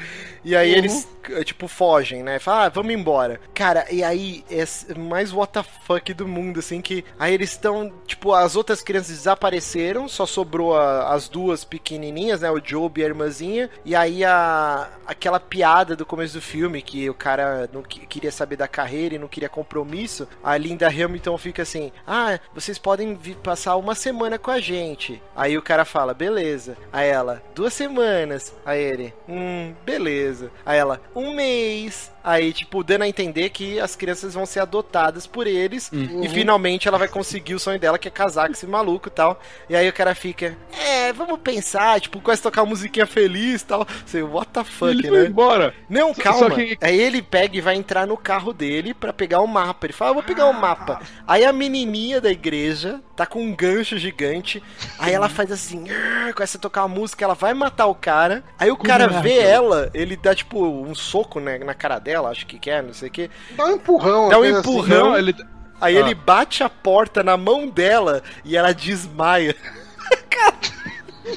E 0.43 0.57
aí 0.57 0.73
Uhum. 0.73 0.79
eles, 0.79 1.09
eh, 1.29 1.45
tipo, 1.45 1.69
fogem, 1.69 2.23
né? 2.23 2.39
Fala, 2.39 2.65
ah, 2.65 2.69
vamos 2.71 2.95
embora. 2.95 3.39
Cara, 3.53 3.85
e 3.93 4.03
aí 4.03 4.43
é 4.51 4.65
mais 4.99 5.31
what 5.31 5.53
the 5.53 5.63
fuck 5.87 6.15
do 6.15 6.27
mundo, 6.27 6.61
assim, 6.61 6.81
que 6.81 7.05
aí 7.19 7.35
eles 7.35 7.51
estão, 7.51 7.93
tipo, 8.07 8.33
as 8.33 8.57
outras 8.57 8.81
crianças 8.81 9.15
desapareceram, 9.15 10.09
só 10.09 10.25
sobrou 10.25 10.75
a- 10.75 11.13
as 11.13 11.29
duas 11.29 11.65
pequenininhas, 11.65 12.41
né? 12.41 12.51
O 12.51 12.61
Job 12.61 12.99
e 12.99 13.05
a 13.05 13.09
irmãzinha. 13.09 13.69
E 13.85 13.95
aí 13.95 14.25
a, 14.25 14.89
aquela 15.07 15.39
piada 15.41 15.95
do 15.97 16.07
começo 16.07 16.35
do 16.35 16.41
filme, 16.43 16.83
que 16.83 17.09
o 17.11 17.15
cara 17.15 17.69
não 17.73 17.83
que- 17.83 18.07
queria 18.07 18.33
saber 18.33 18.57
da 18.57 18.69
carreira 18.69 19.15
e 19.15 19.19
não 19.19 19.29
queria 19.29 19.49
compromisso, 19.49 20.27
a 20.43 20.57
Linda 20.57 20.89
Hamilton 20.89 21.37
fica 21.39 21.63
assim: 21.63 21.93
Ah, 22.07 22.39
vocês 22.55 22.79
podem 22.79 23.15
vir 23.15 23.37
passar 23.37 23.77
uma 23.77 23.95
semana 23.95 24.39
com 24.39 24.51
a 24.51 24.61
gente. 24.61 25.23
Aí 25.35 25.57
o 25.59 25.63
cara 25.63 25.85
fala: 25.85 26.15
Beleza. 26.15 26.77
Aí 26.93 27.09
ela: 27.09 27.43
Duas 27.55 27.75
semanas. 27.75 28.55
Aí 28.65 28.81
ele: 28.83 29.15
Hum, 29.29 29.75
beleza. 29.85 30.51
Aí 30.65 30.79
ela: 30.79 31.01
Um 31.15 31.35
mês. 31.35 32.13
Aí, 32.25 32.55
tipo, 32.55 32.83
dando 32.83 33.03
a 33.03 33.09
entender 33.09 33.51
que 33.51 33.79
as 33.79 33.95
crianças 33.95 34.33
vão 34.33 34.47
ser 34.47 34.61
adotadas 34.61 35.27
por 35.27 35.47
eles. 35.47 35.91
Uhum. 35.93 36.25
E 36.25 36.29
finalmente 36.31 36.89
ela 36.89 36.97
vai 36.97 37.07
conseguir 37.07 37.55
o 37.55 37.59
sonho 37.61 37.79
dela, 37.79 37.99
que 37.99 38.09
é 38.09 38.11
casar 38.11 38.47
com 38.47 38.53
esse 38.55 38.67
maluco 38.67 39.09
e 39.09 39.11
tal. 39.11 39.39
E 39.69 39.77
aí 39.77 39.87
o 39.87 39.93
cara 39.93 40.15
fica, 40.15 40.57
é, 40.73 41.13
vamos 41.13 41.39
pensar, 41.41 42.01
tipo, 42.01 42.21
começa 42.23 42.41
a 42.41 42.51
tocar 42.51 42.63
uma 42.63 42.71
musiquinha 42.71 43.07
feliz 43.07 43.61
e 43.61 43.67
tal. 43.67 43.87
Você, 44.07 44.23
what 44.23 44.51
the 44.53 44.65
fuck, 44.65 44.91
Ele 44.91 45.03
né? 45.03 45.09
foi 45.11 45.27
embora. 45.27 45.75
Não, 45.89 46.15
calma. 46.15 46.51
que- 46.55 46.79
Aí 46.81 46.99
ele 46.99 47.21
pega 47.21 47.57
e 47.59 47.61
vai 47.61 47.75
entrar 47.75 48.07
no 48.07 48.17
carro 48.17 48.53
dele 48.55 48.95
pra 48.95 49.13
pegar 49.13 49.41
o 49.41 49.47
mapa. 49.47 49.85
Ele 49.87 49.93
fala, 49.93 50.11
eu 50.13 50.15
vou 50.15 50.23
pegar 50.23 50.47
o 50.47 50.53
mapa. 50.55 51.01
Aí 51.29 51.45
a 51.45 51.53
menininha 51.53 52.21
da 52.23 52.31
igreja 52.31 53.01
tá 53.15 53.27
com 53.27 53.43
um 53.43 53.55
gancho 53.55 53.99
gigante. 53.99 54.63
Aí 54.99 55.13
ela 55.13 55.29
faz 55.29 55.53
assim, 55.53 55.85
"Ah", 55.91 56.33
começa 56.33 56.57
a 56.57 56.61
tocar 56.61 56.83
uma 56.85 56.95
música, 56.95 57.23
ela 57.25 57.35
vai 57.35 57.53
matar 57.53 57.87
o 57.87 57.95
cara. 57.95 58.43
Aí 58.59 58.71
o 58.71 58.77
cara 58.77 59.05
Caraca. 59.09 59.21
vê 59.23 59.39
ela, 59.39 59.91
ele 59.93 60.17
dá 60.17 60.35
tipo 60.35 60.65
um 60.65 60.95
soco 60.95 61.39
né, 61.39 61.59
na 61.59 61.75
cara 61.75 61.99
dela, 61.99 62.14
acho 62.27 62.47
que 62.47 62.59
quer, 62.59 62.83
não 62.83 62.93
sei 62.95 63.09
o 63.09 63.13
que. 63.13 63.31
Dá 63.57 63.65
um 63.67 63.73
empurrão, 63.73 64.29
Dá 64.29 64.39
um 64.39 64.43
assim. 64.43 64.59
empurrão. 64.59 65.11
Não, 65.11 65.19
ele- 65.19 65.35
Aí 65.81 65.97
Ah. 65.97 66.01
ele 66.01 66.15
bate 66.15 66.63
a 66.63 66.69
porta 66.71 67.23
na 67.23 67.37
mão 67.37 67.69
dela 67.69 68.23
e 68.45 68.57
ela 68.57 68.73
desmaia. 68.73 69.55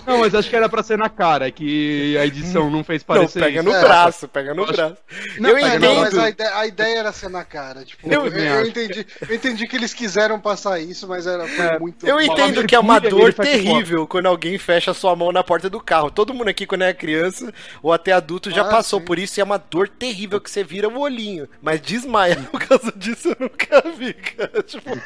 Não, 0.05 0.19
mas 0.19 0.33
acho 0.35 0.49
que 0.49 0.55
era 0.55 0.67
pra 0.69 0.83
ser 0.83 0.97
na 0.97 1.09
cara, 1.09 1.49
que 1.51 2.17
a 2.17 2.25
edição 2.25 2.69
não 2.69 2.83
fez 2.83 3.03
parecer 3.03 3.39
Não, 3.39 3.47
pega 3.47 3.59
isso. 3.61 3.69
no 3.69 3.75
É. 3.75 3.81
braço, 3.81 4.27
pega 4.27 4.53
no 4.53 4.63
acho- 4.63 4.73
braço. 4.73 4.97
Não, 5.39 5.49
eu 5.51 5.57
É, 5.57 5.61
não, 5.79 5.91
entendo. 5.93 5.95
mas 6.01 6.17
a 6.17 6.29
ideia, 6.29 6.55
a 6.57 6.67
ideia 6.67 6.99
era 6.99 7.11
ser 7.11 7.29
na 7.29 7.43
cara. 7.45 7.83
Tipo, 7.85 8.11
Eu 8.11 8.25
eu, 8.27 8.33
eu 8.38 8.67
entendi, 8.67 9.05
eu 9.29 9.35
entendi 9.35 9.67
que 9.67 9.75
eles 9.75 9.93
quiseram 9.93 10.39
passar 10.39 10.79
isso, 10.79 11.07
mas 11.07 11.25
era 11.27 11.47
foi 11.47 11.65
É, 11.65 11.79
muito. 11.79 12.05
Eu 12.07 12.19
entendo 12.21 12.65
que 12.65 12.75
é 12.75 12.79
uma 12.79 12.99
dor 12.99 13.33
terrível 13.33 14.05
quando 14.07 14.25
alguém 14.27 14.57
fecha 14.57 14.93
sua 14.93 15.15
mão 15.15 15.31
na 15.31 15.43
porta 15.43 15.69
do 15.69 15.79
carro. 15.79 16.11
Todo 16.11 16.33
mundo 16.33 16.49
aqui, 16.49 16.65
quando 16.65 16.83
é 16.83 16.93
criança 16.93 17.53
ou 17.81 17.93
até 17.93 18.11
adulto, 18.11 18.51
já 18.51 18.61
Ah, 18.61 18.65
passou 18.69 18.99
sim. 18.99 19.05
por 19.05 19.17
isso 19.19 19.39
e 19.39 19.41
é 19.41 19.43
uma 19.43 19.57
dor 19.57 19.88
terrível 19.88 20.39
que 20.41 20.49
você 20.49 20.63
vira 20.63 20.88
o 20.89 20.99
olhinho. 20.99 21.47
Mas 21.61 21.79
desmaia 21.81 22.35
por 22.51 22.59
causa 22.59 22.91
disso 22.95 23.29
eu 23.29 23.38
nunca 23.39 23.81
vi, 23.97 24.13
cara. 24.13 24.61
Tipo, 24.63 24.99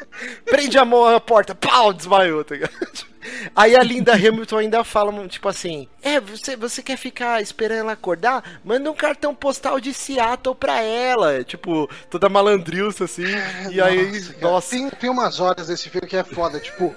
prende 0.44 0.76
a 0.78 0.84
mão 0.84 1.10
na 1.10 1.20
porta, 1.20 1.54
pau, 1.54 1.92
desmaiou, 1.92 2.42
tá 2.44 2.54
ligado? 2.54 3.11
Aí 3.54 3.76
a 3.76 3.82
Linda 3.82 4.14
Hamilton 4.14 4.58
ainda 4.58 4.84
fala, 4.84 5.12
tipo 5.28 5.48
assim: 5.48 5.88
É, 6.02 6.20
você, 6.20 6.56
você 6.56 6.82
quer 6.82 6.96
ficar 6.96 7.40
esperando 7.40 7.80
ela 7.80 7.92
acordar? 7.92 8.60
Manda 8.64 8.90
um 8.90 8.94
cartão 8.94 9.34
postal 9.34 9.80
de 9.80 9.92
Seattle 9.92 10.54
pra 10.54 10.80
ela. 10.82 11.44
Tipo, 11.44 11.88
toda 12.10 12.28
malandrilça 12.28 13.04
assim. 13.04 13.24
e 13.70 13.80
aí, 13.80 14.12
Nossa, 14.12 14.32
cara, 14.34 14.52
nossa. 14.52 14.70
Tem, 14.70 14.90
tem 14.90 15.10
umas 15.10 15.40
horas 15.40 15.68
desse 15.68 15.88
filme 15.88 16.08
que 16.08 16.16
é 16.16 16.24
foda, 16.24 16.58
tipo. 16.60 16.94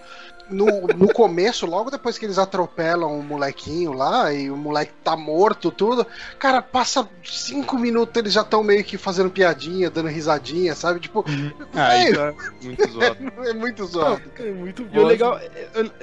No, 0.49 0.65
no 0.95 1.11
começo, 1.11 1.65
logo 1.65 1.89
depois 1.89 2.17
que 2.17 2.25
eles 2.25 2.37
atropelam 2.37 3.17
o 3.19 3.23
molequinho 3.23 3.93
lá 3.93 4.31
e 4.31 4.49
o 4.51 4.55
moleque 4.55 4.91
tá 5.03 5.15
morto, 5.17 5.71
tudo, 5.71 6.05
cara, 6.37 6.61
passa 6.61 7.07
cinco 7.23 7.77
minutos 7.79 8.15
eles 8.15 8.33
já 8.33 8.41
estão 8.41 8.63
meio 8.63 8.83
que 8.83 8.97
fazendo 8.97 9.29
piadinha, 9.29 9.89
dando 9.89 10.07
risadinha, 10.09 10.75
sabe? 10.75 10.99
Tipo, 10.99 11.25
Ah, 11.73 11.87
velho, 11.89 12.11
isso 12.11 12.21
é 12.21 12.33
muito 12.65 12.87
zoado. 12.91 13.17
é 13.49 13.53
muito 13.53 13.85
zoado. 13.85 14.21
É 14.39 14.51
muito 14.51 14.87
E 14.91 14.99
o 14.99 15.05
legal, 15.05 15.39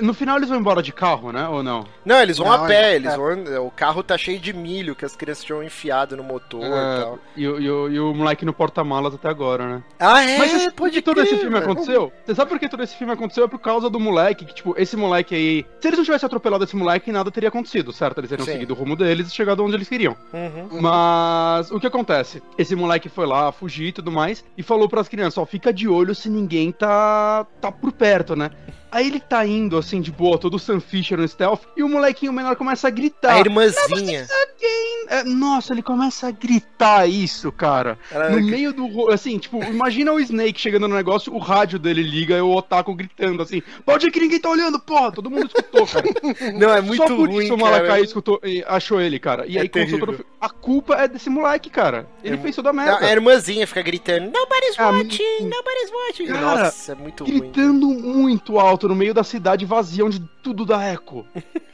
no 0.01 0.12
final 0.14 0.36
eles 0.38 0.49
vão 0.49 0.59
embora 0.59 0.82
de 0.82 0.93
carro, 0.93 1.30
né? 1.32 1.47
Ou 1.49 1.62
não? 1.62 1.86
Não, 2.05 2.20
eles 2.20 2.38
vão 2.38 2.49
Não, 2.49 2.64
a 2.64 2.66
pé, 2.66 2.93
é- 2.93 2.97
eles 2.97 3.12
é. 3.12 3.16
vão. 3.16 3.66
O 3.66 3.70
carro 3.70 4.03
tá 4.03 4.18
cheio 4.18 4.40
de 4.40 4.53
milho 4.53 4.97
que 4.97 5.05
as 5.05 5.14
crianças 5.14 5.45
tinham 5.45 5.62
enfiado 5.62 6.16
no 6.16 6.24
motor 6.24 6.62
e 6.62 6.66
É, 6.66 7.01
tal. 7.01 7.18
e, 7.36 7.47
o- 7.47 7.61
e 7.61 7.70
o- 7.70 7.88
e 7.90 8.01
o 8.01 8.14
moleque 8.14 8.45
no 8.45 8.53
porta-malas 8.53 9.14
até 9.14 9.28
agora, 9.28 9.66
né? 9.66 9.82
Ah, 10.01 10.22
é? 10.24 10.38
Mas 10.38 10.53
que 10.93 11.01
todo 11.03 11.14
crer, 11.16 11.26
esse 11.26 11.36
filme 11.38 11.59
aconteceu? 11.59 12.12
Você 12.24 12.34
sabe 12.34 12.51
por 12.51 12.59
que 12.59 12.68
todo 12.68 12.82
esse 12.82 12.97
filme 12.97 13.12
aconteceu? 13.12 13.45
É 13.45 13.49
por 13.49 13.59
causa 13.59 13.88
do 13.88 14.01
moleque, 14.01 14.32
que, 14.35 14.45
tipo, 14.45 14.74
esse 14.78 14.97
moleque 14.97 15.35
aí. 15.35 15.66
Se 15.80 15.89
eles 15.89 15.99
não 15.99 16.05
tivessem 16.05 16.26
atropelado 16.26 16.64
esse 16.64 16.76
moleque, 16.76 17.12
nada 17.12 17.30
teria 17.30 17.49
acontecido, 17.49 17.93
certo? 17.93 18.18
Eles 18.18 18.30
teriam 18.30 18.47
Sim. 18.47 18.53
seguido 18.53 18.74
o 18.74 18.76
rumo 18.76 18.97
deles 18.97 19.28
e 19.28 19.35
chegado 19.35 19.64
onde 19.64 19.74
eles 19.74 19.89
queriam. 19.89 20.16
Uhum. 20.33 20.80
Mas 20.80 21.70
o 21.70 21.80
que 21.80 21.87
acontece? 21.87 22.43
Esse 22.57 22.74
moleque 22.74 23.09
foi 23.09 23.26
lá 23.26 23.53
fugir 23.53 23.89
e 23.89 23.93
tudo 23.93 24.11
mais 24.11 24.45
e 24.57 24.62
falou 24.62 24.89
pras 24.89 25.09
crianças: 25.09 25.39
ó, 25.39 25.47
fica 25.47 25.72
de 25.72 25.89
olho 25.89 26.14
se 26.14 26.28
ninguém 26.28 26.72
tá 26.72 27.47
tá 27.61 27.70
por 27.70 27.93
perto, 27.93 28.35
né? 28.37 28.51
Aí 28.93 29.07
ele 29.07 29.18
tá 29.18 29.45
indo, 29.47 29.78
assim, 29.78 30.01
de 30.03 30.12
boa, 30.12 30.36
todo 30.38 30.59
Sam 30.59 30.78
Fisher 30.78 31.18
no 31.18 31.26
stealth, 31.26 31.62
e 31.76 31.82
o 31.82 31.88
molequinho 31.88 32.32
menor 32.32 32.55
começa 32.57 32.86
a 32.88 32.90
gritar. 32.90 33.32
A 33.36 33.40
irmãzinha. 33.40 34.26
Again. 34.43 35.07
É, 35.09 35.24
nossa, 35.24 35.72
ele 35.72 35.82
começa 35.82 36.28
a 36.28 36.30
gritar 36.30 37.09
isso, 37.09 37.51
cara. 37.51 37.99
Ela- 38.11 38.30
No 38.30 38.43
meio 38.43 38.72
do. 38.72 39.11
Assim, 39.11 39.38
tipo, 39.38 39.62
imagina 39.64 40.12
o 40.12 40.20
Snake 40.20 40.61
chegando 40.61 40.86
no 40.86 40.95
negócio, 40.95 41.32
o 41.34 41.38
rádio 41.38 41.78
dele 41.78 42.03
liga 42.03 42.36
e 42.36 42.40
o 42.40 42.51
Otaku 42.55 42.95
gritando 42.95 43.43
assim: 43.43 43.62
Pode 43.84 44.11
que 44.11 44.20
ninguém 44.20 44.38
tá 44.38 44.51
olhando, 44.51 44.78
porra, 44.78 45.11
todo 45.11 45.30
mundo 45.30 45.47
escutou, 45.47 45.86
cara. 45.86 46.05
Não, 46.59 46.70
é 46.74 46.80
muito 46.80 47.03
Só 47.03 47.07
por 47.16 47.28
ruim, 47.28 47.45
isso 47.45 47.55
o 47.55 47.59
Malakai 47.59 47.86
cara. 47.88 48.01
escutou, 48.03 48.40
achou 48.66 49.01
ele, 49.01 49.18
cara. 49.18 49.47
E 49.47 49.57
É 49.57 49.62
aí 49.62 49.68
terrível. 49.68 50.01
todo 50.01 50.09
o 50.11 50.14
filme. 50.16 50.30
A 50.43 50.51
culpa 50.51 50.97
é 50.97 51.07
desse 51.07 51.30
moleque, 51.30 51.70
cara. 51.70 52.05
Ele 52.24 52.36
fez 52.36 52.57
toda 52.57 52.70
a 52.70 52.72
merda. 52.72 52.99
A 53.07 53.12
irmãzinha 53.12 53.64
fica 53.64 53.80
gritando, 53.80 54.24
nobody's 54.32 54.74
Ah, 54.76 54.90
watching, 54.90 55.43
nobody's 55.43 55.90
watching. 55.93 56.26
Cara, 56.26 56.40
Nossa, 56.64 56.93
é 56.93 56.95
muito 56.97 57.22
ruim. 57.24 57.38
Gritando 57.38 57.86
muito 57.86 58.59
alto 58.59 58.88
no 58.88 58.95
meio 58.97 59.14
da 59.14 59.22
cidade 59.22 59.64
vazia, 59.64 60.05
onde 60.05 60.18
tudo 60.43 60.66
dá 60.66 60.82
eco. 60.82 61.24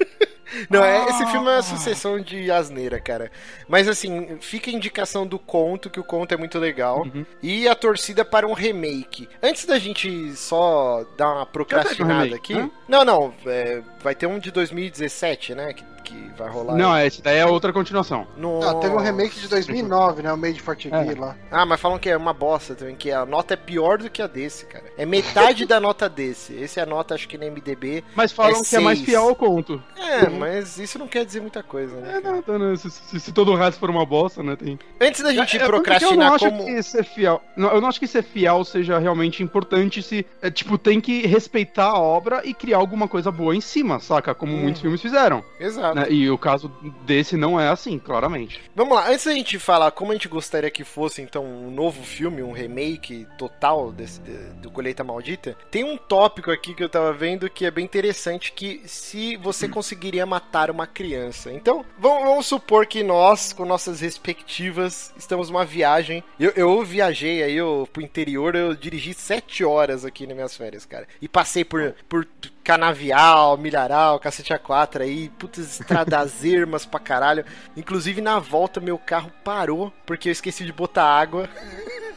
Não, 0.70 0.82
é, 0.82 1.04
esse 1.10 1.26
filme 1.26 1.46
é 1.46 1.50
Ah. 1.50 1.54
uma 1.56 1.62
sucessão 1.62 2.18
de 2.20 2.50
asneira, 2.50 2.98
cara. 2.98 3.30
Mas 3.68 3.86
assim, 3.86 4.38
fica 4.40 4.70
a 4.70 4.72
indicação 4.72 5.26
do 5.26 5.38
conto, 5.38 5.90
que 5.90 6.00
o 6.00 6.04
conto 6.04 6.32
é 6.32 6.38
muito 6.38 6.58
legal. 6.58 7.02
Uhum. 7.02 7.24
E 7.42 7.68
a 7.68 7.74
torcida 7.74 8.24
para 8.24 8.46
um 8.46 8.54
remake. 8.54 9.28
Antes 9.42 9.66
da 9.66 9.78
gente 9.78 10.34
só 10.36 11.04
dar 11.18 11.34
uma 11.34 11.46
procrastinada 11.46 12.34
aqui. 12.34 12.54
né? 12.54 12.70
Não, 12.88 13.04
não, 13.04 13.34
é, 13.46 13.82
vai 14.02 14.14
ter 14.14 14.26
um 14.26 14.38
de 14.38 14.50
2017, 14.50 15.54
né? 15.54 15.74
Que, 15.74 15.84
que 16.08 16.30
vai 16.36 16.48
rolar. 16.48 16.74
Não, 16.76 16.98
esse 16.98 17.20
daí 17.22 17.38
é 17.38 17.46
outra 17.46 17.72
continuação. 17.72 18.26
No... 18.36 18.62
Ah, 18.62 18.74
teve 18.76 18.94
um 18.94 18.98
remake 19.00 19.38
de 19.40 19.48
2009, 19.48 20.22
né? 20.22 20.32
O 20.32 20.36
Made 20.36 20.60
for 20.60 20.76
TV 20.76 20.96
É. 20.96 21.18
lá. 21.18 21.36
Ah, 21.50 21.66
mas 21.66 21.80
falam 21.80 21.98
que 21.98 22.08
é 22.08 22.16
uma 22.16 22.32
bosta 22.32 22.74
também, 22.74 22.94
que 22.96 23.10
a 23.10 23.24
nota 23.26 23.54
é 23.54 23.56
pior 23.56 23.98
do 23.98 24.08
que 24.10 24.22
a 24.22 24.26
desse, 24.26 24.64
cara. 24.66 24.84
É 24.96 25.04
metade 25.06 25.66
da 25.66 25.78
nota 25.80 26.08
desse. 26.08 26.54
Esse 26.54 26.80
é 26.80 26.82
a 26.82 26.86
nota, 26.86 27.14
acho 27.14 27.28
que 27.28 27.36
na 27.38 27.46
MDB. 27.46 28.02
Mas 28.14 28.32
falam 28.32 28.62
que 28.62 28.76
é 28.76 28.80
mais 28.80 28.98
seis. 28.98 29.10
fiel 29.10 29.28
ao 29.28 29.34
conto. 29.34 29.82
É, 29.96 30.28
mas 30.28 30.78
isso 30.78 30.98
não 30.98 31.06
quer 31.08 31.24
dizer 31.24 31.40
muita 31.40 31.62
coisa, 31.62 31.96
né? 32.00 32.16
É, 32.16 32.20
não, 32.20 32.40
tá, 32.42 32.58
né, 32.58 32.76
se, 32.76 32.90
se- 32.90 33.20
se 33.20 33.32
todo 33.32 33.52
o 33.52 33.56
resto 33.56 33.78
for 33.78 33.90
uma 33.90 34.04
bosta, 34.06 34.42
né? 34.42 34.56
Tem... 34.56 34.78
Antes 35.00 35.22
da 35.22 35.32
gente 35.32 35.56
É, 35.56 35.60
é 35.60 35.64
porque 35.64 35.72
procrastinar 35.76 36.12
eu 36.14 36.18
não 36.18 36.34
acho 36.34 36.44
como. 36.50 36.64
que 36.64 36.82
ser 36.82 37.04
fiel. 37.04 37.42
não, 37.56 37.70
eu 37.70 37.80
não 37.80 37.88
acho 37.88 38.00
que 38.00 38.06
ser 38.06 38.22
fiel 38.22 38.64
seja 38.64 38.98
realmente 38.98 39.42
importante 39.42 40.02
se. 40.02 40.24
É, 40.40 40.50
tipo, 40.50 40.78
tem 40.78 41.00
que 41.00 41.26
respeitar 41.26 41.88
a 41.90 41.98
obra 41.98 42.42
e 42.44 42.54
criar 42.54 42.78
alguma 42.78 43.08
coisa 43.08 43.30
boa 43.30 43.54
em 43.54 43.60
cima, 43.60 43.98
saca? 44.00 44.34
Como 44.34 44.52
Hum. 44.54 44.58
muitos 44.62 44.80
filmes 44.80 45.00
fizeram. 45.02 45.44
Exato. 45.58 45.97
Né? 46.00 46.06
E 46.10 46.30
o 46.30 46.38
caso 46.38 46.70
desse 47.04 47.36
não 47.36 47.58
é 47.60 47.68
assim, 47.68 47.98
claramente. 47.98 48.60
Vamos 48.74 48.96
lá, 48.96 49.08
antes 49.10 49.24
da 49.24 49.32
gente 49.32 49.58
falar 49.58 49.90
como 49.90 50.12
a 50.12 50.14
gente 50.14 50.28
gostaria 50.28 50.70
que 50.70 50.84
fosse, 50.84 51.20
então, 51.22 51.44
um 51.44 51.70
novo 51.70 52.02
filme, 52.02 52.42
um 52.42 52.52
remake 52.52 53.26
total 53.36 53.92
desse, 53.92 54.20
de- 54.20 54.32
do 54.60 54.70
Colheita 54.70 55.02
Maldita, 55.04 55.56
tem 55.70 55.84
um 55.84 55.96
tópico 55.96 56.50
aqui 56.50 56.74
que 56.74 56.82
eu 56.82 56.88
tava 56.88 57.12
vendo 57.12 57.48
que 57.50 57.64
é 57.64 57.70
bem 57.70 57.84
interessante, 57.84 58.52
que 58.52 58.82
se 58.86 59.36
você 59.36 59.68
conseguiria 59.68 60.24
matar 60.26 60.70
uma 60.70 60.86
criança. 60.86 61.52
Então, 61.52 61.84
vamos, 61.98 62.22
vamos 62.24 62.46
supor 62.46 62.86
que 62.86 63.02
nós, 63.02 63.52
com 63.52 63.64
nossas 63.64 64.00
respectivas, 64.00 65.12
estamos 65.16 65.50
numa 65.50 65.64
viagem. 65.64 66.22
Eu, 66.38 66.52
eu 66.56 66.84
viajei 66.84 67.42
aí 67.42 67.56
eu, 67.56 67.88
pro 67.92 68.02
interior, 68.02 68.54
eu 68.54 68.74
dirigi 68.74 69.14
sete 69.14 69.64
horas 69.64 70.04
aqui 70.04 70.26
nas 70.26 70.34
minhas 70.36 70.56
férias, 70.56 70.84
cara. 70.84 71.06
E 71.20 71.28
passei 71.28 71.64
por, 71.64 71.94
por 72.08 72.26
canavial, 72.68 73.56
milharal, 73.56 74.20
cacete 74.20 74.52
A4 74.52 75.00
aí, 75.00 75.30
putas 75.30 75.80
estradas 75.80 76.44
ermas 76.44 76.84
pra 76.84 77.00
caralho. 77.00 77.42
Inclusive 77.74 78.20
na 78.20 78.38
volta 78.38 78.78
meu 78.78 78.98
carro 78.98 79.32
parou 79.42 79.90
porque 80.04 80.28
eu 80.28 80.32
esqueci 80.32 80.66
de 80.66 80.72
botar 80.72 81.04
água. 81.04 81.48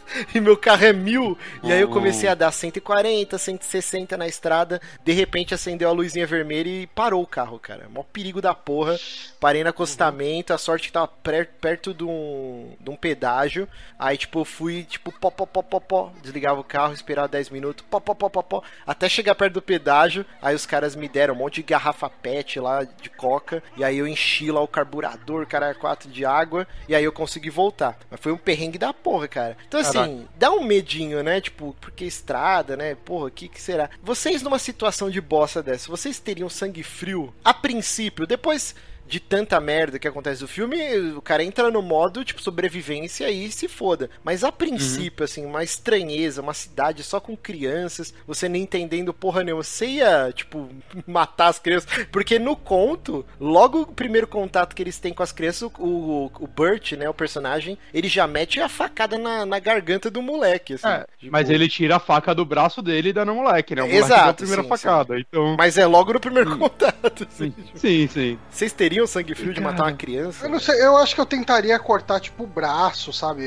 E 0.36 0.40
meu 0.40 0.56
carro 0.58 0.86
é 0.86 0.94
mil. 0.94 1.38
E 1.64 1.72
aí 1.72 1.82
eu 1.82 1.88
comecei 1.90 2.28
a 2.30 2.36
dar 2.36 2.52
140, 2.52 3.38
160 3.38 4.18
na 4.18 4.28
estrada. 4.28 4.82
De 5.04 5.12
repente 5.12 5.54
acendeu 5.54 5.90
a 5.90 5.92
luzinha 5.94 6.26
vermelha 6.28 6.70
e 6.70 6.88
parou 6.88 7.24
o 7.24 7.28
carro, 7.28 7.60
cara. 7.60 7.88
Mó 7.90 8.04
perigo 8.04 8.42
da 8.42 8.54
porra. 8.54 8.98
Parei 9.40 9.64
no 9.64 9.70
acostamento. 9.70 10.54
A 10.54 10.58
sorte 10.58 10.88
que 10.88 10.94
tava 10.94 11.08
per- 11.08 11.50
perto 11.60 11.94
de 11.94 12.04
um, 12.04 12.76
de 12.80 12.90
um 12.90 12.96
pedágio. 12.96 13.68
Aí, 13.98 14.18
tipo, 14.18 14.40
eu 14.42 14.46
fui, 14.46 14.84
tipo, 14.84 15.12
pó, 15.12 15.30
pó, 15.30 15.46
pó, 15.46 15.62
pó, 15.62 15.80
pó. 15.80 16.12
Desligava 16.22 16.60
o 16.60 16.64
carro, 16.64 16.94
esperava 16.94 17.28
10 17.28 17.50
minutos. 17.50 17.86
Pó, 17.90 18.00
pó, 18.00 18.14
pó, 18.14 18.30
pó, 18.30 18.42
pó. 18.42 18.64
Até 18.86 19.08
chegar 19.10 19.36
perto 19.36 19.54
do 19.54 19.62
pedágio. 19.62 20.26
Aí 20.42 20.56
os 20.56 20.66
caras 20.66 20.96
me 20.96 21.08
deram 21.08 21.34
um 21.34 21.38
monte 21.38 21.56
de 21.56 21.64
garrafa 21.64 22.10
pet 22.10 22.60
lá 22.60 22.84
de 22.84 23.10
coca. 23.10 23.64
E 23.78 23.84
aí 23.84 23.98
eu 23.98 24.08
enchi 24.08 24.52
lá 24.52 24.62
o 24.62 24.68
carburador, 24.68 25.46
cara, 25.48 25.74
4 25.74 26.10
de 26.10 26.26
água. 26.26 26.68
E 26.88 26.96
aí 26.96 27.04
eu 27.04 27.12
consegui 27.12 27.50
voltar. 27.50 27.98
Mas 28.10 28.20
foi 28.20 28.32
um 28.32 28.38
perrengue 28.38 28.78
da 28.78 28.94
porra, 28.94 29.28
cara. 29.28 29.58
Então, 29.68 29.80
assim, 29.80 29.91
Caraca. 29.94 30.30
dá 30.38 30.52
um 30.52 30.64
medinho, 30.64 31.24
né? 31.24 31.42
Tipo, 31.42 31.76
porque 31.80 32.06
estrada, 32.06 32.76
né? 32.78 32.96
Porra, 32.96 33.28
o 33.28 33.32
que, 33.32 33.48
que 33.48 33.62
será? 33.62 33.90
Vocês, 34.02 34.42
numa 34.42 34.60
situação 34.60 35.10
de 35.10 35.22
bosta 35.22 35.62
dessa, 35.62 35.90
vocês 35.90 36.20
teriam 36.20 36.50
sangue 36.50 36.84
frio? 36.84 37.34
A 37.44 37.54
princípio, 37.54 38.28
depois 38.28 38.76
de 39.08 39.20
tanta 39.20 39.60
merda 39.60 40.00
que 40.00 40.08
acontece 40.08 40.42
no 40.42 40.48
filme, 40.48 40.78
o 41.16 41.22
cara 41.22 41.44
entra 41.44 41.70
no 41.70 41.82
modo, 41.82 42.24
tipo, 42.24 42.42
sobrevivência 42.42 43.30
e 43.30 43.52
se 43.52 43.68
foda. 43.68 44.10
Mas 44.24 44.44
a 44.44 44.52
princípio, 44.52 45.24
assim, 45.24 45.46
uma 45.46 45.64
estranheza, 45.64 46.42
uma 46.42 46.54
cidade 46.54 47.04
só 47.04 47.20
com 47.20 47.36
crianças, 47.36 48.14
você 48.26 48.48
nem 48.48 48.64
entendendo 48.64 49.14
porra 49.14 49.44
nenhuma, 49.44 49.64
você 49.64 49.86
ia, 49.86 50.32
tipo, 50.34 50.70
matar 51.06 51.48
as 51.48 51.60
crianças. 51.60 51.90
Porque 52.12 52.40
no 52.40 52.56
conto, 52.56 53.26
logo 53.40 53.82
o 53.82 53.88
primeiro 53.88 54.28
contato 54.28 54.76
que 54.76 54.82
eles 54.82 55.00
têm 55.00 55.14
com 55.14 55.24
as 55.24 55.32
crianças, 55.32 55.64
o, 55.64 55.72
o, 55.80 56.32
o 56.40 56.48
Burt, 56.48 56.94
né, 56.94 57.10
o 57.10 57.14
personagem, 57.14 57.78
ele 57.94 58.08
já 58.08 58.26
mete 58.28 58.60
a 58.60 58.70
facada 58.70 59.18
na, 59.18 59.46
na 59.46 59.60
garganta 59.60 60.10
do 60.10 60.22
moleque, 60.22 60.74
assim. 60.74 60.88
É, 60.88 61.06
Tipo, 61.18 61.32
mas 61.32 61.50
ele 61.50 61.70
tira 61.70 61.98
a 61.98 62.00
faca 62.00 62.34
do 62.34 62.44
braço 62.44 62.82
dele 62.82 63.10
e 63.10 63.14
dá 63.14 63.24
no 63.24 63.36
moleque, 63.36 63.76
né? 63.76 63.84
O 63.84 63.86
moleque 63.86 64.06
Exato, 64.06 64.24
dá 64.24 64.30
a 64.30 64.34
primeira 64.34 64.64
sim, 64.64 64.70
facada. 64.70 65.20
Então. 65.20 65.56
Mas 65.58 65.78
é 65.78 65.86
logo 65.86 66.14
no 66.14 66.20
primeiro 66.20 66.58
contato, 66.58 67.28
assim. 67.30 67.54
Sim, 67.76 68.08
sim. 68.08 68.40
Vocês 68.50 68.74
teriam 68.74 68.91
sangue 69.08 69.34
frio 69.36 69.54
de 69.54 69.62
matar 69.62 69.84
uma 69.84 69.94
criança? 69.94 70.46
Eu 70.46 70.50
não 70.50 70.60
sei, 70.60 70.82
eu 70.84 70.98
acho 70.98 71.16
que 71.16 71.22
eu 71.22 71.26
tentaria 71.26 71.78
cortar, 71.80 72.20
tipo, 72.20 72.44
o 72.44 72.48
braço, 72.48 73.14
sabe? 73.14 73.44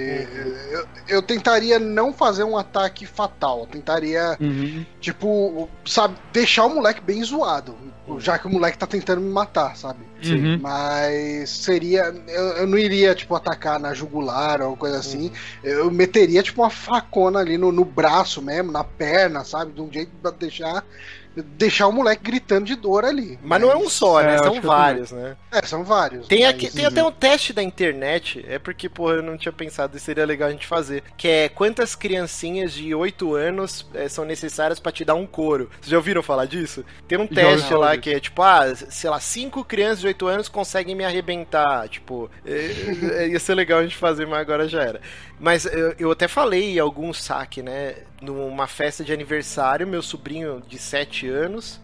Eu, 0.71 0.87
eu 1.09 1.23
tentaria 1.23 1.79
não 1.79 2.13
fazer 2.13 2.45
um 2.45 2.57
ataque 2.57 3.07
fatal. 3.07 3.61
Eu 3.61 3.67
tentaria, 3.67 4.37
Uhum. 4.41 4.85
tipo, 5.01 5.69
sabe, 5.85 6.17
deixar 6.33 6.65
o 6.67 6.75
moleque 6.75 7.01
bem 7.01 7.23
zoado. 7.23 7.75
Já 8.19 8.39
que 8.39 8.47
o 8.47 8.51
moleque 8.51 8.77
tá 8.77 8.87
tentando 8.87 9.23
me 9.23 9.31
matar, 9.31 9.77
sabe? 9.77 10.01
Sim. 10.23 10.59
Mas 10.59 11.49
seria. 11.49 12.15
Eu, 12.29 12.43
eu 12.59 12.67
não 12.67 12.77
iria, 12.77 13.15
tipo, 13.15 13.35
atacar 13.35 13.81
na 13.81 13.95
jugular 13.95 14.61
ou 14.61 14.77
coisa 14.77 14.99
assim. 14.99 15.33
Eu 15.63 15.91
meteria, 15.91 16.43
tipo, 16.43 16.61
uma 16.61 16.69
facona 16.69 17.41
ali 17.41 17.57
no, 17.57 17.73
no 17.73 17.83
braço 17.85 18.43
mesmo, 18.43 18.71
na 18.71 18.85
perna, 18.85 19.43
sabe? 19.43 19.73
De 19.73 19.81
um 19.81 19.91
jeito 19.91 20.11
pra 20.21 20.31
deixar. 20.33 20.85
Deixar 21.37 21.89
o 21.89 21.93
moleque 21.93 22.23
gritando 22.23 22.65
de 22.67 22.77
dor 22.77 23.05
ali. 23.05 23.39
Mas 23.43 23.61
não 23.61 23.71
é 23.71 23.77
um 23.77 23.89
só, 23.89 24.23
né? 24.23 24.37
É, 24.37 24.39
São 24.39 24.61
vários, 24.61 25.13
né? 25.13 25.37
É, 25.51 25.63
são 25.67 25.85
vários. 25.85 26.29
Tem, 26.29 26.43
mas- 26.43 26.51
aqui, 26.55 26.71
tem 26.71 26.85
até 26.87 27.03
um 27.03 27.11
teste 27.11 27.53
da 27.53 27.63
internet, 27.63 28.45
é 28.49 28.59
porque, 28.59 28.89
porra, 28.89 29.15
eu 29.15 29.23
não 29.23 29.37
tinha 29.37 29.53
pensado 29.53 29.97
e 29.97 30.01
seria 30.01 30.25
legal 30.25 30.49
a 30.49 30.53
gente 30.53 30.67
fazer. 30.67 31.03
Que 31.17 31.29
é 31.29 31.49
quantas 31.49 31.95
criancinhas 31.95 32.73
de 32.73 32.95
8 32.95 33.35
anos 33.35 33.87
eh, 33.95 34.09
são 34.09 34.25
necessárias 34.25 34.79
pra 34.79 34.93
te 34.93 35.05
dar 35.05 35.15
um 35.15 35.27
couro. 35.27 35.69
Vocês 35.81 35.91
já 35.91 35.97
ouviram 35.97 36.23
falar 36.23 36.47
disso? 36.47 36.85
Tem 37.09 37.19
um 37.19 37.27
Já 37.29 37.35
teste 37.35 37.69
falar 37.69 37.87
lá 37.91 37.97
que 37.97 38.11
é 38.11 38.21
tipo, 38.21 38.41
ah, 38.43 38.73
sei 38.75 39.11
lá, 39.11 39.19
5 39.19 39.65
crianças 39.65 40.01
de 40.01 40.07
8 40.07 40.27
anos 40.27 40.49
conseguem 40.49 40.95
me 40.95 41.05
arrebentar. 41.05 41.89
Tipo, 41.89 42.31
eh, 42.47 42.71
eh, 43.13 43.29
ia 43.29 43.41
ser 43.41 43.55
legal 43.55 43.81
a 43.81 43.83
gente 43.83 43.97
fazer, 43.97 44.27
mas 44.27 44.41
agora 44.41 44.69
já 44.69 44.83
era. 44.83 45.01
Mas 45.41 45.65
eu, 45.67 45.95
eu 45.99 46.11
até 46.13 46.29
falei 46.29 46.77
em 46.77 46.79
algum 46.79 47.13
saque, 47.13 47.61
né? 47.63 47.97
Numa 48.25 48.67
festa 48.67 49.05
de 49.05 49.13
aniversário, 49.13 49.87
meu 49.87 50.03
sobrinho 50.03 50.63
de 50.67 50.79
7 50.79 51.29
anos. 51.29 51.81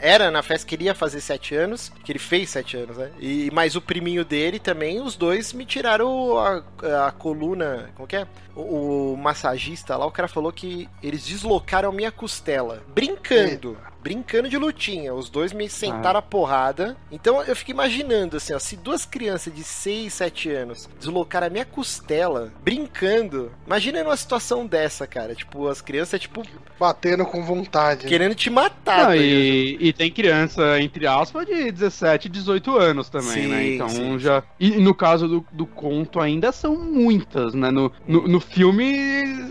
era 0.00 0.30
na 0.30 0.42
festa 0.42 0.66
que 0.66 0.74
ele 0.74 0.84
ia 0.84 0.94
fazer 0.94 1.20
7 1.20 1.54
anos, 1.54 1.92
que 2.04 2.12
ele 2.12 2.18
fez 2.18 2.50
7 2.50 2.76
anos, 2.76 2.96
né? 2.96 3.10
E 3.20 3.50
mais 3.52 3.76
o 3.76 3.80
priminho 3.80 4.24
dele 4.24 4.58
também, 4.58 5.00
os 5.00 5.16
dois 5.16 5.52
me 5.52 5.64
tiraram 5.64 6.38
a, 6.38 6.62
a 7.06 7.12
coluna. 7.12 7.90
Como 7.94 8.08
que 8.08 8.16
é? 8.16 8.26
O, 8.54 9.12
o 9.12 9.16
massagista 9.16 9.96
lá, 9.96 10.06
o 10.06 10.10
cara 10.10 10.28
falou 10.28 10.52
que 10.52 10.88
eles 11.02 11.24
deslocaram 11.26 11.92
minha 11.92 12.10
costela. 12.10 12.82
Brincando. 12.88 13.76
Brincando 14.06 14.48
de 14.48 14.56
lutinha. 14.56 15.12
Os 15.12 15.28
dois 15.28 15.52
me 15.52 15.68
sentaram 15.68 16.20
a 16.20 16.22
porrada. 16.22 16.96
Então 17.10 17.42
eu 17.42 17.56
fico 17.56 17.72
imaginando 17.72 18.36
assim, 18.36 18.54
ó, 18.54 18.58
se 18.58 18.76
duas 18.76 19.04
crianças 19.04 19.52
de 19.52 19.64
6, 19.64 20.12
7 20.12 20.50
anos 20.50 20.88
deslocaram 20.98 21.48
a 21.48 21.50
minha 21.50 21.64
costela 21.64 22.52
brincando. 22.62 23.50
Imagina 23.66 24.04
numa 24.04 24.16
situação 24.16 24.64
dessa, 24.64 25.08
cara. 25.08 25.34
Tipo, 25.34 25.66
as 25.66 25.80
crianças, 25.80 26.20
tipo, 26.20 26.42
Batendo 26.78 27.24
com 27.26 27.44
vontade. 27.44 28.04
né? 28.04 28.08
querendo 28.08 28.34
te 28.36 28.48
matar. 28.48 28.98
Não, 28.98 29.06
tá 29.06 29.16
e, 29.16 29.76
e 29.80 29.92
tem 29.92 30.10
criança, 30.10 30.80
entre 30.80 31.04
aspas, 31.06 31.44
de 31.44 31.72
17, 31.72 32.28
18 32.28 32.76
anos 32.76 33.08
também, 33.08 33.30
Sim, 33.30 33.46
né? 33.48 33.66
Então 33.74 33.88
sim. 33.88 34.18
já. 34.20 34.42
E 34.60 34.70
no 34.78 34.94
caso 34.94 35.26
do, 35.26 35.46
do 35.52 35.66
conto 35.66 36.20
ainda 36.20 36.52
são 36.52 36.76
muitas, 36.76 37.54
né? 37.54 37.72
No, 37.72 37.90
no, 38.06 38.28
no 38.28 38.40
filme 38.40 38.84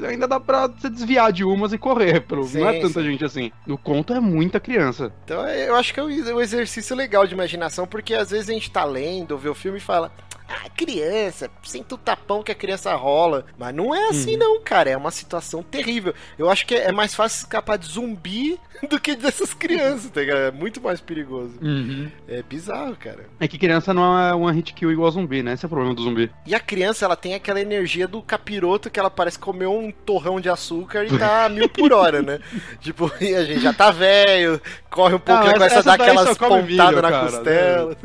ainda 0.08 0.28
dá 0.28 0.40
pra 0.40 0.68
você 0.68 0.90
desviar 0.90 1.34
de 1.34 1.44
umas 1.44 1.74
e 1.74 1.78
correr. 1.78 2.22
Pelo, 2.22 2.48
não 2.54 2.70
é 2.70 2.74
Sim, 2.74 2.82
tanta 2.82 3.02
sim. 3.02 3.06
gente 3.12 3.26
assim. 3.26 3.52
No 3.66 3.78
conto 3.78 4.14
é 4.14 4.20
muita 4.46 4.60
criança. 4.60 5.12
Então 5.24 5.48
eu 5.48 5.76
acho 5.76 5.94
que 5.94 6.00
é 6.00 6.04
um 6.04 6.42
exercício 6.42 6.96
legal 6.96 7.28
de 7.28 7.34
imaginação, 7.34 7.86
porque 7.86 8.14
às 8.14 8.32
vezes 8.32 8.50
a 8.50 8.54
gente 8.54 8.72
tá 8.72 8.84
lendo 8.84 9.38
vê 9.38 9.50
o 9.50 9.56
filme 9.56 9.78
e 9.78 9.82
fala. 9.82 10.12
Ah, 10.48 10.70
criança, 10.76 11.50
senta 11.64 11.96
o 11.96 11.98
tapão 11.98 12.44
que 12.44 12.52
a 12.52 12.56
criança 12.56 12.94
rola. 12.96 13.46
Mas 13.58 13.74
não 13.74 13.94
é 13.94 14.10
assim, 14.10 14.38
não, 14.38 14.62
cara. 14.62 14.90
É 14.90 14.98
uma 14.98 15.12
situação 15.12 15.64
terrível. 15.64 16.14
Eu 16.38 16.50
acho 16.50 16.66
que 16.66 16.76
é 16.76 16.92
mais 16.92 17.16
fácil 17.16 17.38
escapar 17.38 17.78
de 17.78 17.88
zumbi 17.88 18.60
do 18.90 19.00
que 19.00 19.16
dessas 19.16 19.54
crianças, 19.54 20.12
tá 20.12 20.20
ligado? 20.22 20.40
É 20.40 20.52
muito 20.52 20.82
mais 20.82 21.02
perigoso. 21.02 21.54
Uhum. 21.62 22.10
É 22.28 22.44
bizarro, 22.44 22.96
cara. 22.96 23.26
É 23.40 23.48
que 23.48 23.58
criança 23.58 23.94
não 23.94 24.18
é 24.20 24.34
uma 24.34 24.52
hit 24.52 24.74
kill 24.74 24.92
igual 24.92 25.12
zumbi, 25.12 25.42
né? 25.42 25.54
Esse 25.54 25.66
é 25.66 25.68
o 25.68 25.70
problema 25.70 25.96
do 25.96 26.04
zumbi. 26.04 26.32
E 26.46 26.54
a 26.54 26.60
criança, 26.60 27.06
ela 27.06 27.16
tem 27.16 27.34
aquela 27.34 27.60
energia 27.60 28.08
do 28.08 28.22
capiroto 28.22 28.90
que 28.90 29.00
ela 29.00 29.10
parece 29.10 29.40
comer 29.40 29.68
um 29.68 29.92
torrão 29.92 30.40
de 30.40 30.50
açúcar 30.50 31.06
e 31.06 31.18
tá 31.18 31.46
a 31.46 31.50
mil 31.50 31.70
por 31.70 31.92
hora, 31.92 32.22
né? 32.22 32.40
tipo, 32.80 33.12
e 33.20 33.34
a 33.34 33.44
gente 33.44 33.62
já 33.62 33.74
tá 33.74 33.92
velho, 33.92 34.62
corre 34.90 35.16
um 35.16 35.20
pouco 35.20 35.48
e 35.48 35.54
começa 35.54 35.80
a 35.80 35.82
dar 35.82 35.94
aquelas 35.94 36.38
pontadas 36.38 37.02
na 37.02 37.10
cara, 37.10 37.26
costela. 37.26 37.98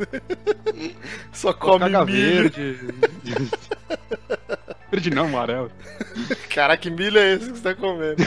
só 1.31 1.53
come 1.53 1.89
milho. 2.05 2.30
Verde. 2.33 2.79
verde 4.91 5.09
não, 5.09 5.25
amarelo. 5.25 5.71
Caraca, 6.49 6.81
que 6.81 6.89
milho 6.89 7.17
é 7.17 7.33
esse 7.33 7.51
que 7.51 7.57
você 7.57 7.63
tá 7.63 7.75
comendo? 7.75 8.17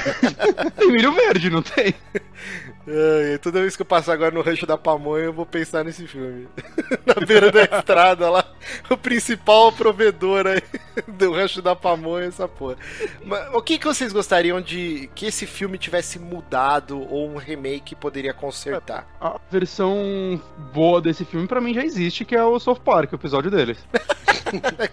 Tem 0.77 0.91
milho 0.91 1.13
verde, 1.13 1.51
não 1.51 1.63
tem? 1.63 1.95
Ai, 2.87 3.39
toda 3.39 3.61
vez 3.61 3.77
que 3.77 3.83
eu 3.83 3.87
passar 3.87 4.13
agora 4.13 4.31
no 4.31 4.43
Rancho 4.43 4.67
da 4.67 4.77
Pamonha, 4.77 5.25
eu 5.25 5.33
vou 5.33 5.47
pensar 5.47 5.85
nesse 5.85 6.07
filme. 6.07 6.47
Na 7.07 7.25
beira 7.27 7.51
da 7.51 7.65
estrada 7.65 8.29
lá, 8.31 8.45
o 8.91 8.97
principal 8.97 9.73
provedor 9.73 10.47
aí 10.47 10.63
do 11.09 11.33
Rancho 11.33 11.63
da 11.63 11.75
Pamonha, 11.75 12.27
essa 12.27 12.47
porra. 12.47 12.77
Mas, 13.25 13.55
o 13.55 13.63
que, 13.63 13.79
que 13.79 13.87
vocês 13.87 14.13
gostariam 14.13 14.61
de 14.61 15.09
que 15.15 15.27
esse 15.27 15.47
filme 15.47 15.79
tivesse 15.79 16.19
mudado 16.19 17.01
ou 17.11 17.29
um 17.29 17.37
remake 17.37 17.95
poderia 17.95 18.35
consertar? 18.35 19.07
A 19.21 19.41
versão 19.51 20.41
boa 20.73 21.01
desse 21.01 21.25
filme 21.25 21.47
pra 21.47 21.61
mim 21.61 21.73
já 21.73 21.85
existe, 21.85 22.25
que 22.25 22.37
é 22.37 22.45
o 22.45 22.59
South 22.59 22.81
Park, 22.85 23.13
o 23.13 23.17
episódio 23.17 23.51
deles. 23.51 23.79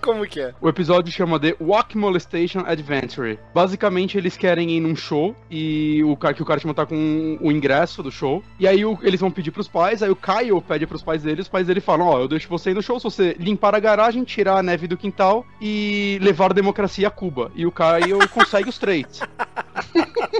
Como 0.01 0.25
que 0.27 0.39
é? 0.41 0.53
O 0.61 0.67
episódio 0.69 1.11
chama 1.11 1.39
The 1.39 1.55
Walk 1.59 1.97
Molestation 1.97 2.63
Adventure. 2.65 3.39
Basicamente, 3.53 4.17
eles 4.17 4.35
querem 4.37 4.71
ir 4.71 4.79
num 4.79 4.95
show 4.95 5.35
e 5.49 6.03
o 6.03 6.15
cara 6.15 6.33
que 6.33 6.41
o 6.41 6.45
Cartman 6.45 6.73
tá 6.73 6.85
com 6.85 7.37
o 7.41 7.51
ingresso 7.51 8.01
do 8.03 8.11
show. 8.11 8.43
E 8.59 8.67
aí 8.67 8.83
o- 8.85 8.97
eles 9.01 9.19
vão 9.19 9.31
pedir 9.31 9.51
pros 9.51 9.67
pais, 9.67 10.01
aí 10.03 10.09
o 10.09 10.15
Kyle 10.15 10.61
pede 10.61 10.85
pros 10.87 11.01
pais 11.03 11.23
dele, 11.23 11.41
os 11.41 11.47
pais 11.49 11.67
dele 11.67 11.81
falam: 11.81 12.07
Ó, 12.07 12.19
eu 12.19 12.27
deixo 12.27 12.47
você 12.49 12.71
ir 12.71 12.73
no 12.73 12.81
show 12.81 12.99
se 12.99 13.03
você 13.03 13.35
limpar 13.39 13.75
a 13.75 13.79
garagem, 13.79 14.23
tirar 14.23 14.57
a 14.57 14.63
neve 14.63 14.87
do 14.87 14.97
quintal 14.97 15.45
e 15.59 16.17
levar 16.21 16.51
a 16.51 16.53
democracia 16.53 17.07
a 17.07 17.11
Cuba. 17.11 17.51
E 17.55 17.65
o 17.65 17.71
Kyle 17.71 18.27
consegue 18.29 18.69
os 18.69 18.77
três. 18.77 19.21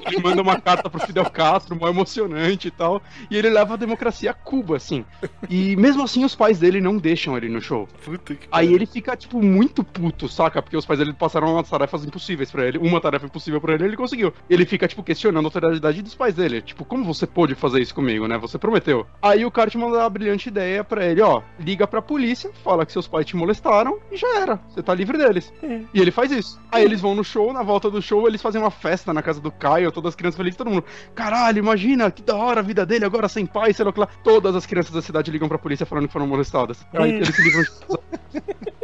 Ele 0.06 0.22
manda 0.22 0.42
uma 0.42 0.60
carta 0.60 0.90
pro 0.90 1.00
Fidel 1.00 1.30
Castro, 1.30 1.76
mó 1.76 1.88
emocionante 1.88 2.68
e 2.68 2.72
tal. 2.72 3.02
E 3.30 3.38
ele 3.38 3.50
leva 3.50 3.74
a 3.74 3.78
democracia 3.78 4.32
a 4.32 4.34
Cuba, 4.34 4.78
assim. 4.78 5.06
E 5.50 5.76
mesmo 5.76 6.04
assim, 6.04 6.24
os 6.26 6.36
pais 6.36 6.60
dele 6.60 6.82
não 6.82 6.98
deixam 6.98 7.36
ele 7.38 7.50
no 7.50 7.62
show. 7.62 7.88
Puta 8.04 8.36
que 8.36 8.48
Aí 8.52 8.74
ele 8.74 8.86
fica, 8.86 9.11
tipo, 9.16 9.42
muito 9.42 9.84
puto, 9.84 10.28
saca? 10.28 10.62
Porque 10.62 10.78
os 10.78 10.86
pais 10.86 11.00
dele 11.00 11.14
passaram 11.14 11.54
umas 11.54 11.70
tarefas 11.70 12.06
impossíveis 12.06 12.52
pra 12.52 12.66
ele. 12.66 12.78
Uma 12.78 13.02
tarefa 13.02 13.26
impossível 13.26 13.60
pra 13.62 13.74
ele, 13.74 13.86
ele 13.86 13.98
conseguiu. 13.98 14.34
Ele 14.50 14.66
fica, 14.66 14.88
tipo, 14.88 15.04
questionando 15.04 15.46
a 15.46 15.48
autoridade 15.48 16.02
dos 16.02 16.16
pais 16.16 16.36
dele. 16.36 16.62
Tipo, 16.62 16.86
como 16.86 17.04
você 17.04 17.26
pôde 17.26 17.56
fazer 17.56 17.82
isso 17.82 17.96
comigo, 17.96 18.28
né? 18.28 18.38
Você 18.38 18.58
prometeu. 18.58 19.06
Aí 19.22 19.46
o 19.46 19.52
cara 19.52 19.70
te 19.70 19.78
manda 19.78 19.98
uma 19.98 20.10
brilhante 20.10 20.50
ideia 20.50 20.84
pra 20.84 21.06
ele, 21.06 21.22
ó. 21.22 21.42
Liga 21.60 21.88
pra 21.88 22.02
polícia, 22.02 22.52
fala 22.64 22.86
que 22.86 22.92
seus 22.92 23.08
pais 23.08 23.26
te 23.26 23.36
molestaram 23.36 24.00
e 24.12 24.18
já 24.18 24.40
era. 24.40 24.60
Você 24.70 24.82
tá 24.82 24.94
livre 24.94 25.18
deles. 25.18 25.52
E 25.94 26.00
ele 26.00 26.12
faz 26.12 26.32
isso. 26.32 26.60
Aí 26.72 26.84
eles 26.84 27.02
vão 27.02 27.16
no 27.16 27.24
show, 27.24 27.54
na 27.54 27.64
volta 27.64 27.90
do 27.90 28.02
show, 28.02 28.28
eles 28.28 28.42
fazem 28.42 28.62
uma 28.62 28.72
festa 28.72 29.14
na 29.14 29.22
casa 29.22 29.40
do 29.40 29.52
Caio, 29.52 29.92
todas 29.92 30.10
as 30.10 30.16
crianças 30.16 30.38
felizes, 30.38 30.58
todo 30.58 30.70
mundo. 30.70 30.86
Caralho, 31.14 31.60
imagina, 31.60 32.12
que 32.12 32.22
da 32.22 32.36
hora 32.36 32.60
a 32.60 32.64
vida 32.64 32.86
dele 32.86 33.06
agora 33.06 33.28
sem 33.28 33.46
pai, 33.46 33.74
sei 33.74 33.84
lá 33.86 33.92
o 33.92 33.94
que 33.94 34.00
lá. 34.00 34.08
Todas 34.24 34.56
as 34.56 34.66
crianças 34.66 34.92
da 34.92 35.02
cidade 35.02 35.32
ligam 35.32 35.48
pra 35.48 35.58
polícia 35.58 35.86
falando 35.86 36.08
que 36.08 36.14
foram 36.14 36.28
molestadas. 36.28 36.86
Aí 36.94 37.14
eles 37.14 37.36
se 37.36 37.42
livram 37.42 37.64
de 37.64 38.72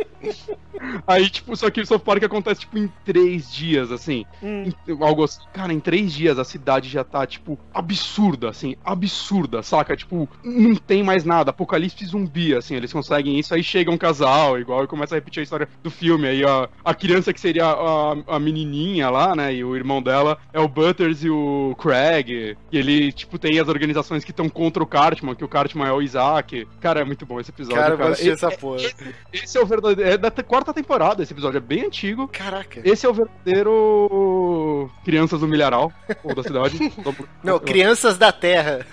Aí, 1.05 1.29
tipo, 1.29 1.55
só 1.55 1.69
que 1.69 1.81
o 1.81 1.85
South 1.85 1.99
Park 1.99 2.23
acontece, 2.23 2.61
tipo, 2.61 2.77
em 2.77 2.91
três 3.05 3.51
dias, 3.51 3.91
assim. 3.91 4.25
Em- 4.41 4.73
algo 5.01 5.23
assim. 5.23 5.41
Cara, 5.53 5.73
em 5.73 5.79
três 5.79 6.13
dias 6.13 6.37
a 6.39 6.43
cidade 6.43 6.89
já 6.89 7.03
tá, 7.03 7.25
tipo, 7.25 7.57
absurda, 7.73 8.49
assim, 8.49 8.75
absurda, 8.83 9.61
saca? 9.63 9.95
Tipo, 9.95 10.27
não 10.43 10.75
tem 10.75 11.03
mais 11.03 11.23
nada. 11.23 11.49
Apocalipse 11.51 12.05
zumbi, 12.05 12.53
assim, 12.55 12.75
eles 12.75 12.91
conseguem 12.93 13.39
isso, 13.39 13.53
aí 13.53 13.63
chega 13.63 13.91
um 13.91 13.97
casal, 13.97 14.59
igual, 14.59 14.83
e 14.83 14.87
começa 14.87 15.15
a 15.15 15.17
repetir 15.17 15.39
a 15.41 15.43
história 15.43 15.67
do 15.81 15.89
filme. 15.89 16.27
Aí 16.27 16.43
a, 16.43 16.69
a 16.83 16.93
criança 16.93 17.33
que 17.33 17.39
seria 17.39 17.65
a, 17.65 18.35
a 18.35 18.39
menininha 18.39 19.09
lá, 19.09 19.35
né, 19.35 19.53
e 19.53 19.63
o 19.63 19.75
irmão 19.75 20.01
dela 20.01 20.37
é 20.53 20.59
o 20.59 20.67
Butters 20.67 21.23
e 21.23 21.29
o 21.29 21.75
Craig. 21.79 22.55
E 22.71 22.77
ele, 22.77 23.11
tipo, 23.11 23.37
tem 23.39 23.59
as 23.59 23.67
organizações 23.67 24.23
que 24.23 24.31
estão 24.31 24.49
contra 24.49 24.81
o 24.83 24.87
Cartman, 24.87 25.35
que 25.35 25.43
o 25.43 25.47
Cartman 25.47 25.87
é 25.87 25.91
o 25.91 26.01
Isaac. 26.01 26.67
Cara, 26.79 27.01
é 27.01 27.03
muito 27.03 27.25
bom 27.25 27.39
esse 27.39 27.51
episódio, 27.51 27.81
Cara, 27.81 27.97
cara. 27.97 28.11
Esse- 28.11 28.29
essa 28.29 28.51
porra. 28.51 28.77
esse 29.33 29.57
é 29.57 29.61
o 29.61 29.65
verdadeiro. 29.65 30.06
É 30.07 30.17
da 30.17 30.31
quarta 30.31 30.73
temporada 30.73 31.21
esse 31.21 31.33
episódio, 31.33 31.57
é 31.57 31.61
bem 31.61 31.85
antigo. 31.85 32.29
Caraca. 32.29 32.79
Esse 32.85 33.05
é 33.05 33.09
o 33.09 33.13
verdadeiro. 33.13 34.89
Crianças 35.03 35.41
do 35.41 35.47
Milharal, 35.49 35.91
ou 36.23 36.33
da 36.33 36.43
cidade. 36.43 36.79
Não, 37.43 37.59
Crianças 37.59 38.17
da 38.17 38.31
Terra. 38.31 38.85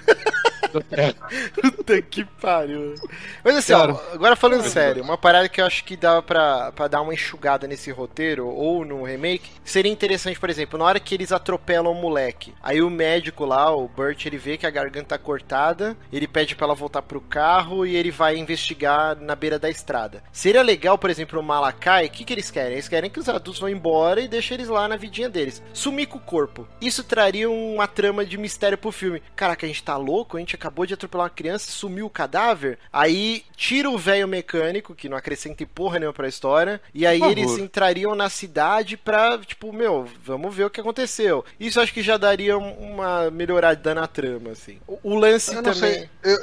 Puta 1.60 2.02
que 2.02 2.24
pariu. 2.24 2.94
Mas 3.42 3.56
assim, 3.56 3.72
ó, 3.72 3.98
agora 4.12 4.36
falando 4.36 4.64
sério, 4.64 5.02
uma 5.02 5.16
parada 5.16 5.48
que 5.48 5.60
eu 5.60 5.66
acho 5.66 5.84
que 5.84 5.96
dá 5.96 6.20
pra, 6.20 6.72
pra 6.72 6.88
dar 6.88 7.00
uma 7.00 7.14
enxugada 7.14 7.66
nesse 7.66 7.90
roteiro, 7.90 8.46
ou 8.46 8.84
no 8.84 9.04
remake, 9.04 9.50
seria 9.64 9.92
interessante, 9.92 10.38
por 10.38 10.50
exemplo, 10.50 10.78
na 10.78 10.84
hora 10.84 11.00
que 11.00 11.14
eles 11.14 11.32
atropelam 11.32 11.92
o 11.92 12.00
moleque, 12.00 12.54
aí 12.62 12.82
o 12.82 12.90
médico 12.90 13.44
lá, 13.44 13.74
o 13.74 13.88
Burt, 13.88 14.26
ele 14.26 14.38
vê 14.38 14.56
que 14.56 14.66
a 14.66 14.70
garganta 14.70 15.04
tá 15.04 15.18
cortada, 15.18 15.96
ele 16.12 16.26
pede 16.26 16.56
pra 16.56 16.66
ela 16.66 16.74
voltar 16.74 17.02
pro 17.02 17.20
carro 17.20 17.86
e 17.86 17.94
ele 17.94 18.10
vai 18.10 18.36
investigar 18.36 19.16
na 19.20 19.34
beira 19.34 19.58
da 19.58 19.70
estrada. 19.70 20.22
Seria 20.32 20.62
legal, 20.62 20.96
por 20.98 21.10
exemplo, 21.10 21.38
o 21.40 21.42
Malakai, 21.42 22.06
o 22.06 22.10
que, 22.10 22.24
que 22.24 22.32
eles 22.32 22.50
querem? 22.50 22.72
Eles 22.72 22.88
querem 22.88 23.10
que 23.10 23.20
os 23.20 23.28
adultos 23.28 23.60
vão 23.60 23.68
embora 23.68 24.20
e 24.20 24.28
deixem 24.28 24.56
eles 24.56 24.68
lá 24.68 24.88
na 24.88 24.96
vidinha 24.96 25.28
deles. 25.28 25.62
Sumir 25.72 26.08
com 26.08 26.18
o 26.18 26.20
corpo. 26.20 26.66
Isso 26.80 27.04
traria 27.04 27.50
uma 27.50 27.86
trama 27.86 28.24
de 28.24 28.38
mistério 28.38 28.78
pro 28.78 28.90
filme. 28.90 29.22
Caraca, 29.36 29.66
a 29.66 29.68
gente 29.68 29.82
tá 29.82 29.96
louco? 29.96 30.36
A 30.36 30.40
gente 30.40 30.53
acabou 30.54 30.86
de 30.86 30.94
atropelar 30.94 31.24
uma 31.26 31.30
criança, 31.30 31.70
sumiu 31.70 32.06
o 32.06 32.10
cadáver? 32.10 32.78
Aí 32.92 33.44
tira 33.56 33.88
o 33.90 33.98
velho 33.98 34.26
mecânico, 34.28 34.94
que 34.94 35.08
não 35.08 35.16
acrescenta 35.16 35.62
em 35.62 35.66
porra 35.66 35.98
nenhuma 35.98 36.12
pra 36.14 36.28
história, 36.28 36.80
e 36.92 37.06
aí 37.06 37.22
eles 37.22 37.58
entrariam 37.58 38.14
na 38.14 38.28
cidade 38.28 38.96
pra, 38.96 39.38
tipo, 39.38 39.72
meu, 39.72 40.06
vamos 40.24 40.54
ver 40.54 40.64
o 40.64 40.70
que 40.70 40.80
aconteceu. 40.80 41.44
Isso 41.58 41.80
acho 41.80 41.92
que 41.92 42.02
já 42.02 42.16
daria 42.16 42.56
um- 42.58 42.72
uma 42.94 43.30
melhorada 43.30 43.94
na 43.94 44.06
trama, 44.06 44.50
assim. 44.50 44.78
O, 45.02 45.14
lance 45.16 45.50
Eu 45.54 45.62
não 45.62 45.72
também. 45.72 45.92
sei. 45.94 46.08
Eu, 46.22 46.38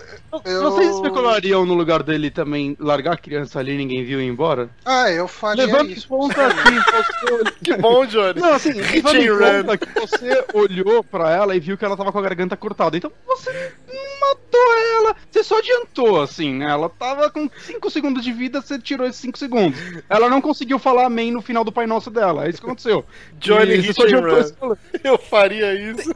eu- 0.45 0.62
Vocês 0.64 0.95
especulariam 0.95 1.66
no 1.66 1.74
lugar 1.74 2.03
dele 2.03 2.30
também 2.32 2.76
largar 2.80 3.14
a 3.14 3.18
criança 3.18 3.59
ali 3.59 3.74
e 3.74 3.78
ninguém 3.78 4.03
viu 4.03 4.20
e 4.22 4.24
ir 4.24 4.28
embora? 4.28 4.70
Ah, 4.86 5.09
eu 5.12 5.28
faria 5.28 5.66
Levando 5.66 5.91
isso. 5.91 6.07
conta 6.07 6.49
que 6.49 6.72
você. 6.72 7.51
Que 7.64 7.78
bom, 7.78 8.05
Johnny. 8.05 8.39
Não, 8.39 8.53
assim, 8.53 8.72
levando 8.74 9.16
em 9.16 9.28
conta 9.66 9.78
que 9.78 9.99
você 9.99 10.45
olhou 10.53 11.03
pra 11.03 11.32
ela 11.32 11.55
e 11.55 11.59
viu 11.59 11.78
que 11.78 11.86
ela 11.86 11.95
tava 11.95 12.12
com 12.12 12.20
a 12.20 12.22
garganta 12.22 12.57
cortada. 12.57 12.97
Então 12.97 13.12
você 13.28 13.74
não 14.04 14.30
matou 14.30 14.74
ela. 14.97 15.16
Você 15.30 15.43
só 15.43 15.58
adiantou, 15.58 16.22
assim, 16.22 16.54
né? 16.54 16.70
Ela 16.70 16.89
tava 16.89 17.30
com 17.30 17.49
5 17.49 17.89
segundos 17.89 18.24
de 18.24 18.32
vida, 18.32 18.62
você 18.62 18.80
tirou 18.80 19.08
esses 19.08 19.22
5 19.22 19.38
segundos. 19.38 19.80
Ela 20.10 20.30
não 20.30 20.41
conseguiu 20.41 20.78
falar 20.80 21.06
amém 21.06 21.32
no 21.32 21.41
final 21.41 21.64
do 21.64 21.72
Pai 21.72 21.88
Nosso 21.88 22.10
dela. 22.10 22.45
É 22.45 22.49
isso 22.49 22.60
que 22.60 22.66
aconteceu. 22.66 23.06
Johnny 23.39 23.76
E 23.76 23.93
só 23.93 24.04
adiantou. 24.04 24.78
Eu 25.04 25.18
faria 25.18 25.74
isso. 25.74 26.14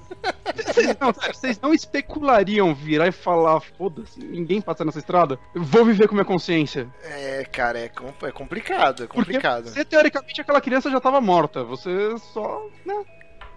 Vocês 0.56 0.98
não, 1.00 1.14
vocês 1.14 1.60
não 1.62 1.74
especulariam 1.74 2.74
virar 2.74 3.08
e 3.08 3.12
falar, 3.12 3.60
foda-se, 3.60 4.20
ninguém 4.20 4.62
passa 4.62 4.84
nessa 4.84 5.00
estrada? 5.00 5.40
Eu 5.54 5.64
vou 5.64 5.86
viver 5.86 6.08
com 6.08 6.16
minha 6.16 6.26
consciência. 6.26 6.88
É, 7.04 7.46
cara, 7.52 7.80
é, 7.80 7.86
é 7.86 8.32
complicado, 8.32 9.04
é 9.04 9.08
Porque 9.08 9.34
complicado. 9.34 9.70
você, 9.70 9.86
teoricamente, 9.86 10.42
aquela 10.42 10.62
criança 10.62 10.90
já 10.90 11.00
tava 11.00 11.22
morta. 11.22 11.64
Você 11.64 12.18
só. 12.34 12.66
Né? 12.86 13.04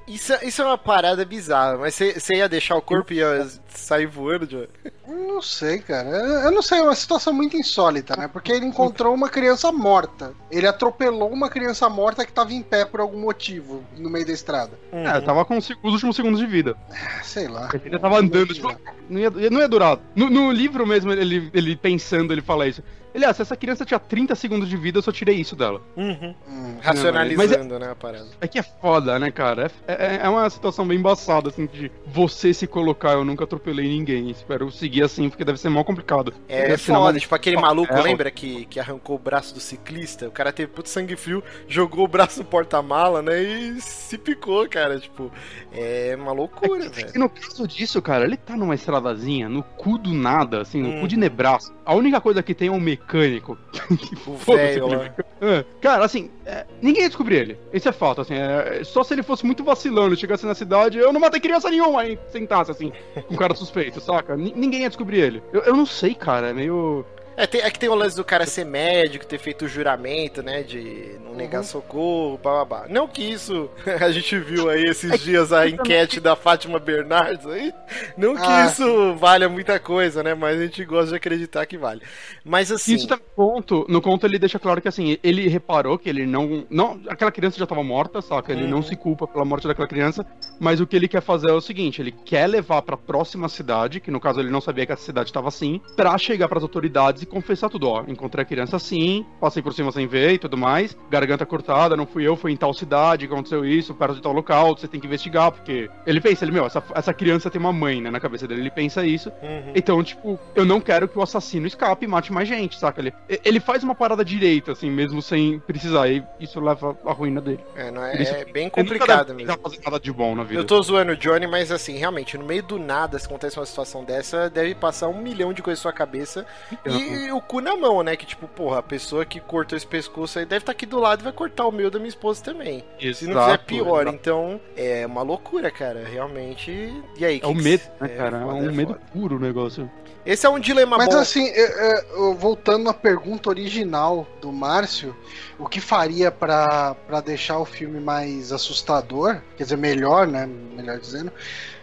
Isso, 0.09 0.33
é- 0.33 0.45
isso 0.47 0.63
é 0.63 0.65
uma 0.65 0.79
parada 0.79 1.25
bizarra, 1.25 1.77
mas 1.79 1.95
você 1.95 2.35
ia 2.37 2.49
deixar 2.49 2.75
o 2.77 2.83
corpo 2.83 3.13
e 3.13 3.17
ia 3.19 3.47
sair 3.69 4.07
voando, 4.07 4.47
Johnny? 4.47 4.69
Não 5.07 5.41
sei, 5.43 5.79
cara. 5.79 6.09
Eu 6.09 6.51
não 6.51 6.63
sei, 6.63 6.79
é 6.79 6.83
uma 6.83 6.95
situação 6.95 7.33
muito 7.33 7.57
insólita, 7.57 8.17
né? 8.17 8.27
Porque 8.29 8.51
ele 8.51 8.67
encontrou 8.67 9.15
uma 9.15 9.29
criança 9.29 9.71
morta. 9.71 10.33
Ele 10.51 10.67
atropelou 10.67 11.31
uma 11.31 11.49
criança 11.49 11.89
morta 11.89 12.25
que 12.25 12.33
tava 12.33 12.53
em 12.53 12.63
pé 12.63 12.85
por 12.85 13.01
algum 13.01 13.21
motivo 13.21 13.85
no 13.97 14.11
meio 14.11 14.27
da 14.27 14.33
estrada. 14.33 14.73
É, 14.93 15.21
tava 15.21 15.45
com 15.45 15.57
os 15.59 15.69
os 15.83 15.93
últimos 15.93 16.17
segundos 16.17 16.41
de 16.41 16.47
vida. 16.47 16.77
Ah, 16.91 17.23
Sei 17.23 17.47
lá. 17.47 17.69
Ele 17.85 17.99
tava 17.99 18.19
andando, 18.19 18.53
tipo, 18.55 18.75
não 19.09 19.21
ia, 19.21 19.31
não 19.51 19.61
ia 19.61 19.69
durar. 19.69 19.99
No, 20.15 20.29
no 20.31 20.51
livro 20.53 20.87
mesmo, 20.87 21.13
ele, 21.13 21.51
ele 21.55 21.77
pensando, 21.77 22.33
ele 22.33 22.43
fala 22.43 22.67
isso. 22.67 22.83
Ele, 23.15 23.25
ah, 23.25 23.33
se 23.33 23.41
essa 23.41 23.57
criança 23.57 23.85
tinha 23.87 23.99
30 23.99 24.35
segundos 24.35 24.69
de 24.69 24.77
vida, 24.77 24.99
eu 24.99 25.03
só 25.03 25.11
tirei 25.11 25.37
isso 25.37 25.57
dela. 25.57 25.81
Uhum. 25.97 26.35
Hum. 26.47 26.77
Racionalizando, 26.81 27.79
né, 27.79 27.91
a 27.91 27.95
parada. 27.95 28.27
É 28.41 28.47
que 28.47 28.59
é 28.59 28.63
foda, 28.63 29.19
né, 29.19 29.31
cara? 29.31 29.71
É, 29.89 30.17
é, 30.17 30.21
é 30.25 30.29
uma 30.29 30.49
situação 30.51 30.87
bem 30.87 30.99
embaçada, 30.99 31.49
assim, 31.49 31.67
de 31.67 31.91
você 32.07 32.53
se 32.53 32.67
colocar, 32.67 33.13
eu 33.13 33.25
nunca 33.25 33.45
atropelei 33.45 33.89
ninguém. 33.89 34.31
Espero 34.31 34.71
seguir 34.71 35.03
assim, 35.03 35.29
porque 35.31 35.43
deve 35.45 35.59
ser 35.59 35.71
mal 35.71 35.85
complicado. 35.85 36.35
É 36.49 36.69
na 36.69 36.79
foda, 36.79 36.99
mão- 37.01 37.19
tipo 37.19 37.35
aquele 37.35 37.57
maluco, 37.57 37.93
É, 37.93 38.03
lembra 38.03 38.31
que, 38.31 38.67
que 38.67 38.79
arrancou 38.79 39.17
o 39.17 39.19
braço 39.19 39.55
do 39.55 39.61
ciclista? 39.61 40.29
O 40.29 40.31
cara 40.31 40.53
teve 40.53 40.71
puto 40.71 40.89
sangue 40.91 41.17
frio, 41.17 41.43
jogou 41.67 42.05
o 42.05 42.09
braço 42.09 42.41
no 42.41 42.45
porta-mala, 42.45 43.23
né? 43.23 43.43
E 43.43 43.81
se 43.81 44.19
picou, 44.19 44.69
cara. 44.69 45.01
Tipo, 45.01 45.33
é 45.73 46.15
uma 46.21 46.33
loucura, 46.33 46.85
E 46.85 46.89
velho. 46.91 47.13
no 47.19 47.29
caso 47.31 47.67
disso, 47.67 48.01
cara, 48.03 48.25
ele 48.25 48.37
tá 48.37 48.55
numa 48.57 48.75
estradazinha, 48.99 49.49
no 49.49 49.63
cu 49.63 49.97
do 49.99 50.13
nada, 50.13 50.61
assim, 50.61 50.83
no 50.83 50.89
Hum. 50.91 51.01
cu 51.01 51.09
de 51.09 51.17
Nebraska. 51.17 51.75
A 51.85 51.95
única 51.95 52.21
coisa 52.21 52.43
que 52.43 52.55
tem 52.55 52.69
é 52.69 52.71
um 52.71 52.81
mecânico. 52.81 53.57
O 54.27 54.37
Foda-se 54.37 54.81
lá. 54.81 54.89
mecânico. 54.89 55.23
É, 55.41 55.65
Cara, 55.81 56.05
assim, 56.05 56.31
é, 56.45 56.67
ninguém 56.83 57.03
ia 57.03 57.09
descobrir 57.09 57.37
ele. 57.37 57.59
Isso 57.73 57.89
é 57.89 57.93
fato, 57.93 58.21
assim. 58.21 58.35
é, 58.35 58.83
só 58.85 59.03
se 59.03 59.15
ele 59.15 59.23
fosse 59.23 59.47
muito 59.47 59.63
vacilando, 59.65 60.17
chegasse 60.17 60.45
na 60.45 60.55
cidade, 60.55 60.99
eu 60.99 61.13
não 61.13 61.21
matei 61.21 61.41
criança 61.41 61.71
nenhuma, 61.71 62.01
aí 62.03 62.19
sentasse 62.31 62.71
assim, 62.71 62.93
com 63.27 63.37
cara 63.37 63.55
suspeito, 63.55 64.01
saca? 64.01 64.37
Ni- 64.37 64.53
ninguém 64.55 64.83
ia 64.83 64.89
descobrir 64.89 65.21
ele. 65.21 65.43
Eu, 65.53 65.63
eu 65.63 65.77
não 65.77 65.87
sei, 65.87 66.15
cara, 66.15 66.49
é 66.49 66.53
meio. 66.53 67.05
É, 67.39 67.47
tem- 67.47 67.61
é 67.61 67.71
que 67.71 67.79
tem 67.79 67.89
o 67.89 67.95
lance 67.95 68.17
do 68.17 68.25
cara 68.25 68.45
ser 68.47 68.65
médico, 68.65 69.25
ter 69.25 69.39
feito 69.39 69.65
o 69.65 69.69
juramento, 69.69 70.43
né? 70.43 70.63
De 70.65 71.17
não 71.25 71.35
negar 71.35 71.63
socorro, 71.63 72.37
babá. 72.43 72.87
Não 72.89 73.07
que 73.07 73.23
isso 73.23 73.71
a 74.01 74.11
gente 74.11 74.37
viu 74.39 74.69
aí 74.69 74.85
esses 74.85 75.21
dias 75.21 75.53
a 75.53 75.69
enquete 75.69 76.19
da 76.19 76.35
Fátima 76.35 76.79
Bernardes 76.81 77.47
aí. 77.47 77.73
Não 78.17 78.35
que 78.35 78.43
Ah. 78.45 78.67
isso 78.67 79.15
valha 79.15 79.49
muita 79.49 79.79
coisa, 79.79 80.23
né? 80.23 80.35
Mas 80.35 80.59
a 80.59 80.63
gente 80.65 80.85
gosta 80.85 81.11
de 81.11 81.17
acreditar 81.17 81.65
que 81.67 81.79
vale. 81.79 82.03
Mas 82.45 82.73
assim. 82.73 82.95
Isso 82.95 83.07
tá 83.07 83.17
no 83.17 83.23
conto. 83.37 83.87
No 83.89 84.03
conto 84.03 84.27
ele 84.27 84.39
deixa 84.39 84.59
claro 84.59 84.83
que 84.83 84.89
assim, 84.89 85.17
ele 85.23 85.47
reparou 85.49 85.97
que 85.97 86.09
ele 86.09 86.27
não. 86.27 86.67
não 86.69 87.01
aquela 87.09 87.31
criança 87.31 87.57
já 87.59 87.67
tava 87.67 87.85
morta, 87.85 88.21
saca? 88.21 88.53
Ele 88.53 88.67
não 88.67 88.79
Uhum. 88.79 88.83
se 88.83 88.97
culpa 88.97 89.27
pela 89.29 89.45
morte 89.45 89.69
daquela 89.69 89.87
criança. 89.87 90.27
Mas 90.59 90.81
o 90.81 90.87
que 90.89 90.97
ele 90.97 91.07
quer 91.07 91.23
fazer 91.23 91.51
é 91.51 91.53
o 91.55 91.61
seguinte: 91.61 92.03
ele 92.03 92.11
quer 92.13 92.49
levar 92.49 92.83
pra 92.83 92.97
próxima 92.97 93.49
cidade, 93.49 94.01
que 94.01 94.11
no 94.11 94.19
caso 94.21 94.41
ele 94.41 94.51
não 94.51 94.61
sabia 94.61 94.85
que 94.85 94.93
essa 94.93 95.05
cidade 95.05 95.33
tava 95.33 95.47
assim, 95.49 95.81
pra 95.97 96.19
chegar 96.19 96.49
pras 96.49 96.65
autoridades 96.65 97.23
e 97.23 97.28
confessar 97.29 97.69
tudo. 97.69 97.89
Ó, 97.89 98.05
encontrei 98.09 98.43
a 98.43 98.47
criança 98.47 98.77
assim, 98.77 99.25
passei 99.41 99.63
por 99.63 99.73
cima 99.73 99.93
sem 99.93 100.07
ver 100.07 100.33
e 100.33 100.39
tudo 100.39 100.57
mais, 100.57 100.97
garganta 101.11 101.47
cortada, 101.47 101.97
não 101.97 102.07
fui 102.07 102.27
eu, 102.27 102.37
foi 102.37 102.53
em 102.53 102.57
tal 102.57 102.73
cidade, 102.75 103.27
aconteceu 103.27 103.65
isso, 103.65 103.95
perto 103.95 104.17
de 104.17 104.23
tal 104.23 104.33
local, 104.33 104.77
você 104.77 104.89
tem 104.89 105.01
que 105.01 105.07
investigar, 105.07 105.53
porque. 105.53 105.91
Ele 106.07 106.21
pensa, 106.21 106.45
ele, 106.45 106.53
meu, 106.53 106.67
essa, 106.67 106.83
essa 106.95 107.15
criança 107.15 107.51
tem 107.51 107.61
uma 107.61 107.73
mãe, 107.73 108.01
né, 108.01 108.11
na 108.11 108.21
cabeça 108.21 108.47
dele, 108.47 108.63
ele 108.63 108.71
pensa 108.71 109.05
isso. 109.05 109.31
Uhum. 109.43 109.73
Então, 109.75 110.03
tipo, 110.03 110.39
eu 110.55 110.65
não 110.65 110.81
quero 110.81 111.09
que 111.09 111.19
o 111.19 111.23
assassino 111.23 111.67
escape 111.67 112.05
e 112.05 112.09
mate 112.09 112.33
mais 112.33 112.49
gente, 112.49 112.79
saca? 112.79 113.01
Ele, 113.01 113.13
ele 113.45 113.61
faz 113.61 113.83
uma 113.83 113.95
parada 113.95 114.25
direita, 114.25 114.73
assim, 114.73 114.91
mesmo 114.91 115.21
sem 115.23 115.59
precisar, 115.61 116.09
e 116.09 116.23
isso 116.41 116.61
leva 116.61 116.97
à 117.05 117.13
ruína 117.13 117.41
dele. 117.41 117.61
É, 117.77 117.91
não 117.91 118.05
é, 118.05 118.23
isso 118.23 118.35
é 118.35 118.45
bem 118.45 118.69
complicado 118.69 119.35
mesmo. 119.35 119.59
fazer 119.59 119.81
nada 119.85 120.01
de 120.01 120.13
bom 120.13 120.35
na 120.35 120.45
vida. 120.45 120.61
Eu 120.61 120.65
tô 120.65 120.81
zoando 120.83 121.13
o 121.13 121.17
Johnny, 121.17 121.47
mas 121.47 121.71
assim, 121.71 121.97
realmente, 121.97 122.37
no 122.37 122.45
meio 122.45 122.63
do 122.63 122.79
nada, 122.79 123.19
se 123.19 123.27
acontece 123.27 123.59
uma 123.59 123.67
situação 123.67 124.05
dessa, 124.05 124.49
deve 124.49 124.75
passar 124.75 125.09
um 125.09 125.21
milhão 125.21 125.53
de 125.53 125.63
coisas 125.63 125.81
na 125.81 125.83
sua 125.83 125.93
cabeça. 125.93 126.47
E, 126.87 127.18
o 127.33 127.41
cu 127.41 127.61
na 127.61 127.77
mão, 127.77 128.03
né? 128.03 128.17
Que 128.17 128.27
tipo, 128.27 128.47
porra, 128.49 128.79
a 128.79 128.83
pessoa 128.83 129.25
que 129.25 129.41
cortou 129.41 129.77
esse 129.77 129.87
pescoço 129.87 130.39
aí 130.39 130.45
deve 130.47 130.63
estar 130.63 130.73
aqui 130.73 130.87
do 130.87 130.99
lado 130.99 131.21
e 131.21 131.25
vai 131.25 131.33
cortar 131.33 131.67
o 131.67 131.73
meu 131.73 131.91
da 131.91 131.99
minha 131.99 132.09
esposa 132.09 132.43
também. 132.43 132.85
Se 133.15 133.27
não 133.27 133.43
fizer 133.45 133.59
pior, 133.59 134.03
exato. 134.03 134.15
então 134.17 134.61
é 134.77 135.07
uma 135.07 135.23
loucura, 135.23 135.71
cara. 135.71 136.05
Realmente. 136.07 136.71
E 137.17 137.25
aí? 137.25 137.37
É 137.37 137.41
que 137.41 137.55
medo, 137.55 137.83
né, 138.01 138.09
cara? 138.09 138.37
É, 138.39 138.41
foda, 138.43 138.55
um 138.55 138.69
é 138.69 138.73
medo 138.73 138.93
foda. 138.95 139.05
puro 139.13 139.37
o 139.37 139.41
negócio. 139.41 139.91
Esse 140.27 140.45
é 140.47 140.51
um 140.51 140.61
dilema 140.61 140.99
Mas 140.99 141.09
bom. 141.09 141.17
assim, 141.19 141.47
é, 141.49 141.61
é, 141.63 142.05
eu- 142.13 142.35
voltando 142.35 142.91
à 142.91 142.93
pergunta 142.95 143.49
original 143.49 144.27
do 144.43 144.53
Márcio, 144.53 145.17
o 145.59 145.67
que 145.67 145.81
faria 145.81 146.31
pra 146.31 146.95
deixar 147.25 147.59
o 147.59 147.65
filme 147.65 147.99
mais 147.99 148.53
assustador, 148.53 149.41
quer 149.57 149.63
dizer, 149.65 149.79
melhor, 149.79 150.27
né? 150.27 150.47
Melhor 150.47 150.99
dizendo. 150.99 151.33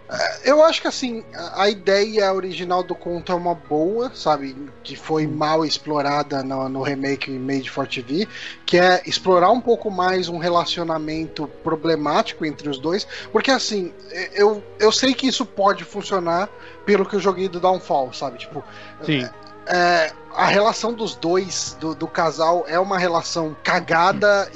É, 0.10 0.50
Eu 0.52 0.64
acho 0.64 0.82
que 0.82 0.88
assim, 0.88 1.24
a 1.56 1.68
ideia 1.70 2.32
original 2.34 2.84
do 2.84 2.94
conto 2.94 3.32
é 3.32 3.36
uma 3.36 3.56
boa, 3.56 4.12
sabe? 4.14 4.56
Que 4.84 4.96
foi 4.96 5.26
mal 5.26 5.66
explorada 5.66 6.44
no, 6.44 6.70
no 6.70 6.82
remake 6.84 7.32
Made 7.32 7.70
for 7.70 7.88
TV, 7.88 8.28
que 8.66 8.78
é 8.78 9.02
explorar 9.06 9.50
um 9.52 9.62
pouco 9.62 9.90
mais 9.90 10.30
um 10.30 10.38
relacionamento 10.38 11.48
problemático 11.64 12.46
entre 12.46 12.70
os 12.70 12.78
dois, 12.78 13.08
porque 13.32 13.50
assim, 13.50 13.94
eu, 14.34 14.64
eu 14.80 14.92
sei 14.92 15.14
que 15.14 15.28
isso 15.28 15.46
pode 15.46 15.84
funcionar 15.84 16.50
pelo 16.86 17.06
que 17.06 17.16
eu 17.16 17.20
joguei 17.20 17.50
do 17.50 17.60
Downfall, 17.60 18.14
sabe? 18.14 18.38
Tipo, 18.38 18.64
Sim. 19.04 19.28
é, 19.66 20.12
a 20.36 20.46
relação 20.46 20.94
dos 20.94 21.16
dois, 21.16 21.78
do, 21.80 21.96
do 21.96 22.08
casal, 22.08 22.66
é 22.68 22.80
uma 22.80 22.98
relação 22.98 23.56
cagada 23.64 24.50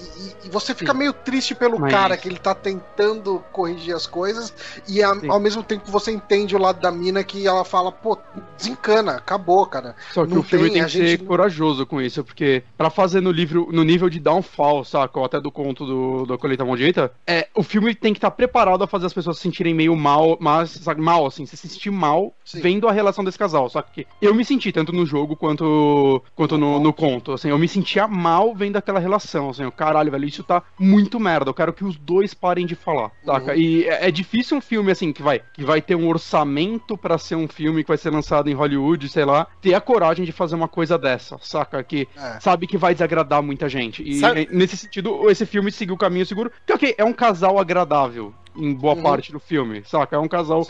e, 0.44 0.48
e 0.48 0.50
você 0.50 0.74
fica 0.76 0.94
meio 0.94 1.14
triste 1.14 1.54
pelo 1.56 1.80
Mas- 1.80 1.92
cara 1.92 2.18
que 2.18 2.28
ele 2.28 2.38
tá 2.40 2.54
tentando 2.56 3.44
corrigir 3.52 3.96
as 3.96 4.06
coisas 4.08 4.54
e 4.88 5.02
a- 5.04 5.16
Sim. 5.16 5.30
ao 5.30 5.40
mesmo 5.40 5.64
tempo 5.64 5.90
você 5.92 6.12
entende 6.12 6.56
o 6.56 6.60
lado 6.60 6.80
da 6.82 6.92
mina 6.92 7.24
que 7.24 7.46
ela 7.48 7.64
fala, 7.64 7.92
pô, 7.92 8.18
desencana, 8.58 9.14
acabou, 9.16 9.66
cara. 9.66 9.96
Só 10.14 10.26
que 10.26 10.34
Não 10.34 10.42
o 10.42 10.44
filme 10.44 10.70
tem, 10.70 10.82
a 10.82 10.86
que 10.86 10.92
ser 10.92 11.08
gente 11.08 11.24
corajoso 11.24 11.86
com 11.86 12.02
isso, 12.02 12.24
porque 12.24 12.64
pra 12.78 12.90
fazer 12.90 13.22
no 13.22 13.32
livro, 13.32 13.70
no 13.72 13.84
nível 13.84 14.10
de 14.10 14.20
Downfall, 14.20 14.84
saca? 14.84 15.20
Ou 15.20 15.26
até 15.26 15.40
do 15.40 15.52
conto 15.52 15.86
do, 15.86 16.26
do 16.26 16.38
Colheita 16.38 16.66
Maldita, 16.66 17.12
é, 17.26 17.48
o 17.56 17.64
filme 17.64 17.94
tem 17.96 18.14
que 18.14 18.18
estar 18.18 18.32
preparado 18.32 18.84
a 18.84 18.88
fazer 18.88 19.06
as 19.06 19.14
pessoas 19.14 19.38
se 19.38 19.44
sentirem 19.44 19.74
meio 19.74 19.96
mal, 19.96 20.38
mas, 20.40 20.72
sabe, 20.72 21.02
mal, 21.02 21.26
assim, 21.26 21.46
se 21.46 21.56
sentir 21.58 21.92
mal 21.92 22.34
vendo 22.56 22.88
a 22.88 22.92
relação 22.92 23.24
desse 23.24 23.38
casal. 23.38 23.70
Só 23.70 23.82
que 23.82 24.06
eu 24.22 24.34
me 24.34 24.44
senti, 24.44 24.72
tanto 24.72 24.92
no 24.92 25.06
jogo 25.06 25.36
quanto, 25.36 25.69
quanto 26.36 26.58
no, 26.58 26.80
no 26.80 26.94
conto, 26.94 27.34
assim, 27.34 27.50
eu 27.50 27.58
me 27.58 27.68
sentia 27.68 28.08
mal 28.08 28.54
vendo 28.54 28.76
aquela 28.78 29.00
relação, 29.00 29.50
assim, 29.50 29.66
o 29.66 29.72
caralho, 29.72 30.12
velho, 30.12 30.26
isso 30.26 30.44
tá 30.44 30.64
muito 30.80 31.20
merda, 31.20 31.50
eu 31.50 31.54
quero 31.54 31.74
que 31.74 31.84
os 31.84 31.96
dois 31.98 32.34
parem 32.34 32.66
de 32.66 32.76
falar, 32.76 33.12
saca? 33.26 33.52
Uhum. 33.54 33.58
E 33.58 33.84
é, 33.86 34.08
é 34.08 34.12
difícil 34.12 34.58
um 34.58 34.62
filme, 34.62 34.92
assim, 34.92 35.12
que 35.14 35.22
vai, 35.22 35.42
que 35.54 35.64
vai 35.64 35.82
ter 35.82 35.96
um 35.96 36.08
orçamento 36.08 36.98
pra 36.98 37.18
ser 37.18 37.36
um 37.36 37.48
filme 37.48 37.84
que 37.84 37.88
vai 37.88 37.98
ser 37.98 38.10
lançado 38.12 38.50
em 38.50 38.54
Hollywood, 38.54 39.08
sei 39.10 39.26
lá, 39.26 39.48
ter 39.62 39.74
a 39.74 39.82
coragem 39.82 40.26
de 40.26 40.32
fazer 40.32 40.56
uma 40.56 40.68
coisa 40.68 40.98
dessa, 40.98 41.38
saca? 41.42 41.84
Que 41.84 42.08
É. 42.18 42.40
sabe 42.40 42.68
que 42.68 42.78
vai 42.78 42.94
desagradar 42.94 43.42
muita 43.44 43.68
gente. 43.70 44.02
E 44.08 44.16
Sabe- 44.20 44.44
é, 44.44 44.48
nesse 44.56 44.78
sentido, 44.78 45.30
esse 45.30 45.46
filme 45.46 45.72
seguiu 45.72 45.96
o 45.96 45.98
caminho 45.98 46.26
seguro, 46.26 46.52
que 46.66 46.74
ok, 46.74 46.96
é 46.98 47.04
um 47.04 47.14
casal 47.14 47.60
agradável 47.60 48.34
em 48.56 48.74
boa 48.74 48.96
Uhum. 48.96 49.04
parte 49.04 49.32
do 49.32 49.40
filme, 49.40 49.84
saca? 49.86 50.16
É 50.16 50.20
um 50.20 50.28
casal 50.28 50.66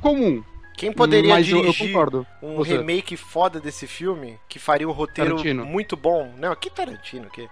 comum. 0.00 0.42
Quem 0.76 0.92
poderia 0.92 1.34
Mas 1.34 1.46
dirigir 1.46 1.96
um 2.42 2.56
Você. 2.56 2.76
remake 2.76 3.16
foda 3.16 3.60
desse 3.60 3.86
filme, 3.86 4.38
que 4.48 4.58
faria 4.58 4.88
um 4.88 4.92
roteiro 4.92 5.30
Tarantino. 5.36 5.64
muito 5.64 5.96
bom? 5.96 6.32
Não, 6.36 6.54
que 6.56 6.68
Tarantino, 6.68 7.30
que 7.30 7.48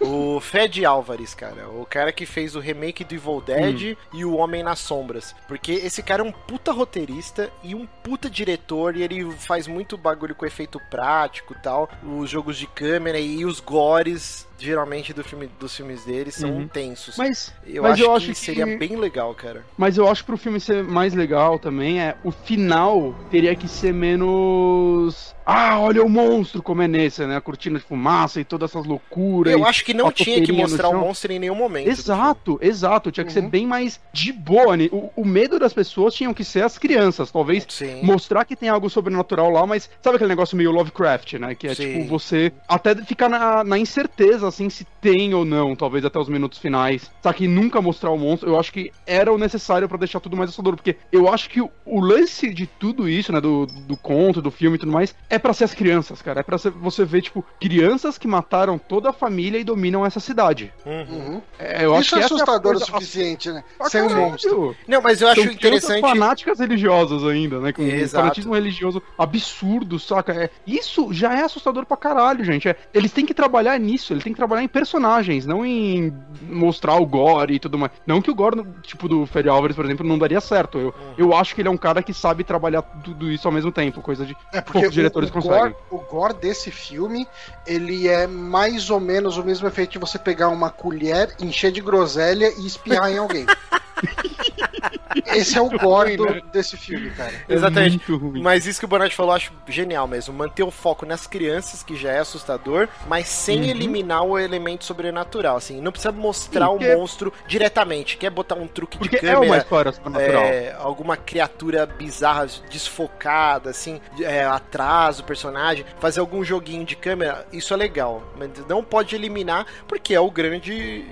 O 0.00 0.40
Fred 0.40 0.84
Álvares, 0.84 1.34
cara, 1.34 1.68
o 1.68 1.86
cara 1.86 2.12
que 2.12 2.26
fez 2.26 2.54
o 2.56 2.60
remake 2.60 3.04
do 3.04 3.14
Evil 3.14 3.40
Dead 3.40 3.96
Hum. 3.96 4.18
e 4.18 4.24
o 4.24 4.36
Homem 4.36 4.62
nas 4.62 4.80
Sombras. 4.80 5.34
Porque 5.48 5.72
esse 5.72 6.02
cara 6.02 6.22
é 6.22 6.26
um 6.26 6.32
puta 6.32 6.72
roteirista 6.72 7.50
e 7.62 7.74
um 7.74 7.86
puta 7.86 8.28
diretor, 8.28 8.96
e 8.96 9.02
ele 9.02 9.30
faz 9.32 9.66
muito 9.66 9.96
bagulho 9.96 10.34
com 10.34 10.44
efeito 10.44 10.80
prático 10.90 11.54
e 11.54 11.62
tal, 11.62 11.88
os 12.02 12.28
jogos 12.28 12.58
de 12.58 12.66
câmera 12.66 13.18
e 13.18 13.44
os 13.44 13.60
gores, 13.60 14.46
geralmente 14.58 15.12
do 15.12 15.22
filme, 15.24 15.48
dos 15.58 15.74
filmes 15.76 16.04
dele, 16.04 16.30
são 16.30 16.50
Uhum. 16.50 16.68
tensos. 16.68 17.16
Mas- 17.16 17.52
eu, 17.66 17.82
mas 17.82 17.92
acho, 17.94 18.02
eu 18.02 18.08
que 18.10 18.16
acho 18.16 18.26
que- 18.28 18.34
seria 18.34 18.66
bem 18.78 18.96
legal, 18.96 19.34
cara. 19.34 19.64
Mas 19.76 19.96
eu 19.96 20.08
acho 20.08 20.22
que 20.22 20.26
pro 20.28 20.36
filme 20.36 20.60
ser 20.60 20.82
mais 20.84 21.12
legal 21.14 21.58
também 21.58 22.00
é 22.00 22.16
o 22.24 22.30
final 22.30 23.14
teria 23.30 23.54
que 23.56 23.66
ser 23.68 23.92
menos. 23.92 25.34
Ah, 25.46 25.78
olha 25.78 26.02
o 26.02 26.08
monstro 26.08 26.62
como 26.62 26.82
é 26.82 26.88
nesse, 26.88 27.24
né? 27.26 27.36
A 27.36 27.40
cortina 27.40 27.78
de 27.78 27.84
fumaça 27.84 28.40
e 28.40 28.44
todas 28.44 28.70
essas 28.70 28.86
loucuras. 28.86 29.52
Eu 29.52 29.64
acho 29.66 29.84
que 29.84 29.92
não 29.92 30.10
tinha 30.10 30.42
que 30.42 30.52
mostrar 30.52 30.88
o 30.88 30.98
monstro 30.98 31.32
em 31.32 31.38
nenhum 31.38 31.54
momento. 31.54 31.88
Exato, 31.88 32.58
exato. 32.62 33.10
Tinha 33.10 33.24
que 33.24 33.32
ser 33.32 33.42
bem 33.42 33.66
mais 33.66 34.00
de 34.12 34.32
boa. 34.32 34.76
né? 34.76 34.88
O, 34.90 35.10
o 35.16 35.24
medo 35.24 35.58
das 35.58 35.72
pessoas 35.72 36.14
tinham 36.14 36.32
que 36.32 36.44
ser 36.44 36.64
as 36.64 36.78
crianças. 36.78 37.30
Talvez 37.30 37.66
Sim. 37.68 38.00
mostrar 38.02 38.44
que 38.44 38.56
tem 38.56 38.68
algo 38.68 38.88
sobrenatural 38.88 39.50
lá, 39.50 39.66
mas 39.66 39.90
sabe 40.02 40.16
aquele 40.16 40.30
negócio 40.30 40.56
meio 40.56 40.70
Lovecraft, 40.70 41.34
né? 41.34 41.54
Que 41.54 41.68
é 41.68 41.74
Sim. 41.74 41.92
tipo 41.92 42.08
você 42.08 42.52
até 42.66 42.94
ficar 42.96 43.28
na, 43.28 43.62
na 43.62 43.78
incerteza, 43.78 44.48
assim, 44.48 44.70
se 44.70 44.86
tem 45.00 45.34
ou 45.34 45.44
não, 45.44 45.76
talvez 45.76 46.04
até 46.04 46.18
os 46.18 46.28
minutos 46.28 46.58
finais. 46.58 47.10
Só 47.22 47.32
que 47.32 47.46
nunca 47.46 47.82
mostrar 47.82 48.10
o 48.10 48.18
monstro, 48.18 48.48
eu 48.50 48.58
acho 48.58 48.72
que 48.72 48.90
era 49.06 49.32
o 49.32 49.38
necessário 49.38 49.88
pra 49.88 49.98
deixar 49.98 50.20
tudo 50.20 50.36
mais 50.36 50.48
assustador. 50.48 50.76
Porque 50.76 50.96
eu 51.12 51.28
acho 51.28 51.50
que 51.50 51.60
o, 51.60 51.70
o 51.84 52.00
lance 52.00 52.52
de 52.52 52.66
tudo 52.66 53.08
isso, 53.08 53.30
né? 53.32 53.40
Do, 53.40 53.66
do 53.66 53.96
conto, 53.96 54.40
do 54.40 54.50
filme 54.50 54.76
e 54.76 54.80
tudo 54.80 54.92
mais, 54.92 55.14
é 55.34 55.38
pra 55.38 55.52
ser 55.52 55.64
as 55.64 55.74
crianças, 55.74 56.22
cara. 56.22 56.40
É 56.40 56.42
pra 56.42 56.58
ser- 56.58 56.70
você 56.70 57.04
ver, 57.04 57.22
tipo, 57.22 57.44
crianças 57.60 58.16
que 58.18 58.26
mataram 58.28 58.78
toda 58.78 59.10
a 59.10 59.12
família 59.12 59.58
e 59.58 59.64
dominam 59.64 60.04
essa 60.04 60.20
cidade. 60.20 60.72
Uhum. 60.86 61.40
É, 61.58 61.84
eu 61.84 61.92
acho 61.94 62.02
Isso 62.02 62.14
que 62.14 62.20
é 62.20 62.22
a 62.22 62.26
assustador 62.26 62.72
o 62.76 62.78
coisa- 62.78 62.84
suficiente, 62.86 63.50
né? 63.50 63.62
Pra 63.78 63.88
Sem 63.88 64.02
um 64.02 64.14
monstro. 64.14 64.76
Não, 64.88 65.00
mas 65.02 65.20
eu 65.20 65.28
acho 65.28 65.42
São 65.42 65.52
interessante. 65.52 66.00
fanáticas 66.00 66.58
religiosas 66.58 67.24
ainda, 67.24 67.60
né? 67.60 67.72
Com 67.72 67.82
um 67.82 67.86
Exato. 67.86 68.22
fanatismo 68.22 68.54
religioso 68.54 69.02
absurdo, 69.18 69.98
saca? 69.98 70.32
É, 70.32 70.50
isso 70.66 71.12
já 71.12 71.34
é 71.34 71.42
assustador 71.42 71.84
pra 71.86 71.96
caralho, 71.96 72.44
gente. 72.44 72.68
É, 72.68 72.76
eles 72.92 73.12
têm 73.12 73.26
que 73.26 73.34
trabalhar 73.34 73.78
nisso, 73.78 74.12
eles 74.12 74.22
têm 74.24 74.32
que 74.32 74.36
trabalhar 74.38 74.62
em 74.62 74.68
personagens, 74.68 75.46
não 75.46 75.64
em 75.64 76.12
mostrar 76.48 76.94
o 76.96 77.06
gore 77.06 77.54
e 77.54 77.58
tudo 77.58 77.78
mais. 77.78 77.92
Não 78.06 78.22
que 78.22 78.30
o 78.30 78.34
gore, 78.34 78.64
tipo, 78.82 79.08
do 79.08 79.26
Fede 79.26 79.48
Álvares, 79.48 79.74
por 79.76 79.84
exemplo, 79.84 80.06
não 80.06 80.18
daria 80.18 80.40
certo. 80.40 80.78
Eu, 80.78 80.94
eu 81.18 81.34
acho 81.34 81.54
que 81.54 81.60
ele 81.60 81.68
é 81.68 81.70
um 81.70 81.76
cara 81.76 82.02
que 82.02 82.12
sabe 82.14 82.44
trabalhar 82.44 82.82
tudo 82.82 83.30
isso 83.30 83.46
ao 83.48 83.52
mesmo 83.52 83.72
tempo, 83.72 84.00
coisa 84.00 84.24
de 84.24 84.36
É 84.52 84.60
porque 84.60 84.78
poucos 84.78 84.94
diretores 84.94 85.23
o, 85.30 85.30
o, 85.30 85.32
conseguem. 85.32 85.58
gore, 85.60 85.74
o 85.90 85.98
gore 85.98 86.34
desse 86.34 86.70
filme, 86.70 87.26
ele 87.66 88.08
é 88.08 88.26
mais 88.26 88.90
ou 88.90 89.00
menos 89.00 89.36
o 89.36 89.44
mesmo 89.44 89.66
efeito 89.66 89.92
de 89.92 89.98
você 89.98 90.18
pegar 90.18 90.48
uma 90.48 90.70
colher, 90.70 91.34
encher 91.40 91.72
de 91.72 91.80
groselha 91.80 92.52
e 92.58 92.66
espirrar 92.66 93.10
em 93.10 93.18
alguém. 93.18 93.46
Esse 95.26 95.56
é 95.56 95.60
o 95.60 95.70
gordo 95.70 96.26
desse 96.52 96.76
filme, 96.76 97.10
cara. 97.10 97.32
Exatamente. 97.48 97.96
muito 98.10 98.16
ruim. 98.16 98.42
Mas 98.42 98.66
isso 98.66 98.78
que 98.80 98.84
o 98.84 98.88
Bonatti 98.88 99.14
falou, 99.14 99.32
eu 99.32 99.36
acho 99.36 99.52
genial 99.68 100.06
mesmo. 100.08 100.34
Manter 100.34 100.62
o 100.64 100.70
foco 100.70 101.06
nas 101.06 101.26
crianças, 101.26 101.82
que 101.82 101.96
já 101.96 102.10
é 102.10 102.18
assustador, 102.18 102.88
mas 103.06 103.28
sem 103.28 103.60
Uhum. 103.62 103.68
eliminar 103.68 104.22
o 104.24 104.38
elemento 104.38 104.84
sobrenatural. 104.84 105.56
Assim, 105.56 105.80
não 105.80 105.92
precisa 105.92 106.10
mostrar 106.12 106.66
Sim, 106.66 106.72
o 106.74 106.78
porque- 106.78 106.96
monstro 106.96 107.32
diretamente. 107.46 108.16
Quer 108.16 108.30
botar 108.30 108.56
um 108.56 108.66
truque 108.66 108.98
Porque 108.98 109.18
de 109.20 109.26
é 109.26 109.32
câmera. 109.32 109.52
uma 109.52 109.56
história 109.58 109.92
sobrenatural. 109.92 110.42
é, 110.44 110.74
alguma 110.78 111.16
criatura 111.16 111.86
bizarra, 111.86 112.46
desfocada, 112.70 113.70
assim, 113.70 114.00
é, 114.20 114.44
atrás 114.44 115.18
do 115.18 115.24
personagem, 115.24 115.84
fazer 116.00 116.20
algum 116.20 116.42
joguinho 116.44 116.84
de 116.84 116.96
câmera, 116.96 117.46
isso 117.52 117.72
é 117.72 117.76
legal. 117.76 118.22
Mas 118.36 118.50
não 118.68 118.82
pode 118.82 119.14
eliminar, 119.14 119.66
porque 119.86 120.14
é 120.14 120.20
o 120.20 120.30
grande. 120.30 121.04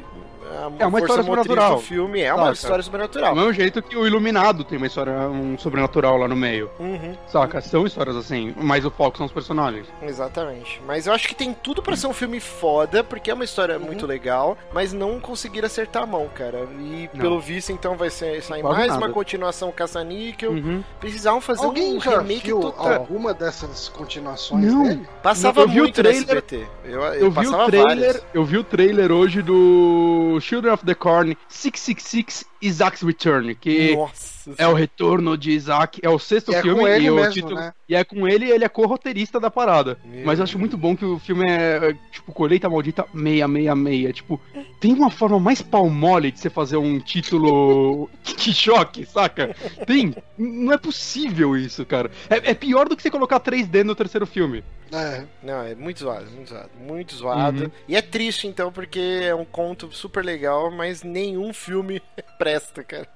A 0.51 0.71
É 0.79 0.87
uma 0.87 0.99
força 0.99 1.05
história 1.05 1.23
motriz 1.25 1.47
sobrenatural. 1.47 1.75
do 1.77 1.81
filme 1.83 2.21
é 2.21 2.33
uma 2.35 2.43
Saca? 2.47 2.53
história 2.53 2.83
sobrenatural. 2.83 3.35
Do 3.35 3.41
mesmo 3.41 3.53
jeito 3.55 3.83
que 3.83 3.97
o 3.97 4.07
Iluminado 4.07 4.65
tem 4.65 4.77
uma 4.79 4.87
história 4.87 5.13
um 5.29 5.57
sobrenatural 5.59 6.17
lá 6.17 6.29
no 6.29 6.37
meio. 6.37 6.71
Uhum. 6.79 7.15
Saca? 7.27 7.61
São 7.61 7.87
histórias 7.87 8.17
assim, 8.17 8.55
mas 8.57 8.85
o 8.85 8.91
foco 8.91 9.17
são 9.17 9.27
os 9.27 9.33
personagens. 9.33 9.87
Exatamente. 10.03 10.81
Mas 10.87 11.07
eu 11.07 11.13
acho 11.13 11.27
que 11.29 11.35
tem 11.35 11.53
tudo 11.55 11.83
pra 11.83 11.97
ser 11.97 12.07
um 12.07 12.13
filme 12.13 12.41
foda, 12.41 13.03
porque 13.03 13.31
é 13.31 13.35
uma 13.35 13.45
história 13.45 13.79
Uhum. 13.79 13.85
muito 13.87 14.07
legal, 14.07 14.57
mas 14.73 14.93
não 14.93 15.19
conseguiram 15.21 15.67
acertar 15.67 16.03
a 16.03 16.07
mão, 16.07 16.29
cara. 16.35 16.67
E 16.81 17.09
Não. 17.15 17.21
pelo 17.21 17.41
visto, 17.41 17.73
então, 17.73 17.97
vai 17.97 18.11
ser, 18.11 18.43
sair 18.43 18.61
Quase 18.63 18.77
mais 18.79 18.93
nada. 18.93 19.05
uma 19.07 19.13
continuação 19.13 19.73
Caça-Níquel. 19.73 20.51
Uhum. 20.53 20.85
Precisavam 21.01 21.41
fazer 21.41 21.65
Alguém 21.65 21.97
um 21.97 22.01
já 22.01 22.19
remake 22.19 22.47
viu 22.47 22.61
total. 22.61 22.93
alguma 22.95 23.33
dessas 23.35 23.89
continuações 23.89 24.65
Não. 24.73 24.83
dele? 24.85 25.07
Passava 25.23 25.61
Eu 25.63 25.69
vi 25.69 25.79
o 25.81 25.83
muito 25.85 25.95
trailer-. 25.95 26.45
Eu, 26.85 27.01
eu, 27.01 27.15
Eu 27.15 27.31
vi 27.31 27.35
passava 27.37 27.63
o 27.65 27.67
trailer, 27.67 27.97
várias. 27.97 28.25
eu 28.35 28.45
vi 28.45 28.59
o 28.59 28.65
trailer 28.65 29.13
hoje 29.13 29.43
do 29.43 30.32
Children 30.41 30.73
of 30.73 30.85
the 30.85 30.95
Corn 30.95 31.37
666 31.49 32.45
Isaac's 32.63 33.03
Return, 33.03 33.55
que 33.61 33.95
Nossa. 33.97 34.42
É 34.59 34.67
o 34.67 34.75
retorno 34.75 35.37
de 35.37 35.51
Isaac, 35.51 36.01
é 36.03 36.09
o 36.09 36.19
sexto 36.19 36.53
E 36.53 36.55
é 36.55 36.63
filme 36.63 36.83
e 36.99 37.11
o 37.11 37.17
mesmo, 37.17 37.33
título 37.33 37.55
né? 37.55 37.73
e 37.89 37.95
é 37.95 38.05
com 38.05 38.27
ele, 38.27 38.51
ele 38.51 38.65
é 38.65 38.69
co-roteirista 38.69 39.39
da 39.39 39.51
parada. 39.51 39.99
Meu 40.05 40.25
Mas 40.25 40.39
eu 40.39 40.45
acho 40.45 40.59
muito 40.59 40.77
bom 40.77 40.97
que 40.97 41.05
o 41.05 41.19
filme 41.19 41.47
é, 41.47 41.91
é, 41.91 41.95
tipo 42.11 42.33
Colheita 42.33 42.69
Maldita 42.69 43.07
666, 43.13 44.15
tipo, 44.15 44.41
tem 44.81 44.93
uma 44.95 45.11
forma 45.11 45.39
mais 45.39 45.61
pau 45.63 45.89
mole 45.89 46.31
de 46.31 46.41
você 46.41 46.51
fazer 46.51 46.77
um 46.77 46.99
título 46.99 48.09
que 48.23 48.53
choque, 48.53 49.05
saca? 49.07 49.55
Tem, 49.87 50.15
não 50.39 50.73
é 50.73 50.79
possível 50.79 51.57
isso, 51.57 51.85
cara. 51.85 52.11
É, 52.29 52.51
é 52.51 52.55
pior 52.55 52.89
do 52.89 52.97
que 52.97 53.03
você 53.03 53.11
colocar 53.11 53.41
3D 53.41 53.85
no 53.85 53.95
terceiro 53.95 54.27
filme. 54.27 54.65
É. 54.93 55.25
Não, 55.43 55.63
é 55.63 55.75
muito 55.75 56.01
zoado, 56.01 56.31
muito 56.31 56.51
zoado. 56.51 56.71
Muito 56.79 57.15
zoado. 57.15 57.65
Uhum. 57.65 57.71
E 57.89 57.97
é 57.97 58.03
triste, 58.03 58.47
então, 58.47 58.71
porque 58.71 59.21
é 59.23 59.35
um 59.35 59.45
conto 59.45 59.91
super 59.91 60.23
legal, 60.23 60.71
mas 60.71 61.03
nenhum 61.03 61.53
filme 61.53 62.03
presta, 62.39 62.85
cara. 62.85 63.09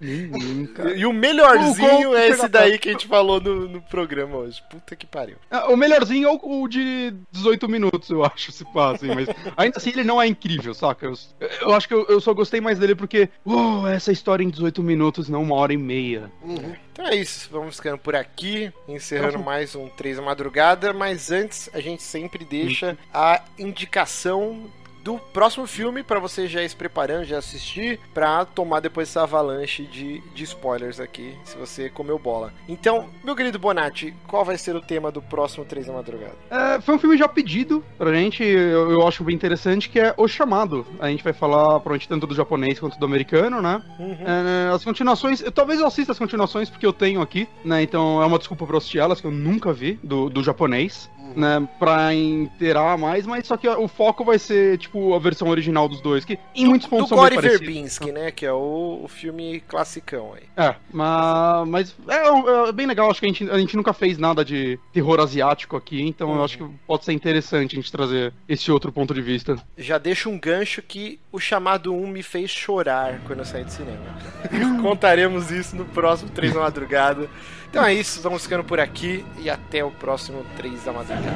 Nenhum, 0.00 0.66
cara. 0.66 0.96
E 0.96 1.06
o 1.06 1.12
melhorzinho 1.12 2.10
O 2.10 2.16
é 2.16 2.28
esse 2.28 2.48
daí 2.48 2.78
que 2.78 2.88
a 2.88 2.92
gente 2.92 3.06
falou 3.06 3.40
no, 3.40 3.68
no 3.68 3.82
programa 3.82 4.36
hoje. 4.36 4.62
Puta 4.68 4.96
que 4.96 5.06
pariu. 5.06 5.36
Ah, 5.50 5.70
O 5.70 5.76
melhorzinho 5.76 6.28
é 6.28 6.32
o, 6.32 6.62
o 6.62 6.68
de 6.68 7.14
18 7.30 7.68
minutos, 7.68 8.10
eu 8.10 8.24
acho, 8.24 8.52
se 8.52 8.64
passa, 8.72 9.06
assim, 9.06 9.14
mas 9.14 9.28
ainda 9.56 9.78
assim 9.78 9.90
ele 9.90 10.04
não 10.04 10.20
é 10.20 10.26
incrível, 10.26 10.74
saca? 10.74 11.06
Eu, 11.06 11.14
eu 11.60 11.74
acho 11.74 11.88
que 11.88 11.94
eu, 11.94 12.06
eu 12.08 12.20
só 12.20 12.32
gostei 12.34 12.60
mais 12.60 12.78
dele 12.78 12.94
porque, 12.94 13.28
oh, 13.44 13.86
essa 13.86 14.12
história 14.12 14.44
em 14.44 14.50
18 14.50 14.82
minutos, 14.82 15.28
não 15.28 15.42
uma 15.42 15.54
hora 15.56 15.72
e 15.72 15.76
meia. 15.78 16.30
Uhum. 16.42 16.74
Então 16.92 17.06
é 17.08 17.16
isso, 17.16 17.48
vamos 17.50 17.76
ficando 17.76 17.98
por 17.98 18.14
aqui, 18.14 18.72
encerrando 18.86 19.38
mais 19.38 19.74
um 19.74 19.88
3 19.88 20.16
da 20.18 20.22
madrugada, 20.22 20.92
mas 20.92 21.30
antes 21.32 21.68
a 21.74 21.80
gente 21.80 22.02
sempre 22.02 22.44
deixa 22.44 22.96
a 23.12 23.42
indicação 23.58 24.70
do 25.04 25.18
próximo 25.18 25.66
filme 25.66 26.02
pra 26.02 26.18
você 26.18 26.48
já 26.48 26.62
ir 26.62 26.68
se 26.68 26.74
preparando, 26.74 27.24
já 27.26 27.36
assistir, 27.38 28.00
pra 28.14 28.44
tomar 28.46 28.80
depois 28.80 29.08
essa 29.08 29.22
avalanche 29.22 29.82
de, 29.84 30.20
de 30.34 30.44
spoilers 30.44 30.98
aqui, 30.98 31.34
se 31.44 31.56
você 31.58 31.90
comeu 31.90 32.18
bola. 32.18 32.52
Então, 32.66 33.08
meu 33.22 33.36
querido 33.36 33.58
Bonatti, 33.58 34.14
qual 34.26 34.44
vai 34.44 34.56
ser 34.56 34.74
o 34.74 34.80
tema 34.80 35.12
do 35.12 35.20
próximo 35.20 35.64
3 35.64 35.86
da 35.86 35.92
madrugada? 35.92 36.34
É, 36.50 36.80
foi 36.80 36.94
um 36.94 36.98
filme 36.98 37.18
já 37.18 37.28
pedido 37.28 37.84
pra 37.98 38.14
gente, 38.14 38.42
eu, 38.42 38.90
eu 38.90 39.06
acho 39.06 39.22
bem 39.22 39.34
interessante, 39.34 39.90
que 39.90 40.00
é 40.00 40.14
O 40.16 40.26
Chamado. 40.26 40.86
A 40.98 41.08
gente 41.10 41.22
vai 41.22 41.34
falar, 41.34 41.66
provavelmente, 41.80 42.08
tanto 42.08 42.26
do 42.26 42.34
japonês 42.34 42.80
quanto 42.80 42.98
do 42.98 43.04
americano, 43.04 43.60
né? 43.60 43.82
É, 44.00 44.72
as 44.74 44.82
continuações, 44.82 45.42
eu- 45.42 45.52
talvez 45.52 45.80
eu 45.80 45.86
assista 45.86 46.12
as 46.12 46.18
continuações 46.18 46.70
porque 46.70 46.86
eu 46.86 46.92
tenho 46.94 47.20
aqui, 47.20 47.46
né? 47.64 47.82
Então 47.82 48.22
é 48.22 48.26
uma 48.26 48.38
desculpa 48.38 48.64
pra 48.64 48.74
eu 48.74 48.78
assistir 48.78 48.98
elas, 49.00 49.20
que 49.20 49.26
eu 49.26 49.30
nunca 49.30 49.70
vi, 49.72 49.98
do, 50.02 50.30
do 50.30 50.42
japonês, 50.42 51.10
né? 51.34 51.66
Pra 51.78 52.14
inteirar 52.14 52.96
mais, 52.98 53.26
mas 53.26 53.46
só 53.46 53.56
que 53.56 53.68
o 53.68 53.88
foco 53.88 54.24
vai 54.24 54.38
ser, 54.38 54.78
tipo, 54.78 55.14
a 55.14 55.18
versão 55.18 55.48
original 55.48 55.88
dos 55.88 56.00
dois, 56.00 56.24
que 56.24 56.38
em 56.54 56.66
muitos 56.66 56.86
pontos 56.88 57.08
do 57.08 57.14
são 57.16 57.24
bem 57.24 57.34
Gore. 57.34 57.48
Verbinski, 57.48 58.12
né, 58.12 58.30
que 58.30 58.44
é 58.46 58.52
o, 58.52 59.00
o 59.04 59.08
filme 59.08 59.60
classicão 59.66 60.34
aí. 60.34 60.42
É, 60.56 60.74
mas, 60.92 61.68
mas 61.68 61.96
é, 62.08 62.30
um- 62.30 62.66
é 62.66 62.72
bem 62.72 62.86
legal, 62.86 63.10
acho 63.10 63.20
que 63.20 63.26
a 63.26 63.28
gente, 63.28 63.50
a 63.50 63.58
gente 63.58 63.76
nunca 63.76 63.92
fez 63.92 64.18
nada 64.18 64.44
de 64.44 64.78
terror 64.92 65.20
asiático 65.20 65.76
aqui, 65.76 66.02
então 66.02 66.34
eu 66.34 66.44
acho 66.44 66.58
que 66.58 66.64
pode 66.86 67.04
ser 67.04 67.12
interessante 67.12 67.74
a 67.76 67.80
gente 67.80 67.90
trazer 67.92 68.32
esse 68.48 68.70
outro 68.70 68.92
ponto 68.92 69.12
de 69.14 69.22
vista. 69.22 69.56
Já 69.76 69.98
deixo 69.98 70.28
um 70.30 70.38
gancho 70.38 70.82
que 70.82 71.18
o 71.32 71.38
chamado 71.40 71.92
1 71.94 72.06
me 72.08 72.22
fez 72.22 72.50
chorar 72.50 73.20
quando 73.26 73.40
eu 73.40 73.44
saí 73.44 73.64
do 73.64 73.70
cinema. 73.70 74.00
Contaremos 74.82 75.50
isso 75.50 75.74
no 75.76 75.84
próximo 75.84 76.30
3 76.30 76.52
da 76.54 76.60
madrugada. 76.60 77.28
Então 77.74 77.84
é 77.84 77.92
isso, 77.92 78.20
vamos 78.22 78.44
ficando 78.44 78.62
por 78.62 78.78
aqui 78.78 79.26
e 79.36 79.50
até 79.50 79.84
o 79.84 79.90
próximo 79.90 80.46
3 80.56 80.84
da 80.84 80.92
madrugada. 80.92 81.26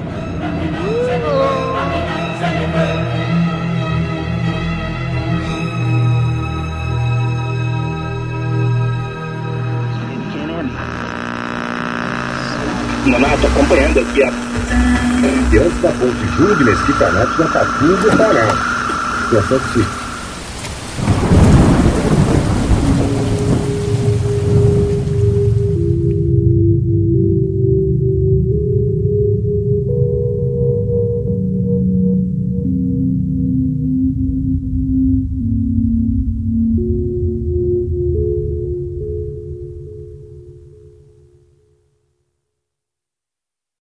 Nonato, 13.05 13.47
acompanhando 13.49 13.99
aqui 13.99 14.23
a... 14.23 14.31
Diante 15.51 15.75
da 15.81 15.91
ponte 15.91 16.25
Júlio 16.37 16.65
Mesquita 16.65 17.11
Neto 17.11 17.37
já 17.37 17.49
tá 17.49 17.65
tudo 17.81 18.17
parado. 18.17 19.25
Situação 19.25 19.59
que 19.59 19.73
se 19.73 20.08